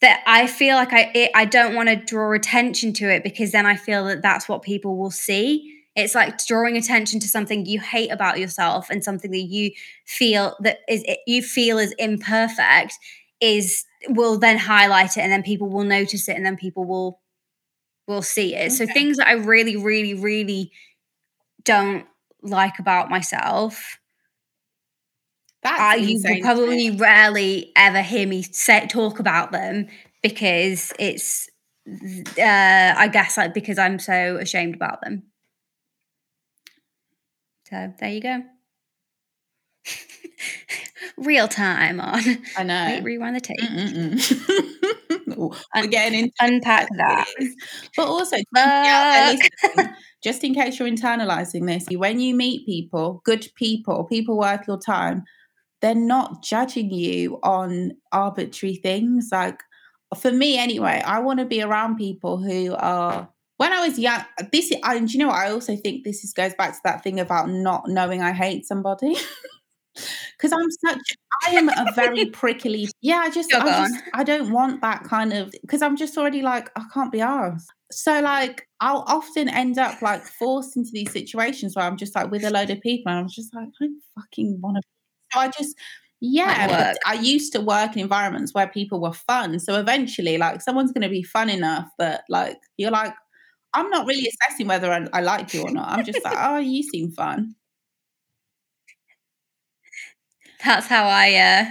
that 0.02 0.22
I 0.26 0.46
feel 0.46 0.76
like 0.76 0.92
I 0.92 1.10
it, 1.14 1.30
I 1.34 1.44
don't 1.46 1.74
want 1.74 1.88
to 1.88 1.96
draw 1.96 2.32
attention 2.32 2.92
to 2.94 3.10
it 3.10 3.22
because 3.22 3.52
then 3.52 3.64
I 3.64 3.76
feel 3.76 4.04
that 4.06 4.20
that's 4.20 4.48
what 4.48 4.62
people 4.62 4.98
will 4.98 5.10
see. 5.10 5.78
It's 5.94 6.14
like 6.14 6.44
drawing 6.44 6.76
attention 6.76 7.20
to 7.20 7.28
something 7.28 7.64
you 7.64 7.80
hate 7.80 8.10
about 8.10 8.38
yourself 8.38 8.90
and 8.90 9.04
something 9.04 9.30
that 9.30 9.42
you 9.42 9.70
feel 10.04 10.56
that 10.60 10.80
is 10.88 11.04
you 11.26 11.42
feel 11.42 11.78
is 11.78 11.94
imperfect 11.98 12.94
is 13.40 13.84
will 14.08 14.38
then 14.38 14.58
highlight 14.58 15.16
it 15.16 15.20
and 15.20 15.32
then 15.32 15.42
people 15.42 15.68
will 15.68 15.84
notice 15.84 16.28
it 16.28 16.36
and 16.36 16.44
then 16.44 16.56
people 16.56 16.84
will 16.84 17.21
will 18.12 18.22
see 18.22 18.54
it. 18.54 18.72
So 18.72 18.86
things 18.86 19.16
that 19.18 19.28
I 19.28 19.32
really 19.32 19.76
really 19.76 20.14
really 20.14 20.72
don't 21.64 22.06
like 22.42 22.78
about 22.78 23.10
myself 23.10 23.98
uh, 25.64 25.96
you 25.98 26.20
will 26.24 26.40
probably 26.40 26.90
rarely 26.90 27.72
ever 27.76 28.02
hear 28.02 28.26
me 28.26 28.42
say 28.42 28.86
talk 28.86 29.18
about 29.20 29.52
them 29.52 29.86
because 30.22 30.92
it's 30.98 31.48
uh 32.38 32.94
I 32.96 33.08
guess 33.12 33.36
like 33.36 33.54
because 33.54 33.78
I'm 33.78 33.98
so 33.98 34.36
ashamed 34.36 34.74
about 34.74 35.00
them. 35.02 35.24
So 37.68 37.92
there 37.98 38.10
you 38.10 38.20
go. 38.20 38.42
Real 41.16 41.48
time 41.48 42.00
on. 42.00 42.22
I 42.56 42.62
know. 42.62 42.84
Wait, 42.86 43.04
rewind 43.04 43.36
the 43.36 43.40
tape. 43.40 43.60
Mm-mm-mm. 43.60 44.92
We're 45.74 45.86
getting 45.86 46.18
into 46.18 46.34
Unpack 46.40 46.88
that. 46.96 47.26
But 47.96 48.06
also, 48.06 48.36
to 48.36 48.44
people 48.54 48.62
out 48.62 49.36
there 49.36 49.74
Fuck. 49.74 49.94
just 50.22 50.44
in 50.44 50.54
case 50.54 50.78
you're 50.78 50.88
internalizing 50.88 51.66
this, 51.66 51.86
when 51.96 52.20
you 52.20 52.34
meet 52.34 52.66
people, 52.66 53.22
good 53.24 53.48
people, 53.54 54.04
people 54.04 54.38
worth 54.38 54.66
your 54.68 54.78
time, 54.78 55.24
they're 55.80 55.94
not 55.94 56.42
judging 56.42 56.90
you 56.90 57.40
on 57.42 57.92
arbitrary 58.12 58.76
things. 58.76 59.28
Like 59.32 59.60
for 60.16 60.30
me, 60.30 60.58
anyway, 60.58 61.02
I 61.04 61.20
want 61.20 61.40
to 61.40 61.46
be 61.46 61.62
around 61.62 61.96
people 61.96 62.38
who 62.38 62.74
are. 62.74 63.28
When 63.58 63.72
I 63.72 63.86
was 63.86 63.96
young, 63.98 64.24
this 64.50 64.72
and 64.82 65.12
you 65.12 65.20
know 65.20 65.28
what? 65.28 65.36
I 65.36 65.50
also 65.50 65.76
think 65.76 66.04
this 66.04 66.24
is, 66.24 66.32
goes 66.32 66.54
back 66.54 66.72
to 66.72 66.80
that 66.84 67.04
thing 67.04 67.20
about 67.20 67.48
not 67.48 67.84
knowing 67.86 68.20
I 68.20 68.32
hate 68.32 68.66
somebody. 68.66 69.14
Because 69.94 70.52
I'm 70.52 70.70
such, 70.70 71.16
I 71.46 71.50
am 71.52 71.68
a 71.68 71.92
very 71.94 72.26
prickly. 72.30 72.88
Yeah, 73.00 73.18
I 73.18 73.30
just, 73.30 73.52
I 73.54 73.60
just, 73.60 74.02
I 74.14 74.24
don't 74.24 74.50
want 74.50 74.80
that 74.82 75.04
kind 75.04 75.32
of. 75.32 75.52
Because 75.62 75.82
I'm 75.82 75.96
just 75.96 76.16
already 76.16 76.42
like, 76.42 76.70
I 76.76 76.84
can't 76.92 77.12
be 77.12 77.20
asked. 77.20 77.68
So 77.90 78.20
like, 78.20 78.66
I'll 78.80 79.04
often 79.06 79.48
end 79.48 79.78
up 79.78 80.00
like 80.00 80.24
forced 80.24 80.76
into 80.76 80.90
these 80.92 81.12
situations 81.12 81.76
where 81.76 81.84
I'm 81.84 81.96
just 81.96 82.14
like 82.14 82.30
with 82.30 82.44
a 82.44 82.50
load 82.50 82.70
of 82.70 82.80
people, 82.80 83.10
and 83.10 83.20
I'm 83.20 83.28
just 83.28 83.54
like, 83.54 83.68
I 83.68 83.84
don't 83.84 84.00
fucking 84.18 84.60
want 84.60 84.76
to. 84.78 84.82
So 85.32 85.40
I 85.40 85.48
just, 85.48 85.76
yeah. 86.20 86.94
I 87.04 87.14
used 87.14 87.52
to 87.52 87.60
work 87.60 87.94
in 87.94 88.00
environments 88.00 88.54
where 88.54 88.68
people 88.68 89.00
were 89.00 89.12
fun. 89.12 89.58
So 89.58 89.78
eventually, 89.78 90.38
like, 90.38 90.62
someone's 90.62 90.92
going 90.92 91.02
to 91.02 91.08
be 91.08 91.22
fun 91.22 91.50
enough 91.50 91.88
that 91.98 92.22
like 92.28 92.58
you're 92.76 92.90
like, 92.90 93.12
I'm 93.74 93.90
not 93.90 94.06
really 94.06 94.28
assessing 94.28 94.66
whether 94.66 94.92
I, 94.92 95.06
I 95.12 95.20
like 95.20 95.54
you 95.54 95.62
or 95.62 95.70
not. 95.70 95.88
I'm 95.88 96.04
just 96.04 96.24
like, 96.24 96.36
oh, 96.38 96.58
you 96.58 96.82
seem 96.82 97.10
fun. 97.12 97.54
That's 100.64 100.86
how 100.86 101.04
I 101.06 101.34
uh 101.34 101.64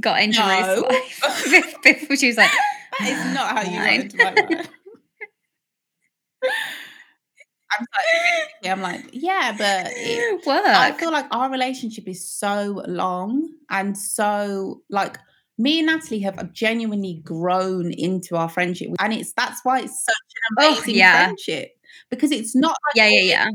got 0.00 0.20
into 0.22 0.38
No. 0.40 0.46
Life. 0.46 1.74
Before 1.82 2.16
she 2.16 2.28
was 2.28 2.36
like, 2.36 2.50
That 2.98 3.08
is 3.08 3.34
not 3.34 3.56
how 3.56 3.62
you 3.62 3.78
got 3.78 3.94
into 3.94 4.16
my 4.18 4.30
life. 4.32 4.68
I'm 7.70 7.84
like, 7.94 8.72
I'm 8.72 8.80
like, 8.80 9.10
yeah, 9.12 9.54
but 9.56 9.92
it, 9.94 10.46
work. 10.46 10.64
I 10.64 10.92
feel 10.92 11.12
like 11.12 11.26
our 11.30 11.50
relationship 11.50 12.08
is 12.08 12.26
so 12.26 12.82
long 12.88 13.52
and 13.68 13.96
so 13.96 14.80
like 14.88 15.18
me 15.58 15.78
and 15.80 15.86
Natalie 15.88 16.20
have 16.20 16.52
genuinely 16.52 17.20
grown 17.24 17.92
into 17.92 18.36
our 18.36 18.48
friendship, 18.48 18.88
and 19.00 19.12
it's 19.12 19.32
that's 19.34 19.60
why 19.64 19.80
it's 19.80 20.02
such 20.04 20.14
an 20.50 20.56
Oh, 20.60 20.72
amazing 20.72 20.94
yeah. 20.94 21.24
friendship 21.26 21.76
because 22.10 22.30
it's 22.30 22.54
not 22.56 22.70
like 22.86 22.96
yeah, 22.96 23.08
yeah, 23.08 23.20
yeah. 23.20 23.48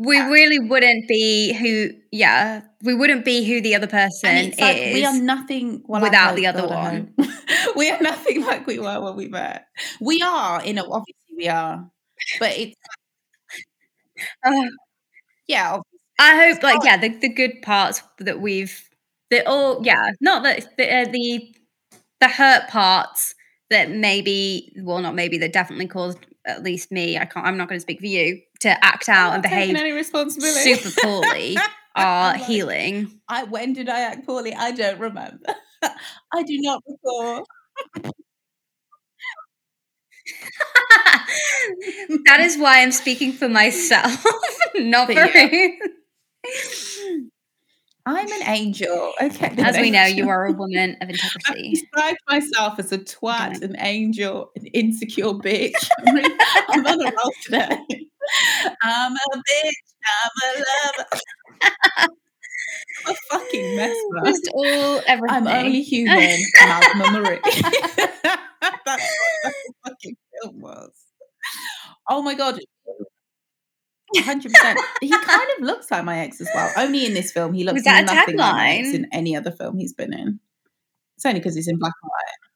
We 0.00 0.18
really 0.18 0.58
wouldn't 0.58 1.08
be 1.08 1.52
who, 1.52 1.90
yeah, 2.10 2.62
we 2.82 2.94
wouldn't 2.94 3.22
be 3.22 3.44
who 3.44 3.60
the 3.60 3.74
other 3.74 3.86
person 3.86 4.30
and 4.30 4.48
it's 4.48 4.58
like 4.58 4.78
is. 4.78 4.94
we 4.94 5.04
are 5.04 5.20
nothing 5.20 5.82
well, 5.86 6.00
without 6.00 6.36
the 6.36 6.46
other 6.46 6.66
one. 6.66 7.12
we 7.76 7.90
are 7.90 8.00
nothing 8.00 8.40
like 8.46 8.66
we 8.66 8.78
were 8.78 8.98
when 8.98 9.14
we 9.14 9.28
met. 9.28 9.66
We 10.00 10.22
are, 10.22 10.64
you 10.64 10.72
know, 10.72 10.84
obviously 10.90 11.36
we 11.36 11.48
are, 11.48 11.90
but 12.38 12.56
it's 12.56 12.76
Oh, 14.44 14.68
yeah, 15.48 15.78
I 16.18 16.36
hope, 16.48 16.62
like, 16.62 16.80
yeah, 16.84 16.96
the, 16.98 17.10
the 17.10 17.28
good 17.28 17.62
parts 17.62 18.02
that 18.18 18.40
we've, 18.40 18.88
the 19.30 19.46
all, 19.48 19.84
yeah, 19.84 20.12
not 20.20 20.42
that 20.44 20.76
the, 20.78 20.94
uh, 20.94 21.04
the 21.10 21.54
the 22.20 22.28
hurt 22.28 22.68
parts 22.68 23.34
that 23.70 23.90
maybe, 23.90 24.72
well, 24.82 25.00
not 25.00 25.14
maybe, 25.14 25.38
that 25.38 25.52
definitely 25.52 25.88
caused 25.88 26.18
at 26.46 26.62
least 26.62 26.92
me. 26.92 27.18
I 27.18 27.26
can't. 27.26 27.46
I'm 27.46 27.56
not 27.56 27.68
going 27.68 27.78
to 27.78 27.82
speak 27.82 28.00
for 28.00 28.06
you 28.06 28.40
to 28.60 28.84
act 28.84 29.08
out 29.08 29.34
and 29.34 29.42
behave 29.42 29.74
any 29.74 29.92
responsibility. 29.92 30.74
super 30.74 31.00
poorly 31.02 31.56
are 31.96 32.32
like, 32.32 32.42
healing. 32.42 33.20
I 33.28 33.44
when 33.44 33.72
did 33.72 33.88
I 33.88 34.00
act 34.00 34.26
poorly? 34.26 34.54
I 34.54 34.70
don't 34.72 34.98
remember. 35.00 35.54
I 36.32 36.42
do 36.42 36.58
not 36.60 36.82
recall. 36.86 37.44
that 42.26 42.40
is 42.40 42.56
why 42.58 42.82
I'm 42.82 42.92
speaking 42.92 43.32
for 43.32 43.48
myself, 43.48 44.24
not 44.76 45.08
But 45.08 45.30
for 45.30 45.38
yeah. 45.38 45.68
I'm 48.06 48.32
an 48.32 48.48
angel. 48.48 49.12
Okay. 49.20 49.54
As 49.58 49.76
we 49.76 49.90
know, 49.90 50.04
you 50.04 50.28
are 50.28 50.46
a 50.46 50.52
woman 50.52 50.96
of 51.00 51.08
integrity. 51.10 51.36
Integrity. 51.36 51.70
described 51.74 52.18
myself 52.28 52.78
as 52.78 52.92
a 52.92 52.98
twat, 52.98 53.56
Okay. 53.56 53.66
an 53.66 53.76
angel, 53.78 54.50
an 54.56 54.66
insecure 54.66 55.34
bitch. 55.34 55.72
I'm 56.68 56.86
on 56.86 57.00
a 57.00 57.04
roll 57.04 57.32
today. 57.44 58.06
I'm 58.82 59.12
a 59.12 59.36
bitch. 59.36 59.72
I'm 60.06 60.30
a 60.44 60.58
lover. 60.58 61.08
I'm 63.06 63.12
a 63.12 63.14
fucking 63.30 63.76
mess, 63.76 63.96
man. 64.10 64.24
Just 64.24 64.50
all 64.52 65.00
everything. 65.06 65.46
I'm 65.46 65.46
only 65.46 65.82
human. 65.82 66.38
Malcolm 66.60 67.22
Marie. 67.22 67.40
That's 67.44 68.84
what 68.84 68.84
that 68.84 69.54
fucking 69.86 70.16
film 70.42 70.60
was. 70.60 70.90
Oh 72.08 72.22
my 72.22 72.34
god. 72.34 72.60
100%. 74.16 74.76
He 75.00 75.08
kind 75.08 75.48
of 75.56 75.64
looks 75.64 75.90
like 75.90 76.04
my 76.04 76.18
ex 76.18 76.40
as 76.40 76.48
well. 76.52 76.72
Only 76.76 77.06
in 77.06 77.14
this 77.14 77.30
film. 77.30 77.52
He 77.54 77.62
looks 77.64 77.74
Was 77.74 77.84
that 77.84 78.02
a 78.02 78.06
nothing 78.14 78.36
like 78.36 78.54
my 78.54 78.70
ex 78.70 78.92
in 78.92 79.06
any 79.12 79.36
other 79.36 79.52
film 79.52 79.78
he's 79.78 79.92
been 79.92 80.12
in. 80.12 80.40
It's 81.16 81.24
only 81.24 81.38
because 81.38 81.54
he's 81.54 81.68
in 81.68 81.78
black 81.78 81.92
and 82.02 82.08
white. 82.10 82.49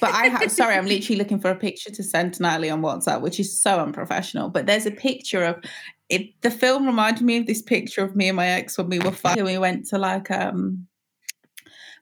But 0.00 0.12
I 0.14 0.26
have, 0.28 0.50
sorry, 0.52 0.74
I'm 0.74 0.86
literally 0.86 1.18
looking 1.18 1.38
for 1.40 1.50
a 1.50 1.56
picture 1.56 1.90
to 1.90 2.02
send 2.02 2.34
to 2.34 2.42
Natalie 2.42 2.70
on 2.70 2.82
WhatsApp, 2.82 3.20
which 3.20 3.40
is 3.40 3.60
so 3.60 3.78
unprofessional. 3.80 4.48
But 4.48 4.66
there's 4.66 4.86
a 4.86 4.90
picture 4.90 5.42
of 5.44 5.62
it. 6.08 6.40
The 6.42 6.50
film 6.50 6.86
reminded 6.86 7.24
me 7.24 7.38
of 7.38 7.46
this 7.46 7.62
picture 7.62 8.04
of 8.04 8.14
me 8.16 8.28
and 8.28 8.36
my 8.36 8.46
ex 8.46 8.76
when 8.78 8.88
we 8.88 8.98
were 8.98 9.10
fighting. 9.12 9.44
We 9.44 9.58
went 9.58 9.86
to 9.88 9.98
like, 9.98 10.30
um, 10.30 10.86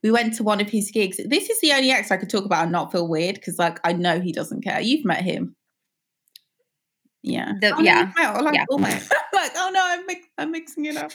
we 0.02 0.10
went 0.10 0.34
to 0.34 0.42
one 0.42 0.60
of 0.60 0.68
his 0.68 0.90
gigs. 0.90 1.18
This 1.24 1.48
is 1.50 1.60
the 1.60 1.72
only 1.72 1.90
ex 1.90 2.10
I 2.10 2.16
could 2.16 2.30
talk 2.30 2.44
about 2.44 2.64
and 2.64 2.72
not 2.72 2.92
feel 2.92 3.08
weird 3.08 3.36
because, 3.36 3.58
like, 3.58 3.80
I 3.84 3.92
know 3.92 4.20
he 4.20 4.32
doesn't 4.32 4.62
care. 4.62 4.80
You've 4.80 5.04
met 5.04 5.22
him. 5.22 5.56
Yeah. 7.22 7.52
The- 7.60 7.74
Oh, 7.74 7.80
yeah. 7.80 8.00
you've 8.00 8.42
like, 8.44 8.54
Yeah. 8.54 8.64
oh 8.70 8.78
my, 8.78 8.90
like, 9.32 9.52
oh 9.56 9.70
no, 9.72 9.80
I'm, 9.82 10.04
mix- 10.06 10.28
I'm 10.36 10.50
mixing 10.50 10.84
it 10.84 10.96
up. 10.96 11.12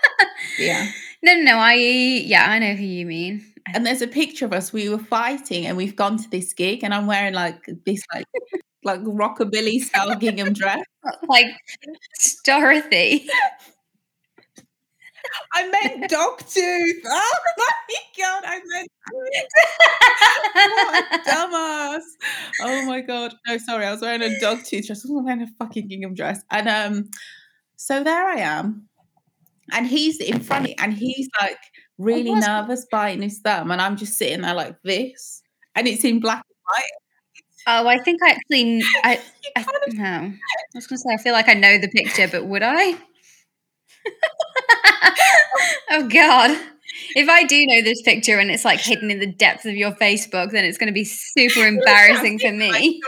yeah. 0.58 0.90
No, 1.22 1.34
no, 1.34 1.42
no. 1.42 1.56
I 1.58 1.74
yeah, 1.74 2.50
I 2.50 2.58
know 2.58 2.74
who 2.74 2.84
you 2.84 3.04
mean. 3.04 3.44
And 3.74 3.86
there's 3.86 4.02
a 4.02 4.06
picture 4.08 4.44
of 4.44 4.52
us. 4.52 4.72
We 4.72 4.88
were 4.88 4.98
fighting, 4.98 5.66
and 5.66 5.76
we've 5.76 5.96
gone 5.96 6.16
to 6.18 6.30
this 6.30 6.52
gig, 6.52 6.82
and 6.84 6.92
I'm 6.94 7.06
wearing 7.06 7.34
like 7.34 7.64
this 7.86 8.02
like 8.14 8.26
like 8.84 9.00
rockabilly 9.02 9.80
style 9.80 10.14
gingham 10.16 10.52
dress. 10.54 10.84
Like 11.28 11.46
Dorothy. 12.44 13.28
I 15.54 15.68
meant 15.68 16.10
dog 16.10 16.38
tooth. 16.48 17.02
Oh 17.06 17.38
my 17.58 17.96
god, 18.18 18.42
I 18.46 18.60
meant 18.66 18.88
what 20.64 21.04
a 21.12 21.18
dumbass. 21.30 22.02
Oh 22.62 22.86
my 22.86 23.00
god. 23.00 23.34
No, 23.46 23.58
sorry, 23.58 23.86
I 23.86 23.92
was 23.92 24.00
wearing 24.00 24.22
a 24.22 24.38
dog 24.40 24.64
tooth 24.64 24.86
dress. 24.86 25.04
I 25.04 25.12
was 25.12 25.24
wearing 25.24 25.42
a 25.42 25.46
fucking 25.58 25.88
gingham 25.88 26.14
dress. 26.14 26.40
And 26.50 26.68
um, 26.68 27.10
so 27.76 28.02
there 28.02 28.26
I 28.26 28.36
am. 28.36 28.88
And 29.72 29.86
he's 29.86 30.20
in 30.20 30.40
front 30.40 30.64
of 30.64 30.70
me, 30.70 30.76
and 30.78 30.92
he's 30.94 31.28
like 31.40 31.58
really 31.98 32.34
nervous 32.34 32.86
biting 32.90 33.22
his 33.22 33.40
thumb, 33.40 33.70
and 33.70 33.80
I'm 33.80 33.96
just 33.96 34.16
sitting 34.18 34.42
there 34.42 34.54
like 34.54 34.76
this, 34.82 35.42
and 35.74 35.86
it's 35.86 36.04
in 36.04 36.20
black 36.20 36.44
and 36.48 36.56
white. 36.66 36.90
Oh, 37.66 37.86
I 37.86 37.98
think 37.98 38.22
I 38.22 38.30
actually. 38.30 38.82
I, 39.04 39.20
I 39.56 39.64
no. 39.88 40.04
I 40.04 40.34
was 40.74 40.86
going 40.86 40.96
to 40.96 41.02
say 41.02 41.14
I 41.14 41.16
feel 41.18 41.32
like 41.32 41.48
I 41.48 41.54
know 41.54 41.78
the 41.78 41.88
picture, 41.88 42.28
but 42.28 42.46
would 42.46 42.62
I? 42.64 42.94
oh 45.90 46.08
God! 46.08 46.58
If 47.14 47.28
I 47.28 47.44
do 47.44 47.64
know 47.66 47.82
this 47.82 48.00
picture 48.02 48.38
and 48.38 48.50
it's 48.50 48.64
like 48.64 48.80
hidden 48.80 49.10
in 49.10 49.18
the 49.18 49.26
depths 49.26 49.64
of 49.66 49.74
your 49.74 49.92
Facebook, 49.92 50.50
then 50.52 50.64
it's 50.64 50.78
going 50.78 50.88
to 50.88 50.92
be 50.92 51.04
super 51.04 51.66
embarrassing 51.66 52.38
for 52.38 52.52
me. 52.52 53.00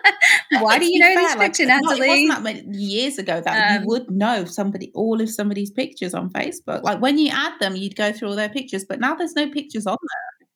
Why 0.60 0.78
do 0.78 0.84
you 0.86 0.98
know 0.98 1.14
this 1.14 1.28
fair, 1.32 1.36
like, 1.38 1.48
picture, 1.52 1.66
not- 1.66 1.82
Natalie? 1.82 2.06
It 2.06 2.08
wasn't 2.08 2.28
that 2.30 2.42
many 2.42 2.78
years 2.78 3.18
ago 3.18 3.40
that 3.40 3.76
Um, 3.76 3.82
you 3.82 3.88
would 3.88 4.10
know 4.10 4.44
somebody, 4.44 4.90
all 4.94 5.20
of 5.20 5.30
somebody's 5.30 5.70
pictures 5.70 6.14
on 6.14 6.30
Facebook. 6.30 6.82
Like 6.82 7.00
when 7.00 7.18
you 7.18 7.30
add 7.32 7.52
them, 7.60 7.76
you'd 7.76 7.96
go 7.96 8.12
through 8.12 8.28
all 8.28 8.36
their 8.36 8.48
pictures, 8.48 8.84
but 8.88 9.00
now 9.00 9.14
there's 9.14 9.34
no 9.34 9.48
pictures 9.50 9.86
on 9.86 9.96
there. 10.00 10.48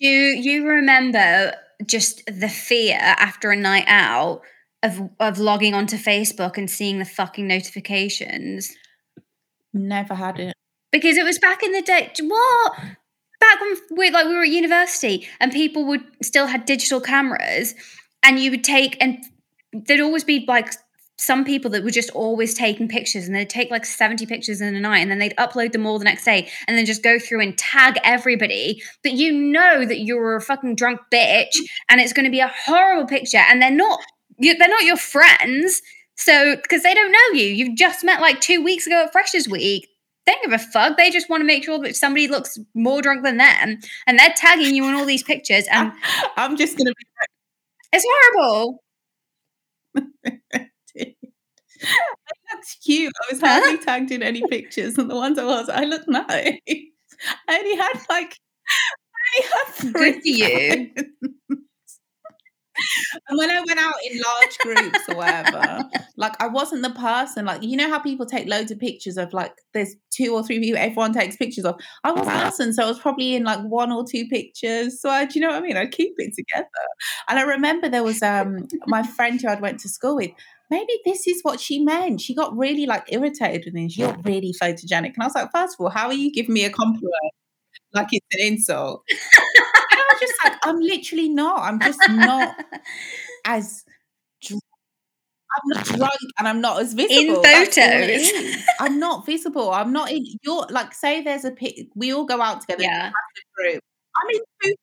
Do 0.00 0.08
you 0.08 0.66
remember 0.66 1.54
just 1.86 2.22
the 2.26 2.48
fear 2.48 2.98
after 3.00 3.50
a 3.50 3.56
night 3.56 3.84
out 3.88 4.42
of 4.82 5.00
of 5.18 5.38
logging 5.40 5.74
onto 5.74 5.96
Facebook 5.96 6.56
and 6.56 6.70
seeing 6.70 6.98
the 7.00 7.04
fucking 7.04 7.46
notifications? 7.48 8.72
Never 9.74 10.14
had 10.14 10.38
it. 10.38 10.54
Because 10.90 11.16
it 11.16 11.24
was 11.24 11.38
back 11.38 11.62
in 11.62 11.72
the 11.72 11.82
day. 11.82 12.12
What? 12.20 12.78
Back 13.40 13.60
when 13.60 13.76
we 13.96 14.10
like 14.10 14.26
we 14.26 14.34
were 14.34 14.42
at 14.42 14.48
university 14.48 15.28
and 15.40 15.52
people 15.52 15.86
would 15.86 16.02
still 16.22 16.46
had 16.46 16.64
digital 16.64 17.00
cameras, 17.00 17.74
and 18.22 18.38
you 18.38 18.50
would 18.50 18.64
take 18.64 18.96
and 19.00 19.18
there'd 19.72 20.00
always 20.00 20.24
be 20.24 20.44
like 20.48 20.72
some 21.20 21.44
people 21.44 21.70
that 21.72 21.82
were 21.82 21.90
just 21.90 22.10
always 22.10 22.54
taking 22.54 22.88
pictures 22.88 23.26
and 23.26 23.34
they'd 23.34 23.50
take 23.50 23.70
like 23.70 23.84
70 23.84 24.24
pictures 24.26 24.60
in 24.60 24.76
a 24.76 24.80
night 24.80 25.00
and 25.00 25.10
then 25.10 25.18
they'd 25.18 25.36
upload 25.36 25.72
them 25.72 25.84
all 25.84 25.98
the 25.98 26.04
next 26.04 26.24
day 26.24 26.48
and 26.66 26.78
then 26.78 26.86
just 26.86 27.02
go 27.02 27.18
through 27.18 27.40
and 27.40 27.58
tag 27.58 27.98
everybody 28.04 28.80
but 29.02 29.12
you 29.12 29.32
know 29.32 29.84
that 29.84 30.00
you're 30.00 30.36
a 30.36 30.40
fucking 30.40 30.76
drunk 30.76 31.00
bitch 31.12 31.56
and 31.88 32.00
it's 32.00 32.12
going 32.12 32.24
to 32.24 32.30
be 32.30 32.40
a 32.40 32.52
horrible 32.64 33.06
picture 33.06 33.42
and 33.50 33.60
they're 33.60 33.70
not 33.70 34.00
they're 34.38 34.68
not 34.68 34.84
your 34.84 34.96
friends 34.96 35.82
so 36.16 36.54
because 36.56 36.84
they 36.84 36.94
don't 36.94 37.12
know 37.12 37.38
you 37.38 37.46
you've 37.46 37.76
just 37.76 38.04
met 38.04 38.20
like 38.20 38.40
two 38.40 38.62
weeks 38.62 38.86
ago 38.86 39.02
at 39.04 39.12
freshers 39.12 39.48
week 39.48 39.88
they 40.28 40.34
don't 40.34 40.50
give 40.50 40.60
a 40.60 40.64
fuck 40.72 40.96
they 40.96 41.10
just 41.10 41.28
want 41.30 41.40
to 41.40 41.44
make 41.46 41.64
sure 41.64 41.78
that 41.78 41.96
somebody 41.96 42.28
looks 42.28 42.58
more 42.74 43.00
drunk 43.02 43.24
than 43.24 43.38
them 43.38 43.78
and 44.06 44.18
they're 44.18 44.34
tagging 44.36 44.74
you 44.74 44.84
in 44.86 44.94
all 44.94 45.06
these 45.06 45.22
pictures 45.22 45.64
and 45.72 45.90
I'm 46.36 46.56
just 46.56 46.76
gonna 46.76 46.90
be 46.90 47.04
it's 47.92 48.04
horrible 48.06 48.82
I 51.80 52.54
looked 52.54 52.76
cute. 52.84 53.12
I 53.22 53.32
was 53.32 53.40
Huh? 53.40 53.46
hardly 53.60 53.78
tagged 53.84 54.10
in 54.10 54.22
any 54.22 54.42
pictures, 54.48 54.98
and 54.98 55.10
the 55.10 55.14
ones 55.14 55.38
I 55.38 55.44
was, 55.44 55.68
I 55.68 55.84
looked 55.84 56.08
nice. 56.08 56.58
I 56.68 57.58
only 57.58 57.76
had 57.76 58.00
like, 58.10 58.36
I 58.68 59.42
only 59.42 59.48
had 59.52 59.66
three. 59.74 59.92
Good 59.92 60.22
for 60.22 60.28
you. 60.28 61.58
And 63.28 63.38
when 63.38 63.50
I 63.50 63.60
went 63.66 63.78
out 63.78 63.94
in 64.08 64.20
large 64.20 64.58
groups 64.58 64.98
or 65.08 65.16
whatever, 65.16 65.84
like 66.16 66.40
I 66.40 66.48
wasn't 66.48 66.82
the 66.82 66.90
person. 66.90 67.46
Like 67.46 67.62
you 67.62 67.76
know 67.76 67.88
how 67.88 67.98
people 67.98 68.26
take 68.26 68.48
loads 68.48 68.70
of 68.70 68.78
pictures 68.78 69.16
of 69.16 69.32
like 69.32 69.52
there's 69.74 69.94
two 70.10 70.34
or 70.34 70.42
three 70.42 70.60
people 70.60 70.78
everyone 70.80 71.12
takes 71.12 71.36
pictures 71.36 71.64
of. 71.64 71.78
I 72.04 72.12
wasn't 72.12 72.36
the 72.36 72.42
person, 72.44 72.72
so 72.72 72.84
I 72.84 72.86
was 72.86 72.98
probably 72.98 73.34
in 73.34 73.44
like 73.44 73.60
one 73.60 73.92
or 73.92 74.04
two 74.08 74.26
pictures. 74.26 75.00
So 75.00 75.10
I, 75.10 75.24
do 75.24 75.38
you 75.38 75.46
know 75.46 75.52
what 75.52 75.58
I 75.58 75.66
mean? 75.66 75.76
I'd 75.76 75.92
keep 75.92 76.14
it 76.16 76.34
together. 76.34 76.68
And 77.28 77.38
I 77.38 77.42
remember 77.42 77.88
there 77.88 78.04
was 78.04 78.22
um 78.22 78.68
my 78.86 79.02
friend 79.02 79.40
who 79.40 79.48
I'd 79.48 79.60
went 79.60 79.80
to 79.80 79.88
school 79.88 80.16
with. 80.16 80.30
Maybe 80.70 80.92
this 81.06 81.26
is 81.26 81.40
what 81.42 81.60
she 81.60 81.82
meant. 81.82 82.20
She 82.20 82.34
got 82.34 82.54
really 82.54 82.84
like 82.84 83.04
irritated 83.08 83.62
with 83.64 83.72
me. 83.72 83.88
You're 83.90 84.16
really 84.24 84.54
photogenic, 84.60 85.14
and 85.14 85.22
I 85.22 85.24
was 85.24 85.34
like, 85.34 85.50
first 85.50 85.76
of 85.78 85.80
all, 85.80 85.90
how 85.90 86.08
are 86.08 86.12
you 86.12 86.30
giving 86.30 86.52
me 86.52 86.64
a 86.64 86.70
compliment 86.70 87.32
like 87.94 88.08
it's 88.12 88.26
an 88.32 88.46
insult? 88.46 89.02
Was 90.12 90.20
just 90.20 90.34
like, 90.44 90.54
I'm 90.64 90.78
literally 90.80 91.28
not. 91.28 91.60
I'm 91.62 91.80
just 91.80 92.00
not 92.08 92.54
as. 93.44 93.84
dr- 94.42 94.60
I'm 95.50 95.68
not 95.76 95.84
drunk 95.86 96.12
and 96.38 96.46
I'm 96.46 96.60
not 96.60 96.80
as 96.80 96.92
visible. 96.92 97.42
In 97.42 97.64
photos. 97.66 98.32
I'm 98.80 98.98
not 98.98 99.24
visible. 99.24 99.70
I'm 99.70 99.92
not 99.92 100.10
in. 100.10 100.24
You're 100.42 100.66
like, 100.70 100.92
say 100.94 101.22
there's 101.22 101.44
a 101.44 101.50
pic. 101.50 101.88
We 101.94 102.12
all 102.12 102.26
go 102.26 102.40
out 102.40 102.60
together 102.60 102.82
yeah 102.82 103.10
group. 103.56 103.80
I'm 104.22 104.30
in 104.30 104.40
two 104.62 104.74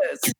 pictures. 0.00 0.32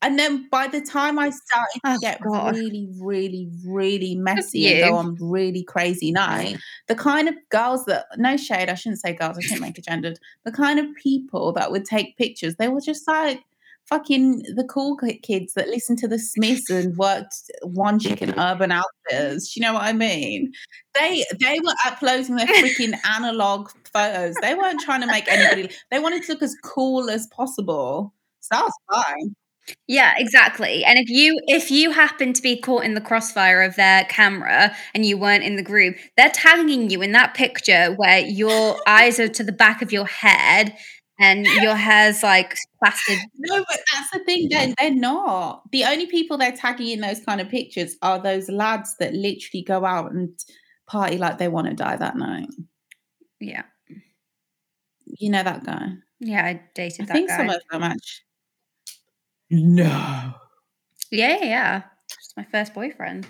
And 0.00 0.18
then 0.18 0.48
by 0.50 0.68
the 0.68 0.80
time 0.80 1.18
I 1.18 1.30
started 1.30 1.80
to 1.84 1.92
Oh, 1.94 1.98
get 2.00 2.20
God. 2.20 2.54
really, 2.54 2.88
really, 3.00 3.50
really 3.66 4.14
messy 4.14 4.66
and 4.72 4.88
go 4.88 4.94
on 4.96 5.16
really 5.20 5.62
crazy 5.64 6.12
night, 6.12 6.58
the 6.86 6.94
kind 6.94 7.28
of 7.28 7.34
girls 7.50 7.84
that 7.86 8.06
no 8.16 8.36
shade, 8.36 8.68
I 8.68 8.74
shouldn't 8.74 9.00
say 9.00 9.12
girls, 9.12 9.36
I 9.38 9.40
shouldn't 9.42 9.60
make 9.60 9.76
it 9.78 9.84
gendered. 9.84 10.18
The 10.44 10.52
kind 10.52 10.78
of 10.78 10.86
people 10.96 11.52
that 11.54 11.70
would 11.72 11.84
take 11.84 12.16
pictures, 12.16 12.56
they 12.56 12.68
were 12.68 12.80
just 12.80 13.06
like 13.08 13.42
fucking 13.88 14.42
the 14.54 14.64
cool 14.64 14.96
kids 15.22 15.54
that 15.54 15.68
listened 15.68 15.98
to 15.98 16.08
the 16.08 16.18
Smiths 16.18 16.70
and 16.70 16.96
worked 16.96 17.34
one 17.62 17.98
chicken 17.98 18.30
mm-hmm. 18.30 18.40
urban 18.40 18.72
outfitters. 18.72 19.56
You 19.56 19.62
know 19.62 19.74
what 19.74 19.82
I 19.82 19.92
mean? 19.92 20.52
They 20.94 21.24
they 21.40 21.58
were 21.60 21.74
uploading 21.86 22.36
their 22.36 22.46
freaking 22.62 22.94
analog 23.04 23.70
photos. 23.92 24.34
They 24.40 24.54
weren't 24.54 24.80
trying 24.80 25.00
to 25.00 25.06
make 25.06 25.28
anybody. 25.28 25.74
They 25.90 25.98
wanted 25.98 26.22
to 26.24 26.32
look 26.32 26.42
as 26.42 26.54
cool 26.62 27.10
as 27.10 27.26
possible. 27.28 28.14
So 28.40 28.48
that 28.52 28.64
was 28.64 29.04
fine. 29.04 29.34
Yeah, 29.86 30.14
exactly. 30.16 30.84
And 30.84 30.98
if 30.98 31.08
you 31.08 31.38
if 31.46 31.70
you 31.70 31.90
happen 31.90 32.32
to 32.32 32.42
be 32.42 32.58
caught 32.60 32.84
in 32.84 32.94
the 32.94 33.00
crossfire 33.00 33.62
of 33.62 33.76
their 33.76 34.04
camera 34.04 34.74
and 34.94 35.04
you 35.04 35.18
weren't 35.18 35.44
in 35.44 35.56
the 35.56 35.62
group, 35.62 35.96
they're 36.16 36.30
tagging 36.30 36.90
you 36.90 37.02
in 37.02 37.12
that 37.12 37.34
picture 37.34 37.94
where 37.96 38.20
your 38.20 38.78
eyes 38.86 39.20
are 39.20 39.28
to 39.28 39.44
the 39.44 39.52
back 39.52 39.82
of 39.82 39.92
your 39.92 40.06
head 40.06 40.76
and 41.18 41.46
your 41.46 41.74
hair's 41.74 42.22
like 42.22 42.56
plastered. 42.78 43.18
No, 43.36 43.58
but 43.58 43.80
that's 43.92 44.10
the 44.12 44.20
thing. 44.20 44.48
Then 44.50 44.74
they're 44.78 44.94
not. 44.94 45.62
The 45.72 45.84
only 45.84 46.06
people 46.06 46.38
they're 46.38 46.52
tagging 46.52 46.88
in 46.88 47.00
those 47.00 47.20
kind 47.20 47.40
of 47.40 47.48
pictures 47.48 47.96
are 48.02 48.20
those 48.22 48.48
lads 48.48 48.94
that 49.00 49.14
literally 49.14 49.62
go 49.62 49.84
out 49.84 50.12
and 50.12 50.30
party 50.86 51.18
like 51.18 51.38
they 51.38 51.48
want 51.48 51.66
to 51.68 51.74
die 51.74 51.96
that 51.96 52.16
night. 52.16 52.48
Yeah. 53.40 53.64
You 55.06 55.30
know 55.30 55.42
that 55.42 55.64
guy. 55.64 55.88
Yeah, 56.20 56.44
I 56.44 56.62
dated 56.74 57.02
I 57.02 57.04
that 57.06 57.12
think 57.12 57.28
guy. 57.28 57.36
some 57.36 57.50
of 57.50 57.60
them 57.70 57.82
actually. 57.82 58.24
No. 59.50 60.34
yeah, 61.10 61.38
yeah, 61.38 61.44
yeah. 61.44 61.82
It's 62.06 62.34
my 62.36 62.44
first 62.50 62.74
boyfriend. 62.74 63.26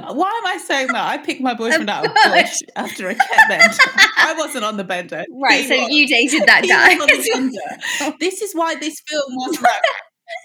Why 0.12 0.28
am 0.42 0.46
I 0.46 0.58
saying 0.58 0.88
that? 0.88 1.04
I 1.08 1.18
picked 1.18 1.40
my 1.40 1.54
boyfriend 1.54 1.88
out 1.90 2.06
of 2.06 2.14
bush 2.24 2.58
after 2.76 3.08
a 3.08 3.14
cat 3.14 3.48
bender. 3.48 3.76
I 4.18 4.34
wasn't 4.36 4.64
on 4.64 4.76
the 4.76 4.84
bender. 4.84 5.24
Right, 5.42 5.62
He 5.62 5.68
so 5.68 5.80
was. 5.82 5.90
you 5.90 6.06
dated 6.06 6.42
that 6.46 6.64
guy. 6.66 6.94
was 6.94 7.28
on 7.34 7.50
the 7.50 7.58
bender. 8.00 8.16
this 8.20 8.42
is 8.42 8.52
why 8.54 8.74
this 8.76 9.00
film 9.08 9.24
wasn't 9.36 9.62
that. 9.62 9.82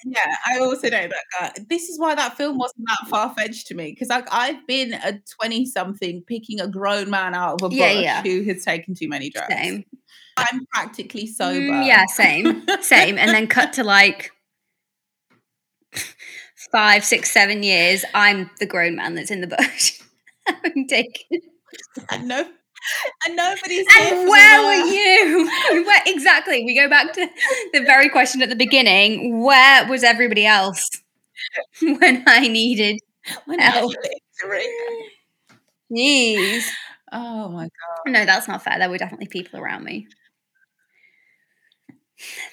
Yeah, 0.05 0.35
I 0.45 0.59
also 0.59 0.89
know 0.89 1.07
that 1.07 1.23
guy. 1.39 1.51
This 1.69 1.87
is 1.89 1.97
why 1.99 2.13
that 2.15 2.35
film 2.35 2.57
wasn't 2.57 2.85
that 2.87 3.07
far 3.09 3.33
fetched 3.33 3.67
to 3.67 3.75
me 3.75 3.91
because 3.91 4.09
like 4.09 4.27
I've 4.31 4.65
been 4.67 4.93
a 4.93 5.19
twenty 5.39 5.65
something 5.65 6.23
picking 6.27 6.59
a 6.59 6.67
grown 6.67 7.09
man 7.09 7.33
out 7.33 7.53
of 7.53 7.65
a 7.65 7.69
bush 7.69 7.77
Yeah, 7.77 7.91
yeah. 7.91 8.21
who 8.21 8.43
has 8.43 8.65
taken 8.65 8.95
too 8.95 9.07
many 9.07 9.29
drugs. 9.29 9.53
Same. 9.53 9.85
I'm 10.35 10.65
practically 10.73 11.25
sober. 11.25 11.59
Mm, 11.71 11.87
yeah, 11.87 12.05
same. 12.07 12.65
Same. 12.81 13.17
And 13.17 13.31
then 13.31 13.47
cut 13.47 13.73
to 13.73 13.83
like 13.83 14.31
five, 16.71 17.03
six, 17.03 17.31
seven 17.31 17.63
years. 17.63 18.03
I'm 18.13 18.49
the 18.59 18.65
grown 18.65 18.95
man 18.95 19.15
that's 19.15 19.31
in 19.31 19.41
the 19.41 19.47
bush. 19.47 20.01
I'm 20.47 20.87
taken. 20.87 21.41
and 22.11 22.27
no, 22.27 22.45
and 23.25 23.35
nobody's 23.35 23.85
And 23.99 24.27
where 24.29 24.63
were 24.65 24.85
you? 24.87 25.49
Where, 25.85 26.01
exactly. 26.05 26.63
We 26.65 26.75
go 26.75 26.89
back 26.89 27.13
to 27.13 27.27
the 27.73 27.81
very 27.81 28.09
question 28.09 28.41
at 28.41 28.49
the 28.49 28.55
beginning. 28.55 29.41
Where 29.43 29.87
was 29.87 30.03
everybody 30.03 30.45
else 30.45 30.89
when 31.81 32.23
I 32.27 32.47
needed 32.47 32.99
When 33.45 33.59
Help. 33.59 33.93
Jeez. 35.91 36.65
Oh 37.11 37.49
my 37.49 37.63
god. 37.63 38.11
No, 38.11 38.25
that's 38.25 38.47
not 38.47 38.63
fair. 38.63 38.77
There 38.79 38.89
were 38.89 38.97
definitely 38.97 39.27
people 39.27 39.59
around 39.59 39.83
me. 39.83 40.07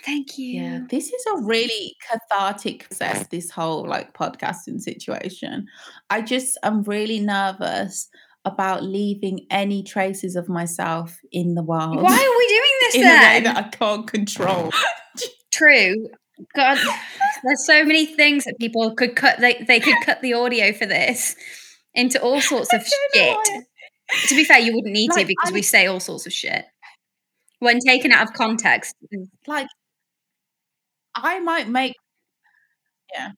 Thank 0.05 0.39
you. 0.39 0.61
Yeah, 0.63 0.81
this 0.91 1.13
is 1.13 1.25
a 1.35 1.43
really 1.43 1.97
cathartic 2.11 2.89
process, 2.89 3.27
this 3.29 3.51
whole 3.51 3.87
like 3.87 4.13
podcasting 4.13 4.81
situation. 4.81 5.67
I 6.11 6.21
just 6.21 6.59
am 6.63 6.83
really 6.83 7.21
nervous 7.21 8.09
about 8.45 8.83
leaving 8.83 9.47
any 9.51 9.83
traces 9.83 10.37
of 10.37 10.49
myself 10.49 11.19
in 11.33 11.55
the 11.55 11.63
world. 11.63 12.03
Why 12.03 12.13
are 12.13 12.39
we 12.39 12.49
doing 12.49 12.73
this 12.81 12.95
in 12.97 13.03
a 13.03 13.05
way 13.05 13.41
that 13.41 13.57
I 13.57 13.69
can't 13.69 14.07
control. 14.07 14.71
True. 15.51 16.09
God, 16.55 16.79
there's 17.45 17.65
so 17.65 17.85
many 17.85 18.07
things 18.07 18.45
that 18.45 18.59
people 18.59 18.95
could 18.95 19.17
cut. 19.17 19.39
They, 19.39 19.65
they 19.67 19.81
could 19.81 19.95
cut 20.05 20.21
the 20.21 20.35
audio 20.35 20.73
for 20.73 20.85
this 20.85 21.37
into 21.95 22.21
all 22.21 22.41
sorts 22.41 22.71
of 22.75 22.81
I 22.83 22.85
shit. 23.15 23.65
To 24.29 24.37
be 24.37 24.45
fair, 24.45 24.59
you 24.59 24.75
wouldn't 24.75 24.93
need 24.93 25.11
to 25.13 25.25
because 25.25 25.47
I'm- 25.47 25.55
we 25.55 25.63
say 25.63 25.87
all 25.87 26.01
sorts 26.01 26.27
of 26.27 26.33
shit. 26.33 26.67
When 27.65 27.79
taken 27.81 28.13
out 28.13 28.29
of 28.29 28.35
context, 28.35 28.95
Like, 29.47 29.69
I 31.15 31.41
might 31.41 31.69
make, 31.69 31.95
yeah. 33.13 33.31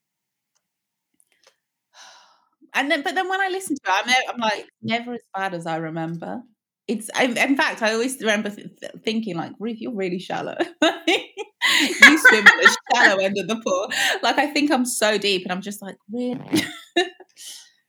And 2.74 2.90
then, 2.90 3.02
but 3.02 3.14
then 3.14 3.28
when 3.28 3.40
I 3.40 3.48
listen 3.48 3.76
to 3.76 3.82
it, 3.84 4.06
I'm, 4.28 4.34
I'm 4.34 4.40
like, 4.40 4.66
never 4.82 5.14
as 5.14 5.22
bad 5.34 5.54
as 5.54 5.66
I 5.66 5.76
remember. 5.76 6.42
it's 6.88 7.08
I, 7.14 7.24
in 7.24 7.56
fact 7.56 7.82
I 7.82 7.92
always 7.92 8.18
remember 8.20 8.50
th- 8.50 8.68
th- 8.80 8.92
thinking 9.04 9.36
like 9.36 9.52
Ruth, 9.58 9.80
you're 9.80 9.94
really 9.94 10.18
shallow. 10.18 10.56
you 10.82 12.18
swim 12.18 12.46
at 12.46 12.54
the 12.54 12.76
shallow 12.94 13.16
end 13.18 13.38
of 13.38 13.48
the 13.48 13.60
pool. 13.64 13.90
Like 14.22 14.38
I 14.38 14.46
think 14.48 14.70
I'm 14.70 14.84
so 14.84 15.18
deep, 15.18 15.42
and 15.44 15.52
I'm 15.52 15.62
just 15.62 15.82
like 15.82 15.96
really. 16.12 16.64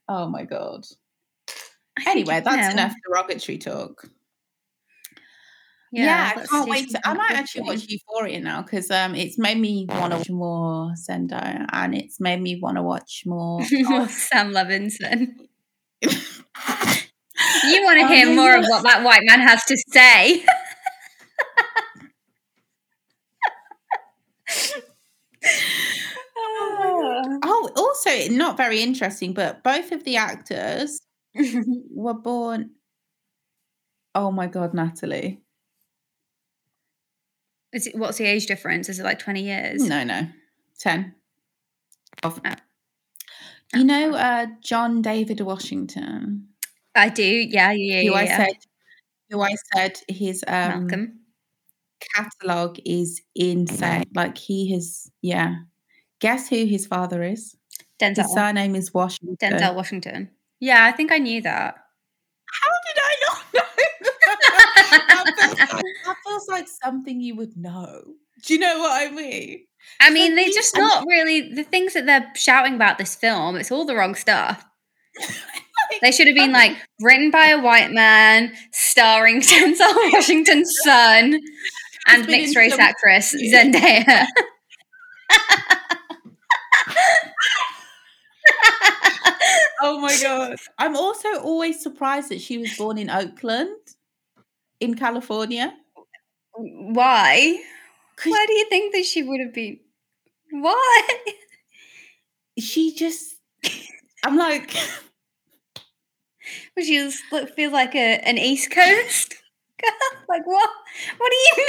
oh 0.08 0.30
my 0.30 0.44
god. 0.44 0.86
Anyway, 2.06 2.42
that's 2.44 2.68
know, 2.68 2.82
enough 2.82 2.96
derogatory 3.08 3.58
talk. 3.58 4.10
Yeah, 5.92 6.34
I 6.36 6.46
can't 6.46 6.70
wait. 6.70 6.90
To, 6.92 7.08
I 7.08 7.14
might 7.14 7.32
actually 7.32 7.62
watch 7.62 7.86
Euphoria 7.88 8.40
now 8.42 8.62
because 8.62 8.92
um, 8.92 9.16
it's 9.16 9.38
made 9.38 9.58
me 9.58 9.86
want 9.90 10.12
to 10.12 10.18
watch 10.18 10.30
more 10.30 10.92
Zendaya, 10.96 11.66
and 11.72 11.96
it's 11.96 12.20
made 12.20 12.42
me 12.42 12.60
want 12.60 12.78
to 12.78 12.84
watch 12.84 13.24
more. 13.26 13.64
Sam 13.66 14.52
Levinson. 14.54 15.28
You 17.66 17.84
want 17.84 18.00
to 18.00 18.06
Oh, 18.06 18.08
hear 18.08 18.28
yeah, 18.28 18.36
more 18.36 18.56
of 18.58 18.66
what 18.66 18.84
that 18.84 19.04
white 19.04 19.22
man 19.26 19.40
has 19.42 19.64
to 19.66 19.78
say? 19.92 20.44
oh, 26.38 27.70
also 27.76 28.34
not 28.34 28.58
very 28.58 28.82
interesting, 28.82 29.34
but 29.34 29.64
both 29.64 29.92
of 29.92 30.04
the 30.04 30.18
actors 30.18 31.00
were 31.92 32.14
born. 32.14 32.72
Oh 34.16 34.32
my 34.32 34.48
god, 34.48 34.74
Natalie! 34.74 35.42
Is 37.74 37.88
it, 37.88 37.96
what's 37.96 38.18
the 38.18 38.26
age 38.26 38.46
difference? 38.46 38.90
Is 38.90 39.00
it 39.00 39.04
like 39.04 39.20
20 39.20 39.42
years? 39.42 39.84
No, 39.88 40.04
no, 40.04 40.28
ten. 40.80 41.16
Of- 42.24 42.42
Oh. 43.74 43.80
You 43.80 43.84
know, 43.84 44.14
uh, 44.14 44.46
John 44.62 45.02
David 45.02 45.42
Washington, 45.42 46.48
I 46.96 47.10
do. 47.10 47.24
Yeah, 47.24 47.72
yeah, 47.72 48.00
yeah. 48.00 48.10
who 48.10 48.16
I 48.16 48.24
yeah. 48.24 48.38
said, 48.38 48.56
who 49.30 49.42
I 49.42 49.56
said 49.74 50.00
his 50.08 50.44
um, 50.48 50.88
Malcolm. 50.88 51.20
catalog 52.16 52.80
is 52.86 53.22
insane. 53.36 54.06
Like 54.16 54.38
he 54.38 54.72
has, 54.74 55.12
yeah. 55.22 55.56
Guess 56.20 56.48
who 56.48 56.66
his 56.66 56.88
father 56.88 57.22
is? 57.24 57.58
Denzel. 58.00 58.24
His 58.24 58.34
surname 58.34 58.74
is 58.74 58.94
Washington. 58.94 59.36
Denzel 59.52 59.76
Washington. 59.76 60.30
Yeah, 60.60 60.86
I 60.86 60.92
think 60.94 61.12
I 61.12 61.18
knew 61.18 61.42
that. 61.42 61.76
How 62.46 62.72
did 62.88 62.98
I 63.04 63.16
not 63.28 63.44
know? 63.54 63.62
that, 65.36 65.68
feels 65.70 65.74
like, 65.74 65.86
that 66.08 66.18
feels 66.26 66.48
like 66.48 66.68
something 66.84 67.22
you 67.22 67.36
would 67.36 67.56
know. 67.58 68.02
Do 68.44 68.54
you 68.54 68.60
know 68.60 68.80
what 68.80 69.08
I 69.08 69.12
mean? 69.14 69.66
I 70.00 70.10
mean, 70.10 70.36
they're 70.36 70.50
just 70.50 70.76
not 70.76 71.06
really 71.08 71.54
the 71.54 71.64
things 71.64 71.94
that 71.94 72.06
they're 72.06 72.32
shouting 72.36 72.76
about 72.76 72.98
this 72.98 73.16
film. 73.16 73.56
It's 73.56 73.72
all 73.72 73.86
the 73.86 73.96
wrong 73.96 74.16
stuff. 74.16 74.66
They 76.02 76.12
should 76.12 76.28
have 76.28 76.36
been 76.36 76.52
like 76.52 76.76
written 77.02 77.32
by 77.32 77.48
a 77.48 77.60
white 77.62 77.92
man, 77.92 78.52
starring 78.72 79.42
Denzel 79.42 80.12
Washington's 80.12 80.72
son, 80.84 81.40
and 82.08 82.28
mixed 82.28 82.58
race 82.58 82.74
some- 82.74 82.82
actress 82.82 83.34
Zendaya. 83.34 84.26
Oh 89.82 90.00
my 90.00 90.18
god! 90.22 90.58
I'm 90.78 90.96
also 90.96 91.28
always 91.42 91.82
surprised 91.82 92.30
that 92.30 92.42
she 92.42 92.58
was 92.58 92.76
born 92.78 92.98
in 92.98 93.10
Oakland, 93.10 93.76
in 94.80 94.96
California. 94.96 95.74
Why? 96.58 97.62
Why 98.26 98.46
do 98.48 98.54
you 98.54 98.66
think 98.70 98.94
that 98.94 99.06
she 99.06 99.24
would 99.24 99.40
have 99.40 99.54
been? 99.54 99.80
Why? 100.52 101.02
She 102.60 102.94
just, 102.94 103.36
I'm 104.26 104.38
like, 104.38 104.72
Would 106.76 106.88
you 106.88 107.12
feel 107.12 107.72
like 107.72 107.96
a, 107.96 108.20
an 108.24 108.38
East 108.38 108.72
Coast 108.72 109.36
girl? 109.82 109.92
Like 110.30 110.46
what? 110.46 110.70
What 111.18 111.32
do 111.32 111.38
you 111.38 111.68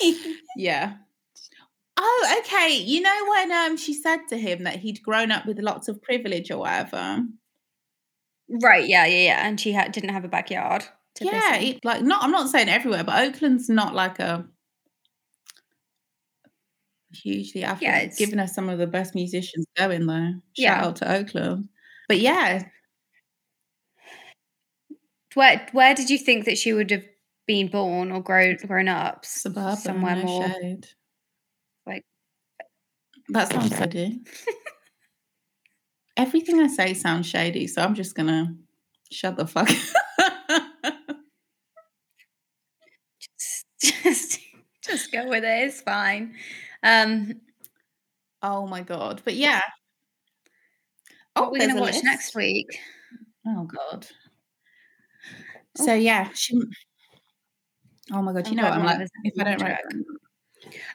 mean? 0.24 0.36
yeah. 0.56 0.94
Oh, 1.98 2.36
okay. 2.40 2.74
You 2.76 3.00
know 3.02 3.26
when 3.28 3.52
um 3.52 3.76
she 3.76 3.92
said 3.94 4.26
to 4.28 4.38
him 4.38 4.64
that 4.64 4.80
he'd 4.80 5.02
grown 5.02 5.30
up 5.30 5.44
with 5.46 5.58
lots 5.58 5.88
of 5.88 6.02
privilege 6.02 6.50
or 6.50 6.58
whatever. 6.58 7.24
Right? 8.48 8.86
Yeah, 8.88 9.06
yeah, 9.06 9.18
yeah. 9.24 9.46
And 9.46 9.60
she 9.60 9.72
ha- 9.72 9.88
didn't 9.88 10.10
have 10.10 10.24
a 10.24 10.28
backyard. 10.28 10.84
Yeah, 11.20 11.56
it, 11.56 11.84
like 11.84 12.02
not. 12.02 12.22
I'm 12.22 12.30
not 12.30 12.48
saying 12.50 12.68
everywhere, 12.68 13.04
but 13.04 13.22
Oakland's 13.26 13.68
not 13.68 13.94
like 13.94 14.18
a 14.18 14.46
hugely 17.12 17.64
affluent. 17.64 17.96
it's- 17.96 18.18
given 18.18 18.38
us 18.38 18.54
some 18.54 18.68
of 18.68 18.78
the 18.78 18.86
best 18.86 19.14
musicians 19.14 19.64
going 19.76 20.06
though. 20.06 20.32
Shout 20.34 20.42
Yeah. 20.56 20.84
out 20.84 20.96
to 20.96 21.10
Oakland. 21.12 21.68
But 22.08 22.20
yeah, 22.20 22.64
Where 25.34 25.66
Where 25.72 25.94
did 25.94 26.08
you 26.10 26.18
think 26.18 26.44
that 26.46 26.56
she 26.58 26.72
would 26.72 26.90
have 26.90 27.04
been 27.46 27.68
born 27.68 28.10
or 28.10 28.22
grown 28.22 28.56
grown 28.56 28.88
up? 28.88 29.24
Suburban, 29.24 29.76
somewhere 29.76 30.16
no 30.16 30.22
more. 30.24 30.48
shade. 30.48 30.86
like- 31.86 32.04
that 33.28 33.52
sounds 33.52 33.76
shady. 33.76 34.20
Everything 36.16 36.58
I 36.60 36.68
say 36.68 36.94
sounds 36.94 37.26
shady, 37.26 37.66
so 37.66 37.82
I'm 37.82 37.94
just 37.94 38.14
gonna 38.14 38.54
shut 39.12 39.36
the 39.36 39.46
fuck. 39.46 39.68
Just, 39.68 39.94
just 44.86 45.12
go 45.12 45.28
with 45.28 45.44
it. 45.44 45.68
It's 45.68 45.80
fine. 45.80 46.34
Um, 46.82 47.40
oh 48.42 48.66
my 48.66 48.82
god! 48.82 49.22
But 49.24 49.34
yeah. 49.34 49.62
what 51.34 51.52
we're 51.52 51.66
gonna 51.66 51.80
watch 51.80 51.94
list. 51.94 52.04
next 52.04 52.34
week? 52.34 52.78
Oh 53.46 53.64
god. 53.64 54.06
Oh. 55.78 55.84
So 55.84 55.94
yeah, 55.94 56.28
she. 56.34 56.60
Oh 58.12 58.22
my 58.22 58.32
god! 58.32 58.48
You 58.48 58.56
know 58.56 58.64
what 58.64 58.72
I'm 58.72 58.84
like. 58.84 59.08
If 59.24 59.34
I 59.40 59.44
don't 59.44 59.62
write, 59.62 59.78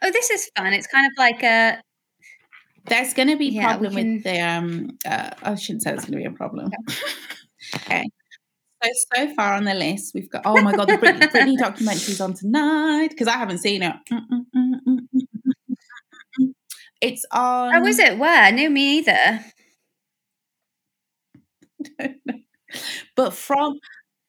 Oh, 0.01 0.11
this 0.11 0.30
is 0.30 0.49
fun. 0.57 0.73
It's 0.73 0.88
kind 0.88 1.05
of 1.05 1.13
like 1.18 1.43
a 1.43 1.81
there's 2.85 3.13
going 3.13 3.27
to 3.27 3.38
be 3.38 3.47
Yeah, 3.47 3.77
we 3.77 3.88
problem 3.88 4.13
with 4.13 4.23
the 4.23 4.39
um. 4.39 4.97
Uh, 5.05 5.30
I 5.43 5.55
shouldn't 5.55 5.84
say 5.84 5.93
it's 5.93 6.05
going 6.05 6.13
to 6.13 6.18
be 6.18 6.26
a 6.26 6.31
problem. 6.31 6.72
okay. 7.76 8.05
So 8.83 8.89
so 9.15 9.35
far 9.35 9.53
on 9.53 9.65
the 9.65 9.73
list, 9.73 10.13
we've 10.15 10.29
got. 10.29 10.41
Oh 10.45 10.59
my 10.61 10.71
god, 10.71 10.87
the 10.89 10.93
Britney, 10.93 11.29
Britney 11.31 11.57
documentary's 11.57 12.19
on 12.21 12.33
tonight 12.33 13.09
because 13.09 13.27
I 13.27 13.33
haven't 13.37 13.59
seen 13.59 13.83
it. 13.83 13.93
It's 17.01 17.25
on. 17.31 17.75
Oh, 17.75 17.85
is 17.87 17.99
it? 17.99 18.17
Where? 18.17 18.51
No, 18.51 18.69
me 18.69 18.99
either. 18.99 19.39
But 23.17 23.33
from 23.33 23.79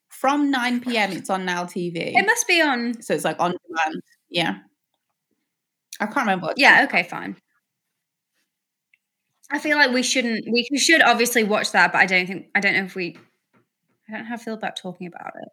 from 0.08 0.50
9 0.50 0.80
p.m. 0.80 1.12
it's 1.12 1.30
on 1.30 1.44
Now 1.44 1.64
TV. 1.64 2.12
It 2.14 2.26
must 2.26 2.46
be 2.48 2.60
on. 2.60 3.00
so 3.00 3.14
it's 3.14 3.24
like 3.24 3.36
on 3.38 3.54
demand. 3.68 4.02
Yeah. 4.30 4.58
I 6.00 6.06
can't 6.06 6.18
remember. 6.26 6.46
What 6.46 6.58
Yeah. 6.58 6.84
Okay. 6.88 7.04
Fine. 7.04 7.36
I 9.52 9.58
feel 9.58 9.76
like 9.76 9.92
we 9.92 10.02
shouldn't. 10.02 10.44
We 10.50 10.64
should 10.78 11.02
obviously 11.02 11.44
watch 11.44 11.72
that, 11.72 11.92
but 11.92 11.98
I 11.98 12.06
don't 12.06 12.26
think. 12.26 12.46
I 12.54 12.60
don't 12.60 12.74
know 12.74 12.84
if 12.84 12.94
we. 12.96 13.16
I 14.12 14.16
don't 14.16 14.24
know 14.24 14.28
how 14.28 14.34
I 14.34 14.38
feel 14.38 14.54
about 14.54 14.76
talking 14.76 15.06
about 15.06 15.32
it. 15.42 15.48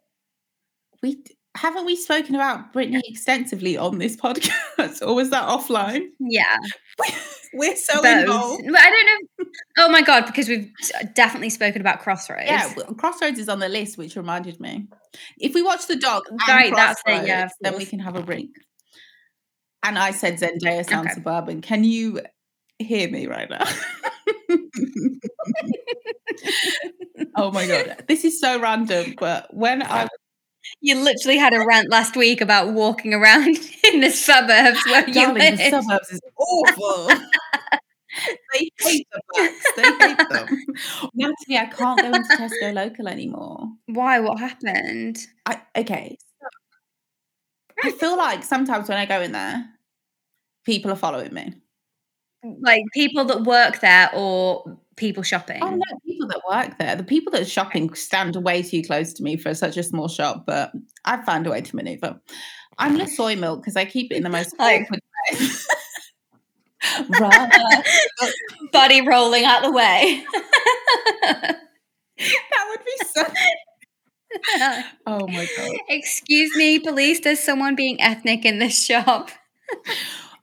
we 1.01 1.23
haven't 1.57 1.85
we 1.85 1.95
spoken 1.95 2.35
about 2.35 2.73
Britney 2.73 3.01
extensively 3.05 3.75
on 3.77 3.97
this 3.97 4.15
podcast, 4.15 5.01
or 5.07 5.15
was 5.15 5.29
that 5.31 5.47
offline? 5.47 6.07
Yeah. 6.19 6.57
We're 7.53 7.75
so 7.75 8.01
both. 8.03 8.19
involved. 8.21 8.63
I 8.77 8.89
don't 8.91 9.05
know. 9.05 9.45
Oh 9.79 9.89
my 9.89 10.03
god! 10.03 10.27
Because 10.27 10.47
we've 10.47 10.71
definitely 11.15 11.49
spoken 11.49 11.81
about 11.81 11.99
Crossroads. 12.01 12.43
Yeah, 12.45 12.71
Crossroads 12.97 13.39
is 13.39 13.49
on 13.49 13.57
the 13.59 13.69
list, 13.69 13.97
which 13.97 14.15
reminded 14.15 14.59
me. 14.59 14.87
If 15.39 15.55
we 15.55 15.63
watch 15.63 15.87
the 15.87 15.95
dog, 15.95 16.23
Right, 16.47 16.71
that's 16.75 17.01
it, 17.07 17.25
yeah, 17.27 17.49
then 17.61 17.75
we 17.75 17.85
can 17.85 17.97
have 17.99 18.15
a 18.15 18.21
break. 18.21 18.49
And 19.81 19.97
I 19.97 20.11
said 20.11 20.35
Zendaya 20.39 20.87
sounds 20.87 21.07
Okay. 21.07 21.15
suburban. 21.15 21.61
Can 21.61 21.83
you 21.83 22.21
hear 22.77 23.09
me 23.09 23.25
right 23.25 23.49
now? 23.49 23.65
oh 27.39 27.51
my 27.51 27.67
god, 27.67 28.03
this 28.07 28.25
is 28.25 28.39
so 28.39 28.59
random. 28.59 29.15
But 29.17 29.53
when 29.53 29.81
I 29.83 30.07
You 30.81 30.95
literally 30.95 31.37
had 31.37 31.53
a 31.53 31.65
rant 31.65 31.89
last 31.89 32.15
week 32.15 32.41
about 32.41 32.73
walking 32.73 33.13
around 33.13 33.47
in 33.93 34.01
the 34.01 34.11
suburbs 34.11 34.79
where 34.85 35.07
you 35.07 35.13
Darling, 35.13 35.55
the 35.55 35.69
suburbs 35.69 36.11
is 36.11 36.21
awful. 36.37 37.07
they 38.53 38.69
hate 38.79 39.07
the 39.11 39.21
blacks. 39.33 39.71
They 39.75 39.83
hate 39.83 40.29
them. 40.29 40.65
Natalie, 41.13 41.57
I 41.57 41.65
can't 41.65 41.99
go 41.99 42.07
into 42.07 42.35
Tesco 42.35 42.73
local 42.73 43.07
anymore. 43.07 43.67
Why? 43.87 44.19
What 44.19 44.39
happened? 44.39 45.17
I 45.45 45.61
okay. 45.75 46.17
I 47.83 47.91
feel 47.91 48.17
like 48.17 48.43
sometimes 48.43 48.89
when 48.89 48.97
I 48.97 49.05
go 49.05 49.21
in 49.21 49.31
there, 49.31 49.65
people 50.65 50.91
are 50.91 50.97
following 50.97 51.33
me. 51.33 51.53
Like 52.61 52.83
people 52.93 53.25
that 53.25 53.43
work 53.43 53.79
there 53.79 54.09
or 54.13 54.77
people 54.99 55.23
shopping? 55.23 55.63
Oh 55.63 55.71
no, 55.71 55.83
people 56.05 56.27
that 56.27 56.41
work 56.47 56.77
there. 56.77 56.95
The 56.95 57.03
people 57.03 57.31
that 57.31 57.41
are 57.41 57.45
shopping 57.45 57.93
stand 57.95 58.35
way 58.35 58.61
too 58.61 58.83
close 58.83 59.13
to 59.13 59.23
me 59.23 59.37
for 59.37 59.53
such 59.55 59.77
a 59.77 59.83
small 59.83 60.07
shop, 60.07 60.45
but 60.45 60.71
I've 61.05 61.25
found 61.25 61.47
a 61.47 61.51
way 61.51 61.61
to 61.61 61.75
maneuver. 61.75 62.19
I'm 62.77 62.97
the 62.97 63.07
soy 63.07 63.35
milk 63.35 63.61
because 63.61 63.75
I 63.75 63.85
keep 63.85 64.11
it 64.11 64.15
in 64.15 64.23
the 64.23 64.29
most 64.29 64.53
awkward 64.59 65.01
place. 65.29 65.67
Body 68.71 69.01
rolling 69.05 69.43
out 69.43 69.63
the 69.63 69.71
way. 69.71 70.23
That 71.21 71.57
would 72.69 72.85
be 72.85 73.05
so 73.05 73.23
oh 75.07 75.27
my 75.27 75.47
god. 75.57 75.71
Excuse 75.89 76.55
me, 76.55 76.79
police. 76.79 77.19
There's 77.21 77.39
someone 77.39 77.75
being 77.75 78.01
ethnic 78.01 78.45
in 78.45 78.59
this 78.59 78.85
shop. 78.85 79.29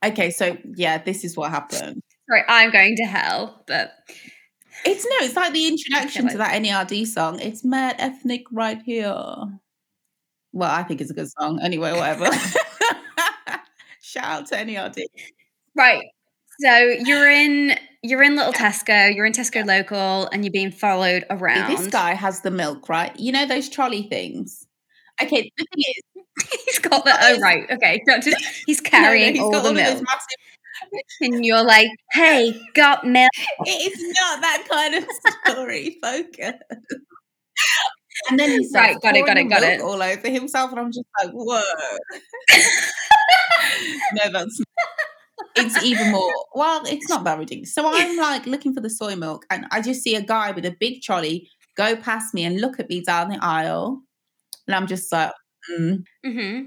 Okay, 0.05 0.31
so 0.31 0.57
yeah, 0.77 0.99
this 0.99 1.25
is 1.25 1.37
what 1.37 1.51
happened. 1.51 2.03
Sorry, 2.29 2.43
I'm 2.49 2.71
going 2.71 2.97
to 2.97 3.05
hell, 3.05 3.63
but 3.67 3.93
It's 4.85 5.05
no, 5.05 5.27
it's 5.27 5.37
like 5.37 5.53
the 5.53 5.67
introduction 5.69 6.29
to 6.29 6.39
that 6.39 6.61
NERD 6.63 7.07
song. 7.07 7.41
It's 7.41 7.65
mad 7.65 7.97
ethnic 7.99 8.45
right 8.53 8.81
here. 8.83 9.15
Well, 10.53 10.71
I 10.71 10.83
think 10.85 11.01
it's 11.01 11.11
a 11.11 11.15
good 11.15 11.31
song. 11.31 11.61
Anyway, 11.63 11.93
whatever. 11.93 12.29
Shout 14.01 14.25
out 14.25 14.47
to 14.47 14.57
NERD. 14.57 15.05
right. 15.75 16.05
So 16.61 16.77
you're 17.05 17.31
in 17.31 17.79
you're 18.03 18.23
in 18.23 18.37
little 18.37 18.53
Tesco. 18.53 19.15
You're 19.15 19.27
in 19.27 19.33
Tesco 19.33 19.65
local, 19.67 20.29
and 20.33 20.45
you're 20.45 20.53
being 20.53 20.71
followed 20.71 21.25
around. 21.29 21.71
This 21.71 21.89
guy 21.89 22.15
has 22.15 22.41
the 22.41 22.51
milk, 22.51 22.89
right? 22.89 23.15
You 23.19 23.33
know 23.33 23.47
those 23.47 23.69
trolley 23.69 24.05
things. 24.05 24.67
Okay, 25.23 25.51
the 25.57 25.67
thing 25.75 25.85
is, 26.45 26.49
he's 26.65 26.79
got 26.79 27.05
the 27.05 27.17
oh 27.21 27.39
right, 27.41 27.71
okay. 27.71 28.03
Just, 28.23 28.63
he's 28.67 28.81
carrying 28.81 29.35
no, 29.35 29.41
no, 29.41 29.45
all 29.47 29.51
got 29.53 29.63
the 29.65 29.69
of 29.71 29.75
those 29.77 29.85
milk, 29.95 30.05
massive 30.05 30.46
and 31.21 31.45
you're 31.45 31.65
like, 31.65 31.89
"Hey, 32.13 32.61
got 32.75 33.07
milk?" 33.07 33.31
It 33.65 33.93
is 33.93 34.15
not 34.21 34.41
that 34.41 34.67
kind 34.69 34.95
of 34.95 35.07
story. 35.47 35.99
Focus. 36.03 36.55
And 38.31 38.39
then 38.39 38.51
he's 38.51 38.73
Right, 38.75 39.01
got 39.01 39.17
it, 39.17 39.27
got 39.27 39.37
it, 39.37 39.45
got 39.45 39.63
it. 39.63 39.81
all 39.81 40.03
over 40.03 40.29
himself, 40.29 40.71
and 40.71 40.81
I'm 40.81 40.91
just 40.91 41.05
like, 41.23 41.31
whoa. 41.33 41.61
no, 44.15 44.33
that's 44.33 44.61
it's 45.57 45.83
even 45.85 46.13
more. 46.13 46.33
Well, 46.55 46.83
it's 46.87 47.09
not 47.09 47.25
that 47.25 47.39
ridiculous. 47.39 47.75
So 47.75 47.83
I'm 47.87 48.17
like 48.17 48.47
looking 48.47 48.75
for 48.75 48.81
the 48.81 48.91
soy 48.91 49.17
milk, 49.17 49.45
and 49.51 49.67
I 49.71 49.81
just 49.83 50.03
see 50.03 50.15
a 50.15 50.23
guy 50.23 50.51
with 50.53 50.65
a 50.65 50.75
big 50.79 51.03
trolley 51.03 51.49
go 51.77 51.95
past 51.97 52.33
me 52.35 52.45
and 52.45 52.61
look 52.61 52.81
at 52.81 52.89
me 52.89 53.03
down 53.03 53.29
the 53.29 53.39
aisle, 53.43 54.03
and 54.67 54.75
I'm 54.75 54.87
just 54.87 55.13
like, 55.13 55.33
mm. 55.71 56.03
hmm 56.25 56.63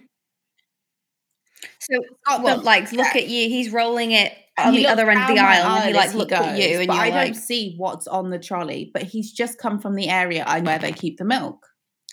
So 1.80 1.98
what? 2.42 2.58
the- 2.58 2.64
Like, 2.64 2.92
look 2.92 3.16
at 3.16 3.28
you. 3.28 3.50
He's 3.50 3.72
rolling 3.72 4.12
it 4.12 4.34
on 4.58 4.74
he 4.74 4.80
the 4.84 4.88
other 4.88 5.10
end 5.10 5.22
of 5.22 5.28
the 5.28 5.40
aisle, 5.40 5.78
and 5.78 5.88
he 5.90 5.94
like 5.94 6.10
as 6.10 6.16
looks 6.16 6.32
at 6.34 6.58
you, 6.58 6.80
and 6.80 6.86
you're 6.86 6.94
I 6.94 7.10
like, 7.10 7.34
don't 7.34 7.34
see 7.36 7.76
what's 7.78 8.08
on 8.08 8.30
the 8.30 8.40
trolley. 8.40 8.92
But 8.94 9.04
he's 9.04 9.32
just 9.32 9.58
come 9.58 9.80
from 9.80 9.96
the 9.96 10.10
area 10.10 10.44
I 10.46 10.60
where 10.62 10.80
they 10.80 10.92
keep 10.92 11.18
the 11.18 11.26
milk, 11.26 11.66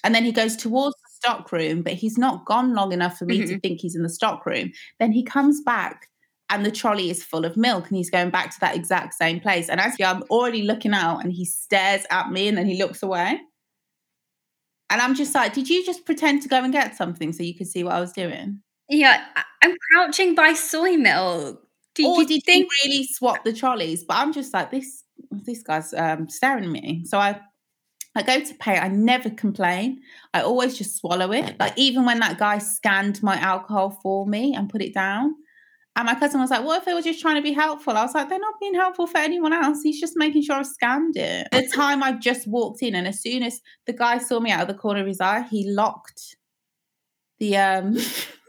and 0.04 0.14
then 0.14 0.24
he 0.24 0.32
goes 0.32 0.56
towards 0.56 0.94
the 0.96 1.10
stock 1.28 1.50
room, 1.52 1.82
but 1.82 1.94
he's 1.94 2.16
not 2.18 2.44
gone 2.46 2.74
long 2.74 2.92
enough 2.92 3.18
for 3.18 3.24
me 3.24 3.38
Mm-hmm. 3.40 3.48
to 3.54 3.60
think 3.60 3.80
he's 3.80 3.96
in 3.96 4.02
the 4.02 4.08
stock 4.08 4.46
room. 4.46 4.70
Then 5.00 5.12
he 5.12 5.22
comes 5.22 5.60
back. 5.62 6.08
And 6.48 6.64
the 6.64 6.70
trolley 6.70 7.10
is 7.10 7.24
full 7.24 7.44
of 7.44 7.56
milk, 7.56 7.88
and 7.88 7.96
he's 7.96 8.08
going 8.08 8.30
back 8.30 8.52
to 8.52 8.60
that 8.60 8.76
exact 8.76 9.14
same 9.14 9.40
place. 9.40 9.68
And 9.68 9.80
actually, 9.80 10.04
I'm 10.04 10.22
already 10.30 10.62
looking 10.62 10.94
out, 10.94 11.24
and 11.24 11.32
he 11.32 11.44
stares 11.44 12.04
at 12.08 12.30
me, 12.30 12.46
and 12.46 12.56
then 12.56 12.66
he 12.68 12.80
looks 12.80 13.02
away. 13.02 13.40
And 14.88 15.00
I'm 15.02 15.16
just 15.16 15.34
like, 15.34 15.54
did 15.54 15.68
you 15.68 15.84
just 15.84 16.04
pretend 16.04 16.42
to 16.42 16.48
go 16.48 16.62
and 16.62 16.72
get 16.72 16.94
something 16.96 17.32
so 17.32 17.42
you 17.42 17.56
could 17.56 17.66
see 17.66 17.82
what 17.82 17.94
I 17.94 18.00
was 18.00 18.12
doing? 18.12 18.60
"Yeah, 18.88 19.24
I- 19.36 19.44
I'm 19.62 19.76
crouching 19.90 20.34
by 20.34 20.52
soy 20.52 20.96
milk." 20.96 21.62
Do 21.94 22.06
or 22.06 22.20
you 22.22 22.26
did 22.26 22.42
think? 22.44 22.68
he 22.82 22.88
really 22.88 23.04
swap 23.06 23.42
the 23.44 23.52
trolleys? 23.52 24.04
But 24.04 24.18
I'm 24.18 24.32
just 24.32 24.52
like 24.52 24.70
this. 24.70 25.02
This 25.30 25.62
guy's 25.62 25.94
um, 25.94 26.28
staring 26.28 26.64
at 26.64 26.70
me. 26.70 27.04
So 27.06 27.18
I, 27.18 27.40
I 28.14 28.22
go 28.22 28.40
to 28.40 28.54
pay. 28.54 28.76
I 28.78 28.88
never 28.88 29.30
complain. 29.30 30.02
I 30.34 30.42
always 30.42 30.76
just 30.76 30.98
swallow 30.98 31.32
it. 31.32 31.58
Like 31.58 31.72
even 31.76 32.04
when 32.04 32.20
that 32.20 32.38
guy 32.38 32.58
scanned 32.58 33.22
my 33.22 33.36
alcohol 33.38 33.98
for 34.02 34.26
me 34.26 34.54
and 34.54 34.68
put 34.68 34.82
it 34.82 34.92
down. 34.94 35.34
And 35.96 36.04
my 36.04 36.14
cousin 36.14 36.40
was 36.42 36.50
like, 36.50 36.62
"What 36.62 36.80
if 36.80 36.84
they 36.84 36.92
were 36.92 37.00
just 37.00 37.20
trying 37.22 37.36
to 37.36 37.42
be 37.42 37.52
helpful?" 37.52 37.96
I 37.96 38.02
was 38.02 38.14
like, 38.14 38.28
"They're 38.28 38.38
not 38.38 38.60
being 38.60 38.74
helpful 38.74 39.06
for 39.06 39.16
anyone 39.16 39.54
else. 39.54 39.80
He's 39.82 39.98
just 39.98 40.12
making 40.16 40.42
sure 40.42 40.56
I've 40.56 40.66
scanned 40.66 41.16
it." 41.16 41.48
The 41.50 41.66
time 41.74 42.02
I 42.02 42.12
just 42.12 42.46
walked 42.46 42.82
in, 42.82 42.94
and 42.94 43.08
as 43.08 43.22
soon 43.22 43.42
as 43.42 43.62
the 43.86 43.94
guy 43.94 44.18
saw 44.18 44.38
me 44.38 44.50
out 44.50 44.60
of 44.62 44.68
the 44.68 44.74
corner 44.74 45.00
of 45.00 45.06
his 45.06 45.22
eye, 45.22 45.42
he 45.50 45.70
locked 45.70 46.36
the 47.38 47.56
um 47.56 47.96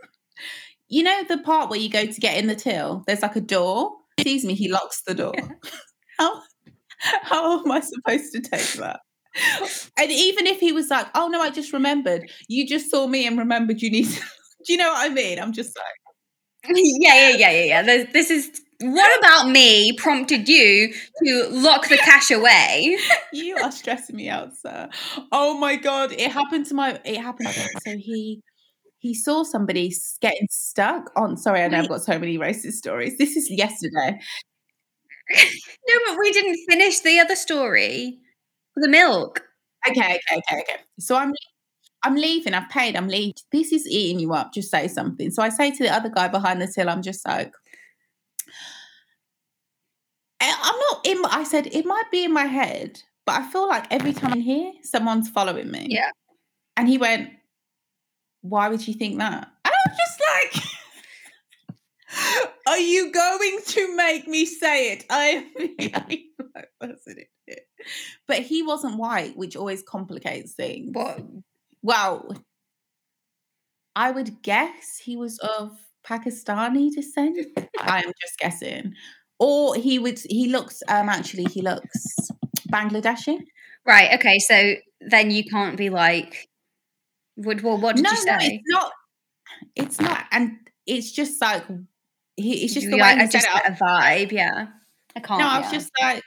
you 0.89 1.03
know 1.03 1.23
the 1.27 1.37
part 1.39 1.69
where 1.69 1.79
you 1.79 1.89
go 1.89 2.05
to 2.05 2.21
get 2.21 2.37
in 2.37 2.47
the 2.47 2.55
till? 2.55 3.03
There's 3.07 3.21
like 3.21 3.35
a 3.35 3.41
door? 3.41 3.93
He 4.17 4.23
sees 4.23 4.45
me 4.45 4.53
he 4.55 4.69
locks 4.69 5.01
the 5.05 5.13
door. 5.13 5.33
How 6.19 6.41
how 6.99 7.59
am 7.59 7.71
i 7.71 7.79
supposed 7.79 8.33
to 8.33 8.41
take 8.41 8.73
that? 8.73 9.01
And 9.99 10.11
even 10.11 10.47
if 10.47 10.59
he 10.59 10.71
was 10.71 10.89
like 10.89 11.07
oh 11.13 11.27
no 11.27 11.41
i 11.41 11.49
just 11.51 11.73
remembered. 11.73 12.29
You 12.47 12.67
just 12.67 12.89
saw 12.89 13.07
me 13.07 13.27
and 13.27 13.37
remembered 13.37 13.81
you 13.81 13.91
need 13.91 14.05
to 14.09 14.21
do 14.65 14.73
you 14.73 14.77
know 14.79 14.89
what 14.89 15.11
i 15.11 15.13
mean? 15.13 15.39
I'm 15.39 15.53
just 15.53 15.77
like 15.77 16.75
yeah, 16.75 17.29
yeah, 17.31 17.37
yeah, 17.37 17.51
yeah, 17.51 17.63
yeah. 17.65 17.81
This, 17.83 18.07
this 18.13 18.31
is 18.31 18.61
what 18.81 19.19
about 19.19 19.49
me 19.49 19.93
prompted 19.93 20.47
you 20.49 20.93
to 21.25 21.47
lock 21.51 21.87
the 21.89 21.97
cash 21.97 22.31
away? 22.31 22.97
you 23.33 23.57
are 23.57 23.71
stressing 23.71 24.15
me 24.15 24.29
out 24.29 24.55
sir. 24.57 24.89
Oh 25.31 25.57
my 25.57 25.75
god 25.75 26.11
it 26.13 26.31
happened 26.31 26.65
to 26.67 26.73
my 26.75 26.99
it 27.05 27.17
happened 27.21 27.49
so 27.85 27.91
he 27.97 28.41
he 29.07 29.13
saw 29.13 29.43
somebody 29.43 29.93
getting 30.21 30.47
stuck 30.51 31.11
on 31.15 31.37
sorry 31.37 31.61
i 31.63 31.67
know 31.67 31.79
i've 31.79 31.89
got 31.89 32.03
so 32.03 32.17
many 32.19 32.37
racist 32.37 32.73
stories 32.73 33.17
this 33.17 33.35
is 33.35 33.49
yesterday 33.49 34.19
No, 35.89 35.95
but 36.07 36.19
we 36.19 36.31
didn't 36.31 36.57
finish 36.69 36.99
the 36.99 37.19
other 37.19 37.35
story. 37.35 38.19
The 38.75 38.87
milk. 38.87 39.41
Okay, 39.89 39.99
okay, 40.29 40.37
okay, 40.49 40.61
okay. 40.61 40.81
So 40.99 41.15
I'm 41.15 41.33
I'm 42.03 42.15
leaving. 42.15 42.53
I've 42.53 42.69
paid. 42.69 42.95
I'm 42.95 43.07
leaving. 43.07 43.33
This 43.51 43.71
is 43.71 43.87
eating 43.87 44.19
you 44.19 44.33
up. 44.33 44.53
Just 44.53 44.69
say 44.71 44.87
something. 44.87 45.31
So 45.31 45.41
I 45.43 45.49
say 45.49 45.71
to 45.71 45.83
the 45.83 45.93
other 45.93 46.09
guy 46.09 46.27
behind 46.27 46.61
the 46.61 46.67
till, 46.67 46.89
I'm 46.89 47.01
just 47.01 47.25
like, 47.25 47.53
I- 50.39 50.59
I'm 50.61 50.79
not 50.91 51.05
in. 51.05 51.25
I 51.41 51.43
said 51.43 51.67
it 51.67 51.85
might 51.85 52.09
be 52.11 52.23
in 52.25 52.33
my 52.33 52.45
head, 52.45 53.01
but 53.25 53.41
I 53.41 53.49
feel 53.49 53.67
like 53.67 53.91
every 53.91 54.13
time 54.13 54.33
I'm 54.33 54.41
here, 54.41 54.71
someone's 54.83 55.29
following 55.29 55.71
me. 55.71 55.87
Yeah. 55.89 56.11
And 56.77 56.87
he 56.87 56.97
went, 56.97 57.31
"Why 58.49 58.69
would 58.69 58.87
you 58.87 58.93
think 58.93 59.17
that?" 59.19 59.47
And 59.65 59.73
I'm 59.73 59.95
just 59.97 60.21
like. 60.33 60.63
Are 62.67 62.77
you 62.79 63.11
going 63.11 63.59
to 63.65 63.95
make 63.95 64.27
me 64.27 64.45
say 64.45 64.93
it? 64.93 65.05
I 65.09 65.45
like, 65.79 66.69
that's 66.79 67.07
it. 67.07 67.27
But 68.27 68.39
he 68.39 68.63
wasn't 68.63 68.97
white, 68.97 69.37
which 69.37 69.55
always 69.55 69.83
complicates 69.83 70.53
things. 70.53 70.91
What? 70.93 71.21
Well, 71.81 72.29
I 73.95 74.11
would 74.11 74.41
guess 74.41 74.97
he 75.03 75.17
was 75.17 75.39
of 75.39 75.71
Pakistani 76.05 76.93
descent. 76.93 77.39
I 77.79 78.03
am 78.03 78.11
just 78.21 78.37
guessing. 78.39 78.93
Or 79.39 79.75
he 79.75 79.99
would 79.99 80.19
he 80.29 80.49
looks 80.49 80.81
um 80.87 81.09
actually 81.09 81.45
he 81.45 81.61
looks 81.61 82.15
Bangladeshi. 82.71 83.39
Right. 83.85 84.19
Okay. 84.19 84.39
So 84.39 84.75
then 85.01 85.31
you 85.31 85.43
can't 85.43 85.77
be 85.77 85.89
like, 85.89 86.47
what? 87.37 87.63
Well, 87.63 87.79
what 87.79 87.95
did 87.95 88.03
no, 88.03 88.11
you 88.11 88.25
no, 88.25 88.37
it's 88.41 88.63
not. 88.67 88.91
It's 89.75 90.01
not, 90.01 90.25
and 90.31 90.57
it's 90.85 91.11
just 91.11 91.41
like. 91.41 91.63
It's 92.39 92.73
just 92.75 92.85
You- 92.85 92.91
the 92.91 92.97
way 92.97 93.03
I 93.03 93.25
just 93.27 93.47
get 93.47 93.67
a 93.67 93.71
vibe. 93.83 94.31
Yeah. 94.31 94.67
I 95.15 95.19
can't. 95.21 95.39
No, 95.39 95.47
I 95.47 95.57
was 95.59 95.71
yeah. 95.71 95.79
just 95.79 95.91
like, 95.99 96.23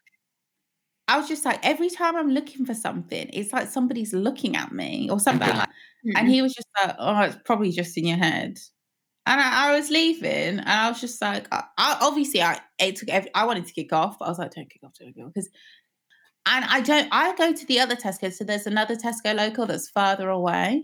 I 1.07 1.19
was 1.19 1.28
just 1.28 1.45
like, 1.45 1.65
every 1.65 1.89
time 1.91 2.16
I'm 2.16 2.31
looking 2.31 2.66
for 2.66 2.74
something, 2.74 3.31
it's 3.32 3.53
like 3.53 3.69
somebody's 3.69 4.12
looking 4.12 4.57
at 4.57 4.73
me 4.73 5.09
or 5.11 5.20
something 5.20 5.49
like. 5.49 5.69
And 6.16 6.27
Mhm. 6.27 6.31
he 6.31 6.43
was 6.43 6.55
just 6.55 6.66
like, 6.82 6.97
"Oh, 6.99 7.20
it's 7.20 7.37
probably 7.45 7.70
just 7.73 7.97
in 7.99 8.07
your 8.07 8.16
head." 8.19 8.59
And 9.27 9.41
I, 9.41 9.69
I 9.70 9.77
was 9.78 9.91
leaving, 9.91 10.59
and 10.59 10.69
I 10.69 10.89
was 10.89 11.01
just 11.01 11.20
like, 11.20 11.47
I, 11.53 11.62
I, 11.78 11.99
"Obviously, 12.01 12.43
I 12.43 12.59
it 12.78 12.97
took. 12.97 13.09
Every, 13.11 13.31
I 13.35 13.45
wanted 13.45 13.66
to 13.66 13.73
kick 13.74 13.93
off, 13.93 14.19
but 14.19 14.24
I 14.24 14.28
was 14.31 14.39
like, 14.39 14.53
don't 14.55 14.70
kick 14.70 14.82
off, 14.82 14.95
don't 14.99 15.12
kick 15.15 15.23
off," 15.24 15.32
because. 15.35 15.49
And 16.47 16.65
I 16.65 16.81
don't. 16.81 17.07
I 17.12 17.37
go 17.37 17.53
to 17.53 17.66
the 17.66 17.81
other 17.81 17.95
Tesco, 17.97 18.32
so 18.32 18.45
there's 18.45 18.66
another 18.66 18.97
Tesco 18.97 19.35
local 19.37 19.66
that's 19.66 19.91
further 19.91 20.31
away, 20.31 20.82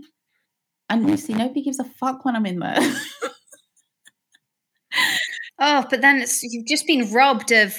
and 0.88 1.04
honestly, 1.04 1.34
nobody 1.34 1.62
gives 1.62 1.78
a 1.78 1.84
fuck 1.84 2.24
when 2.24 2.36
I'm 2.36 2.46
in 2.46 2.58
there. 2.58 2.78
Oh, 5.58 5.86
but 5.88 6.00
then 6.02 6.20
it's 6.20 6.42
you've 6.42 6.66
just 6.66 6.86
been 6.86 7.10
robbed 7.12 7.50
of 7.50 7.74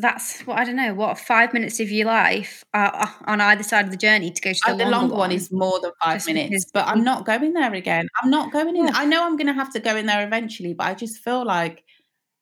that's 0.00 0.40
what 0.40 0.58
I 0.58 0.64
don't 0.64 0.76
know 0.76 0.94
what 0.94 1.18
five 1.18 1.52
minutes 1.52 1.78
of 1.78 1.90
your 1.90 2.06
life 2.06 2.64
uh, 2.74 2.90
uh, 2.92 3.06
on 3.26 3.40
either 3.40 3.62
side 3.62 3.84
of 3.84 3.90
the 3.90 3.96
journey 3.96 4.30
to 4.30 4.40
go 4.40 4.52
to 4.52 4.60
the, 4.66 4.72
Uh, 4.72 4.74
the 4.76 4.84
longer, 4.84 4.98
longer 4.98 5.14
one 5.14 5.32
is 5.32 5.52
more 5.52 5.78
than 5.80 5.92
five 6.02 6.16
Just 6.16 6.26
minutes, 6.26 6.48
because 6.48 6.70
but 6.72 6.86
I'm 6.86 7.04
not 7.04 7.26
going 7.26 7.52
there 7.52 7.74
again. 7.74 8.08
I'm 8.22 8.30
not 8.30 8.50
going 8.50 8.74
in. 8.76 8.86
Oof. 8.86 8.90
I 8.94 9.04
know 9.04 9.24
I'm 9.24 9.36
going 9.36 9.46
to 9.46 9.52
have 9.52 9.72
to 9.74 9.80
go 9.80 9.94
in 9.96 10.06
there 10.06 10.26
eventually, 10.26 10.72
but 10.74 10.86
I 10.86 10.94
just 10.94 11.18
feel 11.18 11.44
like 11.44 11.84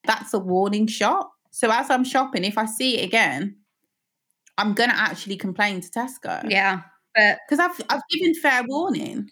that's 0.05 0.33
a 0.35 0.39
warning 0.39 0.87
shot. 0.87 1.31
So 1.51 1.71
as 1.71 1.91
I'm 1.91 2.05
shopping, 2.05 2.45
if 2.45 2.57
I 2.57 2.67
see 2.67 2.99
it 2.99 3.05
again, 3.05 3.57
I'm 4.57 4.73
going 4.73 4.91
to 4.91 4.97
actually 4.97 5.37
complain 5.37 5.81
to 5.81 5.89
Tesco. 5.91 6.49
Yeah, 6.49 6.83
but 7.15 7.39
because 7.49 7.59
I've 7.59 7.81
I've 7.91 8.03
given 8.11 8.35
fair 8.35 8.63
warning. 8.67 9.31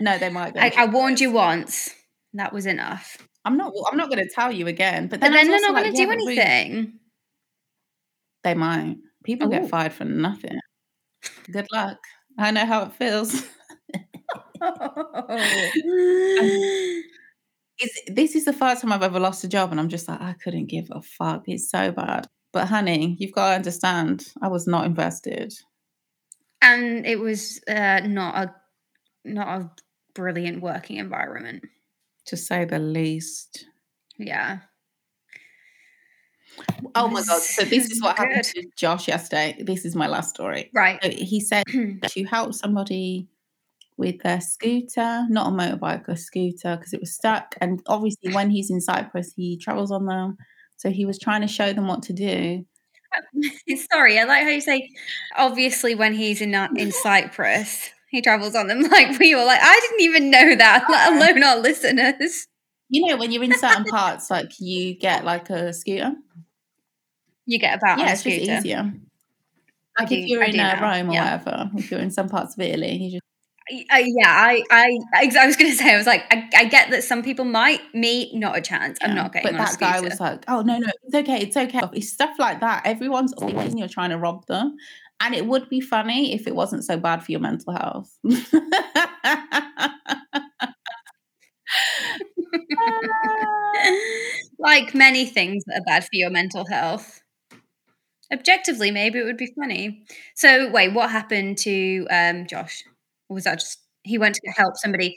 No, 0.00 0.18
they 0.18 0.30
might. 0.30 0.56
I, 0.56 0.72
I 0.76 0.86
warned 0.86 1.20
you 1.20 1.30
once. 1.30 1.90
That 2.34 2.52
was 2.52 2.66
enough. 2.66 3.18
I'm 3.44 3.56
not. 3.56 3.72
I'm 3.90 3.96
not 3.96 4.10
going 4.10 4.26
to 4.26 4.32
tell 4.34 4.50
you 4.50 4.66
again. 4.66 5.06
But 5.08 5.20
But 5.20 5.20
then, 5.20 5.32
I 5.32 5.36
then 5.42 5.50
they're 5.50 5.60
not 5.60 5.74
like, 5.74 5.84
going 5.84 5.94
to 5.94 5.98
yeah, 6.00 6.04
do 6.06 6.10
but 6.10 6.22
anything. 6.22 6.92
They 8.44 8.54
might. 8.54 8.96
People 9.24 9.48
Oh. 9.48 9.50
get 9.50 9.68
fired 9.68 9.92
for 9.92 10.04
nothing. 10.04 10.58
Good 11.52 11.66
luck. 11.72 11.98
I 12.38 12.50
know 12.50 12.66
how 12.66 12.82
it 12.84 12.92
feels. 12.94 13.44
It's, 17.78 17.98
this 18.06 18.34
is 18.36 18.44
the 18.44 18.52
first 18.52 18.82
time 18.82 18.92
I've 18.92 19.02
ever 19.02 19.18
lost 19.18 19.42
a 19.44 19.48
job, 19.48 19.70
and 19.72 19.80
I'm 19.80 19.88
just 19.88 20.06
like, 20.08 20.20
I 20.20 20.34
couldn't 20.34 20.66
give 20.66 20.88
a 20.92 21.02
fuck. 21.02 21.44
It's 21.48 21.70
so 21.70 21.90
bad. 21.90 22.28
But 22.52 22.68
honey, 22.68 23.16
you've 23.18 23.32
got 23.32 23.48
to 23.50 23.54
understand, 23.56 24.26
I 24.42 24.48
was 24.48 24.66
not 24.66 24.84
invested. 24.84 25.52
and 26.60 27.06
it 27.06 27.18
was 27.18 27.60
uh, 27.68 28.00
not 28.04 28.36
a 28.36 28.54
not 29.24 29.60
a 29.60 29.70
brilliant 30.14 30.62
working 30.62 30.96
environment. 30.96 31.64
To 32.26 32.36
say 32.36 32.64
the 32.64 32.78
least. 32.78 33.66
Yeah. 34.18 34.58
Oh 36.94 37.08
my 37.08 37.22
god! 37.22 37.42
So 37.42 37.64
this 37.64 37.90
is 37.90 38.02
what 38.02 38.18
happened 38.18 38.44
to 38.44 38.64
Josh 38.76 39.08
yesterday. 39.08 39.56
This 39.58 39.84
is 39.84 39.96
my 39.96 40.06
last 40.06 40.30
story. 40.30 40.70
Right. 40.74 41.02
So 41.02 41.10
he 41.10 41.40
said 41.40 41.64
to 42.06 42.24
help 42.24 42.54
somebody 42.54 43.26
with 43.96 44.20
their 44.20 44.40
scooter, 44.40 45.24
not 45.28 45.48
a 45.48 45.50
motorbike, 45.50 46.08
a 46.08 46.16
scooter, 46.16 46.76
because 46.76 46.92
it 46.92 47.00
was 47.00 47.14
stuck. 47.14 47.54
And 47.60 47.82
obviously, 47.86 48.32
when 48.32 48.50
he's 48.50 48.70
in 48.70 48.80
Cyprus, 48.80 49.32
he 49.34 49.56
travels 49.56 49.90
on 49.90 50.06
them. 50.06 50.36
So 50.76 50.90
he 50.90 51.06
was 51.06 51.18
trying 51.18 51.42
to 51.42 51.48
show 51.48 51.72
them 51.72 51.86
what 51.86 52.02
to 52.04 52.12
do. 52.12 52.64
Sorry, 53.92 54.18
I 54.18 54.24
like 54.24 54.42
how 54.42 54.50
you 54.50 54.60
say. 54.60 54.90
Obviously, 55.36 55.94
when 55.94 56.14
he's 56.14 56.40
in 56.40 56.54
uh, 56.54 56.68
in 56.76 56.92
Cyprus, 57.02 57.90
he 58.12 58.20
travels 58.20 58.54
on 58.54 58.68
them. 58.68 58.82
Like 58.92 59.18
we 59.18 59.34
were 59.34 59.44
like, 59.44 59.60
I 59.60 59.80
didn't 59.80 60.00
even 60.00 60.30
know 60.30 60.54
that, 60.56 60.84
let 60.88 61.12
alone 61.14 61.42
our 61.42 61.56
listeners. 61.56 62.46
You 62.90 63.06
know, 63.06 63.16
when 63.16 63.32
you're 63.32 63.42
in 63.42 63.58
certain 63.58 63.84
parts, 63.90 64.30
like 64.30 64.52
you 64.60 64.94
get 64.94 65.24
like 65.24 65.50
a 65.50 65.72
scooter. 65.72 66.12
You 67.46 67.58
get 67.58 67.78
about 67.78 67.98
yeah, 67.98 68.10
a 68.10 68.12
it's 68.12 68.22
just 68.22 68.36
easier. 68.36 68.92
Like 69.98 70.10
do- 70.10 70.14
if 70.14 70.28
you're 70.28 70.44
I 70.44 70.46
in 70.46 70.60
uh, 70.60 70.78
Rome 70.80 71.10
or 71.10 71.14
yeah. 71.14 71.36
whatever, 71.36 71.70
if 71.76 71.90
you're 71.90 72.00
in 72.00 72.10
some 72.10 72.28
parts 72.28 72.54
of 72.54 72.60
Italy, 72.60 72.96
you 72.96 73.10
just 73.12 73.22
I- 73.90 74.10
yeah, 74.18 74.28
I, 74.28 74.62
I, 74.70 74.98
I, 75.14 75.46
was 75.46 75.56
going 75.56 75.70
to 75.70 75.76
say, 75.76 75.94
I 75.94 75.96
was 75.96 76.06
like, 76.06 76.24
I, 76.30 76.48
I 76.54 76.64
get 76.64 76.90
that 76.90 77.04
some 77.04 77.22
people 77.22 77.44
might. 77.44 77.80
Me, 77.94 78.30
not 78.34 78.58
a 78.58 78.60
chance. 78.60 78.98
I'm 79.00 79.14
not 79.14 79.32
getting 79.32 79.52
But 79.52 79.58
that 79.58 79.78
guy 79.78 80.00
was 80.00 80.20
like, 80.20 80.44
"Oh 80.48 80.62
no, 80.62 80.78
no, 80.78 80.88
it's 81.04 81.14
okay, 81.14 81.40
it's 81.40 81.56
okay." 81.56 81.80
It's 81.94 82.12
stuff 82.12 82.36
like 82.38 82.60
that. 82.60 82.82
Everyone's 82.84 83.32
thinking 83.38 83.78
you're 83.78 83.88
trying 83.88 84.10
to 84.10 84.18
rob 84.18 84.46
them, 84.46 84.76
and 85.22 85.34
it 85.34 85.46
would 85.46 85.68
be 85.70 85.80
funny 85.80 86.34
if 86.34 86.46
it 86.46 86.54
wasn't 86.54 86.84
so 86.84 86.98
bad 86.98 87.24
for 87.24 87.32
your 87.32 87.40
mental 87.40 87.74
health. 87.74 88.10
like 94.58 94.94
many 94.94 95.26
things 95.26 95.64
that 95.66 95.80
are 95.80 95.84
bad 95.86 96.02
for 96.04 96.10
your 96.12 96.30
mental 96.30 96.66
health. 96.66 97.22
Objectively, 98.32 98.90
maybe 98.90 99.18
it 99.18 99.24
would 99.24 99.36
be 99.36 99.52
funny. 99.58 100.04
So, 100.34 100.70
wait, 100.70 100.94
what 100.94 101.10
happened 101.10 101.58
to 101.58 102.06
um, 102.10 102.46
Josh? 102.46 102.82
Or 103.28 103.34
was 103.34 103.44
that 103.44 103.58
just 103.58 103.78
he 104.04 104.16
went 104.18 104.36
to 104.36 104.50
help 104.56 104.76
somebody? 104.76 105.16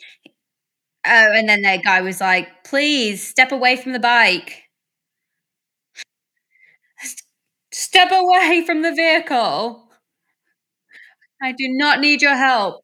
Oh, 1.08 1.32
and 1.34 1.48
then 1.48 1.62
that 1.62 1.84
guy 1.84 2.02
was 2.02 2.20
like, 2.20 2.64
"Please 2.64 3.26
step 3.28 3.52
away 3.52 3.76
from 3.76 3.94
the 3.94 4.00
bike. 4.00 4.64
Step 7.72 8.12
away 8.12 8.64
from 8.66 8.82
the 8.82 8.92
vehicle. 8.94 9.85
I 11.46 11.52
do 11.52 11.68
not 11.70 12.00
need 12.00 12.22
your 12.22 12.36
help." 12.36 12.84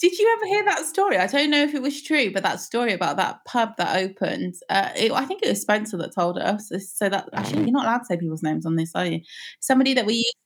Did 0.00 0.18
you 0.18 0.34
ever 0.38 0.46
hear 0.46 0.64
that 0.64 0.86
story? 0.86 1.18
I 1.18 1.26
don't 1.26 1.50
know 1.50 1.62
if 1.62 1.74
it 1.74 1.82
was 1.82 2.02
true, 2.02 2.32
but 2.32 2.42
that 2.42 2.60
story 2.60 2.94
about 2.94 3.18
that 3.18 3.44
pub 3.44 3.76
that 3.76 3.96
opened, 3.96 4.54
uh, 4.70 4.90
it, 4.96 5.12
I 5.12 5.26
think 5.26 5.42
it 5.42 5.48
was 5.48 5.60
Spencer 5.60 5.98
that 5.98 6.14
told 6.14 6.38
us. 6.38 6.72
So 6.94 7.08
that 7.10 7.28
actually, 7.34 7.64
you're 7.64 7.72
not 7.72 7.84
allowed 7.84 7.98
to 7.98 8.04
say 8.06 8.16
people's 8.16 8.42
names 8.42 8.64
on 8.64 8.76
this, 8.76 8.92
are 8.94 9.04
you? 9.04 9.20
Somebody 9.60 9.92
that 9.94 10.06
we 10.06 10.14
used 10.14 10.36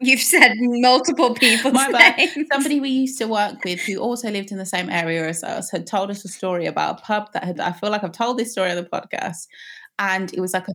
You've 0.00 0.20
said 0.20 0.52
multiple 0.58 1.34
names. 1.40 1.62
somebody 2.52 2.80
we 2.80 2.90
used 2.90 3.18
to 3.18 3.26
work 3.26 3.64
with 3.64 3.80
who 3.80 3.98
also 3.98 4.30
lived 4.30 4.52
in 4.52 4.58
the 4.58 4.66
same 4.66 4.90
area 4.90 5.26
as 5.26 5.42
us 5.42 5.70
had 5.70 5.86
told 5.86 6.10
us 6.10 6.24
a 6.24 6.28
story 6.28 6.66
about 6.66 7.00
a 7.00 7.02
pub 7.02 7.32
that 7.32 7.44
had 7.44 7.60
I 7.60 7.72
feel 7.72 7.90
like 7.90 8.04
I've 8.04 8.12
told 8.12 8.38
this 8.38 8.52
story 8.52 8.70
on 8.70 8.76
the 8.76 8.84
podcast 8.84 9.46
and 9.98 10.32
it 10.32 10.40
was 10.40 10.52
like 10.52 10.68
a 10.68 10.72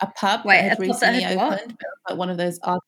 a 0.00 0.06
pub 0.16 0.40
Wait, 0.46 0.56
that 0.56 0.70
had 0.70 0.80
recently 0.80 1.24
opened 1.26 1.38
but 1.38 1.48
it 1.50 1.68
was 1.68 2.00
like 2.08 2.18
one 2.18 2.30
of 2.30 2.38
those 2.38 2.58
art- 2.62 2.82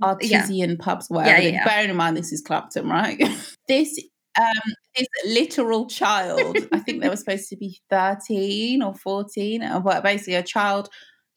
Yeah. 0.00 0.08
artesian 0.08 0.76
pubs 0.76 1.08
whatever 1.08 1.42
yeah, 1.42 1.48
yeah. 1.48 1.64
bearing 1.64 1.90
in 1.90 1.96
mind 1.96 2.16
this 2.16 2.32
is 2.32 2.42
Clapton 2.42 2.88
right? 2.88 3.20
This 3.68 3.98
um 4.38 4.72
this 4.94 5.08
literal 5.26 5.86
child 5.86 6.56
I 6.72 6.78
think 6.80 7.02
they 7.02 7.08
were 7.08 7.16
supposed 7.24 7.48
to 7.48 7.56
be 7.56 7.80
13 7.90 8.82
or 8.82 8.94
14 8.94 9.62
and 9.62 9.84
but 9.84 10.02
basically 10.02 10.34
a 10.34 10.42
child 10.42 10.88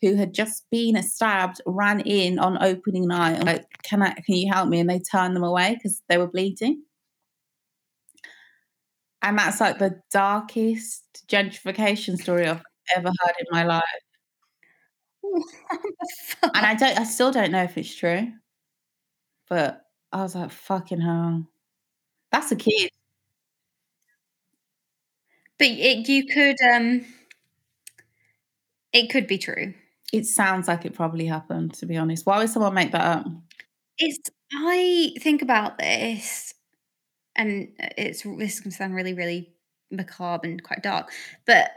who 0.01 0.15
had 0.15 0.33
just 0.33 0.65
been 0.71 1.01
stabbed 1.03 1.61
ran 1.65 1.99
in 2.01 2.39
on 2.39 2.61
opening 2.63 3.07
night 3.07 3.33
and 3.33 3.45
like 3.45 3.65
can 3.83 4.01
i 4.01 4.11
can 4.13 4.35
you 4.35 4.51
help 4.51 4.69
me? 4.69 4.79
And 4.79 4.89
they 4.89 4.99
turned 4.99 5.35
them 5.35 5.43
away 5.43 5.75
because 5.75 6.01
they 6.07 6.17
were 6.17 6.27
bleeding. 6.27 6.83
And 9.21 9.37
that's 9.37 9.59
like 9.59 9.79
the 9.79 9.99
darkest 10.11 11.25
gentrification 11.27 12.17
story 12.17 12.47
i've 12.47 12.63
ever 12.95 13.09
heard 13.09 13.35
in 13.39 13.45
my 13.51 13.63
life. 13.63 13.83
And 16.43 16.65
i 16.65 16.73
don't 16.75 16.97
i 16.97 17.03
still 17.03 17.31
don't 17.31 17.51
know 17.51 17.63
if 17.63 17.77
it's 17.77 17.93
true 17.93 18.31
but 19.49 19.85
i 20.13 20.21
was 20.21 20.35
like 20.35 20.51
fucking 20.51 21.01
hell 21.01 21.47
that's 22.31 22.51
a 22.51 22.57
kid 22.57 22.91
But 25.59 25.67
it, 25.67 26.09
you 26.09 26.25
could, 26.25 26.55
um, 26.73 27.05
it 28.93 29.09
could 29.09 29.27
be 29.27 29.37
true. 29.37 29.73
it 30.11 30.25
sounds 30.25 30.67
like 30.67 30.85
it 30.85 30.93
probably 30.93 31.25
happened 31.25 31.73
to 31.73 31.85
be 31.85 31.97
honest 31.97 32.25
why 32.25 32.39
would 32.39 32.49
someone 32.49 32.73
make 32.73 32.91
that 32.91 33.01
up 33.01 33.25
It's. 33.97 34.19
I 34.53 35.13
think 35.21 35.41
about 35.43 35.77
this, 35.77 36.53
and 37.35 37.69
it's 37.97 38.23
this 38.23 38.61
to 38.61 38.71
sound 38.71 38.95
really, 38.95 39.13
really 39.13 39.53
macabre 39.91 40.47
and 40.47 40.63
quite 40.63 40.83
dark. 40.83 41.11
But 41.45 41.71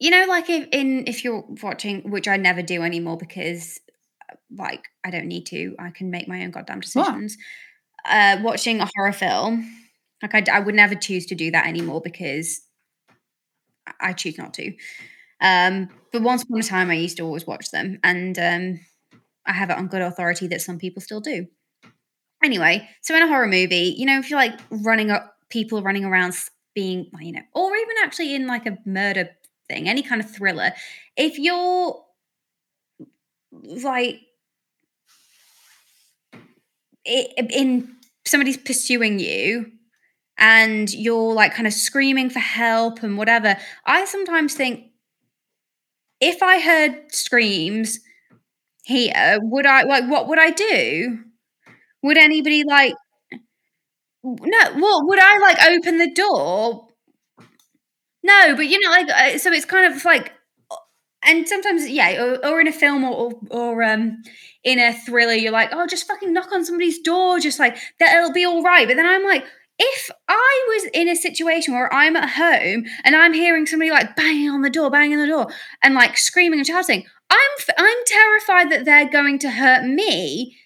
you 0.00 0.10
know, 0.10 0.26
like 0.28 0.50
if 0.50 0.68
in 0.72 1.06
if 1.06 1.24
you're 1.24 1.44
watching, 1.62 2.10
which 2.10 2.28
I 2.28 2.36
never 2.38 2.62
do 2.62 2.82
anymore 2.82 3.16
because, 3.18 3.78
uh, 3.83 3.83
like, 4.56 4.84
I 5.04 5.10
don't 5.10 5.26
need 5.26 5.46
to. 5.46 5.74
I 5.78 5.90
can 5.90 6.10
make 6.10 6.28
my 6.28 6.42
own 6.44 6.50
goddamn 6.50 6.78
What? 6.78 6.84
decisions. 6.84 7.36
Uh, 8.08 8.38
watching 8.42 8.80
a 8.80 8.88
horror 8.96 9.12
film, 9.12 9.70
like 10.22 10.48
I 10.48 10.60
would 10.60 10.74
never 10.74 10.94
choose 10.94 11.26
to 11.26 11.34
do 11.34 11.50
that 11.52 11.66
anymore 11.66 12.00
because 12.02 12.62
I- 13.86 14.08
I 14.10 14.12
choose 14.12 14.38
not 14.38 14.54
to. 14.54 14.74
Um, 15.40 15.88
but 16.12 16.22
once 16.22 16.42
upon 16.42 16.60
a 16.60 16.62
time, 16.62 16.90
I 16.90 16.94
used 16.94 17.16
to 17.18 17.24
always 17.24 17.46
watch 17.46 17.70
them, 17.70 17.98
and 18.04 18.38
um, 18.38 18.80
I 19.46 19.52
have 19.52 19.70
it 19.70 19.76
on 19.76 19.88
good 19.88 20.02
authority 20.02 20.46
that 20.48 20.62
some 20.62 20.78
people 20.78 21.02
still 21.02 21.20
do. 21.20 21.46
Anyway, 22.42 22.88
so 23.02 23.16
in 23.16 23.22
a 23.22 23.26
horror 23.28 23.46
movie, 23.46 23.94
you 23.96 24.06
know, 24.06 24.18
if 24.18 24.30
you're 24.30 24.38
like 24.38 24.58
running 24.70 25.10
up, 25.10 25.34
people 25.48 25.82
running 25.82 26.04
around 26.04 26.34
being, 26.74 27.10
you 27.20 27.32
know, 27.32 27.42
or 27.54 27.74
even 27.74 27.96
actually 28.02 28.34
in 28.34 28.46
like 28.46 28.66
a 28.66 28.78
murder 28.84 29.30
thing, 29.68 29.88
any 29.88 30.02
kind 30.02 30.20
of 30.20 30.30
thriller, 30.30 30.72
if 31.16 31.38
you're 31.38 32.04
like 33.52 34.16
i- 34.16 34.20
in 37.04 37.96
somebody's 38.26 38.56
pursuing 38.56 39.18
you 39.18 39.72
and 40.38 40.92
you're 40.92 41.34
like 41.34 41.54
kind 41.54 41.66
of 41.66 41.72
screaming 41.72 42.30
for 42.30 42.40
help 42.40 43.02
and 43.02 43.18
whatever, 43.18 43.56
I 43.86 44.04
sometimes 44.04 44.54
think 44.54 44.86
if 46.20 46.42
I 46.42 46.60
heard 46.60 47.12
screams 47.12 48.00
here, 48.84 49.38
would 49.42 49.66
I 49.66 49.82
like 49.84 50.08
what 50.10 50.28
would 50.28 50.38
I 50.38 50.50
do? 50.50 51.20
Would 52.02 52.18
anybody 52.18 52.64
like 52.64 52.94
no, 54.22 54.58
well, 54.76 55.06
would 55.06 55.18
I 55.20 55.38
like 55.38 55.58
open 55.62 55.98
the 55.98 56.10
door? 56.10 56.88
No, 58.22 58.54
but 58.56 58.66
you 58.66 58.80
know, 58.80 58.90
like, 58.90 59.08
uh, 59.10 59.38
so 59.38 59.52
it's 59.52 59.66
kind 59.66 59.92
of 59.92 60.04
like, 60.04 60.32
and 61.24 61.48
sometimes, 61.48 61.88
yeah, 61.88 62.22
or, 62.22 62.46
or 62.46 62.60
in 62.60 62.68
a 62.68 62.72
film 62.72 63.04
or, 63.04 63.12
or, 63.12 63.32
or 63.50 63.82
um, 63.82 64.22
in 64.62 64.78
a 64.78 64.92
thriller, 64.92 65.32
you're 65.32 65.52
like, 65.52 65.70
oh, 65.72 65.86
just 65.86 66.06
fucking 66.06 66.32
knock 66.32 66.52
on 66.52 66.64
somebody's 66.64 67.00
door, 67.00 67.38
just 67.40 67.58
like 67.58 67.76
that, 68.00 68.16
it'll 68.16 68.32
be 68.32 68.44
all 68.44 68.62
right. 68.62 68.86
But 68.86 68.96
then 68.96 69.06
I'm 69.06 69.24
like, 69.24 69.44
if 69.78 70.10
I 70.28 70.64
was 70.68 70.90
in 70.94 71.08
a 71.08 71.16
situation 71.16 71.74
where 71.74 71.92
I'm 71.92 72.16
at 72.16 72.30
home 72.30 72.84
and 73.04 73.16
I'm 73.16 73.34
hearing 73.34 73.66
somebody 73.66 73.90
like 73.90 74.14
banging 74.14 74.50
on 74.50 74.62
the 74.62 74.70
door, 74.70 74.90
banging 74.90 75.18
on 75.18 75.26
the 75.26 75.32
door, 75.32 75.48
and 75.82 75.94
like 75.94 76.16
screaming 76.16 76.60
and 76.60 76.66
shouting, 76.66 77.04
I'm 77.30 77.38
I'm 77.76 77.96
terrified 78.06 78.70
that 78.70 78.84
they're 78.84 79.08
going 79.08 79.38
to 79.40 79.50
hurt 79.50 79.84
me. 79.84 80.56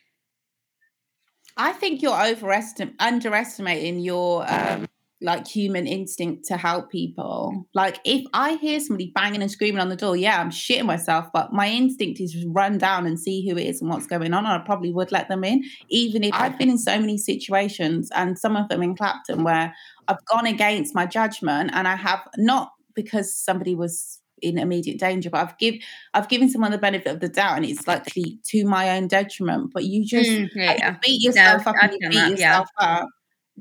I 1.57 1.73
think 1.73 2.03
you're 2.03 2.13
overestim- 2.13 2.95
underestimating 3.01 3.99
your 3.99 4.45
um, 4.49 4.87
like 5.21 5.49
human 5.49 5.87
instinct 5.87 6.47
to 6.47 6.57
help 6.57 6.91
people. 6.91 7.67
Like 7.75 7.99
if 8.05 8.25
I 8.33 8.55
hear 8.55 8.79
somebody 8.79 9.11
banging 9.15 9.43
and 9.43 9.51
screaming 9.51 9.81
on 9.81 9.89
the 9.89 9.97
door, 9.97 10.17
yeah, 10.17 10.41
I'm 10.41 10.51
shitting 10.51 10.85
myself, 10.85 11.27
but 11.33 11.53
my 11.53 11.69
instinct 11.69 12.21
is 12.21 12.33
to 12.33 12.49
run 12.51 12.79
down 12.79 13.05
and 13.07 13.19
see 13.19 13.49
who 13.49 13.57
it 13.57 13.67
is 13.67 13.81
and 13.81 13.91
what's 13.91 14.07
going 14.07 14.33
on. 14.33 14.47
And 14.47 14.63
I 14.63 14.65
probably 14.65 14.93
would 14.93 15.11
let 15.11 15.29
them 15.29 15.43
in, 15.43 15.65
even 15.89 16.23
if 16.23 16.33
I've 16.35 16.57
been 16.59 16.71
in 16.71 16.79
so 16.79 16.99
many 17.01 17.19
situations 17.19 18.11
and 18.15 18.39
some 18.39 18.55
of 18.57 18.69
them 18.69 18.83
in 18.83 18.95
Clapton 18.95 19.43
where 19.43 19.75
I've 20.07 20.25
gone 20.27 20.47
against 20.47 20.95
my 20.95 21.05
judgment 21.05 21.71
and 21.75 21.89
I 21.89 21.97
have 21.97 22.21
not 22.37 22.73
because 22.95 23.35
somebody 23.35 23.75
was 23.75 24.21
in 24.41 24.57
immediate 24.57 25.01
danger, 25.01 25.31
but 25.31 25.41
I've 25.41 25.59
give 25.59 25.75
I've 26.15 26.29
given 26.29 26.49
someone 26.49 26.71
the 26.71 26.79
benefit 26.79 27.13
of 27.13 27.21
the 27.21 27.29
doubt 27.29 27.57
and 27.57 27.67
it's 27.67 27.89
likely 27.89 28.39
to 28.47 28.65
my 28.65 28.97
own 28.97 29.09
detriment. 29.09 29.73
But 29.75 29.85
you 29.85 30.05
just 30.05 30.31
Mm, 30.31 30.49
yeah, 30.55 30.77
yeah. 30.79 30.97
beat 31.03 31.23
yourself 31.23 31.67
up 31.67 31.75
and 31.83 31.93
you 31.93 32.09
beat 32.09 32.15
that, 32.15 32.39
yeah. 32.39 32.59
yourself 32.59 32.69
up. 32.79 33.09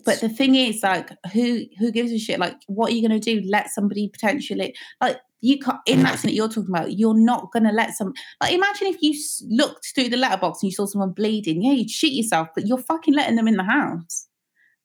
But 0.06 0.20
the 0.20 0.30
thing 0.30 0.56
is, 0.56 0.82
like, 0.84 1.10
who 1.34 1.64
who 1.80 1.92
gives 1.92 2.12
a 2.12 2.18
shit? 2.18 2.40
Like, 2.40 2.56
what 2.68 2.92
are 2.92 2.96
you 2.96 3.08
gonna 3.08 3.20
do? 3.20 3.42
Let 3.48 3.70
somebody 3.70 4.10
potentially 4.10 4.76
like 5.02 5.20
you 5.42 5.60
can't 5.60 5.80
in 5.86 6.04
that 6.04 6.20
scene 6.20 6.30
that 6.30 6.36
you're 6.36 6.48
talking 6.48 6.70
about. 6.70 6.98
You're 6.98 7.18
not 7.18 7.52
gonna 7.52 7.72
let 7.72 7.92
some 7.96 8.14
like. 8.42 8.54
Imagine 8.54 8.88
if 8.88 9.02
you 9.02 9.14
looked 9.50 9.92
through 9.94 10.10
the 10.10 10.18
letterbox 10.18 10.62
and 10.62 10.70
you 10.70 10.76
saw 10.76 10.86
someone 10.86 11.12
bleeding. 11.12 11.64
Yeah, 11.64 11.74
you'd 11.74 11.90
shit 11.90 12.14
yourself, 12.14 12.50
but 12.56 12.68
you're 12.68 12.78
fucking 12.78 13.14
letting 13.14 13.36
them 13.36 13.48
in 13.48 13.58
the 13.58 13.64
house. 13.64 14.27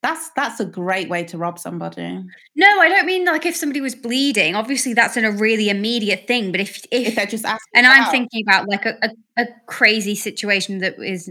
That's 0.03 0.31
that's 0.31 0.59
a 0.59 0.65
great 0.65 1.09
way 1.09 1.23
to 1.27 1.39
rob 1.39 1.61
somebody. 1.61 2.25
No, 2.57 2.81
I 2.81 2.89
don't 2.89 3.07
mean 3.07 3.25
like 3.25 3.47
if 3.47 3.55
somebody 3.55 3.81
was 3.81 3.95
bleeding. 3.95 4.57
Obviously, 4.57 4.95
that's 4.95 5.17
in 5.17 5.25
a 5.25 5.31
really 5.31 5.69
immediate 5.69 6.27
thing. 6.27 6.51
But 6.51 6.61
if 6.61 6.85
if, 6.91 7.09
If 7.09 7.15
they're 7.15 7.27
just 7.27 7.45
asking, 7.45 7.71
and 7.77 7.87
I'm 7.87 8.03
help, 8.03 8.11
thinking 8.11 8.43
about 8.49 8.69
like 8.69 8.85
a, 8.85 8.97
a, 9.03 9.43
a 9.43 9.47
crazy 9.67 10.17
situation 10.17 10.79
that 10.79 10.99
is 10.99 11.31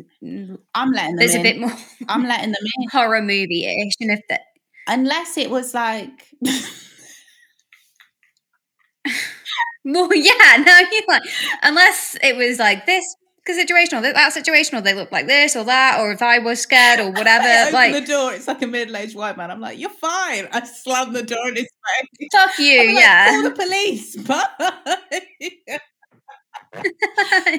I'm 0.73 0.91
letting 0.91 1.17
them 1.17 1.17
there's 1.17 1.35
in. 1.35 1.41
a 1.41 1.43
bit 1.43 1.59
more 1.59 1.73
I'm 2.07 2.23
letting 2.23 2.51
them 2.51 2.61
in, 2.79 2.89
horror 2.91 3.21
movie 3.21 3.65
ish, 3.65 3.93
and 3.99 4.11
if 4.11 4.21
that 4.29 4.41
unless 4.87 5.37
it 5.37 5.49
was 5.49 5.73
like. 5.73 6.09
well, 9.85 10.13
yeah, 10.13 10.63
no, 10.65 10.77
you're 10.91 11.03
like 11.07 11.23
unless 11.63 12.15
it 12.21 12.35
was 12.35 12.59
like 12.59 12.85
this 12.85 13.03
situational, 13.47 14.01
that, 14.01 14.13
that 14.13 14.33
situational, 14.33 14.83
they 14.83 14.93
look 14.93 15.11
like 15.11 15.27
this 15.27 15.55
or 15.55 15.63
that, 15.63 15.99
or 15.99 16.11
if 16.11 16.21
I 16.21 16.39
was 16.39 16.61
scared 16.61 16.99
or 16.99 17.03
I 17.07 17.09
whatever, 17.09 17.47
open 17.47 17.73
like 17.73 17.93
the 17.93 18.01
door, 18.01 18.33
it's 18.33 18.47
like 18.47 18.61
a 18.61 18.67
middle-aged 18.67 19.15
white 19.15 19.37
man. 19.37 19.51
I'm 19.51 19.59
like, 19.59 19.79
"You're 19.79 19.89
fine." 19.89 20.47
I 20.51 20.65
slam 20.65 21.13
the 21.13 21.23
door 21.23 21.49
in 21.49 21.55
his 21.55 21.65
face. 21.65 22.29
fuck 22.31 22.51
you, 22.59 22.81
I'm 22.81 22.87
like, 22.87 23.03
yeah. 23.03 23.29
Call 23.29 23.43
the 23.43 23.51
police. 23.51 24.15
Bye. 24.17 24.47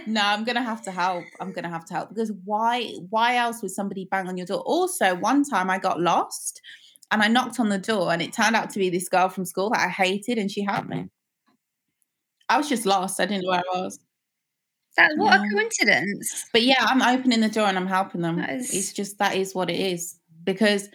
no, 0.07 0.23
I'm 0.23 0.45
gonna 0.45 0.63
have 0.63 0.83
to 0.83 0.91
help. 0.91 1.25
I'm 1.41 1.53
gonna 1.53 1.69
have 1.69 1.85
to 1.87 1.95
help 1.95 2.11
because 2.11 2.33
why? 2.45 2.95
Why 3.11 3.37
else 3.37 3.63
would 3.63 3.73
somebody 3.73 4.07
bang 4.11 4.29
on 4.29 4.37
your 4.37 4.47
door? 4.47 4.61
Also, 4.61 5.15
one 5.17 5.45
time 5.45 5.69
I 5.69 5.79
got 5.79 6.01
lost 6.01 6.61
and 7.11 7.23
I 7.23 7.29
knocked 7.29 7.61
on 7.61 7.69
the 7.69 7.79
door, 7.79 8.13
and 8.13 8.23
it 8.23 8.33
turned 8.33 8.57
out 8.57 8.71
to 8.71 8.79
be 8.79 8.89
this 8.89 9.09
girl 9.09 9.29
from 9.29 9.45
school 9.45 9.71
that 9.71 9.81
I 9.81 9.89
hated, 9.89 10.39
and 10.39 10.51
she 10.51 10.63
helped 10.63 10.89
me. 10.89 11.09
I 12.49 12.57
was 12.57 12.69
just 12.69 12.87
lost. 12.87 13.21
I 13.21 13.27
didn't 13.27 13.45
know 13.45 13.51
where 13.51 13.63
I 13.75 13.81
was. 13.81 13.99
That 14.97 15.13
what 15.17 15.41
a 15.41 15.43
coincidence. 15.55 16.45
But 16.53 16.63
yeah, 16.63 16.77
I'm 16.81 17.03
opening 17.03 17.41
the 17.41 17.49
door 17.49 17.67
and 17.67 17.79
I'm 17.79 17.87
helping 17.87 18.21
them. 18.21 18.39
Is- 18.39 18.75
It's 18.75 18.93
just 18.93 19.19
that 19.19 19.37
is 19.37 19.55
what 19.55 19.71
it 19.71 19.81
is. 19.81 20.19
Because 20.45 20.89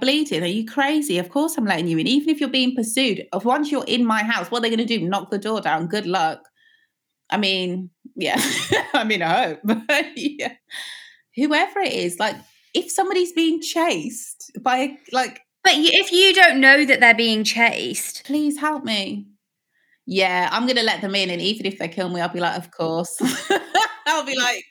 bleeding, 0.00 0.42
are 0.42 0.46
you 0.46 0.66
crazy? 0.66 1.18
Of 1.18 1.30
course 1.30 1.56
I'm 1.58 1.66
letting 1.66 1.88
you 1.88 1.98
in. 1.98 2.06
Even 2.06 2.30
if 2.30 2.40
you're 2.40 2.48
being 2.48 2.74
pursued, 2.74 3.24
of 3.32 3.44
once 3.44 3.70
you're 3.70 3.84
in 3.84 4.04
my 4.06 4.22
house, 4.22 4.50
what 4.50 4.58
are 4.58 4.62
they 4.62 4.70
gonna 4.70 4.84
do? 4.86 5.00
Knock 5.08 5.30
the 5.30 5.38
door 5.38 5.60
down. 5.60 5.88
Good 5.88 6.06
luck. 6.06 6.40
I 7.30 7.36
mean, 7.38 7.90
yeah. 8.16 8.40
I 8.94 9.04
mean, 9.04 9.22
I 9.22 9.46
hope. 9.48 9.60
But 9.88 10.06
yeah. 10.16 10.54
Whoever 11.36 11.80
it 11.80 11.92
is, 11.92 12.18
like 12.18 12.36
if 12.74 12.90
somebody's 12.90 13.32
being 13.32 13.60
chased 13.60 14.52
by 14.62 14.96
like, 15.12 15.40
But 15.64 15.74
if 15.76 16.12
you 16.12 16.34
don't 16.34 16.60
know 16.60 16.84
that 16.84 17.00
they're 17.00 17.14
being 17.14 17.44
chased, 17.44 18.24
please 18.24 18.58
help 18.58 18.84
me. 18.84 19.26
Yeah, 20.06 20.48
I'm 20.52 20.66
gonna 20.66 20.82
let 20.82 21.00
them 21.00 21.14
in, 21.14 21.30
and 21.30 21.40
even 21.40 21.66
if 21.66 21.78
they 21.78 21.88
kill 21.88 22.08
me, 22.10 22.20
I'll 22.20 22.28
be 22.28 22.40
like, 22.40 22.58
of 22.58 22.70
course. 22.70 23.16
I'll 24.06 24.24
be 24.24 24.36
like, 24.38 24.64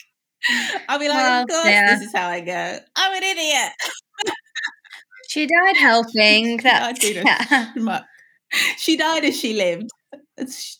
I'll 0.89 0.99
be 0.99 1.07
like, 1.09 1.17
Well, 1.17 1.41
of 1.43 1.47
course, 1.49 1.65
yeah. 1.65 1.95
this 1.95 2.07
is 2.07 2.13
how 2.15 2.27
I 2.27 2.41
go. 2.41 2.77
I'm 2.95 3.15
an 3.17 3.23
idiot. 3.23 3.71
she 5.29 5.47
died 5.47 5.77
helping. 5.77 6.57
That 6.63 6.79
died, 6.79 6.95
Tina. 7.01 7.23
yeah. 7.25 8.01
She 8.77 8.97
died 8.97 9.25
as 9.25 9.39
she 9.39 9.53
lived. 9.53 9.89
It's 10.37 10.77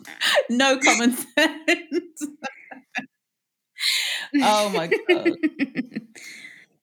no 0.49 0.77
common 0.79 1.13
sense. 1.13 2.23
oh 4.41 4.69
my 4.69 4.87
god. 5.07 5.31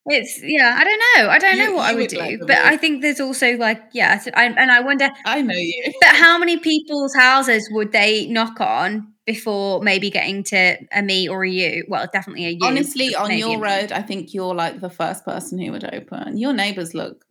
It's 0.06 0.40
yeah, 0.42 0.76
I 0.78 0.84
don't 0.84 0.98
know. 0.98 1.30
I 1.30 1.38
don't 1.38 1.56
You- 1.58 1.64
know 1.66 1.72
what 1.74 1.88
I 1.90 1.92
would 1.92 2.00
would 2.00 2.08
do, 2.10 2.38
them 2.38 2.46
but. 2.46 2.56
I 2.58 2.76
think 2.76 3.02
there's 3.02 3.20
also 3.20 3.56
like 3.56 3.82
yeah, 3.92 4.18
so 4.18 4.30
I, 4.34 4.44
and 4.46 4.70
I 4.70 4.80
wonder, 4.80 5.10
I 5.26 5.42
know 5.42 5.54
you. 5.54 5.92
but 6.00 6.16
how 6.16 6.38
many 6.38 6.56
people's 6.58 7.14
houses 7.14 7.68
would 7.72 7.92
they 7.92 8.26
knock 8.26 8.60
on 8.60 9.12
before 9.26 9.82
maybe 9.82 10.08
getting 10.10 10.42
to 10.44 10.76
a 10.92 11.02
me 11.02 11.28
or 11.28 11.44
a 11.44 11.50
you? 11.50 11.84
Well, 11.88 12.08
definitely 12.12 12.46
a 12.46 12.50
you. 12.50 12.58
Honestly, 12.62 13.14
on 13.14 13.36
your 13.36 13.58
road, 13.60 13.92
I 13.92 14.00
think 14.02 14.32
you're 14.32 14.54
like 14.54 14.80
the 14.80 14.90
first 14.90 15.24
person 15.24 15.58
who 15.58 15.70
would 15.72 15.84
open. 15.92 16.38
Your 16.38 16.54
neighbors 16.54 16.94
look. 16.94 17.24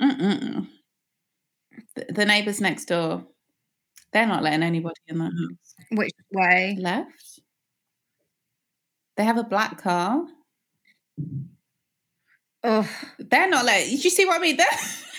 Mm-mm. 0.00 0.68
The, 1.96 2.06
the 2.10 2.24
neighbors 2.24 2.60
next 2.60 2.84
door, 2.86 3.24
they're 4.12 4.26
not 4.26 4.42
letting 4.44 4.62
anybody 4.62 4.94
in 5.08 5.18
their 5.18 5.26
house. 5.26 5.74
Which 5.90 6.12
way? 6.32 6.76
Left. 6.80 7.40
They 9.16 9.24
have 9.24 9.38
a 9.38 9.44
black 9.44 9.82
car. 9.82 10.24
Oh, 12.64 12.88
They're 13.18 13.48
not. 13.48 13.66
Did 13.66 14.02
you 14.04 14.10
see 14.10 14.24
what 14.24 14.38
I 14.40 14.42
mean? 14.42 14.56
They're, 14.56 14.66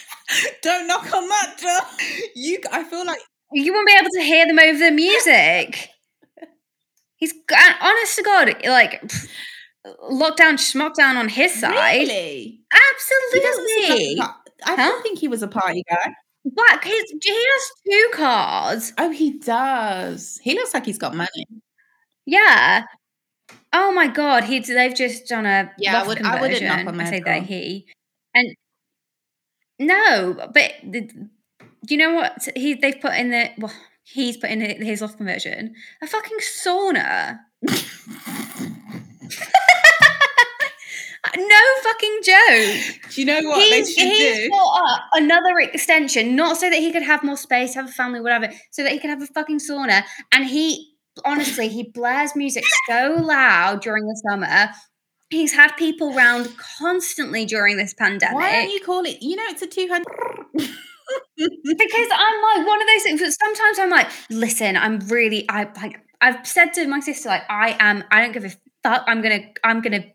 don't 0.61 0.87
knock 0.87 1.11
on 1.13 1.27
that 1.29 1.55
door. 1.61 2.05
You, 2.35 2.59
I 2.71 2.83
feel 2.83 3.05
like 3.05 3.19
you 3.53 3.71
won't 3.73 3.87
be 3.87 3.93
able 3.93 4.09
to 4.13 4.21
hear 4.21 4.47
them 4.47 4.59
over 4.59 4.79
the 4.79 4.91
music. 4.91 5.89
He's 7.17 7.33
honest 7.81 8.15
to 8.17 8.23
God, 8.23 8.55
like 8.65 9.01
lockdown, 10.11 10.55
schmockdown 10.57 11.15
on 11.17 11.29
his 11.29 11.53
side. 11.53 11.99
really. 11.99 12.13
He 12.13 12.65
like 12.73 12.81
Absolutely. 12.95 14.21
I 14.21 14.75
Huh? 14.75 14.75
don't 14.77 15.03
think 15.03 15.19
he 15.19 15.27
was 15.27 15.43
a 15.43 15.47
party 15.47 15.83
guy. 15.89 16.13
Black. 16.45 16.83
His, 16.83 17.03
he 17.21 17.31
has 17.33 17.71
two 17.89 18.09
cars. 18.13 18.93
Oh, 18.97 19.11
he 19.11 19.37
does. 19.39 20.39
He 20.41 20.55
looks 20.55 20.73
like 20.73 20.85
he's 20.85 20.97
got 20.97 21.15
money. 21.15 21.45
Yeah. 22.25 22.83
Oh 23.77 23.91
my 23.91 24.07
god, 24.07 24.45
he 24.45 24.59
they've 24.59 24.95
just 24.95 25.27
done 25.27 25.45
a 25.45 25.69
Yeah, 25.77 26.01
I 26.01 26.07
would- 26.07 26.21
I 26.23 26.39
wouldn't 26.39 26.63
knock 26.63 26.77
conversion. 26.85 27.01
on 27.01 27.07
I 27.07 27.09
say 27.09 27.19
they 27.19 27.41
he 27.41 27.87
and 28.33 28.55
no, 29.79 30.33
but 30.53 30.71
the, 30.83 31.01
do 31.01 31.93
you 31.93 31.97
know 31.97 32.13
what 32.13 32.47
he 32.55 32.73
they've 32.75 32.99
put 33.01 33.13
in 33.15 33.31
the 33.31 33.49
well 33.57 33.73
he's 34.03 34.37
put 34.37 34.49
in 34.49 34.61
his 34.81 35.01
loft 35.01 35.17
conversion 35.17 35.73
a 36.01 36.07
fucking 36.07 36.37
sauna. 36.39 37.39
no 41.37 41.61
fucking 41.83 42.19
joke. 42.23 43.11
Do 43.11 43.21
you 43.21 43.25
know 43.25 43.41
what 43.49 43.57
they 43.69 43.77
he's 43.79 43.93
should 43.93 44.07
he's 44.07 44.37
do? 44.37 44.49
bought 44.49 44.81
up 44.89 45.01
another 45.15 45.59
extension, 45.59 46.35
not 46.35 46.55
so 46.57 46.69
that 46.69 46.79
he 46.79 46.91
could 46.93 47.03
have 47.03 47.23
more 47.23 47.35
space, 47.37 47.73
have 47.75 47.85
a 47.89 47.91
family, 47.91 48.21
whatever, 48.21 48.49
so 48.71 48.83
that 48.83 48.91
he 48.91 48.99
could 48.99 49.09
have 49.09 49.21
a 49.21 49.27
fucking 49.27 49.59
sauna. 49.59 50.03
And 50.31 50.45
he 50.45 50.94
honestly, 51.23 51.69
he 51.69 51.83
blares 51.83 52.35
music 52.35 52.65
so 52.87 53.17
loud 53.21 53.81
during 53.81 54.05
the 54.05 54.21
summer. 54.27 54.69
He's 55.29 55.53
had 55.53 55.71
people 55.77 56.13
round 56.13 56.55
constantly 56.77 57.45
during 57.45 57.77
this 57.77 57.93
pandemic. 57.93 58.35
Why 58.35 58.51
don't 58.51 58.71
you 58.71 58.81
call 58.81 59.05
it? 59.05 59.21
You 59.21 59.35
know, 59.35 59.43
it's 59.47 59.61
a 59.61 59.67
two 59.67 59.87
hundred. 59.89 60.05
because 61.37 62.09
I'm 62.11 62.59
like 62.59 62.67
one 62.67 62.81
of 62.81 62.87
those 62.87 63.03
things. 63.03 63.37
Sometimes 63.37 63.79
I'm 63.79 63.89
like, 63.89 64.07
listen, 64.29 64.77
I'm 64.77 64.99
really, 65.07 65.45
I 65.49 65.69
like, 65.81 65.99
I've 66.21 66.45
said 66.47 66.73
to 66.73 66.87
my 66.87 66.99
sister, 66.99 67.29
like, 67.29 67.43
I 67.49 67.75
am, 67.79 68.03
I 68.11 68.21
don't 68.21 68.31
give 68.31 68.45
a 68.45 68.51
fuck. 68.83 69.03
I'm 69.07 69.21
gonna, 69.21 69.41
I'm 69.63 69.81
gonna 69.81 70.05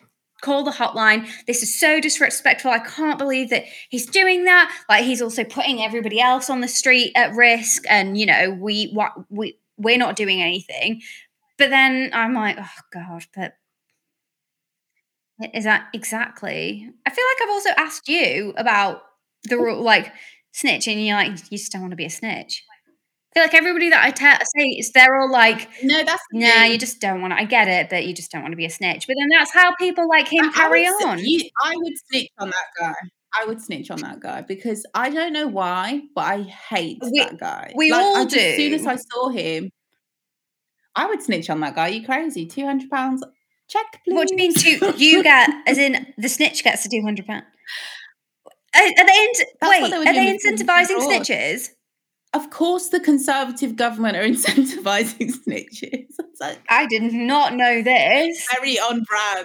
call 0.40 0.64
the 0.64 0.70
hotline. 0.70 1.28
This 1.46 1.62
is 1.62 1.78
so 1.78 2.00
disrespectful. 2.00 2.70
I 2.70 2.78
can't 2.78 3.18
believe 3.18 3.50
that 3.50 3.64
he's 3.90 4.06
doing 4.06 4.44
that. 4.44 4.74
Like, 4.88 5.04
he's 5.04 5.22
also 5.22 5.44
putting 5.44 5.82
everybody 5.82 6.20
else 6.20 6.48
on 6.48 6.60
the 6.60 6.68
street 6.68 7.12
at 7.14 7.34
risk. 7.34 7.84
And 7.88 8.18
you 8.18 8.26
know, 8.26 8.50
we, 8.50 8.90
what, 8.92 9.12
we, 9.30 9.58
we're 9.80 9.98
not 9.98 10.16
doing 10.16 10.42
anything. 10.42 11.02
But 11.58 11.70
then 11.70 12.10
I'm 12.12 12.34
like, 12.34 12.56
oh 12.60 12.68
god, 12.92 13.24
but. 13.34 13.54
Is 15.54 15.64
that 15.64 15.88
exactly? 15.94 16.86
I 17.06 17.10
feel 17.10 17.24
like 17.24 17.42
I've 17.42 17.50
also 17.50 17.70
asked 17.78 18.08
you 18.08 18.52
about 18.58 19.02
the 19.44 19.56
rule, 19.56 19.80
like 19.82 20.12
snitch, 20.52 20.86
and 20.86 21.04
you're 21.04 21.16
like, 21.16 21.30
you 21.50 21.56
just 21.56 21.72
don't 21.72 21.80
want 21.80 21.92
to 21.92 21.96
be 21.96 22.04
a 22.04 22.10
snitch. 22.10 22.62
I 22.68 23.38
feel 23.38 23.44
like 23.44 23.54
everybody 23.54 23.88
that 23.88 24.04
I 24.04 24.10
te- 24.10 24.44
say 24.56 24.64
is 24.78 24.90
they're 24.92 25.14
all 25.16 25.30
like, 25.30 25.68
No, 25.82 26.04
that's 26.04 26.22
no, 26.32 26.46
nah, 26.46 26.64
you 26.64 26.76
just 26.76 27.00
don't 27.00 27.22
want 27.22 27.32
to. 27.32 27.38
I 27.38 27.44
get 27.44 27.68
it, 27.68 27.88
but 27.88 28.04
you 28.04 28.12
just 28.12 28.30
don't 28.30 28.42
want 28.42 28.52
to 28.52 28.56
be 28.56 28.66
a 28.66 28.70
snitch. 28.70 29.06
But 29.06 29.16
then 29.18 29.28
that's 29.30 29.52
how 29.54 29.74
people 29.76 30.06
like 30.08 30.28
him 30.30 30.44
I- 30.44 30.48
I 30.48 30.52
carry 30.52 30.82
would 30.84 31.04
on. 31.06 31.18
you- 31.20 31.48
I 31.64 31.72
would 31.76 31.92
snitch 32.10 32.28
on 32.38 32.50
that 32.50 32.66
guy. 32.78 32.94
I 33.34 33.44
would 33.46 33.60
snitch 33.62 33.90
on 33.90 34.00
that 34.00 34.20
guy 34.20 34.40
because 34.42 34.84
I 34.94 35.10
don't 35.10 35.32
know 35.32 35.46
why, 35.46 36.02
but 36.14 36.22
I 36.24 36.42
hate 36.42 36.98
We- 37.02 37.20
that 37.20 37.38
guy. 37.38 37.72
we 37.76 37.90
Like, 37.92 38.00
all 38.02 38.16
I 38.16 38.24
just- 38.24 38.36
As 38.36 38.56
soon 38.56 38.74
as. 38.74 38.86
I 38.86 38.96
saw 38.96 39.28
him, 39.28 39.70
I 40.96 41.06
would 41.06 41.22
snitch 41.22 41.48
on 41.48 41.60
that 41.60 41.74
guy. 41.76 41.88
you 41.88 42.04
crazy? 42.04 42.46
Two 42.46 42.64
hundred 42.64 42.90
pounds. 42.90 43.22
Check, 43.68 44.00
please. 44.04 44.14
what 44.14 44.26
do 44.28 44.34
you 44.34 44.38
mean? 44.38 44.54
To 44.54 44.94
you 44.96 45.22
get 45.32 45.48
as 45.66 45.78
in 45.78 46.12
the 46.18 46.28
snitch 46.28 46.64
gets 46.64 46.82
the 46.82 46.88
two 46.88 47.02
hundred 47.04 47.26
pound. 47.26 47.44
Are, 48.74 48.82
are 48.82 49.06
they 49.06 49.32
what 49.60 49.70
wait? 49.70 49.90
they 49.90 49.96
are 49.96 50.04
they 50.04 50.12
doing 50.12 50.32
with 50.32 50.42
the 50.58 50.64
incentivizing 50.64 50.86
fraud. 50.96 51.22
snitches? 51.22 51.68
Of 52.32 52.50
course, 52.50 52.88
the 52.88 53.00
Conservative 53.00 53.74
government 53.76 54.16
are 54.16 54.22
incentivizing 54.34 55.32
snitches. 55.46 56.06
Like 56.40 56.58
I 56.70 56.86
did 56.86 57.02
not 57.12 57.54
know 57.54 57.82
this. 57.82 58.46
very 58.54 58.78
on 58.78 59.02
brand. 59.02 59.44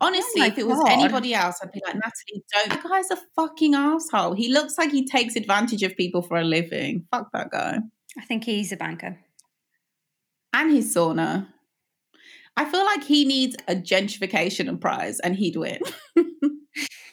Honestly, 0.00 0.40
my 0.40 0.48
if 0.48 0.58
it 0.58 0.66
was 0.66 0.78
God. 0.78 0.90
anybody 0.90 1.34
else, 1.34 1.58
I'd 1.62 1.72
be 1.72 1.80
like, 1.84 1.94
Natalie, 1.94 2.44
don't. 2.52 2.82
The 2.82 2.88
guy's 2.88 3.10
a 3.10 3.18
fucking 3.36 3.74
asshole. 3.74 4.34
He 4.34 4.52
looks 4.52 4.78
like 4.78 4.90
he 4.90 5.06
takes 5.06 5.36
advantage 5.36 5.82
of 5.82 5.96
people 5.96 6.22
for 6.22 6.36
a 6.36 6.44
living. 6.44 7.06
Fuck 7.10 7.30
that 7.32 7.50
guy. 7.50 7.78
I 8.18 8.24
think 8.24 8.44
he's 8.44 8.72
a 8.72 8.76
banker. 8.76 9.18
And 10.52 10.70
his 10.72 10.94
sauna. 10.94 11.46
I 12.56 12.64
feel 12.64 12.84
like 12.84 13.04
he 13.04 13.24
needs 13.24 13.56
a 13.68 13.74
gentrification 13.74 14.80
prize 14.80 15.20
and 15.20 15.36
he'd 15.36 15.56
win. 15.56 15.80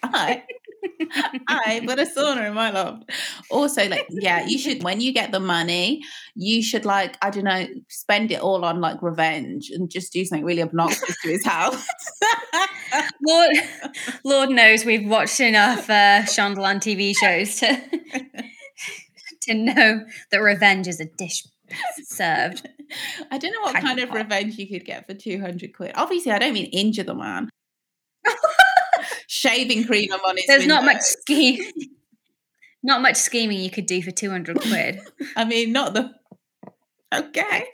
I, 0.04 0.44
I 1.48 1.82
put 1.86 2.00
a 2.00 2.06
sauna 2.06 2.48
in 2.48 2.54
my 2.54 2.72
loft. 2.72 3.10
Also, 3.50 3.88
like, 3.88 4.08
yeah, 4.10 4.46
you 4.46 4.58
should 4.58 4.84
when 4.84 5.02
you 5.02 5.14
get 5.14 5.32
the 5.32 5.40
money, 5.40 6.04
you 6.36 6.62
should 6.64 6.86
like, 6.86 7.18
I 7.22 7.30
don't 7.30 7.44
know, 7.44 7.68
spend 7.90 8.32
it 8.32 8.42
all 8.42 8.64
on 8.66 8.82
like 8.82 9.02
revenge 9.02 9.70
and 9.70 9.90
just 9.90 10.14
do 10.14 10.26
something 10.26 10.46
really 10.46 10.62
obnoxious 10.62 11.16
to 11.22 11.30
his 11.30 11.46
house. 11.46 11.86
Lord, 13.26 13.52
Lord 14.24 14.50
knows 14.50 14.86
we've 14.86 15.08
watched 15.08 15.40
enough 15.40 15.90
uh, 15.90 16.24
Shondaland 16.24 16.82
TV 16.82 17.16
shows 17.16 17.56
to 17.58 17.82
to 19.42 19.54
know 19.54 20.06
that 20.32 20.38
revenge 20.38 20.88
is 20.88 21.00
a 21.00 21.06
dish 21.06 21.44
served. 22.04 22.68
I 23.32 23.38
don't 23.38 23.52
know 23.52 23.62
what 23.62 23.74
Piping 23.74 23.88
kind 23.88 24.00
of 24.00 24.10
hot. 24.10 24.18
revenge 24.18 24.58
you 24.58 24.68
could 24.68 24.86
get 24.86 25.06
for 25.08 25.14
200 25.14 25.76
quid. 25.76 25.92
Obviously, 25.96 26.32
I 26.32 26.40
don't 26.40 26.54
mean 26.54 26.68
injure 26.68 27.04
the 27.04 27.16
man. 27.16 27.50
Shaving 29.28 29.86
cream 29.86 30.12
on 30.12 30.38
his 30.38 30.46
There's 30.48 30.66
not 30.66 30.86
much 30.86 31.02
scheme, 31.02 31.62
not 32.82 33.02
much 33.02 33.18
scheming 33.18 33.60
you 33.60 33.70
could 33.70 33.86
do 33.86 34.02
for 34.02 34.12
two 34.12 34.30
hundred 34.30 34.60
quid. 34.62 35.02
I 35.36 35.46
mean, 35.46 35.72
not 35.72 35.94
the. 35.94 36.12
Okay. 37.14 37.66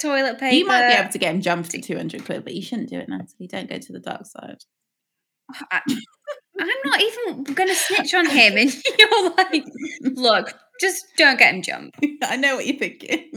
Toilet 0.00 0.38
paper. 0.38 0.54
You 0.54 0.66
might 0.66 0.88
be 0.88 0.94
able 0.94 1.12
to 1.12 1.18
get 1.18 1.34
him 1.34 1.40
jumped 1.40 1.70
for 1.70 1.78
200 1.78 2.24
quid, 2.24 2.44
but 2.44 2.54
you 2.54 2.62
shouldn't 2.62 2.90
do 2.90 2.98
it, 2.98 3.08
Natalie. 3.08 3.46
Don't 3.46 3.70
go 3.70 3.78
to 3.78 3.92
the 3.92 4.00
dark 4.00 4.26
side. 4.26 4.58
I, 5.70 5.80
I'm 6.60 6.68
not 6.84 7.00
even 7.00 7.44
going 7.44 7.68
to 7.68 7.74
snitch 7.74 8.12
on 8.14 8.28
him, 8.28 8.56
and 8.56 8.74
you're 8.98 9.30
like, 9.30 9.64
look, 10.00 10.54
just 10.80 11.04
don't 11.16 11.38
get 11.38 11.54
him 11.54 11.62
jumped. 11.62 12.04
I 12.22 12.36
know 12.36 12.56
what 12.56 12.66
you're 12.66 12.78
thinking. 12.78 13.30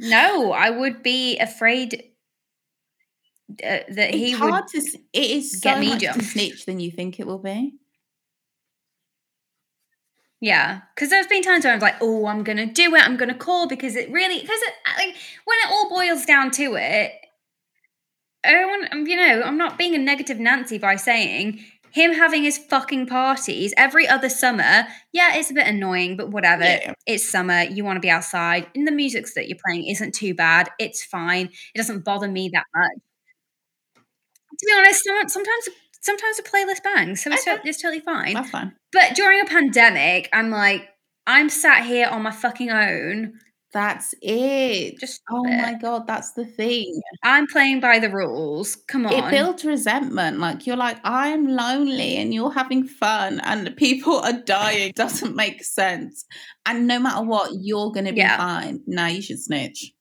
No, 0.00 0.52
I 0.52 0.70
would 0.70 1.02
be 1.02 1.38
afraid 1.38 2.07
uh, 3.50 3.78
that 3.90 4.14
he 4.14 4.32
it's 4.32 4.40
would. 4.40 4.50
hard 4.50 4.68
to. 4.68 4.78
s- 4.78 4.96
It 5.12 5.30
is 5.30 5.56
get 5.56 5.76
so 5.76 5.78
me 5.78 5.90
much 5.90 6.12
to 6.12 6.20
jumped. 6.20 6.22
snitch 6.22 6.66
than 6.66 6.80
you 6.80 6.90
think 6.90 7.18
it 7.20 7.26
will 7.26 7.38
be. 7.38 7.74
Yeah, 10.40 10.82
because 10.94 11.10
there's 11.10 11.26
been 11.26 11.42
times 11.42 11.64
where 11.64 11.74
I'm 11.74 11.80
like, 11.80 11.96
oh, 12.00 12.26
I'm 12.26 12.44
gonna 12.44 12.66
do 12.66 12.94
it. 12.94 13.02
I'm 13.04 13.16
gonna 13.16 13.34
call 13.34 13.66
because 13.66 13.96
it 13.96 14.10
really 14.12 14.40
because 14.40 14.60
it, 14.62 14.74
like 14.96 15.16
when 15.44 15.58
it 15.64 15.70
all 15.70 15.88
boils 15.90 16.24
down 16.26 16.50
to 16.52 16.76
it, 16.76 17.12
I 18.44 18.52
don't 18.52 18.68
want. 18.68 18.92
um, 18.92 19.06
You 19.06 19.16
know, 19.16 19.42
I'm 19.42 19.58
not 19.58 19.78
being 19.78 19.94
a 19.94 19.98
negative 19.98 20.38
Nancy 20.38 20.78
by 20.78 20.96
saying 20.96 21.64
him 21.90 22.12
having 22.12 22.42
his 22.44 22.58
fucking 22.58 23.06
parties 23.06 23.74
every 23.76 24.06
other 24.06 24.28
summer. 24.28 24.86
Yeah, 25.12 25.36
it's 25.36 25.50
a 25.50 25.54
bit 25.54 25.66
annoying, 25.66 26.16
but 26.16 26.30
whatever. 26.30 26.62
Yeah. 26.64 26.92
It's 27.06 27.28
summer. 27.28 27.62
You 27.62 27.84
want 27.84 27.96
to 27.96 28.00
be 28.00 28.10
outside, 28.10 28.66
and 28.74 28.86
the 28.86 28.92
music 28.92 29.26
that 29.34 29.48
you're 29.48 29.58
playing 29.66 29.86
isn't 29.88 30.14
too 30.14 30.34
bad. 30.34 30.70
It's 30.78 31.04
fine. 31.04 31.46
It 31.74 31.78
doesn't 31.78 32.04
bother 32.04 32.28
me 32.28 32.50
that 32.52 32.64
much. 32.74 33.02
To 34.60 34.66
be 34.66 34.72
honest, 34.76 35.04
some- 35.04 35.28
sometimes 35.28 35.68
sometimes 36.00 36.38
a 36.38 36.42
playlist 36.42 36.82
bangs, 36.84 37.22
so 37.22 37.30
it's, 37.32 37.46
Okay. 37.46 37.56
to- 37.60 37.68
it's 37.68 37.82
totally 37.82 38.00
fine. 38.00 38.34
That's 38.34 38.50
fine. 38.50 38.72
But 38.92 39.14
during 39.16 39.40
a 39.40 39.44
pandemic, 39.44 40.28
I'm 40.32 40.48
like, 40.50 40.88
I'm 41.26 41.48
sat 41.48 41.84
here 41.84 42.06
on 42.06 42.22
my 42.22 42.30
fucking 42.30 42.70
own. 42.70 43.32
That's 43.74 44.14
it. 44.22 44.98
Just 44.98 45.20
oh 45.30 45.44
it. 45.44 45.60
my 45.60 45.74
god, 45.74 46.06
that's 46.06 46.32
the 46.32 46.46
thing. 46.46 47.02
I'm 47.22 47.46
playing 47.48 47.80
by 47.80 47.98
the 47.98 48.08
rules. 48.08 48.76
Come 48.88 49.04
on. 49.06 49.12
It 49.12 49.30
builds 49.30 49.62
resentment. 49.64 50.38
Like 50.38 50.66
you're 50.66 50.76
like, 50.76 50.98
I'm 51.04 51.46
lonely 51.48 52.16
and 52.16 52.32
you're 52.32 52.50
having 52.52 52.84
fun 52.88 53.40
and 53.40 53.76
people 53.76 54.20
are 54.20 54.32
dying. 54.32 54.92
Doesn't 54.96 55.36
make 55.36 55.62
sense. 55.64 56.24
And 56.64 56.86
no 56.86 56.98
matter 56.98 57.22
what, 57.22 57.50
you're 57.60 57.90
gonna 57.92 58.14
be 58.14 58.20
Yeah. 58.20 58.38
fine. 58.38 58.80
Now 58.86 59.08
you 59.08 59.20
should 59.20 59.38
snitch. 59.42 59.92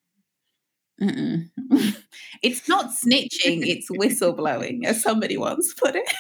It's 2.44 2.69
not 2.69 2.91
snitching, 2.91 3.65
it's 3.65 3.90
whistleblowing, 3.90 4.86
as 4.86 5.02
somebody 5.02 5.38
once 5.38 5.74
put 5.74 5.95
it. 5.95 6.07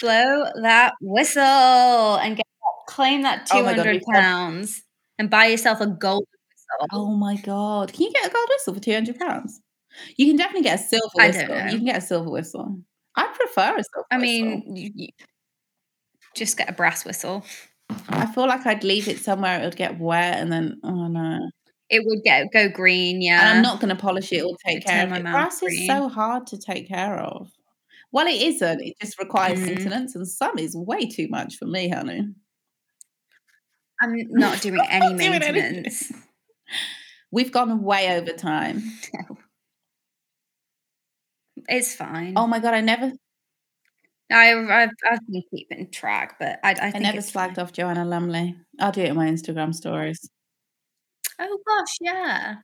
Blow 0.00 0.44
that 0.62 0.92
whistle 1.00 1.42
and 1.42 2.36
get 2.36 2.44
claim 2.86 3.22
that 3.22 3.48
Oh 3.52 3.58
two 3.58 3.64
my 3.64 3.70
God, 3.70 3.78
hundred 3.78 3.92
we've 3.92 4.04
got- 4.06 4.14
pounds 4.22 4.82
and 5.18 5.30
buy 5.30 5.46
yourself 5.46 5.80
a 5.80 5.86
gold 5.86 6.26
whistle. 6.28 6.88
Oh 6.92 7.14
my 7.16 7.36
god. 7.36 7.92
Can 7.92 8.06
you 8.06 8.12
get 8.12 8.26
a 8.26 8.30
gold 8.30 8.48
whistle 8.50 8.74
for 8.74 8.80
two 8.80 8.92
hundred 8.92 9.18
pounds? 9.18 9.60
You 10.16 10.26
can 10.26 10.36
definitely 10.36 10.62
get 10.62 10.80
a 10.80 10.82
silver 10.82 11.08
whistle. 11.16 11.56
You 11.70 11.76
can 11.78 11.84
get 11.84 11.98
a 11.98 12.00
silver 12.00 12.30
whistle. 12.30 12.78
I 13.16 13.26
prefer 13.34 13.76
a 13.78 13.82
silver 13.82 13.82
whistle. 13.82 14.04
I 14.10 14.18
mean, 14.18 14.76
you 14.76 15.08
just 16.34 16.56
get 16.56 16.68
a 16.68 16.72
brass 16.72 17.04
whistle. 17.04 17.44
I 18.08 18.26
feel 18.32 18.46
like 18.46 18.66
I'd 18.66 18.84
leave 18.84 19.08
it 19.08 19.18
somewhere, 19.18 19.60
it 19.60 19.64
would 19.64 19.76
get 19.76 19.98
wet 19.98 20.38
and 20.38 20.52
then 20.52 20.80
oh 20.84 21.08
no. 21.08 21.50
It 21.88 22.02
would 22.06 22.22
get 22.22 22.52
go 22.52 22.68
green, 22.68 23.20
yeah. 23.20 23.40
And 23.40 23.56
I'm 23.56 23.62
not 23.62 23.80
going 23.80 23.94
to 23.94 24.00
polish 24.00 24.32
it 24.32 24.42
or 24.44 24.56
take 24.64 24.84
care 24.84 25.06
of 25.06 25.12
it. 25.12 25.24
Grass 25.24 25.62
is 25.62 25.86
so 25.86 26.08
hard 26.08 26.46
to 26.48 26.58
take 26.58 26.86
care 26.88 27.18
of. 27.18 27.50
Well, 28.12 28.26
it 28.26 28.40
isn't. 28.40 28.80
It 28.80 28.94
just 29.00 29.18
requires 29.18 29.58
Mhm. 29.60 29.66
maintenance, 29.66 30.14
and 30.14 30.26
some 30.26 30.58
is 30.58 30.76
way 30.76 31.06
too 31.06 31.28
much 31.28 31.56
for 31.56 31.66
me, 31.66 31.88
honey. 31.88 32.28
I'm 34.00 34.14
not 34.30 34.60
doing 34.62 34.80
any 34.88 35.12
Not 35.12 35.18
doing 35.18 35.40
maintenance. 35.52 36.12
We've 37.32 37.52
gone 37.52 37.82
way 37.82 38.16
over 38.16 38.32
time. 38.32 38.82
It's 41.68 41.94
fine. 41.94 42.34
Oh 42.36 42.46
my 42.46 42.58
god, 42.58 42.74
I 42.74 42.80
never, 42.80 43.12
I, 44.30 44.82
I've, 44.82 44.90
I've 45.10 45.26
been 45.28 45.42
keeping 45.50 45.90
track, 45.90 46.36
but 46.38 46.58
I, 46.62 46.70
I, 46.70 46.72
I, 46.72 46.90
think 46.90 47.02
never 47.02 47.18
slagged 47.18 47.56
fine. 47.56 47.58
off 47.58 47.72
Joanna 47.72 48.04
Lumley. 48.04 48.56
I'll 48.78 48.92
do 48.92 49.00
it 49.02 49.10
in 49.10 49.16
my 49.16 49.26
Instagram 49.26 49.74
stories. 49.74 50.28
Oh 51.40 51.58
gosh, 51.66 51.96
yeah. 52.00 52.56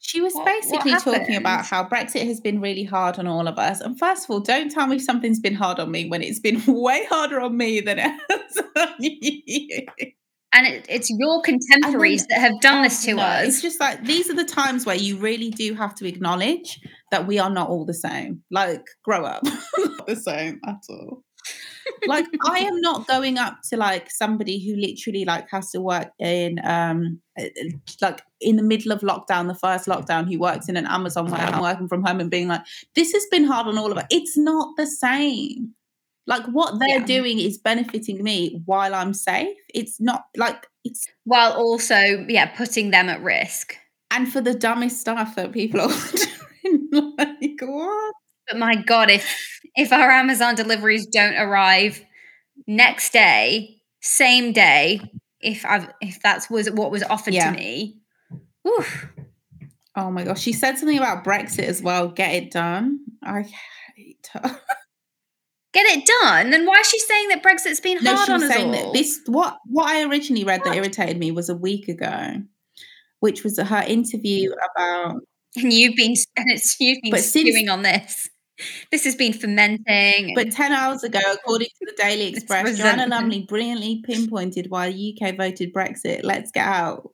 She 0.00 0.20
was 0.20 0.34
What- 0.34 0.44
what 0.44 0.60
basically 0.60 0.92
talking 0.92 1.36
about 1.36 1.64
how 1.64 1.84
Brexit 1.84 2.26
has 2.26 2.40
been 2.40 2.60
really 2.60 2.84
hard 2.84 3.18
on 3.18 3.26
all 3.26 3.48
of 3.48 3.58
us. 3.58 3.80
And 3.80 3.98
first 3.98 4.24
of 4.24 4.30
all, 4.30 4.40
don't 4.40 4.70
tell 4.70 4.86
me 4.86 4.98
something's 4.98 5.40
been 5.40 5.54
hard 5.54 5.80
on 5.80 5.90
me 5.90 6.08
when 6.08 6.22
it's 6.22 6.40
been 6.40 6.62
way 6.66 7.06
harder 7.08 7.40
on 7.40 7.56
me 7.56 7.80
than 7.80 7.98
it 7.98 8.12
has 8.30 8.62
on 8.76 8.88
you. 9.00 9.86
And 10.52 10.66
it, 10.68 10.86
it's 10.88 11.10
your 11.10 11.42
contemporaries 11.42 12.26
that 12.26 12.38
have 12.38 12.60
done 12.60 12.82
this 12.82 13.04
to 13.06 13.14
no, 13.14 13.22
us. 13.22 13.48
It's 13.48 13.62
just 13.62 13.80
like 13.80 14.04
these 14.04 14.30
are 14.30 14.34
the 14.34 14.44
times 14.44 14.86
where 14.86 14.94
you 14.94 15.16
really 15.16 15.50
do 15.50 15.74
have 15.74 15.94
to 15.96 16.06
acknowledge 16.06 16.80
that 17.10 17.26
we 17.26 17.38
are 17.38 17.50
not 17.50 17.68
all 17.68 17.84
the 17.84 17.94
same. 17.94 18.42
Like, 18.50 18.84
grow 19.04 19.24
up. 19.24 19.42
not 19.78 20.06
the 20.06 20.16
same 20.16 20.60
at 20.66 20.80
all. 20.88 21.22
like 22.06 22.24
I 22.46 22.60
am 22.60 22.80
not 22.80 23.06
going 23.06 23.36
up 23.36 23.58
to 23.70 23.76
like 23.76 24.10
somebody 24.10 24.58
who 24.58 24.74
literally 24.80 25.26
like 25.26 25.46
has 25.50 25.70
to 25.72 25.80
work 25.82 26.08
in 26.18 26.58
um 26.64 27.20
uh, 27.38 27.44
uh, 27.44 27.68
like 28.00 28.22
in 28.40 28.56
the 28.56 28.62
middle 28.62 28.92
of 28.92 29.00
lockdown, 29.00 29.48
the 29.48 29.54
first 29.54 29.86
lockdown, 29.86 30.26
who 30.30 30.38
works 30.38 30.68
in 30.70 30.76
an 30.78 30.86
Amazon 30.86 31.30
where 31.30 31.40
I'm 31.42 31.60
working 31.60 31.86
from 31.88 32.02
home 32.02 32.20
and 32.20 32.30
being 32.30 32.48
like, 32.48 32.62
this 32.94 33.12
has 33.12 33.26
been 33.30 33.44
hard 33.44 33.66
on 33.66 33.76
all 33.76 33.92
of 33.92 33.98
us. 33.98 34.06
It's 34.10 34.36
not 34.38 34.76
the 34.78 34.86
same. 34.86 35.74
Like 36.26 36.44
what 36.46 36.78
they're 36.78 37.00
Yeah. 37.00 37.04
doing 37.04 37.38
is 37.38 37.58
benefiting 37.58 38.22
me 38.24 38.62
while 38.64 38.94
I'm 38.94 39.12
safe. 39.12 39.54
It's 39.74 40.00
not 40.00 40.24
like 40.38 40.66
it's 40.84 41.06
while 41.24 41.52
also, 41.52 41.96
yeah, 42.28 42.46
putting 42.56 42.90
them 42.92 43.10
at 43.10 43.22
risk. 43.22 43.76
and 44.10 44.32
for 44.32 44.40
the 44.40 44.54
dumbest 44.54 45.00
stuff 45.00 45.36
that 45.36 45.52
people 45.52 45.82
are 45.82 45.88
doing. 46.16 46.28
like 46.92 47.60
what? 47.60 48.14
But 48.48 48.58
my 48.58 48.76
God, 48.76 49.10
if 49.10 49.60
if 49.74 49.92
our 49.92 50.10
Amazon 50.10 50.54
deliveries 50.54 51.06
don't 51.06 51.34
arrive 51.36 52.02
next 52.66 53.12
day, 53.12 53.76
same 54.00 54.52
day, 54.52 55.00
if 55.40 55.64
I've 55.66 55.88
if 56.00 56.20
that's 56.22 56.48
was 56.50 56.70
what 56.70 56.90
was 56.90 57.02
offered 57.04 57.34
Yeah. 57.34 57.50
to 57.52 57.56
me, 57.56 57.98
oof, 58.66 59.08
Oh 59.96 60.10
my 60.10 60.24
gosh. 60.24 60.40
She 60.40 60.52
said 60.52 60.76
something 60.76 60.98
about 60.98 61.22
Brexit 61.24 61.64
as 61.64 61.80
well. 61.80 62.08
Get 62.08 62.34
it 62.34 62.50
done. 62.50 62.98
I 63.22 63.42
hate 63.96 64.28
her. 64.32 64.60
get 65.72 65.86
it 65.86 66.04
done. 66.22 66.50
Then 66.50 66.66
why 66.66 66.80
is 66.80 66.88
she 66.90 66.98
saying 66.98 67.28
that 67.28 67.42
Brexit's 67.44 67.78
been 67.80 68.02
No, 68.02 68.16
hard 68.16 68.28
on 68.28 68.42
us 68.42 68.56
all? 68.56 68.72
that 68.72 68.92
this 68.92 69.20
what 69.26 69.56
what 69.66 69.86
I 69.88 70.02
originally 70.04 70.44
read 70.44 70.62
that 70.64 70.74
irritated 70.76 71.16
me 71.18 71.30
was 71.30 71.48
a 71.48 71.54
week 71.54 71.88
ago, 71.88 72.42
which 73.20 73.44
was 73.44 73.58
her 73.58 73.84
interview 73.86 74.50
about 74.76 75.20
and 75.56 75.72
you've 75.72 75.96
been 75.96 76.14
and 76.36 76.50
it's 76.50 76.76
you've 76.80 77.00
been 77.02 77.10
But 77.10 77.20
since- 77.20 77.68
on 77.68 77.82
this. 77.82 78.28
This 78.92 79.02
has 79.04 79.16
been 79.16 79.32
fermenting. 79.32 80.32
but 80.36 80.52
10 80.52 80.70
hours 80.72 81.02
ago, 81.02 81.18
according 81.32 81.66
to 81.66 81.86
the 81.86 81.94
Daily 82.00 82.26
Express, 82.28 82.78
Joanna. 82.78 83.08
Lumley 83.08 83.42
brilliantly 83.48 84.00
pinpointed 84.06 84.66
why 84.68 84.92
the 84.92 85.18
UK 85.20 85.36
voted 85.36 85.74
Brexit. 85.74 86.20
Let's 86.22 86.52
get 86.52 86.64
out. 86.64 87.10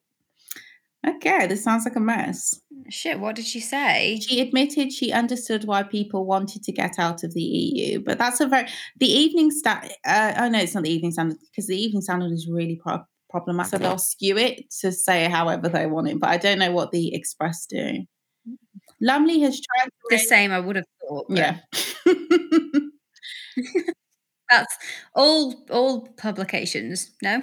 Okay, 1.06 1.46
this 1.46 1.64
sounds 1.64 1.86
like 1.86 1.96
a 1.96 2.00
mess. 2.00 2.60
shit, 2.90 3.20
what 3.20 3.36
did 3.36 3.46
she 3.46 3.58
say? 3.60 4.20
She 4.20 4.38
admitted 4.42 4.92
she 4.92 5.12
understood 5.12 5.64
why 5.64 5.82
people 5.82 6.26
wanted 6.26 6.62
to 6.64 6.72
get 6.72 6.98
out 6.98 7.24
of 7.24 7.32
the 7.32 7.40
EU, 7.42 8.00
but 8.00 8.18
that's 8.18 8.40
a 8.40 8.46
very 8.46 8.68
the 8.98 9.06
Evening 9.10 9.50
Standard. 9.50 9.92
Uh, 10.04 10.34
oh 10.40 10.48
no, 10.50 10.58
it's 10.58 10.74
not 10.74 10.84
the 10.84 10.92
Evening 10.92 11.12
Standard 11.12 11.38
because 11.40 11.68
the 11.68 11.76
Evening 11.80 12.02
Standard 12.02 12.32
is 12.32 12.48
really 12.50 12.76
pro- 12.76 13.04
problematic. 13.30 13.70
So 13.70 13.78
they'll 13.78 13.96
skew 13.96 14.36
it 14.36 14.70
to 14.82 14.92
say 14.92 15.24
however 15.30 15.70
they 15.70 15.86
want 15.86 16.08
it, 16.08 16.20
but 16.20 16.28
I 16.28 16.36
don't 16.36 16.58
know 16.58 16.72
what 16.72 16.90
the 16.90 17.14
Express 17.14 17.64
do. 17.64 18.04
Lumley 19.00 19.40
has 19.40 19.60
tried 19.60 19.86
to 19.86 19.90
The 20.10 20.16
raise- 20.16 20.28
same, 20.28 20.52
I 20.52 20.60
would 20.60 20.76
have 20.76 20.84
thought. 21.08 21.26
but 21.28 21.38
yeah. 21.38 21.58
that's 24.50 24.76
all. 25.14 25.54
All 25.70 26.08
publications. 26.16 27.10
No, 27.22 27.42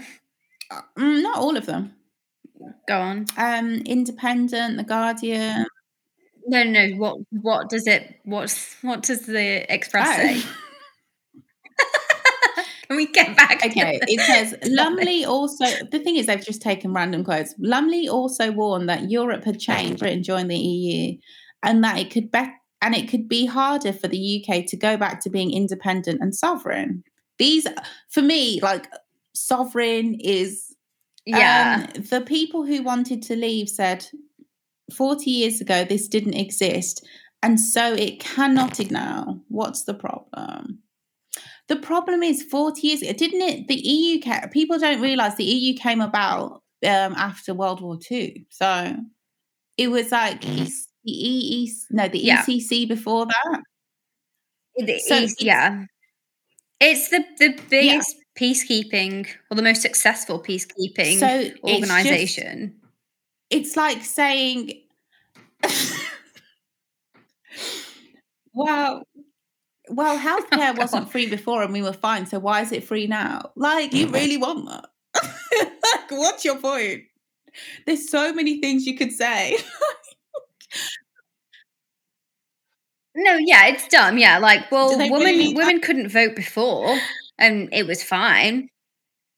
Mm, 0.97 1.23
not 1.23 1.38
all 1.38 1.55
of 1.55 1.65
them. 1.65 1.93
Go 2.88 2.99
on. 2.99 3.25
Um, 3.38 3.75
Independent, 3.85 4.75
The 4.77 4.84
Guardian. 4.84 5.65
No, 6.45 6.63
no. 6.63 6.89
What 6.97 7.17
what 7.31 7.69
does 7.69 7.88
it? 7.88 8.15
What's 8.23 8.75
what 8.81 9.01
does 9.03 9.25
the 9.25 9.71
Express 9.73 10.07
Oh. 10.09 10.13
say? 10.21 10.41
Can 12.88 12.95
we 12.97 13.05
get 13.07 13.35
back? 13.35 13.65
Okay, 13.65 13.99
it 14.01 14.21
says? 14.21 14.55
Lumley 14.71 15.25
also. 15.25 15.65
The 15.91 15.99
thing 15.99 16.15
is, 16.15 16.25
they've 16.25 16.43
just 16.43 16.61
taken 16.61 16.93
random 16.93 17.25
quotes. 17.25 17.53
Lumley 17.59 18.07
also 18.07 18.49
warned 18.51 18.88
that 18.88 19.09
Europe 19.11 19.43
had 19.43 19.59
changed, 19.59 19.99
Britain 19.99 20.23
joined 20.23 20.49
the 20.49 20.57
EU, 20.57 21.17
and 21.63 21.84
that 21.84 21.97
it 21.97 22.11
could 22.11 22.31
be 22.31 22.45
and 22.81 22.95
it 22.95 23.09
could 23.09 23.27
be 23.27 23.45
harder 23.47 23.91
for 23.91 24.07
the 24.07 24.45
UK 24.47 24.65
to 24.67 24.77
go 24.77 24.97
back 24.97 25.19
to 25.21 25.29
being 25.31 25.51
independent 25.51 26.21
and 26.21 26.35
sovereign. 26.35 27.03
These, 27.39 27.67
for 28.09 28.21
me, 28.21 28.59
like 28.61 28.88
sovereign 29.34 30.15
is 30.19 30.75
Yeah. 31.25 31.88
um, 31.95 32.03
the 32.03 32.21
people 32.21 32.65
who 32.65 32.84
wanted 32.84 33.21
to 33.23 33.35
leave 33.35 33.67
said 33.69 34.05
40 34.95 35.29
years 35.29 35.59
ago 35.61 35.84
this 35.84 36.07
didn't 36.07 36.35
exist 36.35 37.05
and 37.43 37.59
so 37.59 37.93
it 37.93 38.19
cannot 38.19 38.79
now 38.89 39.41
what's 39.49 39.84
the 39.84 39.93
problem 39.93 40.79
the 41.67 41.75
problem 41.75 42.23
is 42.23 42.41
40 42.43 42.88
years 42.88 43.01
didn't 43.01 43.41
it 43.41 43.67
the 43.67 43.75
eu 43.75 44.19
people 44.51 44.79
don't 44.79 45.01
realize 45.01 45.35
the 45.35 45.43
eu 45.43 45.75
came 45.75 45.99
about 45.99 46.63
um, 46.85 47.13
after 47.15 47.53
world 47.53 47.81
war 47.81 47.99
ii 48.09 48.45
so 48.49 48.95
it 49.77 49.89
was 49.91 50.11
like 50.11 50.41
the 51.07 51.27
EE, 51.27 51.71
no 51.91 52.07
the 52.07 52.19
Yeah. 52.19 52.43
ecc 52.43 52.88
before 52.88 53.25
that 53.25 53.61
The 54.75 54.99
So 54.99 55.15
East- 55.15 55.41
it's- 55.41 55.43
yeah. 55.43 55.85
It's 56.79 57.09
the, 57.09 57.25
the 57.39 57.59
biggest 57.69 58.15
peacekeeping 58.39 59.25
or 59.49 59.55
the 59.55 59.63
most 59.63 59.81
successful 59.81 60.39
peacekeeping 60.39 61.17
so 61.19 61.27
it's 61.27 61.59
just- 61.59 61.63
organization. 61.63 62.75
it's 63.49 63.75
like 63.75 64.03
saying 64.03 64.73
well 68.53 69.01
well 69.89 70.17
healthcare 70.17 70.73
Oh, 70.73 70.73
wasn't 70.77 71.05
God. 71.05 71.11
free 71.11 71.27
before 71.27 71.63
and 71.63 71.73
we 71.73 71.81
were 71.81 71.93
fine 71.93 72.25
so 72.27 72.38
why 72.39 72.61
is 72.61 72.71
it 72.71 72.84
free 72.84 73.07
now 73.07 73.51
like 73.55 73.93
you 73.93 74.05
mm-hmm. 74.05 74.13
really 74.15 74.38
want 74.38 74.67
that 74.67 74.85
like 75.59 76.11
what's 76.11 76.45
your 76.45 76.57
point 76.57 77.03
there's 77.88 78.07
so 78.09 78.31
many 78.34 78.59
things 78.61 78.85
you 78.85 78.95
could 78.95 79.11
say 79.11 79.57
No, 83.16 83.38
yeah, 83.38 83.68
it's 83.68 83.88
dumb. 83.88 84.18
Yeah, 84.18 84.38
like 84.38 84.72
well, 84.72 84.95
women 84.98 85.12
really 85.12 85.54
women 85.54 85.82
couldn't 85.82 86.10
vote 86.10 86.36
before, 86.36 86.98
and 87.40 87.70
it 87.72 87.88
was 87.88 88.04
fine. 88.04 88.70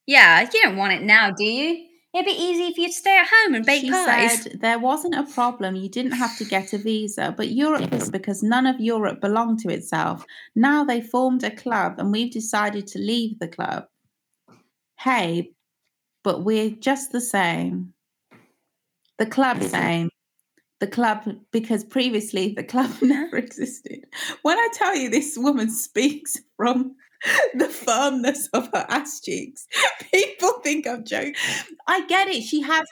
Yeah, 0.06 0.42
you 0.42 0.62
don't 0.62 0.76
want 0.76 0.94
it 0.94 1.04
now, 1.04 1.32
do 1.32 1.46
you? 1.46 1.86
It'd 2.14 2.26
be 2.26 2.32
easy 2.32 2.74
for 2.74 2.82
you 2.82 2.88
to 2.88 2.94
stay 2.94 3.16
at 3.16 3.28
home 3.28 3.54
and 3.54 3.64
bake 3.64 3.82
she 3.82 3.92
pies. 3.92 4.42
said 4.42 4.62
there 4.62 4.80
wasn't 4.80 5.14
a 5.14 5.32
problem 5.32 5.76
you 5.76 5.90
didn't 5.90 6.14
have 6.14 6.36
to 6.40 6.46
get 6.46 6.74
a 6.74 6.80
visa 6.80 7.36
but 7.38 7.52
europe 7.52 7.92
was 7.92 8.10
because 8.10 8.42
none 8.42 8.66
of 8.66 8.80
europe 8.80 9.22
belonged 9.22 9.60
to 9.60 9.70
itself 9.70 10.26
now 10.56 10.84
they 10.84 11.02
formed 11.02 11.44
a 11.44 11.56
club 11.56 12.00
and 12.00 12.12
we've 12.12 12.32
decided 12.32 12.88
to 12.88 12.98
leave 12.98 13.38
the 13.38 13.48
club 13.48 13.86
hey 14.98 15.52
but 16.24 16.44
we're 16.44 16.72
just 16.72 17.12
the 17.12 17.22
same 17.22 17.94
the 19.20 19.28
club 19.28 19.58
mm. 19.58 19.70
same 19.70 20.10
the 20.80 20.88
club 20.88 21.24
because 21.52 21.84
previously 21.84 22.54
the 22.56 22.64
club 22.64 22.92
never 23.02 23.38
existed 23.38 24.06
when 24.44 24.58
i 24.58 24.68
tell 24.74 24.96
you 24.96 25.10
this 25.10 25.38
woman 25.38 25.70
speaks 25.70 26.38
from 26.58 26.96
the 27.54 27.68
firmness 27.68 28.48
of 28.54 28.70
her 28.74 28.86
ass 28.90 29.20
cheeks 29.20 29.68
people 30.14 30.54
think 30.64 30.88
i'm 30.88 31.04
joking 31.04 31.36
i 31.88 32.06
get 32.08 32.28
it 32.28 32.42
she 32.44 32.62
has 32.62 32.88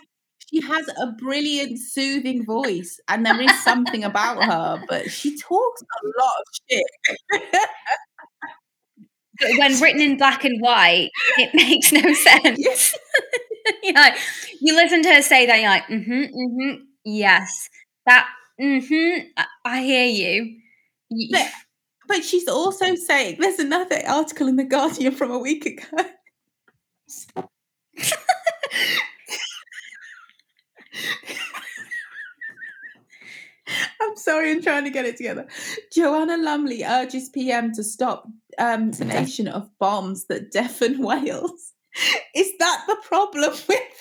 she 0.52 0.62
has 0.62 0.88
a 1.02 1.08
brilliant 1.14 1.78
soothing 1.78 2.46
voice 2.46 3.00
and 3.10 3.26
there 3.26 3.40
is 3.42 3.64
something 3.64 4.04
about 4.04 4.44
her 4.44 4.82
but 4.88 5.10
she 5.12 5.38
talks 5.38 5.82
a 5.82 6.08
lot 6.22 6.36
of 6.40 6.46
shit 6.70 7.68
But 9.40 9.50
when 9.58 9.80
written 9.80 10.02
in 10.02 10.18
black 10.18 10.44
and 10.46 10.60
white, 10.62 11.12
it 11.38 11.54
makes 11.54 11.92
no 11.92 12.02
sense. 12.14 12.58
Yes. 12.60 12.98
you're 13.84 13.94
like, 13.94 14.18
you 14.62 14.76
listen 14.76 15.04
to 15.04 15.14
her 15.14 15.22
say 15.22 15.46
that, 15.46 15.60
you're 15.60 15.70
like, 15.70 15.84
mm-hmm, 15.88 16.12
mm-hmm, 16.12 16.84
yes, 17.16 17.70
that, 18.06 18.28
mm-hmm, 18.60 19.28
I, 19.38 19.46
I 19.66 19.82
hear 19.84 20.06
you. 20.06 20.58
But- 21.32 21.52
But 22.08 22.24
she's 22.24 22.48
also 22.48 22.96
saying 22.96 23.38
there's 23.40 23.60
another 23.60 24.02
article 24.08 24.48
in 24.48 24.56
the 24.56 24.64
Guardian 24.64 25.14
from 25.14 25.32
a 25.32 25.38
week 25.40 25.66
ago. 25.66 26.06
I'm 34.02 34.16
sorry, 34.16 34.52
I'm 34.52 34.62
trying 34.62 34.86
to 34.86 34.90
get 34.90 35.06
it 35.06 35.18
together. 35.18 35.46
Joanna 35.92 36.38
Lumley 36.38 36.84
urges 36.84 37.30
PM 37.30 37.74
to 37.74 37.84
stop 37.84 38.26
um, 38.58 38.92
detonation 38.92 39.48
of 39.48 39.70
bombs 39.80 40.26
that 40.28 40.52
deafen 40.52 41.00
whales. 41.04 41.74
Is 42.36 42.52
that 42.60 42.84
the 42.88 42.96
problem 43.04 43.54
with? 43.68 43.97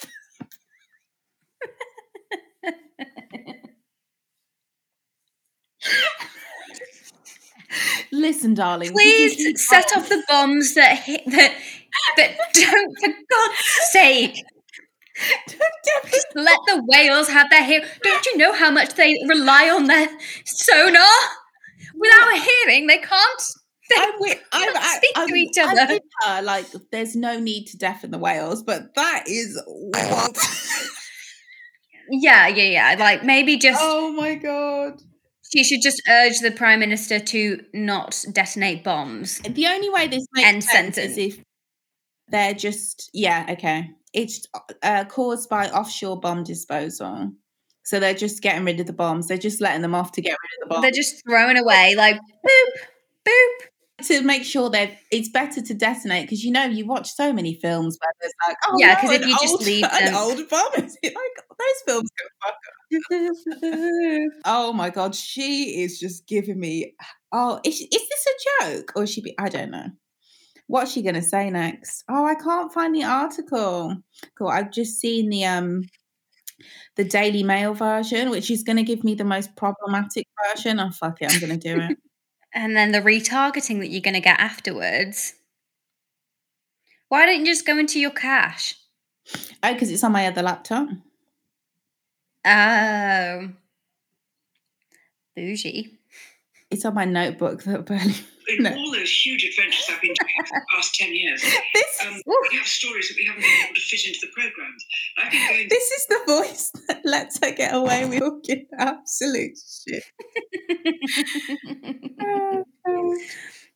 Listen, 8.12 8.54
darling. 8.54 8.92
we 8.94 9.02
can 9.28 9.36
keep 9.36 9.56
Please 9.56 9.68
set 9.68 9.96
off 9.96 10.08
the 10.08 10.22
bombs 10.28 10.74
that 10.74 10.98
hit 10.98 11.22
that 11.26 11.54
that 12.16 12.36
don't 12.54 12.98
for 13.00 13.08
God's 13.08 13.58
sake 13.90 14.42
just 15.18 16.26
let 16.34 16.58
the 16.66 16.82
whales 16.86 17.28
have 17.28 17.48
their 17.50 17.64
hearing. 17.64 17.86
Don't 18.02 18.26
you 18.26 18.36
know 18.36 18.52
how 18.52 18.70
much 18.70 18.94
they 18.94 19.16
rely 19.28 19.70
on 19.70 19.86
their 19.86 20.08
sonar? 20.44 21.06
Without 21.94 22.36
a 22.36 22.40
hearing, 22.40 22.86
they 22.86 22.98
can't. 22.98 23.42
They 23.88 23.96
I'm 23.98 24.12
I'm, 24.52 24.72
can't 24.72 24.76
I- 24.76 24.96
speak 24.96 25.12
I'm, 25.16 25.28
to 25.28 25.34
each 25.34 25.58
other. 25.58 26.00
her, 26.24 26.42
like, 26.42 26.66
there's 26.90 27.14
no 27.14 27.38
need 27.38 27.66
to 27.66 27.78
deafen 27.78 28.10
the 28.10 28.18
whales, 28.18 28.62
but 28.62 28.94
that 28.94 29.24
is 29.26 29.60
wild. 29.66 30.36
Yeah, 32.08 32.46
yeah, 32.46 32.94
yeah. 32.94 32.96
Like 33.00 33.24
maybe 33.24 33.56
just 33.56 33.80
oh 33.82 34.12
my 34.12 34.36
god. 34.36 35.02
She 35.52 35.64
should 35.64 35.81
just 35.82 36.02
urge 36.09 36.39
the 36.40 36.51
prime 36.51 36.81
minister 36.81 37.18
to 37.18 37.64
not 37.74 38.24
detonate 38.32 38.82
bombs. 38.85 39.40
The 39.40 39.66
only 39.66 39.90
way 39.90 40.09
this 40.09 40.27
makes 40.32 40.48
End 40.48 40.64
sense 40.64 40.94
sentence. 40.97 41.16
is 41.18 41.35
if 41.36 41.43
they're 42.28 42.55
just 42.55 43.10
yeah, 43.14 43.47
okay. 43.51 43.90
It's 44.12 44.47
uh, 44.82 45.05
caused 45.05 45.48
by 45.51 45.68
offshore 45.68 46.18
bomb 46.20 46.43
disposal. 46.44 47.32
So 47.85 48.01
they're 48.01 48.14
just 48.14 48.43
getting 48.43 48.64
rid 48.64 48.81
of 48.81 48.86
the 48.86 48.93
bombs. 48.93 49.28
They're 49.28 49.36
just 49.39 49.60
letting 49.60 49.82
them 49.82 49.94
off 49.94 50.10
to 50.12 50.23
get 50.23 50.31
rid 50.31 50.62
of 50.64 50.68
the 50.68 50.74
bombs. 50.74 50.82
They're 50.82 50.90
just 51.02 51.23
throwing 51.28 51.56
away 51.59 51.94
like 51.97 52.16
boop, 52.16 52.81
boop. 53.28 54.06
to 54.06 54.23
make 54.23 54.43
sure 54.44 54.70
that 54.70 54.90
it's 55.12 55.28
better 55.28 55.60
to 55.62 55.74
detonate 55.74 56.24
because 56.24 56.43
you 56.43 56.51
know 56.51 56.64
you 56.64 56.85
watch 56.86 57.10
so 57.12 57.32
many 57.32 57.55
films 57.55 57.97
where 58.02 58.12
there's 58.20 58.32
like 58.48 58.56
oh 58.66 58.77
Yeah, 58.81 58.94
no, 58.94 59.01
'cause 59.01 59.10
if 59.12 59.27
you 59.27 59.32
just 59.39 59.52
old- 59.52 59.62
leave 59.64 59.85
an 59.93 60.14
old 60.14 60.48
bomb 60.48 60.73
is 60.85 60.98
it 61.02 61.14
like 61.14 61.47
those 61.59 61.82
films 61.86 62.10
go 62.18 62.27
fuck 62.44 62.55
up. 62.55 62.59
oh 64.44 64.72
my 64.72 64.90
god 64.90 65.14
she 65.14 65.82
is 65.82 65.98
just 65.98 66.26
giving 66.26 66.60
me 66.60 66.94
oh 67.32 67.60
is, 67.64 67.80
is 67.80 67.88
this 67.90 68.26
a 68.26 68.64
joke? 68.64 68.92
Or 68.94 69.02
is 69.04 69.10
she 69.10 69.20
be 69.20 69.34
I 69.38 69.48
don't 69.48 69.70
know. 69.70 69.88
What's 70.68 70.92
she 70.92 71.02
gonna 71.02 71.22
say 71.22 71.50
next? 71.50 72.04
Oh 72.08 72.26
I 72.26 72.34
can't 72.34 72.72
find 72.72 72.94
the 72.94 73.04
article. 73.04 73.96
Cool 74.38 74.48
I've 74.48 74.70
just 74.70 75.00
seen 75.00 75.30
the 75.30 75.44
um 75.44 75.82
the 76.96 77.04
Daily 77.04 77.42
Mail 77.42 77.74
version 77.74 78.30
which 78.30 78.50
is 78.50 78.62
gonna 78.62 78.82
give 78.82 79.04
me 79.04 79.14
the 79.14 79.24
most 79.24 79.56
problematic 79.56 80.26
version. 80.54 80.80
Oh 80.80 80.90
fuck 80.90 81.18
it 81.20 81.32
I'm 81.32 81.40
gonna 81.40 81.56
do 81.56 81.80
it. 81.80 81.98
And 82.56 82.74
then 82.74 82.90
the 82.90 83.02
retargeting 83.02 83.80
that 83.80 83.90
you're 83.90 84.00
going 84.00 84.14
to 84.14 84.20
get 84.20 84.40
afterwards. 84.40 85.34
Why 87.10 87.26
don't 87.26 87.40
you 87.40 87.46
just 87.46 87.66
go 87.66 87.78
into 87.78 88.00
your 88.00 88.10
cache? 88.10 88.76
oh 89.62 89.72
because 89.72 89.90
it's 89.90 90.04
on 90.04 90.12
my 90.12 90.26
other 90.26 90.42
laptop 90.42 90.88
Oh. 92.47 93.48
Bougie. 95.36 95.98
It's 96.70 96.85
on 96.85 96.94
my 96.94 97.05
notebook 97.05 97.62
that 97.64 97.85
barely. 97.86 98.14
in 98.48 98.59
No. 98.64 98.73
all 98.74 98.93
those 98.93 99.10
huge 99.12 99.44
adventures 99.44 99.86
I've 99.90 100.01
been 100.01 100.14
doing 100.14 100.47
for 100.47 100.59
the 100.60 100.66
past 100.74 100.94
10 100.97 101.14
years, 101.14 101.43
This, 101.74 102.01
um, 102.06 102.14
we 102.51 102.56
have 102.59 102.66
stories 102.66 103.09
that 103.09 103.16
we 103.16 103.24
haven't 103.27 103.43
been 103.43 103.64
able 103.66 103.74
to 103.74 103.81
fit 103.81 104.06
into 104.06 104.18
the 104.23 104.28
programmes. 104.32 104.85
I've 105.18 105.31
been 105.32 105.48
going 105.48 105.68
this 105.68 105.90
is 105.93 106.06
the 106.09 106.20
voice 106.27 106.73
that 106.89 107.01
lets 107.05 107.39
her 107.44 107.51
get 107.52 107.74
away 107.74 108.05
with 108.06 108.20
talking 108.20 108.66
absolute 108.78 109.59
shit. 109.89 110.05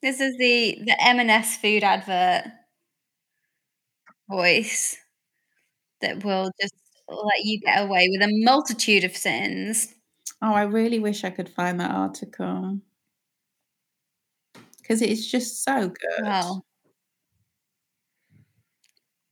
this 0.01 0.19
is 0.21 0.37
the 0.37 0.77
the 0.85 0.95
M&S 1.05 1.57
food 1.57 1.83
advert 1.83 2.45
voice 4.29 4.97
that 6.01 6.23
will 6.23 6.51
just 6.61 6.73
let 7.11 7.43
you 7.43 7.59
get 7.59 7.83
away 7.83 8.09
with 8.11 8.21
a 8.21 8.31
multitude 8.43 9.03
of 9.03 9.15
sins. 9.15 9.93
Oh, 10.41 10.53
I 10.53 10.63
really 10.63 10.99
wish 10.99 11.23
I 11.23 11.29
could 11.29 11.49
find 11.49 11.79
that 11.79 11.91
article 11.91 12.79
because 14.81 15.01
it's 15.01 15.25
just 15.29 15.63
so 15.63 15.89
good. 15.89 16.23
Well, 16.23 16.65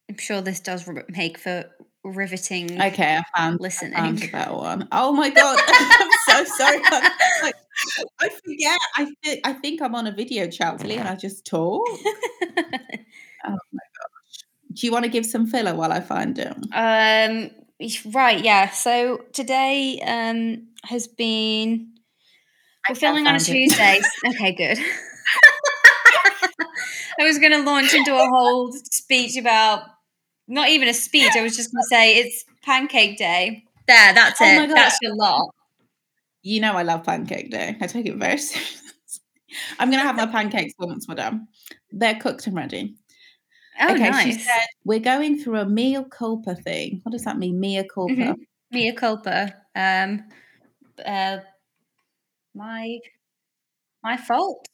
I'm 0.10 0.18
sure 0.18 0.41
this 0.41 0.60
does 0.60 0.88
make 1.10 1.38
for 1.38 1.65
riveting 2.03 2.81
Okay, 2.81 3.18
I 3.18 3.23
found, 3.38 3.60
I 3.60 3.64
listening. 3.64 3.93
found 3.93 4.23
a 4.23 4.27
better 4.27 4.53
one. 4.53 4.88
Oh 4.91 5.11
my 5.14 5.30
god, 5.30 5.60
I'm 5.68 6.10
so 6.27 6.43
sorry. 6.56 6.81
I'm 6.85 7.11
like, 7.43 7.56
I 8.22 8.30
forget. 8.30 8.80
I 8.97 9.06
think 9.23 9.47
I 9.47 9.53
think 9.53 9.81
I'm 9.81 9.95
on 9.95 10.07
a 10.07 10.11
video 10.11 10.47
chat, 10.49 10.84
Lee, 10.85 10.95
and 10.97 11.07
I 11.07 11.15
just 11.15 11.45
talk. 11.45 11.81
Oh 13.45 13.51
my 13.72 13.80
gosh. 13.97 14.43
Do 14.73 14.85
you 14.85 14.91
want 14.91 15.06
to 15.06 15.10
give 15.10 15.26
some 15.26 15.47
filler 15.47 15.73
while 15.73 15.93
I 15.93 16.01
find 16.01 16.38
it? 16.38 16.53
Um, 16.73 17.49
right, 18.06 18.43
yeah. 18.43 18.69
So 18.69 19.22
today 19.34 20.01
um 20.06 20.68
has 20.84 21.07
been 21.07 21.93
we're 22.88 22.95
filming 22.95 23.27
on 23.27 23.35
a. 23.35 23.39
Tuesday. 23.39 24.01
okay, 24.27 24.51
good. 24.53 24.77
I 27.19 27.23
was 27.23 27.38
going 27.38 27.51
to 27.51 27.61
launch 27.64 27.93
into 27.93 28.15
a 28.15 28.27
whole 28.27 28.72
speech 28.72 29.35
about 29.35 29.84
not 30.47 30.69
even 30.69 30.88
a 30.88 30.93
speech. 30.93 31.34
I 31.35 31.43
was 31.43 31.57
just 31.57 31.73
going 31.73 31.84
to 31.84 31.88
say 31.88 32.18
it's 32.18 32.45
Pancake 32.64 33.18
Day. 33.18 33.65
There, 33.88 34.14
that's 34.14 34.39
Oh 34.41 34.45
it. 34.45 34.69
That's 34.69 34.97
your 35.01 35.15
lot. 35.15 35.53
You 36.41 36.61
know 36.61 36.73
I 36.73 36.84
love 36.84 37.03
Pancake 37.03 37.51
Day. 37.51 37.76
I 37.81 37.88
take 37.88 38.06
it 38.06 38.15
very 38.15 38.38
seriously. 38.38 38.89
I'm 39.80 39.89
gonna 39.89 40.03
have 40.03 40.15
my 40.15 40.26
pancakes 40.31 40.73
once 40.77 41.07
we're 41.07 41.15
done. 41.15 41.47
They're 41.91 42.19
cooked 42.19 42.47
and 42.47 42.56
ready. 42.56 42.95
Oh, 43.81 43.93
okay, 43.93 44.10
nice. 44.10 44.23
she 44.26 44.34
said 44.34 44.65
we're 44.85 44.99
going 44.99 45.39
through 45.39 45.57
a 45.57 45.65
mea 45.65 46.03
culpa 46.10 46.56
thing. 46.56 46.99
What 47.03 47.11
does 47.14 47.23
that 47.23 47.38
mean? 47.38 47.60
Mea 47.60 47.84
culpa. 47.88 48.14
Mhm. 48.14 48.35
Mea 48.72 48.93
culpa. 48.93 49.53
Um, 49.76 50.23
uh, 51.06 51.38
my 52.53 52.99
my 54.03 54.18
fault. 54.18 54.68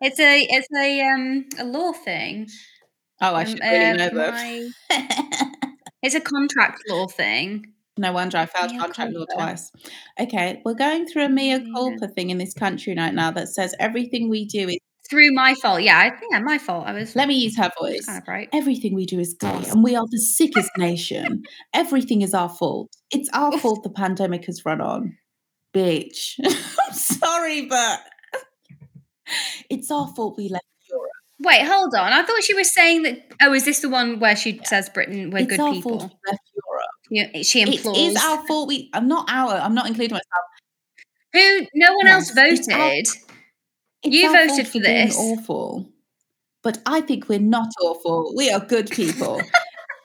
It's 0.00 0.18
a 0.20 0.42
it's 0.48 0.68
a 0.76 1.00
um 1.02 1.44
a 1.58 1.64
law 1.64 1.92
thing. 1.92 2.48
Oh, 3.20 3.34
I 3.34 3.42
Um, 3.42 3.46
should 3.46 3.60
really 3.60 4.00
uh, 4.02 4.10
know 4.10 4.30
my- 4.32 4.70
It's 6.02 6.14
a 6.14 6.20
contract 6.20 6.80
law 6.88 7.06
thing. 7.06 7.66
no 7.98 8.12
wonder 8.12 8.38
I 8.38 8.46
failed 8.46 8.72
Mea 8.72 8.78
contract 8.78 9.12
law 9.12 9.26
twice. 9.34 9.70
Okay, 10.18 10.62
we're 10.64 10.74
going 10.74 11.06
through 11.06 11.24
a 11.26 11.28
mea 11.28 11.50
Yeah. 11.56 11.64
culpa 11.74 12.08
thing 12.08 12.30
in 12.30 12.38
this 12.38 12.54
country 12.54 12.94
right 12.96 13.12
now 13.12 13.30
that 13.32 13.48
says 13.48 13.74
everything 13.78 14.30
we 14.30 14.46
do 14.46 14.68
is. 14.68 14.78
Through 15.10 15.32
my 15.34 15.54
fault. 15.60 15.82
Yeah, 15.82 15.98
I 15.98 16.10
think 16.10 16.32
yeah, 16.32 16.38
my 16.38 16.58
fault. 16.58 16.86
I 16.86 16.92
was 16.92 17.16
Let 17.16 17.26
me 17.28 17.34
use 17.34 17.56
her 17.58 17.70
voice. 17.80 18.06
kind 18.06 18.22
of 18.22 18.28
right. 18.28 18.48
Everything 18.52 18.94
we 18.94 19.06
do 19.06 19.18
is 19.18 19.34
good, 19.34 19.66
and 19.68 19.82
we 19.82 19.96
are 19.96 20.06
the 20.08 20.18
sickest 20.18 20.70
nation. 20.78 21.42
Everything 21.74 22.22
is 22.22 22.32
our 22.32 22.48
fault. 22.48 22.90
It's 23.10 23.28
our 23.32 23.56
fault 23.58 23.82
the 23.82 23.90
pandemic 23.90 24.44
has 24.46 24.64
run 24.64 24.80
on. 24.80 25.16
Bitch. 25.74 26.34
I'm 26.44 26.92
sorry, 26.94 27.66
but 27.66 28.00
it's 29.68 29.90
our 29.90 30.06
fault 30.14 30.36
we 30.36 30.48
left 30.48 30.64
Europe. 30.90 31.10
Wait, 31.40 31.66
hold 31.66 31.94
on. 31.94 32.12
I 32.12 32.22
thought 32.22 32.42
she 32.44 32.54
was 32.54 32.72
saying 32.72 33.02
that. 33.02 33.18
Oh, 33.42 33.52
is 33.52 33.64
this 33.64 33.80
the 33.80 33.88
one 33.88 34.18
where 34.20 34.36
she 34.36 34.60
says 34.64 34.88
Britain, 34.90 35.30
we're 35.30 35.38
it's 35.38 35.48
good 35.48 35.60
our 35.60 35.72
people? 35.72 35.98
fault 35.98 36.12
we 36.12 36.30
left 36.30 36.42
Europe. 37.10 37.30
Yeah, 37.34 37.42
she 37.42 37.62
It 37.62 37.68
implores. 37.76 37.98
is 37.98 38.16
our 38.24 38.46
fault 38.46 38.68
we. 38.68 38.90
I'm 38.92 39.08
not 39.08 39.28
our. 39.30 39.54
I'm 39.54 39.74
not 39.74 39.86
including 39.88 40.14
myself. 40.14 40.44
Who? 41.32 41.66
No 41.74 41.94
one 41.94 42.06
else 42.06 42.32
Yes, 42.36 42.58
it's 42.60 42.68
our- 42.68 42.78
voted. 42.78 43.06
It's 44.02 44.14
You 44.14 44.32
voted 44.32 44.68
for 44.68 44.78
this. 44.78 45.16
Awful, 45.16 45.88
but 46.62 46.78
I 46.86 47.00
think 47.00 47.28
we're 47.28 47.38
not 47.38 47.68
awful. 47.82 48.32
We 48.36 48.50
are 48.50 48.60
good 48.60 48.90
people. 48.90 49.40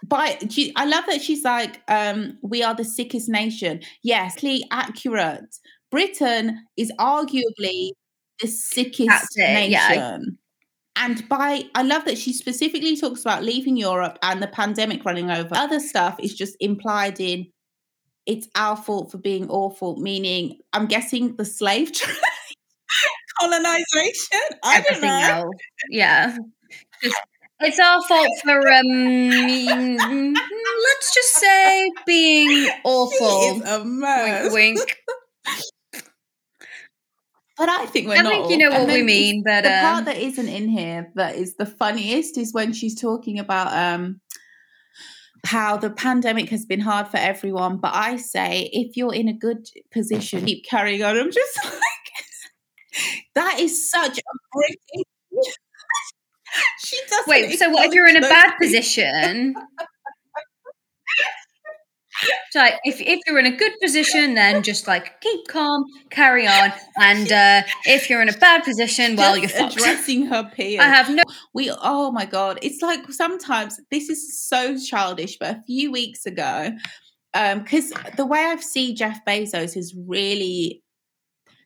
But 0.07 0.51
she, 0.51 0.71
I 0.75 0.85
love 0.85 1.05
that 1.07 1.21
she's 1.21 1.43
like, 1.43 1.81
um, 1.87 2.37
we 2.43 2.61
are 2.61 2.75
the 2.75 2.85
sickest 2.85 3.27
nation. 3.27 3.81
Yes, 4.03 4.35
clearly 4.35 4.65
accurate. 4.71 5.55
Britain 5.89 6.63
is 6.77 6.91
arguably 6.99 7.89
the 8.39 8.47
sickest 8.47 9.37
it, 9.37 9.69
yeah. 9.69 9.89
nation. 9.89 10.37
And 10.97 11.27
by, 11.27 11.63
I 11.75 11.81
love 11.81 12.05
that 12.05 12.17
she 12.17 12.33
specifically 12.33 12.95
talks 12.95 13.21
about 13.21 13.43
leaving 13.43 13.75
Europe 13.77 14.17
and 14.21 14.41
the 14.41 14.47
pandemic 14.47 15.03
running 15.03 15.29
over. 15.29 15.55
Other 15.55 15.79
stuff 15.79 16.15
is 16.19 16.33
just 16.33 16.55
implied 16.59 17.19
in 17.19 17.47
it's 18.25 18.47
our 18.55 18.75
fault 18.75 19.11
for 19.11 19.17
being 19.17 19.49
awful, 19.49 19.97
meaning 19.97 20.59
I'm 20.73 20.87
guessing 20.87 21.35
the 21.35 21.45
slave 21.45 21.91
trade, 21.93 22.15
colonization. 23.39 24.41
I 24.63 24.81
don't 24.81 25.01
know. 25.01 25.07
else. 25.09 25.55
Yeah. 25.89 26.37
Just- 27.03 27.21
it's 27.61 27.79
our 27.79 28.01
fault 28.03 28.27
for 28.43 28.67
um 28.67 30.33
let's 30.33 31.13
just 31.13 31.33
say 31.35 31.89
being 32.05 32.69
awful. 32.83 33.61
is 33.61 33.69
a 33.69 33.85
mess. 33.85 34.53
Wink 34.53 34.77
wink. 34.77 34.97
But 37.57 37.69
I 37.69 37.85
think 37.85 38.07
we're 38.07 38.15
I 38.17 38.21
not. 38.21 38.31
think 38.31 38.49
you 38.49 38.57
know. 38.57 38.69
What 38.71 38.87
we 38.87 39.01
mean, 39.03 39.41
but 39.45 39.63
the 39.63 39.73
um, 39.73 39.81
part 39.81 40.05
that 40.05 40.17
isn't 40.17 40.47
in 40.49 40.67
here 40.67 41.11
that 41.15 41.35
is 41.35 41.55
the 41.55 41.65
funniest 41.65 42.37
is 42.37 42.53
when 42.53 42.73
she's 42.73 42.99
talking 42.99 43.39
about 43.39 43.71
um 43.73 44.19
how 45.45 45.77
the 45.77 45.89
pandemic 45.91 46.49
has 46.49 46.65
been 46.65 46.81
hard 46.81 47.07
for 47.07 47.17
everyone. 47.17 47.77
But 47.77 47.95
I 47.95 48.17
say 48.17 48.69
if 48.73 48.97
you're 48.97 49.13
in 49.13 49.29
a 49.29 49.33
good 49.33 49.65
position, 49.91 50.45
keep 50.45 50.65
carrying 50.65 51.01
on. 51.03 51.17
I'm 51.17 51.31
just 51.31 51.57
like 51.65 51.81
that 53.35 53.59
is 53.59 53.89
such 53.89 54.17
a 54.17 54.21
British. 54.53 55.53
she 56.83 56.99
doesn't. 57.09 57.27
Wait, 57.27 57.57
so 57.59 57.69
what 57.69 57.87
if 57.87 57.93
you're 57.93 58.07
in 58.07 58.17
a 58.17 58.21
bad 58.21 58.55
position? 58.61 59.55
So 62.51 62.59
like 62.59 62.75
if, 62.85 63.01
if 63.01 63.19
you're 63.27 63.39
in 63.39 63.45
a 63.45 63.55
good 63.57 63.73
position, 63.81 64.35
then 64.35 64.63
just 64.63 64.87
like 64.87 65.19
keep 65.19 65.47
calm, 65.49 65.83
carry 66.11 66.47
on. 66.47 66.71
And 66.97 67.29
uh, 67.29 67.63
if 67.85 68.09
you're 68.09 68.21
in 68.21 68.29
a 68.29 68.37
bad 68.37 68.63
position, 68.63 69.17
well, 69.17 69.35
you're 69.35 69.49
Just 69.49 69.59
fucked. 69.59 69.73
addressing 69.75 70.27
her 70.27 70.49
peers. 70.55 70.79
I 70.79 70.87
have 70.87 71.09
no 71.09 71.23
we 71.53 71.69
oh 71.83 72.11
my 72.11 72.25
god 72.25 72.57
it's 72.61 72.81
like 72.81 73.11
sometimes 73.11 73.79
this 73.91 74.07
is 74.09 74.39
so 74.39 74.77
childish 74.77 75.37
but 75.37 75.57
a 75.57 75.61
few 75.67 75.91
weeks 75.91 76.25
ago 76.25 76.69
um 77.33 77.59
because 77.59 77.91
the 78.15 78.25
way 78.25 78.39
i've 78.39 78.63
seen 78.63 78.95
jeff 78.95 79.19
bezos 79.27 79.75
is 79.75 79.93
really 80.07 80.81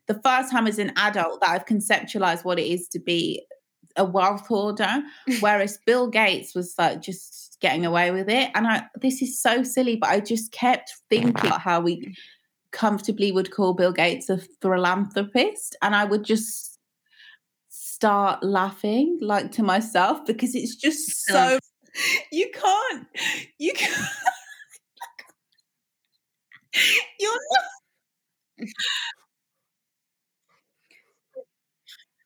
the 0.09 0.19
first 0.25 0.51
time 0.51 0.67
as 0.67 0.79
an 0.79 0.91
adult 0.97 1.39
that 1.39 1.51
i've 1.51 1.65
conceptualized 1.65 2.43
what 2.43 2.59
it 2.59 2.67
is 2.67 2.87
to 2.89 2.99
be 2.99 3.41
a 3.95 4.03
wealth 4.03 4.45
hoarder 4.47 5.01
whereas 5.39 5.79
bill 5.85 6.07
gates 6.07 6.53
was 6.53 6.73
like 6.77 7.01
just 7.01 7.57
getting 7.61 7.85
away 7.85 8.11
with 8.11 8.29
it. 8.29 8.49
And 8.55 8.67
i 8.67 8.83
this 9.01 9.21
is 9.21 9.41
so 9.41 9.63
silly 9.63 9.95
but 9.95 10.09
i 10.09 10.19
just 10.19 10.51
kept 10.51 10.93
thinking 11.09 11.35
about 11.47 11.61
how 11.61 11.79
we 11.79 12.15
comfortably 12.71 13.31
would 13.31 13.51
call 13.51 13.73
bill 13.73 13.91
gates 13.93 14.29
a 14.29 14.39
philanthropist. 14.61 15.75
And 15.81 15.95
i 15.95 16.03
would 16.03 16.23
just 16.23 16.79
start 17.69 18.41
laughing 18.43 19.17
like 19.21 19.51
to 19.51 19.63
myself 19.63 20.25
because 20.25 20.55
it's 20.55 20.75
just 20.75 21.25
so 21.27 21.59
you 22.31 22.49
can't 22.53 23.07
you 23.57 23.73
can't 23.73 24.09
you're 27.19 27.31
not 27.31 28.67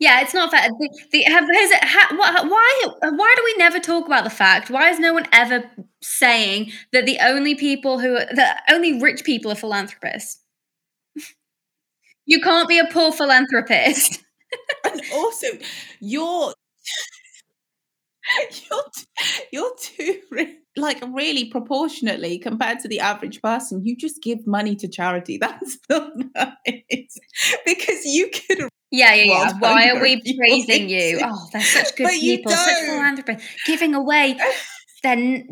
Yeah, 0.03 0.21
it's 0.21 0.33
not 0.33 0.51
fair. 0.51 0.67
The, 0.67 0.89
the, 1.11 1.23
have, 1.23 1.43
has 1.45 1.71
it, 1.71 1.83
ha, 1.83 2.07
why, 2.15 3.09
why 3.09 3.33
do 3.37 3.41
we 3.45 3.55
never 3.57 3.79
talk 3.79 4.05
about 4.05 4.23
the 4.25 4.29
fact? 4.29 4.69
Why 4.69 4.89
is 4.89 4.99
no 4.99 5.13
one 5.13 5.25
ever 5.31 5.63
saying 6.01 6.71
that 6.91 7.05
the 7.05 7.19
only 7.21 7.55
people 7.55 7.99
who, 7.99 8.17
are- 8.17 8.27
only 8.69 8.99
rich 8.99 9.23
people 9.23 9.51
are 9.51 9.55
philanthropists? 9.55 10.41
You 12.25 12.39
can't 12.41 12.69
be 12.69 12.79
a 12.79 12.85
poor 12.87 13.11
philanthropist. 13.11 14.23
and 14.85 15.01
also 15.13 15.47
you're 16.01 16.53
you're 18.69 18.83
you're 19.51 19.75
too 19.79 20.19
ri- 20.31 20.57
like 20.77 21.01
really 21.13 21.45
proportionately 21.49 22.39
compared 22.39 22.79
to 22.79 22.87
the 22.87 22.99
average 22.99 23.41
person 23.41 23.83
you 23.85 23.95
just 23.95 24.21
give 24.23 24.45
money 24.47 24.75
to 24.75 24.87
charity 24.87 25.37
that's 25.37 25.77
not 25.89 26.11
nice 26.35 27.17
because 27.65 28.05
you 28.05 28.29
could 28.29 28.69
Yeah, 28.93 29.13
yeah, 29.15 29.23
yeah. 29.23 29.53
Why 29.59 29.89
are 29.89 29.99
we 29.99 30.21
praising 30.37 30.87
you? 30.87 31.19
Oh, 31.23 31.49
they're 31.51 31.61
such 31.63 31.95
good 31.95 32.09
people, 32.11 32.51
such 32.51 32.85
philanthropists, 32.85 33.43
giving 33.65 33.95
away 33.95 34.37
their 35.03 35.43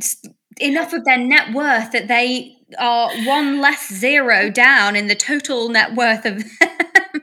enough 0.60 0.94
of 0.94 1.04
their 1.06 1.18
net 1.18 1.52
worth 1.54 1.92
that 1.94 2.08
they 2.08 2.56
are 2.78 3.10
one 3.26 3.60
less 3.60 3.92
zero 3.92 4.52
down 4.52 4.96
in 4.96 5.08
the 5.08 5.16
total 5.16 5.70
net 5.70 5.96
worth 5.96 6.26
of. 6.26 6.44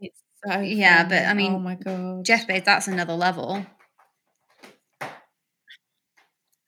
it's 0.00 0.20
so 0.46 0.60
Yeah, 0.60 1.04
but. 1.08 1.24
I 1.26 1.32
mean, 1.34 1.54
oh 1.54 1.58
my 1.58 1.76
god 1.76 2.24
Jeff 2.26 2.46
Bezos, 2.46 2.64
that's 2.66 2.88
another 2.88 3.14
level. 3.14 3.64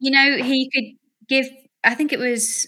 You 0.01 0.11
know, 0.11 0.43
he 0.43 0.69
could 0.75 0.99
give. 1.29 1.47
I 1.85 1.95
think 1.95 2.13
it 2.13 2.19
was. 2.19 2.67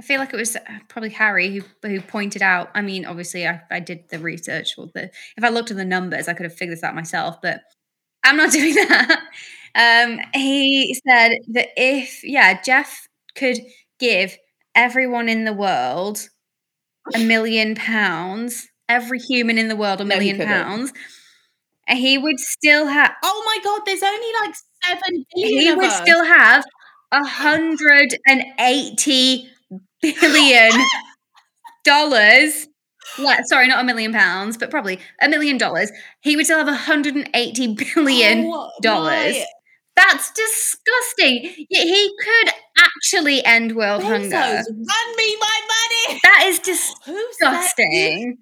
I 0.00 0.04
feel 0.04 0.20
like 0.20 0.32
it 0.32 0.36
was 0.36 0.54
uh, 0.56 0.60
probably 0.88 1.10
Harry 1.10 1.50
who 1.56 1.62
who 1.88 2.00
pointed 2.00 2.42
out. 2.42 2.70
I 2.74 2.82
mean, 2.82 3.04
obviously, 3.04 3.46
I, 3.46 3.60
I 3.70 3.80
did 3.80 4.08
the 4.10 4.18
research 4.18 4.74
or 4.78 4.88
the. 4.94 5.10
If 5.36 5.44
I 5.44 5.48
looked 5.48 5.70
at 5.70 5.76
the 5.76 5.84
numbers, 5.84 6.28
I 6.28 6.34
could 6.34 6.44
have 6.44 6.54
figured 6.54 6.76
this 6.76 6.84
out 6.84 6.94
myself, 6.94 7.40
but 7.42 7.62
I'm 8.24 8.36
not 8.36 8.52
doing 8.52 8.74
that. 8.74 9.22
Um, 9.74 10.20
he 10.34 10.94
said 11.06 11.32
that 11.48 11.68
if 11.76 12.22
yeah, 12.24 12.60
Jeff 12.62 13.08
could 13.34 13.58
give 13.98 14.36
everyone 14.74 15.28
in 15.28 15.44
the 15.44 15.52
world 15.52 16.28
a 17.14 17.18
million 17.24 17.74
pounds, 17.74 18.68
every 18.88 19.18
human 19.18 19.58
in 19.58 19.68
the 19.68 19.76
world 19.76 20.00
a 20.00 20.04
No, 20.04 20.16
million 20.16 20.36
couldn't. 20.36 20.52
pounds, 20.52 20.92
he 21.88 22.18
would 22.18 22.38
still 22.38 22.86
have 22.86 23.12
Oh 23.22 23.42
my 23.46 23.58
god, 23.64 23.82
there's 23.86 24.02
only 24.02 24.32
like 24.42 24.54
seven 24.84 25.24
billion. 25.34 25.58
he 25.60 25.72
would 25.74 25.86
us. 25.86 25.96
still 25.98 26.24
have 26.24 26.64
a 27.12 27.24
hundred 27.24 28.14
and 28.26 28.44
eighty 28.60 29.48
billion 30.20 30.72
dollars. 31.84 32.68
Like, 33.18 33.40
sorry, 33.46 33.68
not 33.68 33.80
a 33.80 33.84
million 33.84 34.12
pounds, 34.12 34.56
but 34.58 34.70
probably 34.70 35.00
a 35.20 35.28
million 35.28 35.56
dollars. 35.58 35.90
He 36.20 36.36
would 36.36 36.44
still 36.44 36.58
have 36.58 36.66
180 36.66 37.76
billion 37.94 38.44
Oh 38.44 38.70
dollars. 38.82 39.36
That's 39.96 40.30
disgusting. 40.30 41.66
He 41.68 42.14
could 42.22 42.52
actually 42.78 43.44
end 43.44 43.74
world 43.74 44.04
hunger. 44.04 44.36
Run 44.36 45.16
me 45.16 45.36
my 45.40 45.60
money. 46.08 46.20
That 46.22 46.44
is 46.46 46.58
disgusting. 46.60 48.38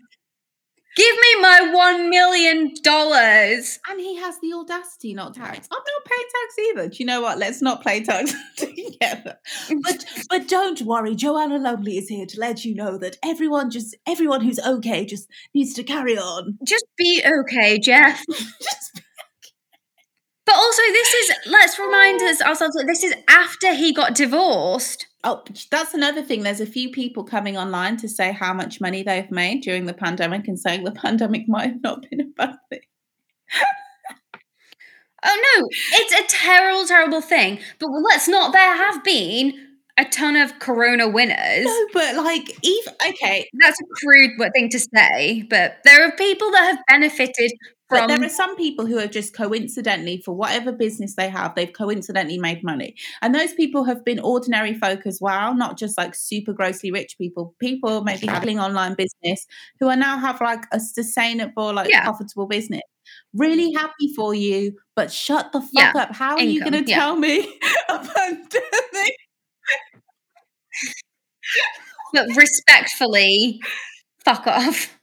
Give 0.97 1.15
me 1.15 1.43
my 1.43 1.71
one 1.75 2.09
million 2.09 2.73
dollars. 2.83 3.79
And 3.87 4.01
he 4.01 4.17
has 4.17 4.41
the 4.41 4.55
audacity 4.55 5.13
not 5.13 5.35
to 5.35 5.41
tax. 5.41 5.69
I'm 5.71 5.79
not 5.79 6.05
paying 6.07 6.25
tax 6.33 6.59
either. 6.71 6.89
Do 6.89 6.97
you 6.99 7.05
know 7.05 7.21
what? 7.21 7.37
Let's 7.37 7.61
not 7.61 7.83
play 7.83 8.03
tax 8.03 8.33
together. 8.57 9.37
But 9.83 10.05
but 10.31 10.49
don't 10.49 10.81
worry, 10.83 11.15
Joanna 11.15 11.59
Lumley 11.59 11.99
is 11.99 12.09
here 12.09 12.25
to 12.25 12.41
let 12.41 12.65
you 12.65 12.75
know 12.75 12.97
that 12.97 13.19
everyone 13.23 13.71
just 13.71 13.95
everyone 14.07 14.41
who's 14.41 14.59
okay 14.59 15.05
just 15.05 15.29
needs 15.55 15.75
to 15.75 15.83
carry 15.83 16.17
on. 16.17 16.59
Just 16.65 16.87
be 16.97 17.23
okay, 17.41 17.79
Jeff. 17.79 18.25
Just 18.29 19.03
But 20.47 20.55
also, 20.55 20.83
this 20.93 21.13
is 21.13 21.33
let's 21.47 21.79
remind 21.79 22.23
us 22.23 22.41
ourselves 22.41 22.75
that 22.77 22.87
this 22.87 23.05
is 23.05 23.15
after 23.29 23.75
he 23.75 23.93
got 23.93 24.15
divorced. 24.15 25.07
Oh, 25.29 25.43
that's 25.73 25.93
another 25.93 26.23
thing. 26.23 26.45
There's 26.45 26.61
a 26.61 26.67
few 26.67 26.89
people 26.89 27.25
coming 27.25 27.57
online 27.59 27.97
to 27.97 28.09
say 28.09 28.31
how 28.31 28.55
much 28.55 28.81
money 28.81 29.03
they've 29.03 29.31
made 29.33 29.61
during 29.61 29.87
the 29.87 29.93
pandemic 29.93 30.47
and 30.47 30.57
saying 30.59 30.85
the 30.85 30.93
pandemic 31.05 31.49
might 31.49 31.71
have 31.71 31.83
not 31.83 32.09
been 32.09 32.21
a 32.21 32.25
bad 32.37 32.57
thing. 32.71 32.81
Oh 35.25 35.57
no, 35.57 35.69
it's 35.95 36.13
a 36.13 36.37
terrible, 36.37 36.87
terrible 36.87 37.21
thing. 37.21 37.59
But 37.81 37.89
let's 37.89 38.29
not 38.29 38.53
there 38.53 38.77
have 38.77 39.03
been 39.03 39.53
a 39.99 40.05
ton 40.05 40.37
of 40.37 40.61
corona 40.61 41.09
winners. 41.09 41.65
No, 41.65 41.87
but 41.93 42.15
like, 42.17 42.57
even 42.63 42.95
okay, 43.09 43.49
That's 43.61 43.81
a 43.81 43.85
crude 44.01 44.39
thing 44.55 44.69
to 44.69 44.79
say, 44.79 45.43
but 45.51 45.79
there 45.85 46.07
are 46.07 46.13
people 46.13 46.53
that 46.53 46.77
have 46.77 46.79
benefited 46.87 47.51
but 47.89 48.09
there 48.09 48.23
are 48.23 48.29
some 48.29 48.57
people 48.57 48.87
who 48.87 48.99
have 48.99 49.11
just 49.11 49.35
coincidentally, 49.35 50.21
for 50.25 50.33
whatever 50.35 50.73
business 50.73 51.15
they 51.15 51.29
have, 51.29 51.55
they've 51.55 51.73
coincidentally 51.73 52.39
made 52.39 52.65
money. 52.65 52.97
And 53.23 53.35
those 53.35 53.55
people 53.55 53.85
have 53.85 54.05
been 54.05 54.19
ordinary 54.19 54.75
folk 54.75 55.07
as 55.07 55.21
well, 55.21 55.55
not 55.55 55.79
just 55.79 55.97
like 55.97 56.15
super 56.15 56.53
grossly 56.53 56.91
rich 56.91 57.17
people. 57.19 57.55
People 57.61 58.03
maybe 58.03 58.27
having 58.27 58.59
online 58.59 58.95
business 58.95 59.47
who 59.79 59.89
are 59.89 59.97
now 59.97 60.19
have 60.19 60.41
like 60.41 60.65
a 60.73 60.81
sustainable, 60.81 61.73
like 61.75 61.89
Yeah. 61.91 62.03
profitable 62.05 62.47
business. 62.47 62.83
Really 63.35 63.73
happy 63.73 64.13
for 64.17 64.35
you, 64.35 64.73
but 64.97 65.13
shut 65.13 65.53
the 65.53 65.61
fuck 65.61 65.71
Yeah, 65.73 65.93
up. 65.95 66.15
How 66.15 66.35
are 66.37 66.43
you 66.43 66.61
going 66.61 66.73
to 66.85 66.91
yeah. 66.91 66.97
tell 66.97 67.17
me 67.17 67.47
but 72.13 72.27
respectfully, 72.37 73.61
fuck 74.25 74.47
off. 74.47 74.99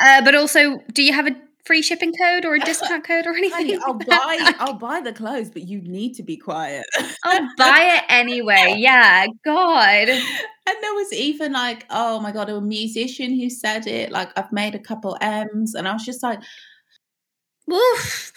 Uh, 0.00 0.22
but 0.24 0.34
also, 0.34 0.78
do 0.92 1.02
you 1.02 1.12
have 1.12 1.26
a 1.26 1.36
free 1.66 1.82
shipping 1.82 2.12
code 2.12 2.44
or 2.44 2.54
a 2.54 2.60
discount 2.60 3.04
code 3.04 3.26
or 3.26 3.34
anything? 3.36 3.78
I'll 3.84 3.94
buy, 3.94 4.52
I'll 4.58 4.74
buy 4.74 5.00
the 5.00 5.12
clothes, 5.12 5.50
but 5.50 5.62
you 5.62 5.80
need 5.82 6.14
to 6.14 6.22
be 6.22 6.36
quiet. 6.36 6.86
I'll 7.24 7.48
buy 7.56 7.98
it 7.98 8.04
anyway. 8.08 8.74
Yeah, 8.78 9.26
God. 9.44 10.08
And 10.08 10.76
there 10.80 10.94
was 10.94 11.12
even 11.12 11.52
like, 11.52 11.86
oh 11.90 12.20
my 12.20 12.32
god, 12.32 12.48
a 12.50 12.60
musician 12.60 13.38
who 13.38 13.50
said 13.50 13.86
it. 13.86 14.10
Like, 14.10 14.36
I've 14.36 14.52
made 14.52 14.74
a 14.74 14.80
couple 14.80 15.16
M's, 15.20 15.74
and 15.74 15.86
I 15.86 15.92
was 15.92 16.04
just 16.04 16.22
like, 16.22 16.40
Oof. 17.72 18.32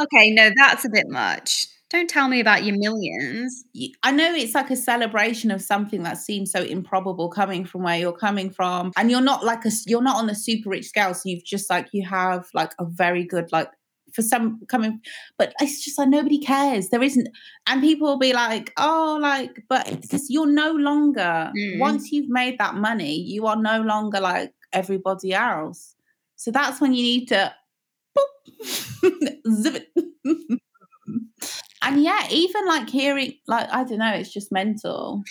Okay, 0.00 0.30
no, 0.30 0.50
that's 0.56 0.84
a 0.84 0.88
bit 0.90 1.08
much. 1.08 1.66
Don't 1.90 2.08
tell 2.08 2.28
me 2.28 2.40
about 2.40 2.64
your 2.64 2.76
millions. 2.76 3.64
I 4.02 4.10
know 4.10 4.34
it's 4.34 4.54
like 4.54 4.70
a 4.70 4.76
celebration 4.76 5.50
of 5.50 5.62
something 5.62 6.02
that 6.02 6.18
seems 6.18 6.50
so 6.50 6.62
improbable 6.62 7.28
coming 7.28 7.64
from 7.64 7.82
where 7.82 7.98
you're 7.98 8.12
coming 8.12 8.50
from, 8.50 8.90
and 8.96 9.10
you're 9.10 9.20
not 9.20 9.44
like 9.44 9.64
a, 9.64 9.70
you're 9.86 10.02
not 10.02 10.16
on 10.16 10.26
the 10.26 10.34
super 10.34 10.70
rich 10.70 10.86
scale. 10.86 11.14
So 11.14 11.28
you've 11.28 11.44
just 11.44 11.70
like 11.70 11.88
you 11.92 12.04
have 12.08 12.46
like 12.54 12.72
a 12.80 12.84
very 12.84 13.22
good 13.24 13.52
like 13.52 13.70
for 14.12 14.22
some 14.22 14.60
coming, 14.68 15.00
but 15.38 15.52
it's 15.60 15.84
just 15.84 15.98
like 15.98 16.08
nobody 16.08 16.38
cares. 16.38 16.88
There 16.88 17.02
isn't, 17.02 17.28
and 17.66 17.80
people 17.82 18.08
will 18.08 18.18
be 18.18 18.32
like, 18.32 18.72
oh, 18.76 19.18
like, 19.20 19.62
but 19.68 19.88
it's 19.88 20.08
just 20.08 20.30
you're 20.32 20.46
no 20.50 20.72
longer 20.72 21.52
Mm. 21.56 21.78
once 21.78 22.10
you've 22.12 22.28
made 22.30 22.58
that 22.58 22.74
money, 22.76 23.14
you 23.20 23.46
are 23.46 23.56
no 23.56 23.82
longer 23.82 24.20
like 24.20 24.52
everybody 24.72 25.32
else. 25.34 25.94
So 26.36 26.50
that's 26.50 26.80
when 26.80 26.94
you 26.94 27.02
need 27.02 27.28
to 27.28 27.54
boop, 28.16 29.36
zip 29.52 29.88
it. 29.94 30.60
and 31.86 32.02
yeah, 32.02 32.26
even 32.30 32.66
like 32.66 32.88
hearing, 32.90 33.34
like, 33.46 33.68
I 33.70 33.84
don't 33.84 33.98
know, 33.98 34.12
it's 34.14 34.32
just 34.32 34.52
mental. 34.52 35.22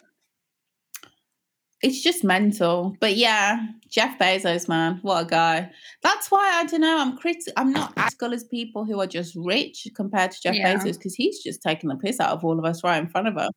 It's 1.81 2.01
just 2.01 2.23
mental. 2.23 2.95
But 3.01 3.15
yeah, 3.17 3.59
Jeff 3.89 4.17
Bezos, 4.17 4.69
man, 4.69 4.99
what 5.01 5.23
a 5.23 5.29
guy. 5.29 5.69
That's 6.01 6.31
why 6.31 6.49
I 6.53 6.65
don't 6.65 6.81
know. 6.81 6.97
I'm 6.97 7.17
criti- 7.17 7.51
I'm 7.57 7.71
not 7.73 7.93
as 7.97 8.13
good 8.13 8.33
as 8.33 8.45
people 8.45 8.85
who 8.85 9.01
are 9.01 9.07
just 9.07 9.35
rich 9.35 9.87
compared 9.95 10.31
to 10.31 10.41
Jeff 10.41 10.55
Yeah. 10.55 10.75
Bezos 10.75 10.93
because 10.97 11.13
he's 11.15 11.43
just 11.43 11.61
taking 11.61 11.89
the 11.89 11.97
piss 11.97 12.19
out 12.21 12.29
of 12.29 12.45
all 12.45 12.57
of 12.57 12.63
us 12.65 12.83
right 12.83 12.97
in 12.97 13.09
front 13.09 13.27
of 13.27 13.37
us. 13.37 13.51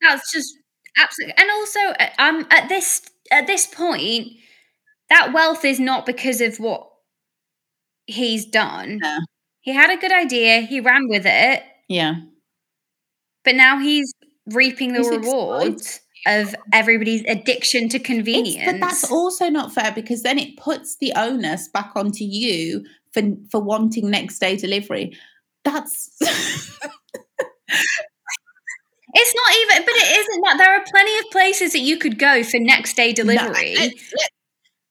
That's 0.00 0.32
just 0.32 0.52
absolutely. 0.98 1.34
And 1.38 1.50
also, 1.50 1.80
um, 2.18 2.46
at 2.50 2.68
this 2.68 3.02
at 3.30 3.46
this 3.46 3.66
point, 3.66 4.28
that 5.08 5.32
wealth 5.32 5.64
is 5.64 5.78
not 5.80 6.06
because 6.06 6.40
of 6.40 6.58
what 6.58 6.90
he's 8.06 8.44
done. 8.44 9.00
Yeah. 9.02 9.18
He 9.66 9.72
had 9.74 9.90
a 9.90 9.96
good 9.96 10.12
idea. 10.12 10.60
He 10.60 10.78
ran 10.80 11.08
with 11.08 11.26
it, 11.26 11.60
Yeah. 11.88 12.14
but 13.44 13.56
now 13.56 13.80
he's 13.80 14.12
reaping 14.46 14.92
the 14.92 15.00
He's 15.00 15.10
rewards 15.10 16.00
of 16.24 16.54
everybody's 16.72 17.24
addiction 17.26 17.88
to 17.88 17.96
It's, 17.98 18.06
convenience. 18.06 18.64
but 18.72 18.80
that's 18.80 19.10
also 19.10 19.48
not 19.50 19.74
fair 19.74 19.90
because 19.92 20.22
then 20.22 20.38
it 20.38 20.56
puts 20.56 20.96
the 20.98 21.12
onus 21.16 21.66
back 21.68 21.90
onto 21.96 22.22
you 22.24 22.84
for 23.12 23.22
for 23.50 23.60
wanting 23.60 24.08
next 24.08 24.38
day 24.38 24.56
delivery. 24.56 25.16
That's 25.64 26.16
It's 29.18 29.34
not 29.34 29.50
even, 29.62 29.84
but 29.86 29.94
it 29.96 30.18
isn't 30.18 30.42
that. 30.44 30.58
There 30.58 30.74
are 30.76 30.84
plenty 30.90 31.18
of 31.18 31.24
places 31.32 31.72
that 31.72 31.78
you 31.80 31.96
could 31.98 32.18
go 32.18 32.42
for 32.44 32.58
next 32.60 32.94
day 32.96 33.12
delivery, 33.12 33.74
let's- 33.76 34.12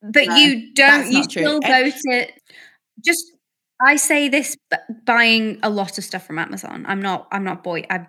but 0.02 0.26
no, 0.28 0.36
you 0.36 0.74
don't. 0.74 1.06
You 1.12 1.20
not 1.20 1.30
true. 1.30 1.42
still 1.42 1.60
go 1.60 1.90
to 1.90 2.26
just. 3.04 3.32
I 3.80 3.96
say 3.96 4.28
this 4.28 4.56
buying 5.04 5.58
a 5.62 5.70
lot 5.70 5.98
of 5.98 6.04
stuff 6.04 6.26
from 6.26 6.38
Amazon. 6.38 6.84
I'm 6.88 7.00
not. 7.00 7.28
I'm 7.32 7.44
not 7.44 7.62
boy. 7.62 7.84
I. 7.90 8.06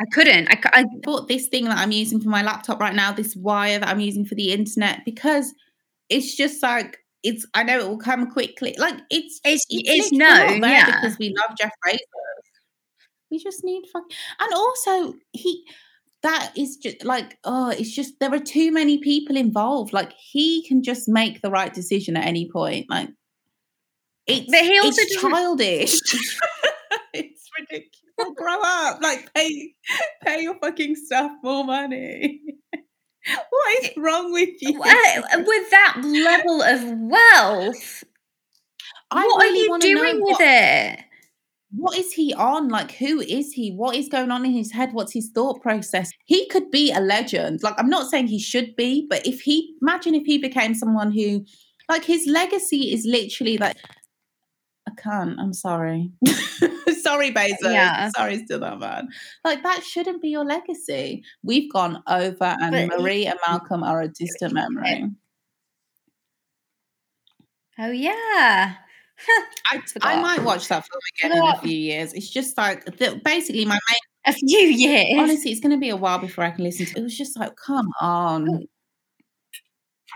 I 0.00 0.04
couldn't. 0.12 0.48
I. 0.48 0.60
I 0.72 0.84
bought 1.02 1.28
this 1.28 1.48
thing 1.48 1.64
that 1.66 1.78
I'm 1.78 1.92
using 1.92 2.20
for 2.20 2.28
my 2.28 2.42
laptop 2.42 2.80
right 2.80 2.94
now, 2.94 3.12
this 3.12 3.36
wire 3.36 3.78
that 3.78 3.88
I'm 3.88 4.00
using 4.00 4.24
for 4.24 4.34
the 4.34 4.52
internet, 4.52 5.00
because 5.04 5.52
it's 6.08 6.34
just 6.36 6.62
like 6.62 6.98
it's. 7.22 7.46
I 7.54 7.62
know 7.62 7.78
it 7.78 7.88
will 7.88 7.98
come 7.98 8.30
quickly. 8.30 8.74
Like 8.78 8.96
it's 9.10 9.40
It's- 9.44 9.64
it's 9.68 10.12
known, 10.12 10.60
there 10.60 10.70
yeah. 10.70 11.00
because 11.00 11.18
we 11.18 11.34
love 11.36 11.56
Jeff 11.58 11.72
Bezos. 11.86 11.98
We 13.30 13.38
just 13.38 13.62
need 13.64 13.84
fuck, 13.92 14.04
and 14.40 14.52
also 14.54 15.14
he. 15.32 15.64
That 16.24 16.52
is 16.56 16.76
just 16.78 17.04
like 17.04 17.38
oh, 17.44 17.70
it's 17.70 17.94
just 17.94 18.14
there 18.18 18.34
are 18.34 18.40
too 18.40 18.72
many 18.72 18.98
people 18.98 19.36
involved. 19.36 19.92
Like 19.92 20.12
he 20.14 20.66
can 20.66 20.82
just 20.82 21.08
make 21.08 21.42
the 21.42 21.50
right 21.50 21.72
decision 21.72 22.16
at 22.16 22.26
any 22.26 22.50
point. 22.50 22.86
Like 22.90 23.10
it's 24.28 24.50
But 24.50 24.60
he 24.62 24.78
also 24.78 25.00
it's 25.02 25.14
doesn't- 25.16 25.30
childish. 25.30 25.94
it's 27.14 27.48
ridiculous. 27.58 28.34
Grow 28.36 28.58
up. 28.62 29.00
Like 29.02 29.32
pay 29.34 29.74
pay 30.24 30.42
your 30.42 30.56
fucking 30.58 30.96
stuff 30.96 31.30
more 31.42 31.64
money. 31.64 32.40
what 32.72 33.84
is 33.84 33.90
wrong 33.96 34.32
with 34.32 34.50
you? 34.60 34.80
Uh, 34.82 35.22
with 35.46 35.70
that 35.70 36.00
level 36.04 36.62
of 36.62 36.80
wealth, 36.98 38.04
I 39.10 39.24
what 39.24 39.42
really 39.42 39.60
are 39.60 39.74
you 39.74 39.78
doing 39.78 40.16
with 40.22 40.32
what- 40.32 40.40
it? 40.40 40.98
what 41.72 41.98
is 41.98 42.12
he 42.14 42.32
on? 42.32 42.68
Like, 42.70 42.92
who 42.92 43.20
is 43.20 43.52
he? 43.52 43.72
What 43.72 43.94
is 43.94 44.08
going 44.08 44.30
on 44.30 44.44
in 44.46 44.52
his 44.52 44.72
head? 44.72 44.94
What's 44.94 45.12
his 45.12 45.30
thought 45.34 45.60
process? 45.62 46.10
He 46.24 46.48
could 46.48 46.70
be 46.70 46.90
a 46.90 46.98
legend. 47.00 47.62
Like, 47.62 47.74
I'm 47.76 47.90
not 47.90 48.08
saying 48.10 48.28
he 48.28 48.38
should 48.40 48.74
be, 48.74 49.06
but 49.08 49.26
if 49.26 49.42
he, 49.42 49.74
imagine 49.82 50.14
if 50.14 50.24
he 50.24 50.38
became 50.38 50.74
someone 50.74 51.12
who, 51.12 51.44
like, 51.90 52.04
his 52.04 52.26
legacy 52.26 52.90
is 52.90 53.04
literally 53.06 53.58
like, 53.58 53.76
I 53.84 53.97
can't, 55.02 55.38
I'm 55.38 55.52
sorry. 55.52 56.10
sorry, 57.02 57.32
Bezos. 57.32 57.56
Yeah. 57.62 58.10
Sorry, 58.10 58.44
still 58.44 58.60
that 58.60 58.78
man. 58.78 59.08
Like, 59.44 59.62
that 59.62 59.82
shouldn't 59.84 60.22
be 60.22 60.28
your 60.28 60.44
legacy. 60.44 61.22
We've 61.42 61.72
gone 61.72 62.02
over, 62.08 62.56
and 62.60 62.88
But 62.90 63.00
Marie 63.00 63.26
and 63.26 63.38
Malcolm 63.46 63.82
are 63.82 64.02
a 64.02 64.08
distant 64.08 64.52
memory. 64.52 65.04
Oh 67.78 67.90
yeah. 67.90 68.74
I, 69.70 69.82
I 70.02 70.20
might 70.20 70.42
watch 70.42 70.68
that 70.68 70.84
film 70.86 71.00
again 71.18 71.38
in 71.38 71.48
a 71.48 71.60
few 71.60 71.76
years. 71.76 72.12
It's 72.12 72.30
just 72.30 72.56
like, 72.56 72.84
the, 72.84 73.20
basically, 73.24 73.64
my 73.64 73.78
main 73.90 73.98
A 74.26 74.32
few 74.32 74.58
years. 74.58 75.18
honestly, 75.18 75.50
it's 75.50 75.60
going 75.60 75.74
to 75.74 75.80
be 75.80 75.88
a 75.88 75.96
while 75.96 76.18
before 76.18 76.44
I 76.44 76.50
can 76.50 76.64
listen 76.64 76.86
to 76.86 76.92
it. 76.92 76.98
It 76.98 77.02
was 77.02 77.16
just 77.16 77.38
like, 77.38 77.52
come 77.56 77.88
on. 78.00 78.66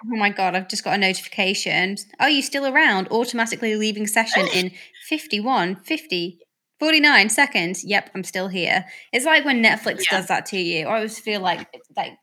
Oh 0.05 0.17
my 0.17 0.31
god, 0.31 0.55
I've 0.57 0.69
just 0.69 0.85
got 0.85 0.95
a 0.95 0.99
notification. 0.99 1.97
Are 2.19 2.29
you 2.31 2.43
still 2.43 2.67
around? 2.67 3.09
Automatically 3.09 3.77
leaving 3.77 4.07
session 4.07 4.47
in 4.55 4.73
51, 5.09 5.77
50, 5.77 6.39
49 6.81 7.29
seconds. 7.29 7.85
Yep, 7.85 8.11
I'm 8.15 8.25
still 8.25 8.49
here. 8.49 8.85
It's 9.13 9.25
like 9.25 9.45
when 9.45 9.63
Netflix 9.63 10.05
Yeah. 10.11 10.19
does 10.19 10.27
that 10.29 10.47
to 10.47 10.59
you. 10.59 10.87
I 10.87 10.97
always 10.97 11.19
feel 11.19 11.41
like 11.41 11.67
like 11.97 12.15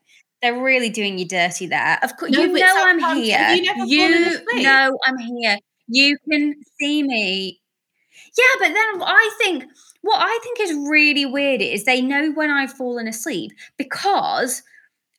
they're 0.42 0.58
really 0.60 0.90
doing 0.90 1.18
you 1.18 1.26
dirty 1.26 1.66
there. 1.66 1.98
Of 2.02 2.16
course, 2.16 2.32
No, 2.32 2.42
you 2.42 2.52
know 2.52 2.74
I'm 2.76 2.98
here. 3.16 3.48
you 3.50 3.62
never 3.62 3.84
You 3.86 4.62
know 4.62 4.98
I'm 5.06 5.18
here. 5.18 5.58
You 5.88 6.16
can 6.30 6.54
see 6.78 7.02
me. 7.02 7.60
Yeah, 8.36 8.44
but 8.58 8.68
then 8.68 9.02
I 9.02 9.30
think 9.38 9.64
what 10.02 10.18
I 10.20 10.38
think 10.42 10.60
is 10.60 10.72
really 10.88 11.26
weird 11.26 11.60
is 11.62 11.84
they 11.84 12.00
know 12.00 12.30
when 12.32 12.50
I've 12.50 12.72
fallen 12.72 13.08
asleep 13.08 13.52
because 13.76 14.62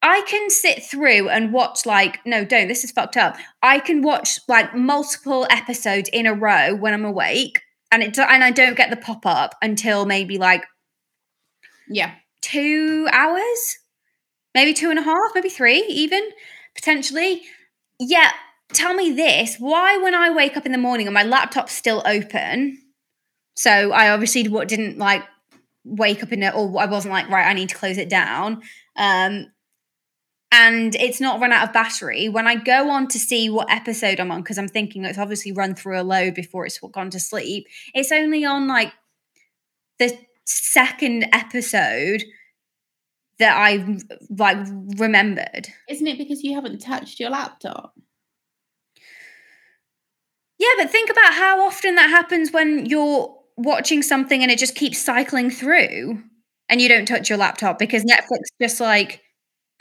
I 0.03 0.21
can 0.27 0.49
sit 0.49 0.83
through 0.83 1.29
and 1.29 1.53
watch 1.53 1.85
like 1.85 2.25
no, 2.25 2.43
don't. 2.43 2.67
This 2.67 2.83
is 2.83 2.91
fucked 2.91 3.17
up. 3.17 3.37
I 3.61 3.79
can 3.79 4.01
watch 4.01 4.39
like 4.47 4.75
multiple 4.75 5.45
episodes 5.49 6.09
in 6.11 6.25
a 6.25 6.33
row 6.33 6.75
when 6.75 6.93
I'm 6.93 7.05
awake, 7.05 7.61
and 7.91 8.01
it 8.01 8.17
and 8.17 8.43
I 8.43 8.51
don't 8.51 8.75
get 8.77 8.89
the 8.89 8.97
pop 8.97 9.25
up 9.25 9.55
until 9.61 10.05
maybe 10.05 10.37
like 10.37 10.63
Yeah. 11.87 12.13
two 12.41 13.07
hours, 13.11 13.77
maybe 14.55 14.73
two 14.73 14.89
and 14.89 14.97
a 14.99 15.03
half, 15.03 15.31
maybe 15.35 15.49
three, 15.49 15.83
even 15.87 16.23
potentially. 16.75 17.43
Yeah, 17.99 18.31
tell 18.73 18.95
me 18.95 19.11
this: 19.11 19.57
why, 19.59 19.97
when 19.97 20.15
I 20.15 20.31
wake 20.31 20.57
up 20.57 20.65
in 20.65 20.71
the 20.71 20.77
morning 20.79 21.05
and 21.05 21.13
my 21.13 21.23
laptop's 21.23 21.73
still 21.73 22.01
open, 22.07 22.79
so 23.55 23.91
I 23.91 24.09
obviously 24.09 24.47
what 24.47 24.67
didn't 24.67 24.97
like 24.97 25.23
wake 25.83 26.23
up 26.23 26.31
in 26.31 26.41
it, 26.41 26.55
or 26.55 26.79
I 26.79 26.85
wasn't 26.87 27.13
like 27.13 27.29
right, 27.29 27.45
I 27.45 27.53
need 27.53 27.69
to 27.69 27.75
close 27.75 27.99
it 27.99 28.09
down. 28.09 28.61
Um, 28.95 29.51
and 30.51 30.95
it's 30.95 31.21
not 31.21 31.39
run 31.39 31.51
out 31.51 31.67
of 31.67 31.73
battery. 31.73 32.27
When 32.27 32.47
I 32.47 32.55
go 32.55 32.89
on 32.89 33.07
to 33.09 33.19
see 33.19 33.49
what 33.49 33.71
episode 33.71 34.19
I'm 34.19 34.31
on, 34.31 34.41
because 34.41 34.57
I'm 34.57 34.67
thinking 34.67 35.05
it's 35.05 35.17
obviously 35.17 35.51
run 35.51 35.75
through 35.75 35.99
a 35.99 36.03
load 36.03 36.33
before 36.33 36.65
it's 36.65 36.79
gone 36.79 37.09
to 37.11 37.19
sleep, 37.19 37.67
it's 37.93 38.11
only 38.11 38.43
on 38.43 38.67
like 38.67 38.93
the 39.99 40.17
second 40.45 41.27
episode 41.31 42.23
that 43.39 43.55
I 43.57 43.97
like 44.29 44.57
remembered. 44.97 45.67
Isn't 45.89 46.07
it 46.07 46.17
because 46.17 46.43
you 46.43 46.53
haven't 46.53 46.79
touched 46.79 47.19
your 47.19 47.29
laptop? 47.29 47.93
Yeah, 50.59 50.67
but 50.77 50.91
think 50.91 51.09
about 51.09 51.33
how 51.33 51.65
often 51.65 51.95
that 51.95 52.09
happens 52.09 52.51
when 52.51 52.85
you're 52.85 53.35
watching 53.57 54.03
something 54.03 54.43
and 54.43 54.51
it 54.51 54.59
just 54.59 54.75
keeps 54.75 54.99
cycling 54.99 55.49
through 55.49 56.21
and 56.69 56.81
you 56.81 56.87
don't 56.87 57.07
touch 57.07 57.29
your 57.29 57.37
laptop 57.37 57.79
because 57.79 58.03
Netflix 58.03 58.43
just 58.61 58.79
like 58.79 59.21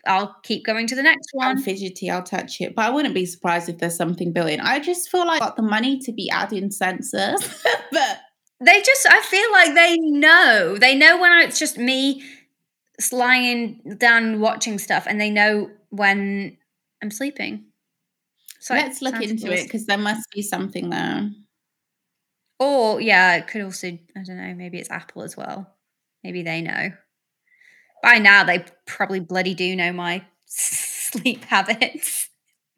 I'll 0.06 0.36
keep 0.43 0.64
going 0.64 0.86
to 0.89 0.94
the 0.94 1.02
next 1.02 1.28
I'm 1.35 1.56
one. 1.56 1.62
fidgety, 1.62 2.10
I'll 2.10 2.22
touch 2.22 2.60
it. 2.60 2.74
But 2.74 2.86
I 2.86 2.90
wouldn't 2.90 3.14
be 3.14 3.27
surprised 3.27 3.68
if 3.68 3.78
there's 3.78 3.97
something 3.97 4.32
built 4.32 4.51
in. 4.51 4.60
I 4.60 4.78
just 4.81 5.10
feel 5.10 5.27
like 5.27 5.43
I've 5.43 5.48
got 5.48 5.56
the 5.56 5.62
money 5.62 5.98
to 6.01 6.12
be 6.12 6.31
adding 6.31 6.70
sensors. 6.70 7.62
but 7.93 8.20
They 8.60 8.82
just 8.82 9.06
I 9.09 9.20
feel 9.22 9.52
like 9.52 9.74
they 9.74 9.97
know. 9.98 10.77
They 10.78 10.94
know 10.94 11.18
when 11.20 11.32
it's 11.40 11.59
just 11.59 11.78
me 11.78 12.22
lying 13.12 13.81
down 13.98 14.40
watching 14.40 14.78
stuff 14.78 15.06
and 15.06 15.20
they 15.20 15.31
know 15.31 15.70
when 15.89 16.56
I'm 17.02 17.10
sleeping. 17.10 17.64
So 18.60 18.74
let's 18.74 19.01
look 19.01 19.14
into 19.22 19.47
cool. 19.47 19.52
it 19.52 19.64
because 19.64 19.86
there 19.86 19.98
must 19.98 20.31
be 20.32 20.43
something 20.43 20.90
there. 20.90 21.31
Or 22.59 23.01
yeah, 23.01 23.36
it 23.36 23.47
could 23.48 23.62
also 23.62 23.89
I 23.89 24.22
don't 24.22 24.36
know, 24.36 24.55
maybe 24.55 24.78
it's 24.78 24.90
Apple 24.90 25.22
as 25.22 25.36
well. 25.36 25.74
Maybe 26.22 26.43
they 26.43 26.60
know. 26.60 26.90
By 28.02 28.18
now 28.18 28.44
they 28.44 28.64
probably 28.86 29.20
bloody 29.20 29.55
do 29.55 29.77
know 29.77 29.93
my 29.93 30.24
sleep 30.47 31.44
habits. 31.44 32.28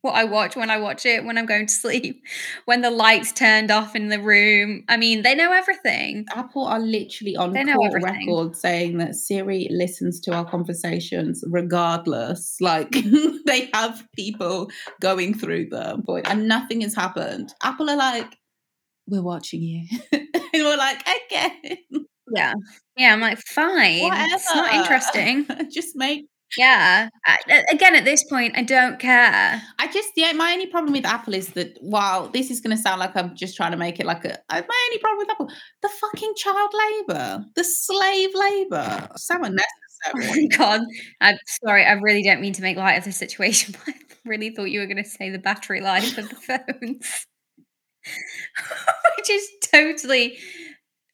What 0.03 0.17
I 0.17 0.25
watch 0.25 0.57
when 0.57 0.69
I 0.69 0.79
watch 0.79 1.07
it, 1.07 1.25
when 1.25 1.39
I'm 1.39 1.47
going 1.47 1.69
to 1.69 1.73
sleep, 1.73 2.25
when 2.65 2.81
the 2.81 2.91
lights 2.91 3.31
turned 3.31 3.71
off 3.71 3.95
in 3.95 4.09
the 4.09 4.21
room. 4.21 4.83
I 4.89 4.97
mean, 4.97 5.23
they 5.23 5.37
know 5.37 5.53
everything. 5.53 6.27
Apple 6.35 6.67
are 6.67 6.81
literally 6.81 7.37
on 7.37 7.53
They 7.53 7.63
court 7.65 8.03
record 8.03 8.57
saying 8.57 8.99
that 8.99 9.15
Siri 9.15 9.69
listens 9.71 10.19
to 10.23 10.33
our 10.33 10.45
conversations 10.45 11.45
regardless. 11.47 12.57
Like 12.61 12.91
they 13.47 13.71
have 13.73 14.05
people 14.17 14.73
going 15.01 15.35
through 15.35 15.69
them, 15.69 16.03
and 16.25 16.49
nothing 16.49 16.81
has 16.81 16.97
happened. 16.97 17.55
Apple 17.63 17.89
are 17.89 17.97
like, 17.97 18.37
we're 19.07 19.23
watching 19.23 19.63
you. 19.63 19.87
and 20.13 20.29
we're 20.55 20.77
like, 20.77 21.07
okay. 21.27 21.79
Yeah. 22.35 22.55
Yeah, 22.97 23.13
I'm 23.13 23.21
like, 23.21 23.39
fine. 23.39 24.03
Whatever. 24.03 24.27
It's 24.35 24.55
not 24.55 24.75
interesting. 24.75 25.47
Just 25.73 25.97
make 25.97 26.27
Yeah. 26.59 27.09
I, 27.27 27.65
again, 27.71 27.95
at 27.97 28.05
this 28.05 28.23
point, 28.25 28.57
I 28.57 28.63
don't 28.63 28.99
care. 28.99 29.63
I 29.79 29.87
just 29.91 30.11
yeah, 30.17 30.33
my 30.33 30.53
only 30.53 30.67
problem 30.67 30.93
with 30.93 31.07
Apple 31.07 31.35
is 31.35 31.49
that 31.55 31.79
while 31.81 32.29
this 32.29 32.51
is 32.51 32.61
going 32.61 32.77
to 32.77 32.83
sound 32.83 33.01
like 33.01 33.17
I'm 33.17 33.35
just 33.35 33.57
trying 33.57 33.71
to 33.73 33.79
make 33.79 33.99
it 34.01 34.07
like 34.07 34.25
a 34.27 34.35
uh, 34.51 34.63
my 34.69 34.87
only 34.87 34.99
problem 34.99 35.19
with 35.19 35.31
Apple, 35.31 35.51
the 35.83 35.89
fucking 35.89 36.35
child 36.37 36.71
labor, 36.85 37.45
the 37.57 37.65
slave 37.65 38.31
labor, 38.35 39.09
so 39.17 39.37
Oh 40.15 40.19
my 40.21 40.29
unnecessary. 40.29 40.49
god! 40.49 40.81
I'm 41.21 41.37
sorry. 41.65 41.85
I 41.87 41.93
really 41.95 42.23
don't 42.23 42.41
mean 42.41 42.53
to 42.55 42.63
make 42.63 42.77
light 42.77 42.99
of 42.99 43.05
the 43.05 43.13
situation, 43.13 43.75
but 43.87 43.95
I 43.95 43.99
really 44.27 44.51
thought 44.51 44.65
you 44.71 44.81
were 44.81 44.87
going 44.87 45.03
to 45.03 45.09
say 45.09 45.31
the 45.31 45.39
battery 45.39 45.81
life 45.81 46.19
of 46.19 46.29
the 46.29 46.35
phones, 46.37 47.27
which 49.17 49.31
is 49.31 49.49
totally 49.73 50.39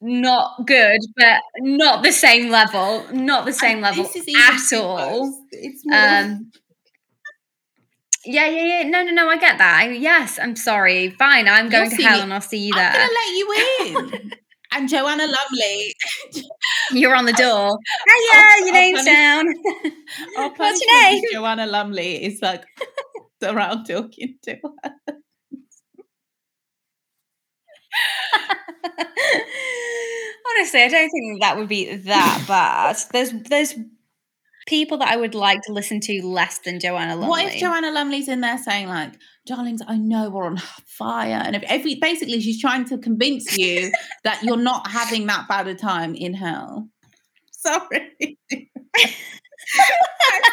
not 0.01 0.66
good, 0.66 1.01
but 1.16 1.41
not 1.61 2.03
the 2.03 2.12
same 2.12 2.51
level. 2.51 3.05
Not 3.12 3.45
the 3.47 3.53
same 3.53 3.79
And 3.79 3.83
level 3.83 4.05
this 4.05 4.16
is 4.16 4.35
at 4.73 4.79
all. 4.81 5.45
It's 5.51 5.83
more. 5.85 5.99
Um, 5.99 6.53
yeah, 8.25 8.47
yeah, 8.49 8.81
yeah. 8.83 8.89
No, 8.89 9.03
no, 9.03 9.12
no. 9.12 9.29
I 9.29 9.39
get 9.39 9.59
that. 9.59 9.81
I, 9.83 9.91
yes, 9.93 10.39
I'm 10.41 10.57
sorry. 10.57 11.11
Fine, 11.11 11.49
I'm 11.49 11.65
You'll 11.65 11.70
going 11.73 11.91
to 11.91 11.97
see 11.97 12.03
hell, 12.03 12.16
me- 12.19 12.23
and 12.25 12.35
I'll 12.35 12.41
see 12.41 12.59
you 12.66 12.75
there. 12.75 12.91
I'm 12.95 12.95
gonna 12.95 13.12
let 13.12 14.09
you 14.11 14.16
in. 14.23 14.33
and 14.75 14.89
Joanna 14.89 15.27
Lumley, 15.27 15.95
You're 16.93 17.15
on 17.15 17.25
the 17.25 17.33
door. 17.45 17.79
Hiya, 18.09 18.65
your 18.66 18.73
name's 18.75 19.05
down. 19.05 19.47
What's 20.57 20.81
your 20.85 21.03
name? 21.03 21.23
Joanna 21.33 21.66
Lumley 21.66 22.25
is 22.25 22.43
like 22.43 22.65
around 23.43 23.85
talking 23.87 24.35
to 24.43 24.57
her. 24.85 24.93
Honestly, 30.51 30.83
I 30.83 30.89
don't 30.89 31.11
think 31.11 31.41
that 31.41 31.57
would 31.57 31.69
be 31.69 31.95
that 31.95 32.45
bad. 32.49 32.97
There's 33.12 33.33
there's 33.49 33.75
people 34.66 34.99
that 34.99 35.09
I 35.09 35.16
would 35.16 35.35
like 35.35 35.62
to 35.62 35.73
listen 35.73 36.01
to 36.01 36.23
less 36.23 36.59
than 36.59 36.79
Joanna 36.81 37.16
Lumley. 37.16 37.29
What 37.29 37.55
if 37.55 37.61
Joanna 37.61 37.91
Lumley's 37.91 38.29
in 38.29 38.41
there 38.41 38.59
saying 38.59 38.89
like, 38.89 39.15
"Darlings, 39.47 39.83
I 39.87 39.97
know 39.97 40.31
we're 40.31 40.47
on 40.47 40.59
fire," 40.87 41.43
and 41.45 41.57
if 41.57 41.62
every 41.65 41.97
basically 41.97 42.41
she's 42.41 42.61
trying 42.61 42.85
to 42.87 42.99
convince 42.99 43.57
you 43.57 43.93
that 44.25 44.43
you're 44.43 44.57
not 44.57 44.91
having 44.91 45.27
that 45.27 45.49
bad 45.49 45.66
a 45.69 45.75
time 45.75 46.15
in 46.15 46.35
hell. 46.35 46.89
Sorry, 47.53 48.39
that's 48.51 49.16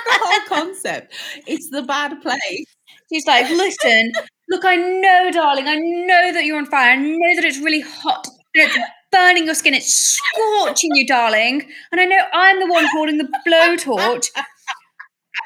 the 0.05 0.19
whole 0.21 0.47
concept. 0.47 1.13
It's 1.45 1.69
the 1.69 1.83
bad 1.83 2.21
place. 2.21 2.74
She's 3.11 3.25
like, 3.27 3.49
listen, 3.49 4.11
look, 4.49 4.65
I 4.65 4.75
know, 4.75 5.31
darling, 5.31 5.67
I 5.67 5.75
know 5.75 6.33
that 6.33 6.43
you're 6.45 6.57
on 6.57 6.65
fire. 6.65 6.91
I 6.91 6.95
know 6.95 7.35
that 7.35 7.45
it's 7.45 7.59
really 7.59 7.81
hot 7.81 8.27
it's 8.55 8.77
burning 9.11 9.45
your 9.45 9.55
skin. 9.55 9.73
It's 9.73 9.93
scorching 9.93 10.95
you, 10.95 11.05
darling. 11.05 11.69
And 11.91 12.01
I 12.01 12.05
know 12.05 12.19
I'm 12.33 12.59
the 12.59 12.67
one 12.67 12.85
holding 12.91 13.17
the 13.17 13.27
blowtorch. 13.47 14.29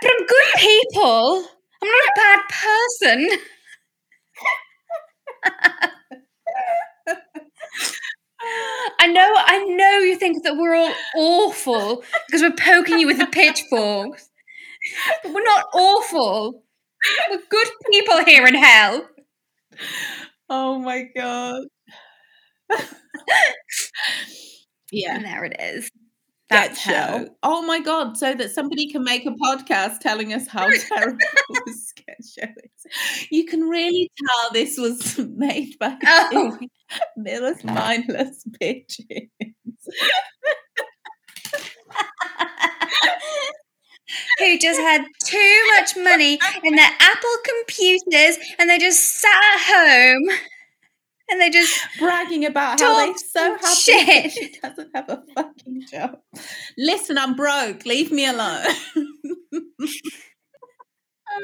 But 0.02 0.12
I'm 0.12 0.26
good 0.26 0.48
people. 0.58 1.46
I'm 1.82 1.90
not 1.90 2.04
a 2.04 2.12
bad 2.16 2.40
person. 2.50 3.30
I 9.02 9.08
know, 9.08 9.34
I 9.36 9.64
know 9.66 10.00
you 10.00 10.16
think 10.16 10.44
that 10.44 10.56
we're 10.56 10.76
all 10.76 10.94
awful 11.16 12.04
because 12.28 12.42
we're 12.42 12.52
poking 12.52 13.00
you 13.00 13.08
with 13.08 13.18
the 13.18 13.26
pitchforks. 13.26 14.30
But 15.24 15.34
we're 15.34 15.44
not 15.44 15.66
awful. 15.74 16.64
We're 17.30 17.40
good 17.50 17.68
people 17.92 18.24
here 18.26 18.46
in 18.46 18.56
hell. 18.56 19.08
Oh 20.50 20.80
my 20.80 21.04
god. 21.16 21.64
yeah. 24.92 25.16
And 25.16 25.26
there 25.26 25.44
it 25.46 25.56
is. 25.60 25.90
Get 26.52 26.70
That's 26.70 26.82
show. 26.82 27.30
Oh 27.44 27.62
my 27.62 27.80
god! 27.80 28.18
So 28.18 28.34
that 28.34 28.52
somebody 28.52 28.92
can 28.92 29.04
make 29.04 29.26
a 29.26 29.32
podcast 29.32 30.00
telling 30.00 30.34
us 30.34 30.48
how 30.48 30.68
terrible 30.90 31.18
the 31.66 31.74
sketch 31.74 32.26
show 32.40 32.52
is. 32.64 33.28
You 33.32 33.46
can 33.46 33.62
really 33.62 34.12
tell 34.18 34.52
this 34.52 34.78
was 34.78 35.20
made 35.38 35.78
by 35.80 35.98
Oh. 36.06 36.58
Miller's 37.18 37.64
mindless 37.64 38.44
bitches 38.62 39.30
who 44.38 44.58
just 44.58 44.80
had 44.80 45.04
too 45.26 45.62
much 45.76 45.96
money 45.98 46.40
and 46.64 46.78
their 46.78 46.90
Apple 47.00 47.36
computers 47.44 48.38
and 48.58 48.70
they 48.70 48.78
just 48.78 49.20
sat 49.20 49.42
at 49.54 49.60
home 49.60 50.30
and 51.30 51.40
they 51.40 51.50
just 51.50 51.80
bragging 52.00 52.46
about 52.46 52.80
how 52.80 52.98
they're 52.98 53.18
so 53.18 53.56
happy 53.58 53.76
shit. 53.76 54.32
she 54.32 54.50
doesn't 54.62 54.90
have 54.96 55.10
a 55.10 55.24
fucking 55.36 55.84
job. 55.92 56.18
Listen, 56.78 57.18
I'm 57.18 57.36
broke. 57.36 57.86
Leave 57.86 58.12
me 58.12 58.26
alone. 58.26 58.66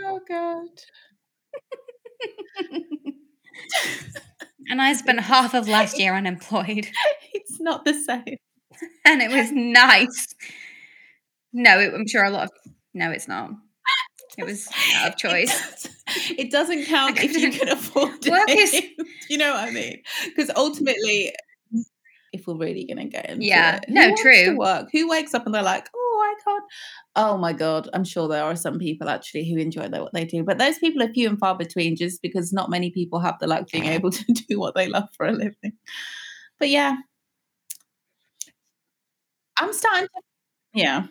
oh 0.05 0.19
god. 0.27 0.67
and 4.69 4.81
I 4.81 4.93
spent 4.93 5.19
half 5.19 5.53
of 5.53 5.67
last 5.67 5.99
year 5.99 6.15
unemployed. 6.15 6.87
It's 7.47 7.61
not 7.61 7.85
the 7.85 7.93
same. 7.93 8.37
And 9.05 9.21
it 9.21 9.29
was 9.29 9.51
nice. 9.51 10.33
No, 11.57 11.79
it, 11.79 11.93
I'm 11.93 12.05
sure 12.05 12.23
a 12.25 12.29
lot 12.29 12.43
of. 12.43 12.71
No, 12.93 13.11
it's 13.11 13.27
not. 13.29 13.51
It 14.37 14.45
was 14.45 14.67
out 14.95 15.13
of 15.13 15.17
choice. 15.17 15.87
It 16.37 16.51
doesn't 16.51 16.83
count 16.85 17.17
if 17.17 17.33
you 17.35 17.49
can 17.57 17.69
afford 17.69 18.25
it. 18.25 18.49
is- 18.49 19.07
you 19.29 19.37
know 19.37 19.53
what 19.53 19.63
I 19.69 19.71
mean? 19.71 20.01
Because 20.25 20.51
ultimately, 20.55 21.33
if 22.33 22.45
we're 22.45 22.57
really 22.57 22.83
gonna 22.85 23.05
get 23.05 23.29
into 23.29 23.45
Yeah, 23.45 23.77
it, 23.77 23.85
no, 23.87 24.13
true. 24.17 24.57
work? 24.57 24.89
Who 24.91 25.07
wakes 25.09 25.33
up 25.33 25.45
and 25.45 25.55
they're 25.55 25.63
like, 25.63 25.87
"Oh, 25.95 26.35
I 26.37 26.43
can't." 26.43 26.63
Oh 27.15 27.37
my 27.37 27.53
god, 27.53 27.87
I'm 27.93 28.03
sure 28.03 28.27
there 28.27 28.43
are 28.43 28.57
some 28.57 28.77
people 28.77 29.07
actually 29.07 29.49
who 29.49 29.57
enjoy 29.57 29.87
what 29.87 30.11
they 30.13 30.25
do, 30.25 30.43
but 30.43 30.57
those 30.57 30.77
people 30.79 31.01
are 31.03 31.13
few 31.13 31.29
and 31.29 31.39
far 31.39 31.57
between, 31.57 31.95
just 31.95 32.21
because 32.21 32.51
not 32.51 32.69
many 32.69 32.91
people 32.91 33.21
have 33.21 33.39
the 33.39 33.47
luck 33.47 33.61
of 33.61 33.67
being 33.71 33.85
able 33.85 34.11
to 34.11 34.25
do 34.49 34.59
what 34.59 34.75
they 34.75 34.89
love 34.89 35.07
for 35.15 35.25
a 35.25 35.31
living. 35.31 35.71
But 36.59 36.67
yeah, 36.69 36.97
I'm 39.57 39.71
starting 39.73 40.07
to. 40.07 40.21
Yeah, 40.73 41.07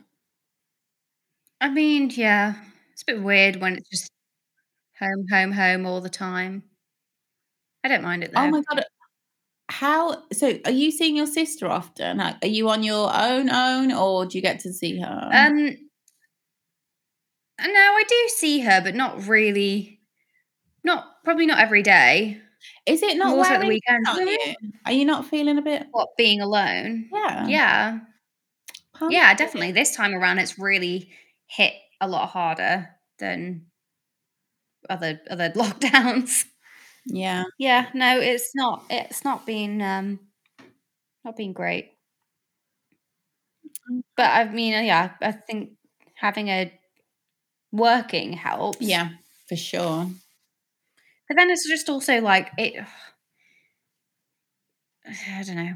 I 1.60 1.70
mean, 1.70 2.10
yeah, 2.14 2.54
it's 2.92 3.02
a 3.02 3.12
bit 3.12 3.22
weird 3.22 3.56
when 3.56 3.76
it's 3.76 3.88
just 3.88 4.10
home, 4.98 5.26
home, 5.30 5.52
home 5.52 5.86
all 5.86 6.00
the 6.00 6.10
time. 6.10 6.62
I 7.84 7.88
don't 7.88 8.02
mind 8.02 8.24
it 8.24 8.32
though. 8.32 8.40
Oh 8.40 8.50
my 8.50 8.62
god. 8.70 8.84
How 9.70 10.22
so 10.32 10.58
are 10.64 10.70
you 10.70 10.90
seeing 10.90 11.16
your 11.16 11.26
sister 11.26 11.68
often? 11.68 12.18
Like, 12.18 12.36
are 12.42 12.48
you 12.48 12.68
on 12.68 12.82
your 12.82 13.10
own 13.14 13.50
own 13.50 13.92
or 13.92 14.26
do 14.26 14.38
you 14.38 14.42
get 14.42 14.60
to 14.60 14.72
see 14.72 15.00
her? 15.00 15.30
Um, 15.32 15.76
no, 17.60 17.70
I 17.70 18.02
do 18.08 18.28
see 18.36 18.60
her, 18.60 18.80
but 18.82 18.94
not 18.94 19.26
really. 19.26 20.00
Not 20.82 21.24
probably 21.24 21.46
not 21.46 21.60
every 21.60 21.82
day. 21.82 22.40
Is 22.86 23.02
it 23.02 23.16
not 23.16 23.30
more 23.30 23.44
so 23.44 23.54
at 23.54 23.60
the 23.60 23.66
wearing 23.66 24.06
on 24.06 24.28
you? 24.28 24.54
Are 24.84 24.92
you 24.92 25.04
not 25.04 25.26
feeling 25.26 25.58
a 25.58 25.62
bit 25.62 25.86
What 25.90 26.10
being 26.16 26.40
alone? 26.40 27.08
yeah. 27.12 27.46
Yeah, 27.48 27.98
yeah, 29.08 29.34
definitely. 29.34 29.72
This 29.72 29.96
time 29.96 30.14
around, 30.14 30.38
it's 30.38 30.58
really 30.58 31.10
hit 31.46 31.74
a 32.00 32.08
lot 32.08 32.30
harder 32.30 32.90
than 33.18 33.66
other 34.88 35.20
other 35.30 35.50
lockdowns. 35.56 36.44
Yeah. 37.06 37.44
Yeah, 37.58 37.88
no, 37.94 38.20
it's 38.20 38.52
not. 38.54 38.84
It's 38.90 39.24
not 39.24 39.46
been 39.46 39.82
um, 39.82 40.20
not 41.24 41.36
been 41.36 41.52
great. 41.52 41.92
But 44.16 44.30
I 44.30 44.44
mean, 44.50 44.74
uh, 44.74 44.80
yeah, 44.80 45.10
I 45.20 45.32
think 45.32 45.72
having 46.14 46.48
a 46.48 46.72
working 47.72 48.34
helps. 48.34 48.80
Yeah, 48.82 49.10
for 49.48 49.56
sure. 49.56 50.10
But 51.28 51.36
then 51.36 51.50
it's 51.50 51.68
just 51.68 51.88
also 51.90 52.20
like 52.20 52.50
it. 52.58 52.74
I 55.06 55.42
don't 55.42 55.56
know. 55.56 55.74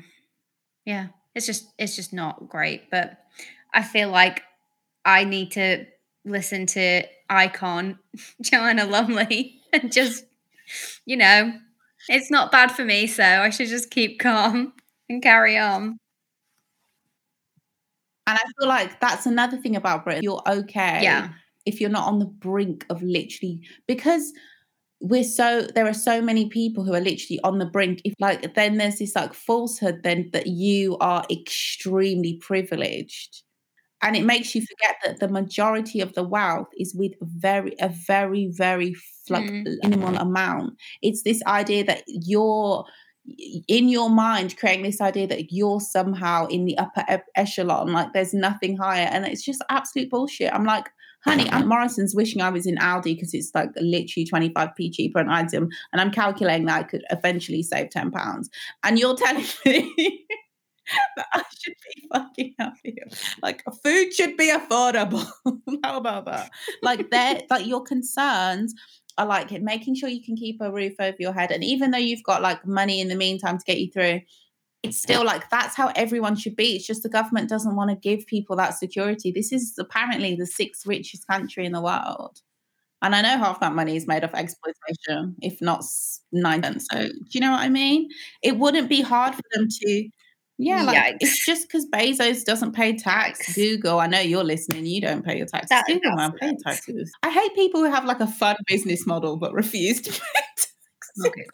Yeah, 0.85 1.09
it's 1.35 1.47
just 1.47 1.73
it's 1.79 1.97
just 1.97 2.13
not 2.13 2.49
great. 2.49 2.91
But 2.91 3.19
I 3.75 3.83
feel 3.83 4.11
like 4.11 4.43
I 5.05 5.25
need 5.25 5.53
to 5.53 5.87
listen 6.25 6.67
to 6.67 7.03
Icon 7.31 7.99
Joanna 8.43 8.85
Lumley 8.85 9.61
and 9.73 9.93
just 9.93 10.25
you 11.07 11.17
know 11.17 11.53
it's 12.09 12.31
not 12.31 12.53
bad 12.53 12.73
for 12.73 12.85
me. 12.85 13.07
So 13.07 13.25
I 13.25 13.51
should 13.51 13.69
just 13.69 13.91
keep 13.91 14.19
calm 14.21 14.73
and 15.09 15.23
carry 15.23 15.59
on. 15.59 15.99
And 18.27 18.39
I 18.39 18.43
feel 18.59 18.69
like 18.69 19.01
that's 19.01 19.27
another 19.27 19.57
thing 19.57 19.75
about 19.75 20.05
Britain. 20.05 20.23
You're 20.23 20.43
okay 20.47 21.03
Yeah, 21.03 21.31
if 21.65 21.81
you're 21.81 21.91
not 21.91 22.07
on 22.07 22.19
the 22.19 22.27
brink 22.27 22.85
of 22.91 23.03
literally 23.03 23.61
because 23.87 24.33
we're 25.01 25.25
so 25.25 25.63
there 25.75 25.87
are 25.87 25.95
so 25.95 26.21
many 26.21 26.49
people 26.49 26.85
who 26.85 26.93
are 26.93 27.01
literally 27.01 27.39
on 27.45 27.59
the 27.59 27.67
brink 27.67 28.01
if 28.05 28.15
like 28.19 28.55
then 28.55 28.79
there's 28.79 28.99
this 28.99 29.15
like 29.15 29.33
falsehood 29.33 30.01
then 30.03 30.29
that 30.33 30.49
you 30.49 30.99
are 30.99 31.25
extremely 31.31 32.37
privileged 32.39 33.43
and 34.03 34.17
it 34.17 34.25
makes 34.25 34.55
you 34.55 34.63
forget 34.63 34.97
that 35.05 35.21
the 35.21 35.29
majority 35.29 36.01
of 36.01 36.15
the 36.15 36.23
wealth 36.23 36.69
is 36.79 36.95
with 36.95 37.13
very 37.23 37.75
a 37.81 37.89
very 38.07 38.49
very 38.53 38.95
like 39.31 39.45
Mm. 39.51 39.77
minimal 39.83 40.17
amount. 40.17 40.75
It's 41.03 41.23
this 41.23 41.43
idea 41.47 41.85
that 41.85 42.03
you're 42.07 42.85
in 43.69 43.89
your 43.91 44.09
mind 44.09 44.57
creating 44.57 44.85
this 44.85 45.01
idea 45.03 45.27
that 45.27 45.53
you're 45.53 45.81
somehow 45.81 46.47
in 46.47 46.65
the 46.65 46.79
upper 46.79 47.05
e- 47.13 47.19
echelon 47.37 47.93
like 47.93 48.13
there's 48.15 48.33
nothing 48.33 48.75
higher 48.77 49.07
and 49.13 49.27
it's 49.27 49.45
just 49.45 49.63
absolute 49.69 50.09
bullshit. 50.11 50.53
I'm 50.55 50.65
like 50.65 50.89
honey 51.25 51.49
aunt 51.51 51.67
morrison's 51.73 52.15
wishing 52.15 52.41
i 52.41 52.49
was 52.49 52.65
in 52.65 52.77
aldi 52.77 53.15
because 53.17 53.35
it's 53.35 53.51
like 53.55 53.69
literally 53.81 54.25
25p 54.33 54.93
cheaper 54.95 55.19
an 55.19 55.29
item 55.29 55.69
and 55.93 56.01
i'm 56.01 56.13
calculating 56.13 56.67
that 56.67 56.79
i 56.79 56.83
could 56.85 57.03
eventually 57.11 57.63
save 57.63 57.91
10 57.91 58.13
pounds. 58.13 58.49
And 58.85 58.99
you're 58.99 59.17
telling 59.17 59.45
me 59.67 60.25
that 61.17 61.27
i 61.35 61.43
should 61.59 61.75
be 61.95 62.09
fucking 62.13 62.55
happy 62.59 62.97
like 63.43 63.63
food 63.83 64.13
should 64.13 64.37
be 64.37 64.51
affordable. 64.51 65.27
How 65.85 65.97
about 65.97 66.27
that? 66.27 66.51
Like 66.83 67.11
they're 67.11 67.43
like 67.51 67.67
your 67.67 67.83
concerns 67.83 68.75
are 69.17 69.27
like 69.27 69.51
making 69.63 69.97
sure 69.97 70.09
you 70.09 70.23
can 70.23 70.37
keep 70.37 70.61
a 70.61 70.71
roof 70.71 70.95
over 71.01 71.17
your 71.19 71.33
head 71.33 71.51
and 71.51 71.65
even 71.65 71.91
though 71.91 71.99
you've 71.99 72.23
got 72.23 72.43
like 72.43 72.67
money 72.67 73.01
in 73.01 73.09
the 73.09 73.17
meantime 73.17 73.59
to 73.59 73.65
get 73.65 73.81
you 73.81 73.91
through 73.91 74.21
it's 74.85 75.01
still 75.01 75.25
like 75.25 75.51
that's 75.51 75.75
how 75.75 75.91
everyone 75.97 76.37
should 76.37 76.55
be. 76.55 76.77
It's 76.77 76.87
just 76.87 77.03
the 77.03 77.09
government 77.09 77.49
doesn't 77.49 77.75
want 77.75 77.91
to 77.91 77.97
give 77.97 78.27
people 78.27 78.55
that 78.57 78.79
security. 78.79 79.33
This 79.33 79.53
is 79.53 79.75
apparently 79.79 80.37
the 80.37 80.47
sixth 80.47 80.87
richest 80.87 81.27
country 81.27 81.67
in 81.67 81.73
the 81.73 81.81
world. 81.83 82.41
And 83.03 83.15
i 83.15 83.23
know 83.23 83.39
half 83.39 83.61
that 83.61 83.75
money 83.75 83.97
is 83.97 84.09
made 84.09 84.25
of 84.25 84.35
exploitation 84.35 85.37
if 85.41 85.61
not 85.61 85.85
nine 86.33 86.63
so 86.81 87.09
do 87.09 87.13
you 87.33 87.41
know 87.41 87.53
what 87.53 87.61
i 87.61 87.69
mean? 87.69 88.09
It 88.43 88.59
wouldn't 88.59 88.89
be 88.89 89.03
hard 89.03 89.35
for 89.35 89.43
them 89.55 89.69
to 89.69 90.09
yeah 90.59 90.83
like 90.83 90.97
Yikes. 91.15 91.17
it's 91.21 91.47
just 91.47 91.69
because 91.69 91.87
bezos 91.87 92.45
doesn't 92.45 92.73
pay 92.73 92.97
tax 92.97 93.47
Yikes. 93.51 93.55
google 93.55 94.01
i 94.01 94.07
know 94.09 94.19
you're 94.21 94.43
listening 94.45 94.85
you 94.87 95.01
don't 95.01 95.25
pay 95.25 95.37
your 95.37 95.47
taxes 95.47 95.69
That- 95.71 95.87
google 95.87 96.17
that's 96.17 96.35
pay 96.41 96.57
taxes 96.65 97.13
i 97.23 97.31
hate 97.31 97.55
people 97.55 97.81
who 97.85 97.91
have 97.91 98.05
like 98.05 98.21
a 98.21 98.27
fun 98.27 98.57
business 98.67 99.07
model 99.07 99.37
but 99.37 99.53
refuse 99.53 100.01
to 100.03 100.11
pay 100.13 100.19
taxes 100.57 100.73
Okay. 101.27 101.45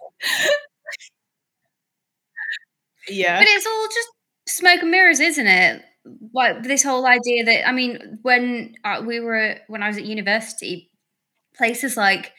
yeah 3.09 3.39
But 3.39 3.49
it's 3.49 3.67
all 3.67 3.87
just 3.89 4.09
smoke 4.59 4.83
and 4.83 4.91
mirrors, 4.91 5.21
isn't 5.21 5.47
it? 5.47 5.83
Like 6.35 6.63
this 6.63 6.83
whole 6.83 7.07
idea 7.07 7.45
that 7.45 7.69
I 7.69 7.73
mean, 7.73 8.19
when 8.23 8.75
uh, 8.85 9.03
we 9.07 9.21
were 9.21 9.57
when 9.69 9.83
I 9.83 9.89
was 9.89 9.97
at 9.97 10.05
university, 10.05 10.91
places 11.57 11.97
like 11.97 12.27
i- 12.27 12.31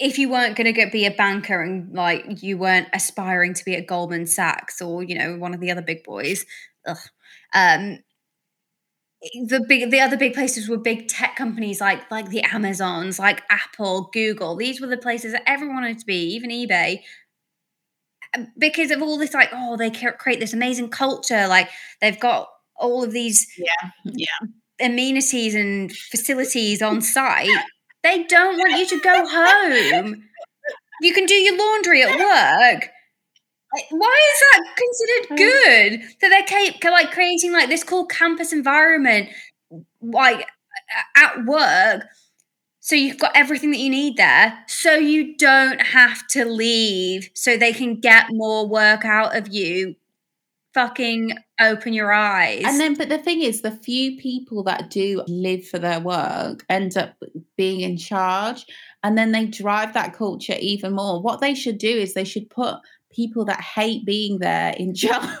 if 0.00 0.18
you 0.18 0.28
weren't 0.30 0.56
going 0.56 0.72
to 0.72 0.90
be 0.90 1.06
a 1.06 1.10
banker 1.10 1.62
and 1.62 1.92
like 1.94 2.42
you 2.42 2.58
weren't 2.58 2.88
aspiring 2.92 3.54
to 3.54 3.64
be 3.64 3.74
at 3.76 3.86
Goldman 3.86 4.26
Sachs 4.26 4.80
or 4.82 5.02
you 5.02 5.16
know 5.18 5.36
one 5.36 5.54
of 5.54 5.60
the 5.60 5.70
other 5.70 5.82
big 5.82 6.04
boys, 6.04 6.44
ugh, 6.86 6.98
um, 7.54 7.98
the 9.48 9.64
big 9.68 9.90
the 9.90 10.00
other 10.00 10.16
big 10.16 10.32
places 10.32 10.68
were 10.68 10.76
big 10.78 11.08
tech 11.08 11.34
companies 11.34 11.80
like 11.80 12.08
like 12.10 12.28
the 12.30 12.42
Amazons, 12.42 13.18
like 13.18 13.42
Apple, 13.50 14.10
Google. 14.12 14.54
These 14.56 14.80
were 14.80 14.86
the 14.86 14.96
places 14.96 15.32
that 15.32 15.42
everyone 15.46 15.76
wanted 15.76 15.98
to 15.98 16.06
be, 16.06 16.34
even 16.34 16.50
eBay 16.50 17.00
because 18.58 18.90
of 18.90 19.02
all 19.02 19.18
this 19.18 19.34
like 19.34 19.48
oh 19.52 19.76
they 19.76 19.90
create 19.90 20.40
this 20.40 20.52
amazing 20.52 20.88
culture 20.90 21.46
like 21.48 21.68
they've 22.00 22.20
got 22.20 22.48
all 22.76 23.02
of 23.02 23.12
these 23.12 23.46
Yeah, 23.56 23.90
yeah. 24.04 24.86
amenities 24.86 25.54
and 25.54 25.90
facilities 25.92 26.82
on 26.82 27.00
site 27.00 27.48
they 28.02 28.24
don't 28.24 28.58
want 28.58 28.78
you 28.78 28.86
to 28.86 29.00
go 29.00 29.26
home. 29.26 30.24
You 31.00 31.14
can 31.14 31.26
do 31.26 31.34
your 31.34 31.56
laundry 31.56 32.02
at 32.02 32.10
work. 32.10 32.90
Why 33.90 34.32
is 34.32 34.40
that 34.40 34.76
considered 34.76 35.28
mm. 35.30 35.36
good 35.36 36.02
so 36.20 36.28
they're 36.28 36.90
like 36.90 37.10
creating 37.12 37.52
like 37.52 37.68
this 37.68 37.84
cool 37.84 38.06
campus 38.06 38.52
environment 38.52 39.28
like 40.00 40.46
at 41.16 41.44
work 41.44 42.04
so 42.80 42.96
you've 42.96 43.18
got 43.18 43.36
everything 43.36 43.70
that 43.72 43.78
you 43.78 43.90
need 43.90 44.16
there 44.16 44.64
so 44.68 44.94
you 44.94 45.36
don't 45.36 45.82
have 45.82 46.26
to 46.28 46.46
leave 46.46 47.28
so 47.34 47.56
they 47.56 47.74
can 47.74 48.00
get 48.00 48.24
more 48.30 48.66
work 48.66 49.04
out 49.04 49.36
of 49.36 49.48
you 49.48 49.94
fucking 50.72 51.36
open 51.60 51.92
your 51.92 52.12
eyes 52.12 52.62
And 52.64 52.78
then, 52.80 52.94
but 52.94 53.08
the 53.08 53.18
thing 53.18 53.42
is, 53.42 53.62
the 53.62 53.70
few 53.70 54.16
people 54.16 54.62
that 54.64 54.90
do 54.90 55.22
live 55.26 55.66
for 55.66 55.78
their 55.78 56.00
work 56.00 56.64
end 56.68 56.96
up 56.96 57.14
being 57.56 57.80
in 57.80 57.96
charge, 57.96 58.64
and 59.02 59.16
then 59.16 59.32
they 59.32 59.46
drive 59.46 59.94
that 59.94 60.14
culture 60.14 60.56
even 60.60 60.94
more. 60.94 61.20
What 61.22 61.40
they 61.40 61.54
should 61.54 61.78
do 61.78 61.88
is 61.88 62.14
they 62.14 62.24
should 62.24 62.50
put 62.50 62.76
people 63.12 63.44
that 63.46 63.60
hate 63.60 64.04
being 64.04 64.38
there 64.38 64.74
in 64.76 64.94
charge. 64.96 65.40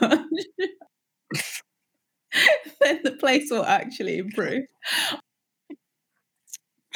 then 2.80 3.00
the 3.04 3.16
place 3.18 3.50
will 3.50 3.64
actually 3.64 4.18
improve. 4.18 4.64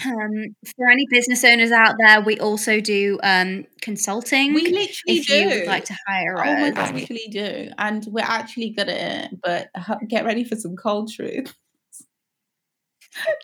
Um, 0.06 0.54
for 0.76 0.88
any 0.90 1.06
business 1.10 1.44
owners 1.44 1.70
out 1.72 1.94
there 1.98 2.20
we 2.20 2.38
also 2.38 2.80
do 2.80 3.18
um, 3.22 3.64
consulting 3.80 4.54
We 4.54 4.62
literally 4.62 4.90
if 5.06 5.26
do. 5.26 5.34
you 5.34 5.48
would 5.48 5.66
like 5.66 5.84
to 5.86 5.96
hire 6.06 6.36
Oh 6.44 6.52
us 6.64 6.74
god, 6.76 6.94
we 6.94 7.00
actually 7.02 7.28
do, 7.30 7.70
and 7.78 8.04
we're 8.06 8.24
actually 8.24 8.70
good 8.70 8.88
at 8.88 9.32
it. 9.32 9.40
But 9.42 9.68
get 10.08 10.24
ready 10.24 10.44
for 10.44 10.56
some 10.56 10.76
cold 10.76 11.10
truth. 11.12 11.54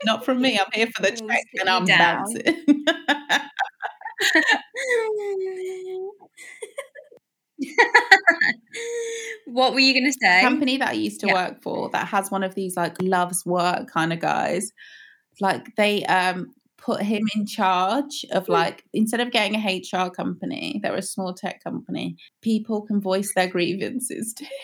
Not 0.05 0.25
from 0.25 0.41
me. 0.41 0.59
I'm 0.59 0.67
here 0.73 0.87
for 0.95 1.03
the 1.03 1.11
check, 1.31 1.45
and 1.61 1.69
I'm 1.69 1.85
down. 1.85 1.99
bouncing. 1.99 2.85
What 9.47 9.73
were 9.73 9.81
you 9.81 9.95
going 9.95 10.11
to 10.13 10.19
say? 10.21 10.41
company 10.43 10.77
that 10.77 10.89
I 10.91 10.93
used 10.93 11.21
to 11.21 11.27
Yeah. 11.27 11.35
work 11.49 11.63
for 11.63 11.91
that 11.91 12.09
has 12.09 12.31
one 12.31 12.45
of 12.45 12.55
these 12.55 12.77
like 12.77 12.97
loves 13.01 13.45
work 13.47 13.89
kind 13.91 14.13
of 14.13 14.21
guys. 14.21 14.73
Like 15.41 15.75
they 15.77 16.05
um 16.05 16.53
put 16.79 17.03
him 17.03 17.27
in 17.35 17.45
charge 17.47 18.25
Hmm. 18.31 18.37
of 18.39 18.49
like 18.49 18.85
instead 18.93 19.21
of 19.21 19.31
getting 19.33 19.57
a 19.57 19.59
HR 19.81 20.11
company, 20.11 20.81
they're 20.83 20.95
a 20.95 21.03
small 21.03 21.35
tech 21.35 21.63
company. 21.63 22.17
People 22.43 22.83
can 22.83 23.01
voice 23.01 23.33
their 23.35 23.49
grievances 23.49 24.33
to 24.35 24.45
him. 24.45 24.51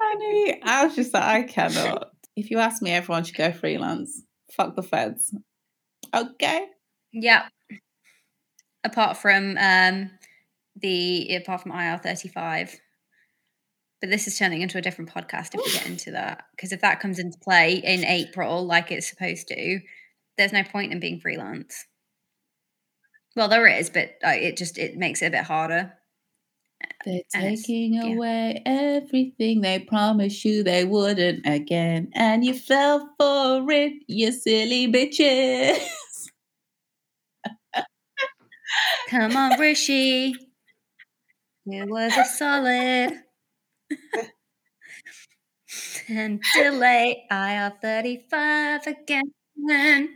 Honey, 0.00 0.60
I 0.62 0.84
was 0.86 0.96
just 0.96 1.14
like, 1.14 1.22
I 1.22 1.42
cannot. 1.44 2.10
If 2.36 2.50
you 2.50 2.58
ask 2.58 2.82
me, 2.82 2.90
everyone 2.90 3.24
should 3.24 3.36
go 3.36 3.52
freelance. 3.52 4.22
Fuck 4.52 4.76
the 4.76 4.82
feds. 4.82 5.34
Okay. 6.14 6.66
Yeah. 7.12 7.48
Apart 8.84 9.16
from 9.16 9.56
um 9.58 10.10
the 10.76 11.34
apart 11.36 11.62
from 11.62 11.72
IR 11.72 11.98
thirty 11.98 12.28
five. 12.28 12.74
But 14.04 14.10
this 14.10 14.26
is 14.26 14.38
turning 14.38 14.60
into 14.60 14.76
a 14.76 14.82
different 14.82 15.08
podcast 15.10 15.54
if 15.54 15.64
we 15.64 15.72
get 15.72 15.86
into 15.86 16.10
that. 16.10 16.44
Because 16.54 16.72
if 16.72 16.82
that 16.82 17.00
comes 17.00 17.18
into 17.18 17.38
play 17.38 17.76
in 17.76 18.04
April, 18.04 18.66
like 18.66 18.92
it's 18.92 19.08
supposed 19.08 19.48
to, 19.48 19.80
there's 20.36 20.52
no 20.52 20.62
point 20.62 20.92
in 20.92 21.00
being 21.00 21.20
freelance. 21.20 21.86
Well, 23.34 23.48
there 23.48 23.66
is, 23.66 23.88
but 23.88 24.10
it 24.22 24.58
just 24.58 24.76
it 24.76 24.98
makes 24.98 25.22
it 25.22 25.28
a 25.28 25.30
bit 25.30 25.44
harder. 25.44 25.94
They're 27.06 27.22
And 27.32 27.56
taking 27.56 27.94
yeah. 27.94 28.12
away 28.12 28.62
everything 28.66 29.62
they 29.62 29.78
promised 29.78 30.44
you 30.44 30.62
they 30.62 30.84
wouldn't 30.84 31.46
again. 31.46 32.10
And 32.14 32.44
you 32.44 32.52
fell 32.52 33.08
for 33.18 33.64
it, 33.70 33.94
you 34.06 34.32
silly 34.32 34.86
bitches. 34.92 35.82
Come 39.08 39.34
on, 39.34 39.58
Rishi. 39.58 40.34
It 41.64 41.88
was 41.88 42.14
a 42.18 42.26
solid. 42.26 43.23
And 46.08 46.40
delay 46.54 47.24
IR 47.30 47.72
35 47.80 48.86
again. 48.86 49.32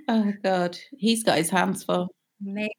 Oh, 0.08 0.32
God. 0.42 0.78
He's 0.96 1.22
got 1.24 1.38
his 1.38 1.50
hands 1.50 1.84
full. 1.84 2.08
Maybe. 2.40 2.72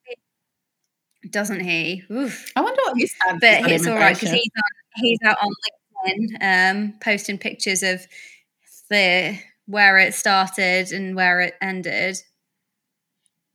Doesn't 1.29 1.61
he? 1.61 2.03
Oof. 2.11 2.51
I 2.55 2.61
wonder 2.61 2.81
what 2.85 2.97
his 2.97 3.11
stance 3.11 3.39
But 3.41 3.71
it's 3.71 3.87
all 3.87 3.95
right 3.95 4.15
because 4.15 4.31
he's 4.31 4.51
on, 4.57 5.03
he's 5.03 5.19
out 5.25 5.37
on 5.41 5.51
LinkedIn 6.07 6.71
um, 6.71 6.93
posting 7.01 7.37
pictures 7.37 7.83
of 7.83 8.05
the 8.89 9.37
where 9.65 9.97
it 9.97 10.13
started 10.13 10.91
and 10.91 11.15
where 11.15 11.41
it 11.41 11.55
ended. 11.61 12.17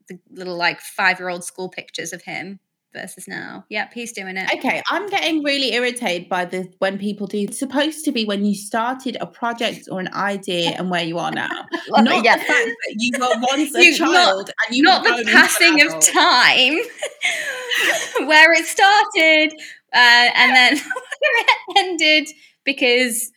The 0.09 0.19
little 0.31 0.57
like 0.57 0.81
five 0.81 1.19
year 1.19 1.31
old 1.31 1.45
school 1.45 1.69
pictures 1.71 2.13
of 2.13 2.23
him 2.23 2.61
versus 2.95 3.27
now. 3.29 3.65
Yep, 3.69 3.93
he's 3.93 4.13
doing 4.13 4.37
it. 4.37 4.51
Okay, 4.55 4.83
I'm 4.89 5.07
getting 5.09 5.43
really 5.43 5.73
irritated 5.75 6.29
by 6.29 6.45
the 6.47 6.73
when 6.79 6.99
people 6.99 7.27
do. 7.27 7.39
It's 7.41 7.59
supposed 7.59 8.05
to 8.07 8.13
be 8.13 8.25
when 8.25 8.45
you 8.45 8.55
started 8.55 9.17
a 9.21 9.27
project 9.27 9.89
or 9.91 10.01
an 10.01 10.09
idea 10.15 10.71
and 10.71 10.91
where 10.91 11.03
you 11.05 11.19
are 11.19 11.31
now. 11.33 11.49
Not 11.91 12.07
it, 12.09 12.25
yeah. 12.25 12.37
the 12.37 12.45
fact 12.45 12.69
that 12.69 12.95
you 12.97 13.11
were 13.19 13.47
once 13.51 13.75
a 13.75 13.85
You- 13.85 13.99
not- 13.99 14.15
child 14.15 14.51
and 14.67 14.77
you 14.77 14.83
not 14.83 15.05
the 15.05 15.25
passing 15.31 15.83
of 15.83 16.01
time 16.01 16.79
where 18.29 18.53
it 18.53 18.65
started 18.67 19.53
uh, 19.93 20.31
and 20.35 20.55
then 20.57 20.77
where 21.21 21.41
it 21.41 21.49
ended 21.79 22.29
because 22.65 23.31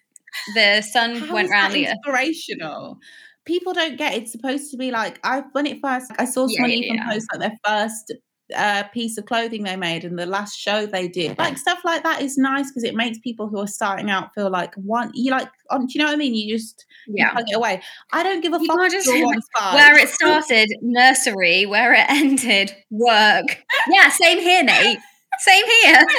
the 0.55 0.81
sun 0.81 1.15
How 1.17 1.33
went 1.33 1.49
round 1.49 1.73
the 1.73 1.87
earth. 1.87 1.93
inspirational. 2.05 2.99
People 3.45 3.73
don't 3.73 3.97
get 3.97 4.13
it's 4.13 4.31
supposed 4.31 4.71
to 4.71 4.77
be 4.77 4.91
like 4.91 5.19
I 5.23 5.41
when 5.53 5.65
it 5.65 5.79
first 5.81 6.11
I 6.19 6.25
saw 6.25 6.47
Yeah, 6.49 6.55
someone 6.57 6.71
yeah, 6.71 6.77
even 6.77 6.95
yeah. 6.97 7.09
post 7.11 7.27
like 7.31 7.39
their 7.41 7.57
first 7.65 8.13
uh, 8.55 8.83
piece 8.93 9.17
of 9.17 9.25
clothing 9.25 9.63
they 9.63 9.75
made 9.75 10.05
and 10.05 10.17
the 10.17 10.25
last 10.25 10.57
show 10.57 10.85
they 10.85 11.07
did. 11.07 11.37
Like 11.37 11.57
stuff 11.57 11.79
like 11.83 12.03
that 12.03 12.21
is 12.21 12.37
nice 12.37 12.69
because 12.71 12.83
it 12.83 12.95
makes 12.95 13.17
people 13.19 13.47
who 13.47 13.59
are 13.59 13.67
starting 13.67 14.09
out 14.09 14.33
feel 14.33 14.49
like 14.49 14.73
one 14.75 15.11
you 15.13 15.31
like 15.31 15.49
um, 15.69 15.87
do 15.87 15.93
you 15.93 15.99
know 15.99 16.05
what 16.05 16.13
I 16.13 16.17
mean? 16.17 16.33
You 16.33 16.55
just 16.57 16.85
Yeah. 17.07 17.31
plug 17.31 17.45
it 17.49 17.55
away. 17.55 17.81
I 18.13 18.23
don't 18.23 18.41
give 18.41 18.53
a 18.53 18.59
You 18.59 18.67
fuck 18.67 18.91
just- 18.91 19.07
you're 19.07 19.25
one's 19.33 19.47
five. 19.57 19.73
Where 19.75 19.97
it 19.97 20.09
started, 20.09 20.69
nursery. 20.81 21.65
Where 21.65 21.93
it 21.93 22.05
ended, 22.09 22.75
work. 22.89 23.63
Yeah, 23.89 24.09
same 24.09 24.39
here, 24.39 24.63
Nate. 24.63 24.99
Same 25.39 25.65
here. 25.83 26.05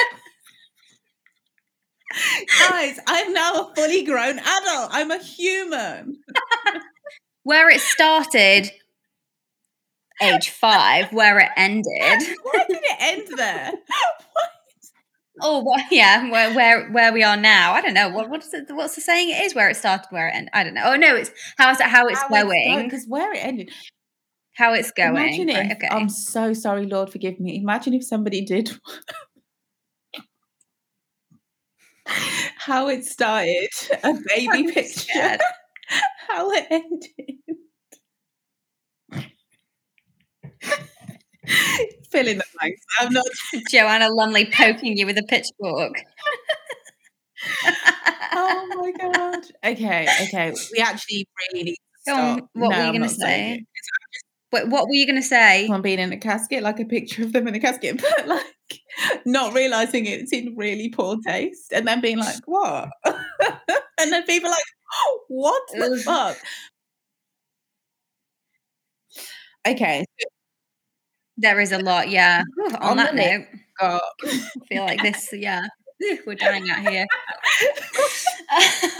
Guys, 2.69 2.99
I'm 3.05 3.33
now 3.33 3.51
a 3.53 3.71
fully 3.75 4.03
grown 4.03 4.39
adult. 4.39 4.89
I'm 4.91 5.11
a 5.11 5.19
human. 5.19 6.17
Where 7.43 7.69
it 7.69 7.81
started, 7.81 8.71
age 10.21 10.49
five. 10.49 11.11
Where 11.13 11.39
it 11.39 11.49
ended. 11.57 11.85
Why 12.43 12.65
did 12.67 12.79
it 12.81 12.97
end 12.99 13.27
there? 13.37 13.71
Oh, 15.41 15.63
well, 15.65 15.81
yeah. 15.89 16.29
Where 16.29 16.53
where 16.53 16.89
where 16.89 17.13
we 17.13 17.23
are 17.23 17.37
now? 17.37 17.71
I 17.73 17.79
don't 17.79 17.93
know. 17.93 18.09
What 18.09 18.29
what's 18.29 18.49
the, 18.49 18.65
what's 18.71 18.95
the 18.95 19.01
saying? 19.01 19.29
It 19.29 19.41
is 19.45 19.55
where 19.55 19.69
it 19.69 19.77
started, 19.77 20.07
where 20.09 20.27
it 20.27 20.33
ended. 20.35 20.49
I 20.53 20.63
don't 20.65 20.73
know. 20.73 20.83
Oh 20.83 20.95
no, 20.97 21.15
it's 21.15 21.31
how's 21.57 21.79
it? 21.79 21.85
How 21.85 22.07
it's 22.07 22.21
going? 22.29 22.83
Because 22.83 23.05
where 23.07 23.31
it 23.33 23.37
ended. 23.43 23.71
how 24.53 24.73
it's 24.73 24.91
going. 24.91 25.11
Imagine 25.11 25.47
Right, 25.47 25.71
if, 25.71 25.77
okay. 25.77 25.87
I'm 25.89 26.09
so 26.09 26.51
sorry, 26.53 26.85
Lord, 26.85 27.09
forgive 27.09 27.39
me. 27.39 27.55
Imagine 27.55 27.93
if 27.93 28.03
somebody 28.03 28.43
did 28.43 28.71
how 32.57 32.89
it 32.89 33.05
started, 33.05 33.69
a 34.03 34.13
baby 34.27 34.71
picture, 34.71 35.37
how 36.27 36.51
it 36.51 36.67
ended. 36.69 37.48
Fill 42.11 42.27
in 42.27 42.37
the 42.39 42.45
blanks. 42.59 42.81
I'm 42.99 43.13
not. 43.13 43.25
Joanna 43.69 44.09
Lumley 44.09 44.49
poking 44.51 44.97
you 44.97 45.05
with 45.05 45.17
a 45.17 45.23
pitchfork. 45.23 45.93
Oh 48.31 48.67
my 48.75 48.91
god. 48.91 49.43
Okay, 49.65 50.07
okay. 50.23 50.53
We 50.73 50.79
actually 50.79 51.25
really 51.53 51.63
need 51.63 51.75
to 51.75 51.81
Go 52.05 52.15
on, 52.15 52.37
stop. 52.37 52.49
what 52.53 52.69
were 52.77 52.85
you 52.85 52.91
gonna 52.93 53.09
say? 53.09 53.53
it. 53.53 53.63
Wait, 54.51 54.67
what 54.67 54.87
were 54.87 54.93
you 54.93 55.05
going 55.05 55.15
to 55.21 55.27
say? 55.27 55.63
Someone 55.63 55.83
being 55.83 55.99
in 55.99 56.11
a 56.11 56.17
casket, 56.17 56.63
like 56.63 56.79
a 56.79 56.85
picture 56.85 57.23
of 57.23 57.33
them 57.33 57.47
in 57.47 57.53
a 57.55 57.59
casket, 57.59 58.01
but 58.01 58.27
like 58.27 58.45
not 59.25 59.53
realizing 59.53 60.05
it's 60.07 60.33
in 60.33 60.55
really 60.57 60.89
poor 60.89 61.17
taste, 61.25 61.71
and 61.71 61.87
then 61.87 62.01
being 62.01 62.17
like, 62.17 62.37
"What?" 62.45 62.89
and 63.05 64.11
then 64.11 64.23
people 64.25 64.49
like, 64.49 64.63
oh, 64.91 65.19
"What 65.27 65.61
the 65.71 66.01
fuck?" 66.03 66.37
Okay, 69.67 70.05
There 71.41 71.59
is 71.61 71.71
a 71.71 71.79
lot, 71.79 72.09
yeah. 72.09 72.43
Whew, 72.55 72.75
on, 72.75 72.81
On 72.83 72.97
that 72.97 73.15
note, 73.15 73.45
I 73.79 73.99
feel 74.67 74.83
like 74.83 75.01
this, 75.01 75.29
yeah. 75.31 75.61
We're 76.25 76.35
dying 76.35 76.69
out 76.69 76.87
here. 76.89 77.05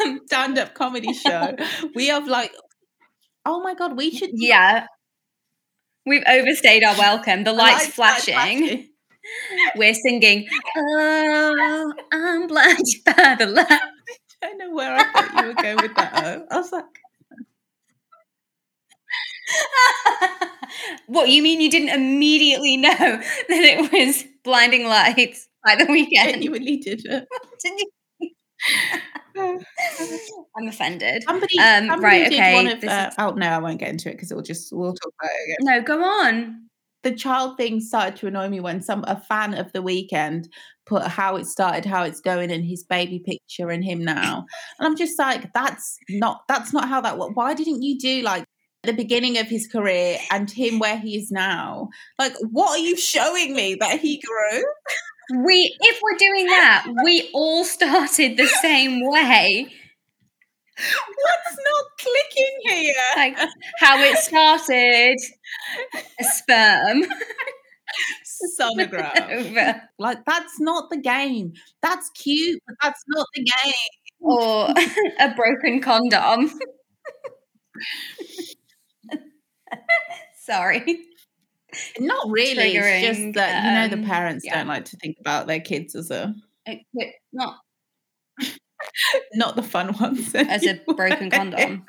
Um, 0.01 0.19
stand-up 0.25 0.73
comedy 0.73 1.13
show. 1.13 1.55
We 1.95 2.07
have 2.07 2.27
like, 2.27 2.53
oh 3.45 3.61
my 3.61 3.73
god, 3.73 3.97
we 3.97 4.11
should 4.11 4.31
yeah. 4.33 4.85
We've 6.05 6.23
overstayed 6.27 6.83
our 6.83 6.97
welcome. 6.97 7.43
The 7.43 7.53
lights, 7.53 7.81
Lights 7.81 7.93
start 7.93 8.21
flashing. 8.21 8.89
We're 9.75 9.93
singing, 9.93 10.47
Oh, 10.77 11.93
I'm 12.11 12.47
blinded 12.47 12.85
by 13.05 13.35
the 13.37 13.45
light. 13.47 13.67
I 14.41 14.47
don't 14.47 14.57
know 14.57 14.71
where 14.73 14.95
I 14.95 15.03
thought 15.11 15.41
you 15.41 15.47
were 15.49 15.53
going 15.53 15.77
with 15.81 15.95
that. 15.95 16.13
Oh. 16.15 16.45
I 16.49 16.57
was 16.57 16.71
like, 16.71 16.85
what, 21.07 21.29
you 21.29 21.41
mean 21.41 21.61
you 21.61 21.69
didn't 21.69 21.89
immediately 21.89 22.77
know 22.77 22.89
that 22.97 23.23
it 23.49 23.91
was 23.91 24.23
blinding 24.43 24.85
lights 24.87 25.47
by 25.65 25.75
the 25.75 25.85
Weeknd? 25.85 26.31
genuinely 26.31 26.77
did 26.77 27.01
it. 27.05 27.27
Did 27.63 27.73
you? 27.79 27.89
I'm 30.57 30.67
offended. 30.67 31.23
Somebody, 31.23 31.57
Um, 31.59 31.87
somebody 31.87 32.03
right, 32.03 32.29
did 32.29 32.33
okay, 32.39 32.53
one 32.55 32.67
of. 32.67 32.83
Uh, 32.83 33.07
is- 33.09 33.15
oh 33.17 33.31
no, 33.31 33.47
I 33.47 33.57
won't 33.59 33.79
get 33.79 33.89
into 33.89 34.09
it 34.09 34.13
because 34.13 34.31
it'll 34.31 34.43
just 34.43 34.73
we'll 34.73 34.93
talk 34.93 35.13
about 35.21 35.31
it 35.31 35.43
again. 35.45 35.57
No, 35.77 35.81
go 35.81 36.03
on. 36.03 36.65
The 37.03 37.15
child 37.15 37.55
thing 37.55 37.79
started 37.79 38.17
to 38.17 38.27
annoy 38.27 38.49
me 38.49 38.59
when 38.59 38.81
some 38.81 39.05
a 39.07 39.17
fan 39.21 39.53
of 39.53 39.71
the 39.71 39.79
Weeknd 39.81 40.47
put 40.85 41.03
how 41.03 41.37
it 41.37 41.45
started, 41.45 41.85
how 41.85 42.03
it's 42.03 42.19
going, 42.19 42.51
and 42.51 42.65
his 42.65 42.83
baby 42.83 43.19
picture 43.25 43.69
and 43.69 43.81
him 43.83 44.03
now, 44.03 44.45
and 44.77 44.85
I'm 44.87 44.97
just 44.97 45.17
like, 45.17 45.53
that's 45.53 45.97
not 46.09 46.41
that's 46.49 46.73
not 46.73 46.89
how 46.89 46.99
that. 47.01 47.17
Why 47.17 47.53
didn't 47.53 47.81
you 47.83 47.97
do 47.97 48.21
like 48.23 48.43
the 48.83 48.93
beginning 48.93 49.37
of 49.37 49.47
his 49.47 49.67
career 49.67 50.17
and 50.31 50.49
him 50.49 50.79
where 50.79 50.97
he 50.97 51.17
is 51.17 51.31
now? 51.31 51.89
Like, 52.17 52.33
what 52.51 52.71
are 52.71 52.83
you 52.83 52.97
showing 52.97 53.55
me 53.55 53.75
that 53.75 53.99
he 53.99 54.21
grew? 54.21 54.63
We, 55.45 55.75
if 55.81 55.99
we're 56.01 56.17
doing 56.17 56.47
that, 56.47 56.85
we 57.03 57.29
all 57.33 57.63
started 57.63 58.37
the 58.37 58.47
same 58.47 59.07
way. 59.07 59.67
What's 60.77 61.57
not 61.57 61.85
clicking 61.99 62.57
here? 62.63 62.93
Like 63.15 63.37
how 63.79 63.99
it 64.01 64.17
started, 64.17 65.17
a 66.19 66.23
sperm 66.23 67.03
Sonogram. 68.59 69.81
Like 69.99 70.23
that's 70.25 70.59
not 70.59 70.89
the 70.89 70.97
game. 70.97 71.53
That's 71.81 72.09
cute, 72.11 72.61
but 72.65 72.75
that's 72.81 73.03
not 73.07 73.27
the 73.35 73.43
game. 73.43 73.73
or 74.19 74.69
a 75.19 75.33
broken 75.35 75.81
condom. 75.81 76.51
Not 81.99 82.27
really. 82.29 82.75
It's 82.75 83.07
just 83.19 83.33
that 83.35 83.63
you 83.63 83.71
know 83.71 83.87
the 83.95 84.01
um, 84.03 84.09
parents 84.09 84.45
yeah. 84.45 84.57
don't 84.57 84.67
like 84.67 84.85
to 84.85 84.97
think 84.97 85.17
about 85.19 85.47
their 85.47 85.59
kids 85.59 85.95
as 85.95 86.09
a 86.11 86.33
It- 86.65 86.81
it- 86.93 87.15
not 87.31 87.57
not 89.35 89.55
the 89.55 89.63
fun 89.63 89.93
ones. 89.99 90.33
as 90.33 90.65
a 90.65 90.79
broken 90.95 91.29
condom. 91.29 91.85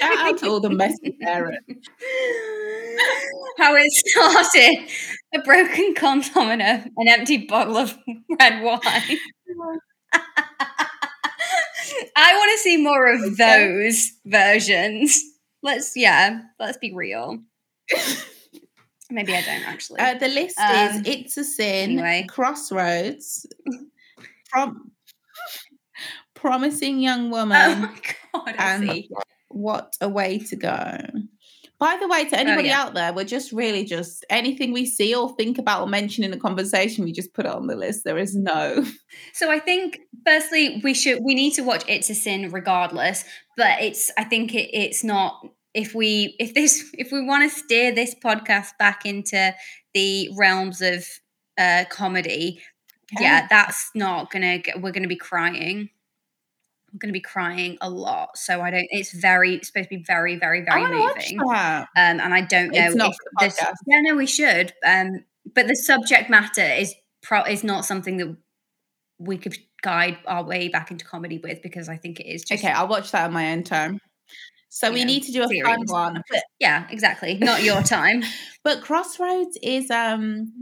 Shout 0.00 0.18
out 0.18 0.38
to 0.38 0.48
all 0.48 0.60
the 0.60 0.70
messy 0.70 1.16
parents. 1.20 1.88
How 3.58 3.74
it 3.76 3.90
started 3.92 4.88
a 5.34 5.40
broken 5.42 5.94
condom 5.94 6.50
and 6.50 6.62
a, 6.62 6.84
an 6.96 7.08
empty 7.08 7.38
bottle 7.46 7.76
of 7.76 7.96
red 8.38 8.62
wine. 8.62 9.18
I 12.16 12.34
want 12.34 12.50
to 12.52 12.58
see 12.62 12.76
more 12.76 13.12
of 13.12 13.36
those 13.36 14.12
versions. 14.24 15.20
Let's, 15.62 15.92
yeah, 15.96 16.40
let's 16.58 16.78
be 16.78 16.92
real. 16.94 17.38
Maybe 19.10 19.34
I 19.34 19.42
don't 19.42 19.66
actually. 19.66 20.00
Uh, 20.00 20.14
the 20.14 20.28
list 20.28 20.58
Um, 20.58 20.76
is 20.76 21.02
It's 21.06 21.36
a 21.36 21.44
Sin, 21.44 21.90
anyway. 21.98 22.26
Crossroads, 22.28 23.46
prom- 24.50 24.92
Promising 26.34 27.00
Young 27.00 27.26
oh 27.26 27.30
Woman, 27.30 27.80
my 27.82 28.00
god, 28.32 28.54
and. 28.58 29.04
What 29.48 29.96
a 30.00 30.08
Way 30.08 30.38
to 30.38 30.54
Go. 30.56 30.96
By 31.80 31.96
the 31.98 32.06
way, 32.08 32.26
to 32.26 32.38
anybody 32.38 32.68
Oh, 32.68 32.72
yeah. 32.72 32.82
out 32.82 32.94
there, 32.94 33.12
we're 33.14 33.24
just 33.24 33.52
really 33.52 33.84
just 33.86 34.24
anything 34.28 34.70
we 34.72 34.84
see 34.84 35.14
or 35.14 35.34
think 35.34 35.56
about 35.58 35.80
or 35.80 35.86
mention 35.88 36.22
in 36.24 36.32
a 36.32 36.36
conversation, 36.38 37.04
we 37.04 37.12
just 37.12 37.32
put 37.32 37.46
it 37.46 37.52
on 37.52 37.66
the 37.68 37.74
list. 37.74 38.04
There 38.04 38.18
is 38.18 38.36
no. 38.36 38.84
So 39.32 39.50
I 39.50 39.58
think 39.58 40.00
firstly 40.26 40.80
we 40.84 40.92
should 40.94 41.18
we 41.24 41.34
need 41.34 41.52
to 41.54 41.62
watch 41.62 41.82
It's 41.88 42.10
a 42.10 42.14
Sin 42.14 42.50
regardless, 42.50 43.24
but 43.56 43.80
it's 43.80 44.10
I 44.18 44.24
think 44.24 44.54
it, 44.54 44.68
it's 44.76 45.02
not 45.02 45.40
if 45.74 45.94
we 45.94 46.36
if 46.38 46.52
this 46.54 46.84
if 46.94 47.10
we 47.12 47.24
want 47.24 47.50
to 47.50 47.58
steer 47.58 47.92
this 47.92 48.14
podcast 48.14 48.76
back 48.78 49.06
into 49.06 49.54
the 49.94 50.30
realms 50.36 50.82
of 50.82 51.06
uh 51.58 51.84
comedy, 51.90 52.60
yeah, 53.18 53.46
that's 53.48 53.90
not 53.94 54.30
gonna 54.30 54.58
get, 54.58 54.80
we're 54.82 54.92
gonna 54.92 55.08
be 55.08 55.16
crying. 55.16 55.88
I'm 56.92 56.98
gonna 56.98 57.12
be 57.12 57.20
crying 57.20 57.78
a 57.80 57.88
lot. 57.90 58.36
So 58.36 58.60
I 58.60 58.70
don't 58.70 58.86
it's 58.90 59.12
very 59.12 59.54
it's 59.56 59.68
supposed 59.68 59.88
to 59.90 59.96
be 59.96 60.04
very, 60.06 60.36
very, 60.36 60.62
very 60.62 60.86
moving. 60.86 61.40
Um 61.40 61.86
and 61.96 62.34
I 62.34 62.40
don't 62.42 62.72
know 62.72 62.80
It's 62.80 62.94
not 62.94 63.10
if 63.10 63.16
for 63.16 63.30
the 63.40 63.46
this 63.46 63.60
yeah, 63.86 64.00
no, 64.02 64.16
we 64.16 64.26
should. 64.26 64.72
Um 64.84 65.24
but 65.54 65.66
the 65.68 65.76
subject 65.76 66.30
matter 66.30 66.62
is 66.62 66.94
pro 67.22 67.42
is 67.44 67.64
not 67.64 67.84
something 67.84 68.16
that 68.18 68.36
we 69.18 69.36
could 69.38 69.56
guide 69.82 70.18
our 70.26 70.42
way 70.44 70.68
back 70.68 70.90
into 70.90 71.04
comedy 71.04 71.38
with 71.38 71.62
because 71.62 71.88
I 71.88 71.96
think 71.96 72.20
it 72.20 72.26
is 72.26 72.42
just 72.42 72.62
Okay, 72.62 72.72
I'll 72.72 72.88
watch 72.88 73.10
that 73.12 73.24
on 73.26 73.32
my 73.32 73.52
own 73.52 73.62
time. 73.62 74.00
So 74.68 74.92
we 74.92 75.00
know, 75.00 75.06
need 75.06 75.24
to 75.24 75.32
do 75.32 75.42
a 75.42 75.62
fun 75.64 75.84
one. 75.86 76.22
But, 76.30 76.44
yeah, 76.60 76.86
exactly. 76.90 77.34
Not 77.38 77.62
your 77.64 77.82
time. 77.96 78.22
but 78.62 78.82
Crossroads 78.82 79.58
is 79.62 79.90
um 79.90 80.52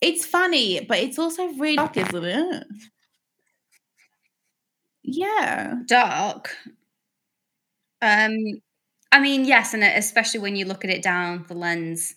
it's 0.00 0.24
funny, 0.24 0.80
but 0.80 0.98
it's 0.98 1.18
also 1.18 1.46
really 1.54 1.76
dark, 1.76 1.96
isn't 1.96 2.24
it? 2.24 2.64
Yeah. 5.10 5.76
Dark. 5.86 6.56
Um 8.02 8.34
I 9.12 9.20
mean, 9.20 9.44
yes, 9.44 9.74
and 9.74 9.82
especially 9.82 10.40
when 10.40 10.54
you 10.54 10.64
look 10.64 10.84
at 10.84 10.90
it 10.90 11.02
down 11.02 11.44
the 11.48 11.54
lens 11.54 12.14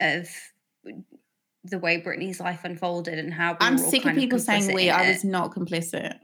of 0.00 0.28
the 1.64 1.78
way 1.78 2.00
Britney's 2.00 2.40
life 2.40 2.64
unfolded 2.64 3.18
and 3.18 3.32
how 3.32 3.56
I'm 3.60 3.78
sick 3.78 4.04
of 4.04 4.14
people 4.14 4.38
saying 4.38 4.64
complicit 4.64 4.74
we. 4.74 4.90
I 4.90 5.08
was 5.08 5.24
not 5.24 5.54
complicit. 5.54 6.18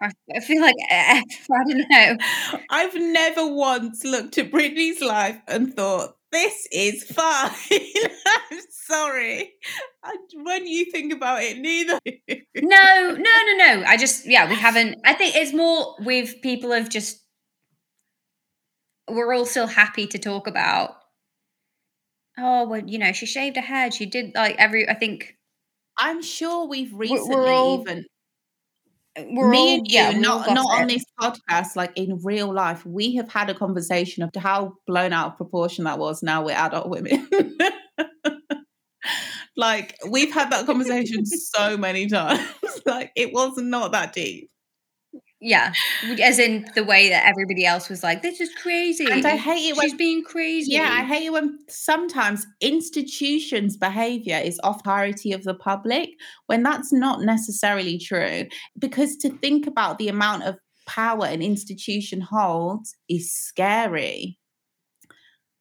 I, 0.00 0.10
I 0.34 0.40
feel 0.40 0.60
like 0.60 0.74
I 0.90 1.22
don't 1.48 1.90
know. 1.90 2.16
I've 2.70 2.94
never 2.94 3.46
once 3.46 4.04
looked 4.04 4.38
at 4.38 4.50
Britney's 4.50 5.00
life 5.00 5.38
and 5.48 5.74
thought, 5.74 6.15
this 6.32 6.66
is 6.72 7.04
fine. 7.04 7.50
I'm 7.70 8.58
sorry. 8.70 9.52
I, 10.02 10.16
when 10.34 10.66
you 10.66 10.90
think 10.90 11.12
about 11.12 11.42
it, 11.42 11.58
neither. 11.58 11.98
No, 12.56 13.10
no, 13.12 13.16
no, 13.16 13.56
no. 13.56 13.84
I 13.86 13.96
just 13.96 14.26
yeah, 14.26 14.48
we 14.48 14.54
haven't. 14.56 14.98
I 15.04 15.14
think 15.14 15.36
it's 15.36 15.52
more 15.52 15.96
with 16.00 16.40
people 16.42 16.72
have 16.72 16.88
just 16.88 17.22
we're 19.08 19.32
all 19.34 19.46
still 19.46 19.66
happy 19.66 20.06
to 20.08 20.18
talk 20.18 20.46
about. 20.46 20.96
Oh 22.38 22.68
well, 22.68 22.82
you 22.84 22.98
know, 22.98 23.12
she 23.12 23.26
shaved 23.26 23.56
her 23.56 23.62
head. 23.62 23.94
She 23.94 24.06
did 24.06 24.32
like 24.34 24.56
every. 24.58 24.88
I 24.88 24.94
think 24.94 25.36
I'm 25.98 26.22
sure 26.22 26.66
we've 26.68 26.92
recently 26.92 27.50
all- 27.50 27.80
even 27.82 28.04
we're 29.18 29.48
me 29.48 29.76
and 29.76 29.90
you, 29.90 30.20
not 30.20 30.48
not 30.50 30.66
on 30.80 30.86
this 30.88 31.04
podcast, 31.20 31.76
like 31.76 31.92
in 31.96 32.20
real 32.22 32.52
life, 32.52 32.84
we 32.84 33.14
have 33.16 33.30
had 33.30 33.50
a 33.50 33.54
conversation 33.54 34.22
of 34.22 34.30
how 34.36 34.74
blown 34.86 35.12
out 35.12 35.32
of 35.32 35.36
proportion 35.36 35.84
that 35.84 35.98
was. 35.98 36.22
Now 36.22 36.44
we're 36.44 36.56
adult 36.56 36.88
women. 36.88 37.28
like 39.56 39.96
we've 40.08 40.32
had 40.32 40.50
that 40.50 40.66
conversation 40.66 41.24
so 41.24 41.76
many 41.76 42.06
times. 42.08 42.46
like 42.86 43.12
it 43.16 43.32
was 43.32 43.54
not 43.56 43.92
that 43.92 44.12
deep. 44.12 44.50
Yeah, 45.46 45.72
as 46.24 46.40
in 46.40 46.66
the 46.74 46.82
way 46.82 47.08
that 47.08 47.24
everybody 47.24 47.64
else 47.64 47.88
was 47.88 48.02
like, 48.02 48.20
"This 48.20 48.40
is 48.40 48.52
crazy." 48.60 49.06
And 49.08 49.24
I 49.24 49.36
hate 49.36 49.68
it 49.68 49.76
when 49.76 49.88
She's 49.88 49.96
being 49.96 50.24
crazy. 50.24 50.72
Yeah, 50.72 50.90
I 50.90 51.04
hate 51.04 51.26
it 51.26 51.32
when 51.32 51.60
sometimes 51.68 52.44
institutions' 52.60 53.76
behavior 53.76 54.40
is 54.42 54.58
off 54.64 54.82
priority 54.82 55.30
of 55.30 55.44
the 55.44 55.54
public 55.54 56.10
when 56.46 56.64
that's 56.64 56.92
not 56.92 57.20
necessarily 57.20 57.96
true. 57.96 58.46
Because 58.76 59.16
to 59.18 59.30
think 59.38 59.68
about 59.68 59.98
the 59.98 60.08
amount 60.08 60.42
of 60.42 60.56
power 60.88 61.26
an 61.26 61.42
institution 61.42 62.20
holds 62.22 62.96
is 63.08 63.32
scary. 63.32 64.40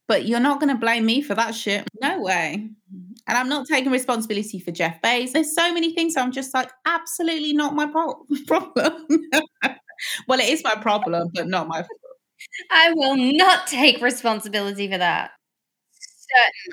But 0.07 0.25
you're 0.25 0.39
not 0.39 0.59
going 0.59 0.73
to 0.73 0.79
blame 0.79 1.05
me 1.05 1.21
for 1.21 1.35
that 1.35 1.53
shit. 1.53 1.87
No 2.01 2.21
way. 2.21 2.69
Mm-hmm. 2.93 3.13
And 3.27 3.37
I'm 3.37 3.49
not 3.49 3.65
taking 3.67 3.91
responsibility 3.91 4.59
for 4.59 4.71
Jeff 4.71 5.01
Bezos. 5.01 5.31
There's 5.31 5.55
so 5.55 5.73
many 5.73 5.95
things 5.95 6.15
I'm 6.15 6.31
just 6.31 6.53
like, 6.53 6.69
absolutely 6.85 7.53
not 7.53 7.73
my 7.73 7.87
problem. 8.47 9.07
well, 10.27 10.39
it 10.39 10.49
is 10.49 10.63
my 10.63 10.75
problem, 10.75 11.29
but 11.33 11.47
not 11.47 11.67
my 11.67 11.83
I 12.71 12.91
will 12.93 13.15
not 13.17 13.67
take 13.67 14.01
responsibility 14.01 14.89
for 14.89 14.97
that. 14.97 15.31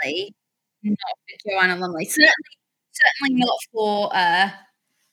Certainly 0.02 0.34
not 0.82 0.96
for 0.98 1.50
Joanna 1.50 1.76
Lumley. 1.76 2.04
Certainly, 2.06 2.34
certainly 2.92 3.40
not 3.40 3.58
for 3.72 4.10
uh, 4.14 4.50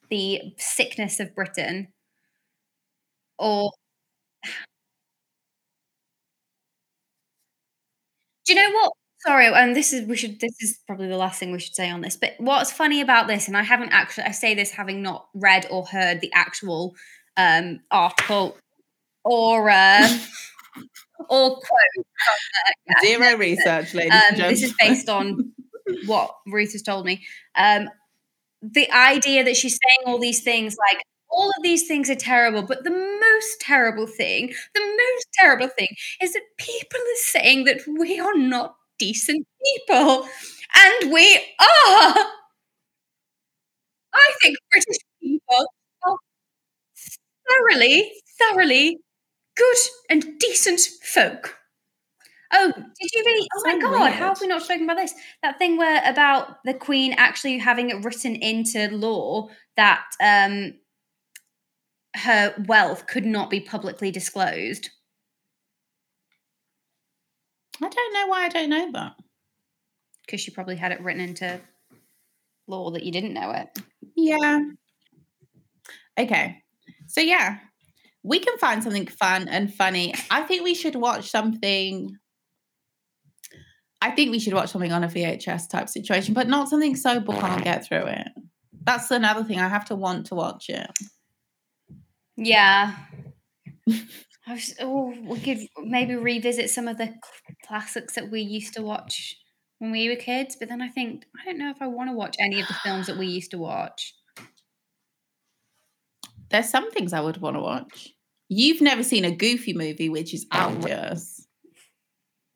the 0.09 0.41
sickness 0.57 1.19
of 1.19 1.35
Britain. 1.35 1.89
Or 3.39 3.71
do 8.45 8.53
you 8.53 8.55
know 8.55 8.71
what? 8.71 8.93
Sorry, 9.25 9.47
and 9.47 9.75
this 9.75 9.91
is 9.91 10.07
we 10.07 10.15
should. 10.15 10.39
This 10.39 10.55
is 10.61 10.79
probably 10.87 11.07
the 11.07 11.17
last 11.17 11.39
thing 11.39 11.51
we 11.51 11.59
should 11.59 11.75
say 11.75 11.89
on 11.89 11.99
this. 12.01 12.15
But 12.15 12.35
what's 12.37 12.71
funny 12.71 13.01
about 13.01 13.27
this, 13.27 13.47
and 13.47 13.57
I 13.57 13.63
haven't 13.63 13.89
actually, 13.91 14.23
I 14.25 14.31
say 14.31 14.55
this 14.55 14.71
having 14.71 15.01
not 15.01 15.27
read 15.33 15.67
or 15.69 15.85
heard 15.85 16.21
the 16.21 16.31
actual 16.33 16.95
um, 17.39 17.79
article 17.89 18.57
or 19.23 19.69
uh, 19.69 20.17
or 21.29 21.55
quote. 21.55 22.05
zero 23.01 23.37
research, 23.37 23.93
ladies 23.93 24.11
um, 24.13 24.21
and 24.29 24.37
gentlemen. 24.37 24.53
this 24.53 24.63
is 24.63 24.73
based 24.79 25.09
on 25.09 25.53
what 26.05 26.35
Ruth 26.45 26.73
has 26.73 26.81
told 26.81 27.05
me. 27.05 27.25
Um, 27.55 27.89
the 28.61 28.91
idea 28.91 29.43
that 29.45 29.55
she's 29.55 29.79
saying 29.81 30.11
all 30.13 30.19
these 30.19 30.43
things, 30.43 30.75
like 30.91 31.01
all 31.31 31.49
of 31.49 31.63
these 31.63 31.87
things 31.87 32.09
are 32.09 32.15
terrible, 32.15 32.61
but 32.61 32.83
the 32.83 32.89
most 32.89 33.61
terrible 33.61 34.07
thing, 34.07 34.53
the 34.73 34.81
most 34.81 35.27
terrible 35.39 35.69
thing 35.69 35.87
is 36.21 36.33
that 36.33 36.41
people 36.57 36.99
are 36.99 37.23
saying 37.23 37.63
that 37.65 37.81
we 37.87 38.19
are 38.19 38.37
not 38.37 38.75
decent 38.97 39.47
people, 39.63 40.27
and 40.75 41.13
we 41.13 41.35
are. 41.59 42.25
I 44.11 44.31
think 44.41 44.57
British 44.71 44.97
people 45.21 45.67
thoroughly, 47.49 48.11
thoroughly 48.39 48.99
good 49.55 49.77
and 50.09 50.39
decent 50.39 50.79
folk. 51.03 51.55
Oh, 52.51 52.71
did 52.71 53.11
you 53.13 53.23
read? 53.25 53.47
Oh 53.55 53.61
my 53.63 53.73
So 53.73 53.79
god, 53.79 54.11
how 54.11 54.29
have 54.29 54.41
we 54.41 54.47
not 54.47 54.63
spoken 54.63 54.83
about 54.85 54.97
this? 54.97 55.13
That 55.43 55.59
thing 55.59 55.77
where 55.77 56.01
about 56.05 56.63
the 56.65 56.73
Queen 56.73 57.13
actually 57.13 57.59
having 57.59 57.89
it 57.91 58.03
written 58.03 58.35
into 58.35 58.89
law 58.89 59.49
that 59.77 60.03
um 60.21 60.73
her 62.15 62.55
wealth 62.67 63.05
could 63.05 63.25
not 63.25 63.49
be 63.49 63.59
publicly 63.59 64.09
disclosed. 64.09 64.89
I 67.81 67.87
don't 67.87 68.13
know 68.13 68.27
why 68.27 68.45
I 68.45 68.49
don't 68.49 68.69
know 68.69 68.91
that. 68.93 69.15
Because 70.25 70.41
she 70.41 70.51
probably 70.51 70.75
had 70.75 70.91
it 70.91 71.01
written 71.01 71.21
into 71.21 71.61
law 72.67 72.91
that 72.91 73.03
you 73.03 73.11
didn't 73.11 73.33
know 73.33 73.51
it. 73.51 73.67
Yeah. 74.15 74.61
Okay. 76.17 76.61
So 77.09 77.21
yeah, 77.21 77.57
we 78.23 78.39
can 78.39 78.57
find 78.59 78.83
something 78.83 79.07
fun 79.07 79.47
and 79.47 79.73
funny. 79.73 80.13
I 80.29 80.43
think 80.43 80.63
we 80.63 80.75
should 80.75 80.95
watch 80.95 81.29
something. 81.31 82.15
I 84.01 84.11
think 84.11 84.31
we 84.31 84.39
should 84.39 84.53
watch 84.53 84.69
something 84.69 84.91
on 84.91 85.03
a 85.03 85.07
VHS 85.07 85.69
type 85.69 85.89
situation, 85.89 86.35
but 86.35 86.47
not 86.47 86.69
something 86.69 86.95
so 86.95 87.09
I 87.09 87.19
can't 87.19 87.63
get 87.63 87.85
through 87.85 88.05
it. 88.05 88.27
That's 88.83 89.09
another 89.09 89.43
thing. 89.43 89.59
I 89.59 89.67
have 89.67 89.85
to 89.85 89.95
want 89.95 90.27
to 90.27 90.35
watch 90.35 90.69
it. 90.69 90.89
Yeah. 92.37 92.95
I 94.47 94.53
was, 94.53 94.75
oh, 94.79 95.13
we 95.23 95.39
could 95.39 95.59
maybe 95.83 96.15
revisit 96.15 96.69
some 96.69 96.87
of 96.87 96.97
the 96.97 97.13
classics 97.65 98.15
that 98.15 98.29
we 98.29 98.41
used 98.41 98.75
to 98.75 98.83
watch 98.83 99.35
when 99.79 99.91
we 99.91 100.09
were 100.09 100.15
kids, 100.15 100.55
but 100.59 100.69
then 100.69 100.81
I 100.81 100.89
think 100.89 101.25
I 101.39 101.45
don't 101.45 101.57
know 101.57 101.71
if 101.71 101.81
I 101.81 101.87
want 101.87 102.09
to 102.09 102.15
watch 102.15 102.35
any 102.39 102.61
of 102.61 102.67
the 102.67 102.73
films 102.75 103.07
that 103.07 103.17
we 103.17 103.27
used 103.27 103.51
to 103.51 103.57
watch. 103.57 104.13
There's 106.49 106.69
some 106.69 106.91
things 106.91 107.13
I 107.13 107.21
would 107.21 107.37
want 107.37 107.55
to 107.55 107.61
watch. 107.61 108.09
You've 108.49 108.81
never 108.81 109.03
seen 109.03 109.25
a 109.25 109.31
Goofy 109.31 109.73
movie, 109.73 110.09
which 110.09 110.33
is 110.33 110.47
outrageous. 110.53 111.45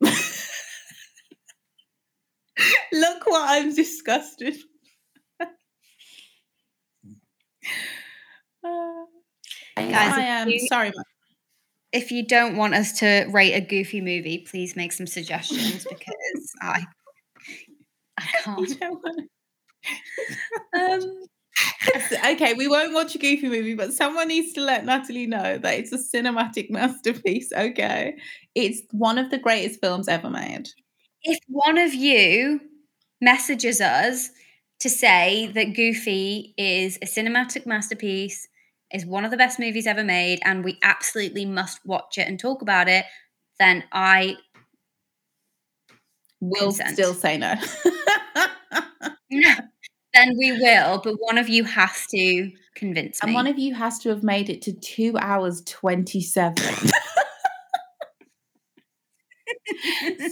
Look 2.92 3.26
what 3.26 3.42
I'm 3.48 3.74
disgusted. 3.74 4.56
Uh, 5.40 5.46
Guys, 9.76 10.14
I 10.14 10.22
am 10.22 10.48
you- 10.48 10.66
sorry. 10.68 10.92
If 11.92 12.10
you 12.10 12.26
don't 12.26 12.56
want 12.56 12.74
us 12.74 12.98
to 13.00 13.26
rate 13.30 13.52
a 13.54 13.60
goofy 13.60 14.00
movie, 14.00 14.38
please 14.50 14.74
make 14.74 14.90
some 14.90 15.06
suggestions 15.06 15.84
because 15.88 16.52
I 16.60 16.84
I 18.18 18.26
can't. 18.42 18.82
Um, 20.74 21.24
okay, 22.26 22.54
we 22.54 22.68
won't 22.68 22.94
watch 22.94 23.14
a 23.14 23.18
Goofy 23.18 23.48
movie, 23.48 23.74
but 23.74 23.92
someone 23.92 24.28
needs 24.28 24.52
to 24.54 24.60
let 24.60 24.84
Natalie 24.84 25.26
know 25.26 25.58
that 25.58 25.78
it's 25.78 25.92
a 25.92 25.98
cinematic 25.98 26.70
masterpiece. 26.70 27.52
Okay, 27.52 28.16
it's 28.54 28.82
one 28.92 29.18
of 29.18 29.30
the 29.30 29.38
greatest 29.38 29.80
films 29.80 30.08
ever 30.08 30.30
made. 30.30 30.68
if 31.22 31.38
one 31.48 31.78
of 31.78 31.94
you 31.94 32.60
messages 33.20 33.80
us 33.80 34.30
to 34.80 34.90
say 34.90 35.50
that 35.54 35.74
Goofy 35.74 36.54
is 36.58 36.96
a 37.02 37.06
cinematic 37.06 37.66
masterpiece, 37.66 38.48
is 38.92 39.06
one 39.06 39.24
of 39.24 39.30
the 39.30 39.36
best 39.36 39.58
movies 39.58 39.86
ever 39.86 40.04
made, 40.04 40.40
and 40.44 40.64
we 40.64 40.78
absolutely 40.82 41.44
must 41.46 41.80
watch 41.86 42.18
it 42.18 42.28
and 42.28 42.38
talk 42.38 42.62
about 42.62 42.88
it, 42.88 43.04
then 43.58 43.84
I 43.92 44.36
Consent. 46.58 46.94
still 46.94 47.14
say 47.14 47.38
no. 47.38 47.54
no. 49.30 49.54
Then 50.14 50.36
we 50.38 50.52
will, 50.52 51.00
but 51.02 51.16
one 51.18 51.38
of 51.38 51.48
you 51.48 51.64
has 51.64 52.06
to 52.08 52.50
convince 52.74 53.22
me. 53.22 53.28
and 53.28 53.34
one 53.34 53.46
of 53.46 53.58
you 53.58 53.74
has 53.74 53.98
to 54.00 54.08
have 54.08 54.22
made 54.22 54.48
it 54.48 54.62
to 54.62 54.72
two 54.72 55.16
hours 55.18 55.62
twenty-seven. 55.62 56.74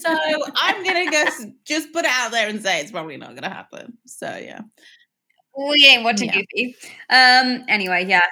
so 0.00 0.10
I'm 0.56 0.84
gonna 0.84 1.10
guess, 1.10 1.44
just 1.64 1.92
put 1.92 2.04
it 2.04 2.10
out 2.12 2.32
there 2.32 2.48
and 2.48 2.62
say 2.62 2.80
it's 2.80 2.90
probably 2.90 3.16
not 3.16 3.34
gonna 3.34 3.52
happen. 3.52 3.98
So 4.06 4.26
yeah. 4.26 4.60
we 5.56 5.86
ain't 5.86 6.04
watching 6.04 6.28
Yeah. 6.28 6.40
Goofy. 6.40 6.76
Um. 7.10 7.64
Anyway, 7.68 8.06
yeah. 8.06 8.26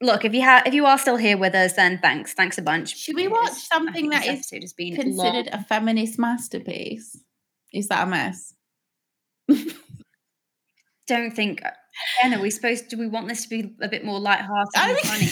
Look, 0.00 0.24
if 0.24 0.34
you 0.34 0.42
have, 0.42 0.66
if 0.66 0.74
you 0.74 0.84
are 0.86 0.98
still 0.98 1.16
here 1.16 1.36
with 1.36 1.54
us, 1.54 1.74
then 1.74 1.98
thanks, 2.02 2.34
thanks 2.34 2.58
a 2.58 2.62
bunch. 2.62 2.96
Should 2.96 3.14
we 3.14 3.28
watch 3.28 3.52
something 3.52 4.10
that 4.10 4.26
is 4.26 4.50
has 4.50 4.72
been 4.72 4.96
considered 4.96 5.48
long. 5.52 5.60
a 5.60 5.64
feminist 5.64 6.18
masterpiece? 6.18 7.16
Is 7.72 7.86
that 7.88 8.08
a 8.08 8.10
mess? 8.10 8.54
Don't 11.06 11.32
think. 11.32 11.60
Again, 12.20 12.38
are 12.38 12.42
we 12.42 12.50
supposed? 12.50 12.88
Do 12.88 12.98
we 12.98 13.06
want 13.06 13.28
this 13.28 13.42
to 13.42 13.48
be 13.48 13.74
a 13.82 13.88
bit 13.88 14.04
more 14.04 14.20
lighthearted 14.20 14.70
and 14.76 14.98
funny? 15.00 15.28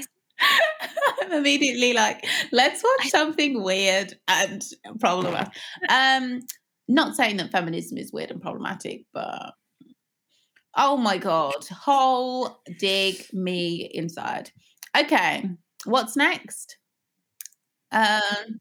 I'm 1.22 1.32
immediately 1.32 1.92
like, 1.92 2.24
let's 2.52 2.82
watch 2.82 3.08
something 3.10 3.62
weird 3.62 4.14
and 4.28 4.62
problematic. 5.00 5.52
Um, 5.88 6.40
not 6.88 7.16
saying 7.16 7.38
that 7.38 7.50
feminism 7.50 7.98
is 7.98 8.12
weird 8.12 8.30
and 8.30 8.40
problematic, 8.40 9.04
but 9.12 9.52
oh 10.76 10.96
my 10.96 11.18
god, 11.18 11.66
whole 11.70 12.60
dig 12.78 13.26
me 13.32 13.90
inside. 13.92 14.50
Okay, 14.96 15.48
what's 15.84 16.16
next? 16.16 16.78
Um, 17.92 18.60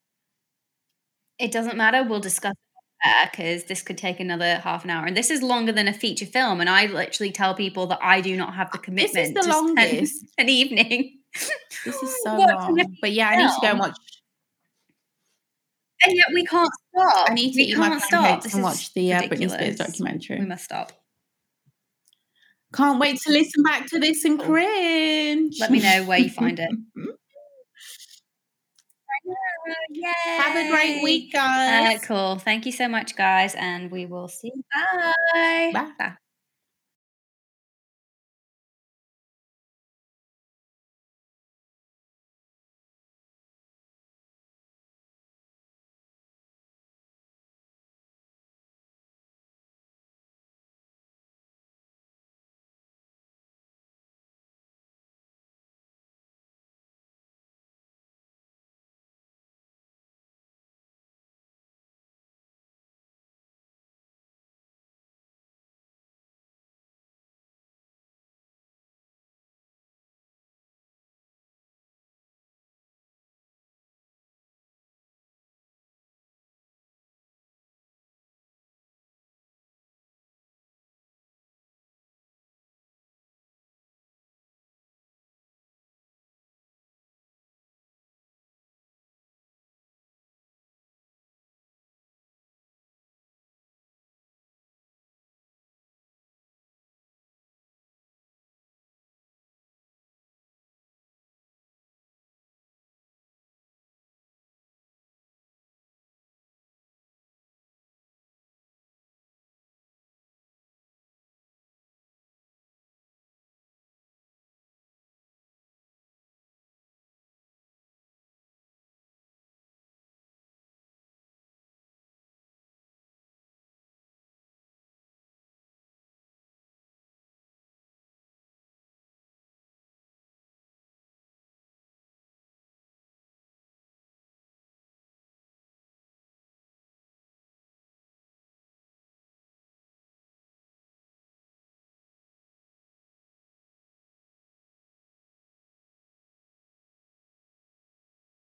It 1.40 1.52
doesn't 1.52 1.78
matter. 1.78 2.04
We'll 2.04 2.20
discuss 2.20 2.56
because 3.32 3.66
this 3.66 3.82
could 3.82 3.98
take 3.98 4.20
another 4.20 4.56
half 4.58 4.84
an 4.84 4.90
hour, 4.90 5.06
and 5.06 5.16
this 5.16 5.30
is 5.30 5.42
longer 5.42 5.72
than 5.72 5.88
a 5.88 5.94
feature 5.94 6.26
film. 6.26 6.60
And 6.62 6.70
I 6.70 6.88
literally 6.88 7.32
tell 7.32 7.54
people 7.54 7.88
that 7.88 8.00
I 8.02 8.22
do 8.22 8.36
not 8.36 8.54
have 8.56 8.72
the 8.72 8.78
commitment. 8.78 9.14
This 9.14 9.28
is 9.28 9.34
the 9.34 9.48
longest. 9.54 10.26
an 10.38 10.50
evening. 10.50 11.20
this 11.86 11.96
is 12.02 12.24
so 12.24 12.38
long, 12.38 12.96
but 13.02 13.12
yeah, 13.12 13.30
I 13.30 13.36
need 13.36 13.50
to 13.50 13.58
go 13.62 13.68
and 13.68 13.80
watch. 13.80 13.98
And 16.04 16.16
yet 16.16 16.28
we 16.34 16.46
can't 16.46 16.70
stop. 16.94 17.30
I 17.30 17.34
need 17.34 17.54
to 17.54 17.58
we 17.58 17.64
eat 17.64 17.78
my 17.78 17.90
This 17.90 18.12
and 18.12 18.44
is 18.46 18.56
watch 18.56 18.94
the 18.94 19.14
uh, 19.14 19.22
Britney 19.24 19.50
Spears 19.50 19.52
ridiculous. 19.52 19.78
documentary. 19.78 20.40
We 20.40 20.46
must 20.46 20.66
stop. 20.66 20.92
Can't 22.74 23.00
wait 23.00 23.20
to 23.22 23.32
listen 23.32 23.64
back 23.64 23.88
to 23.88 24.00
this 24.00 24.26
and 24.26 24.40
cringe. 24.40 25.56
Let 25.60 25.72
me 25.72 25.80
know 25.80 26.04
where 26.04 26.20
you 26.20 26.30
find 26.30 26.60
it. 26.60 26.70
Have 30.38 30.56
a 30.56 30.69
great 30.69 30.97
Yay! 30.97 31.03
week, 31.03 31.35
Uh, 31.35 31.39
guys. 31.39 32.06
cool. 32.06 32.38
Thank 32.38 32.65
you 32.65 32.72
so 32.72 32.88
much, 32.88 33.15
guys, 33.15 33.56
and 33.56 33.91
we 33.91 34.06
will 34.06 34.27
see 34.27 34.52
you. 34.53 34.64
Bye. 34.73 35.72
Bye. 35.73 35.91
Bye. 35.97 36.14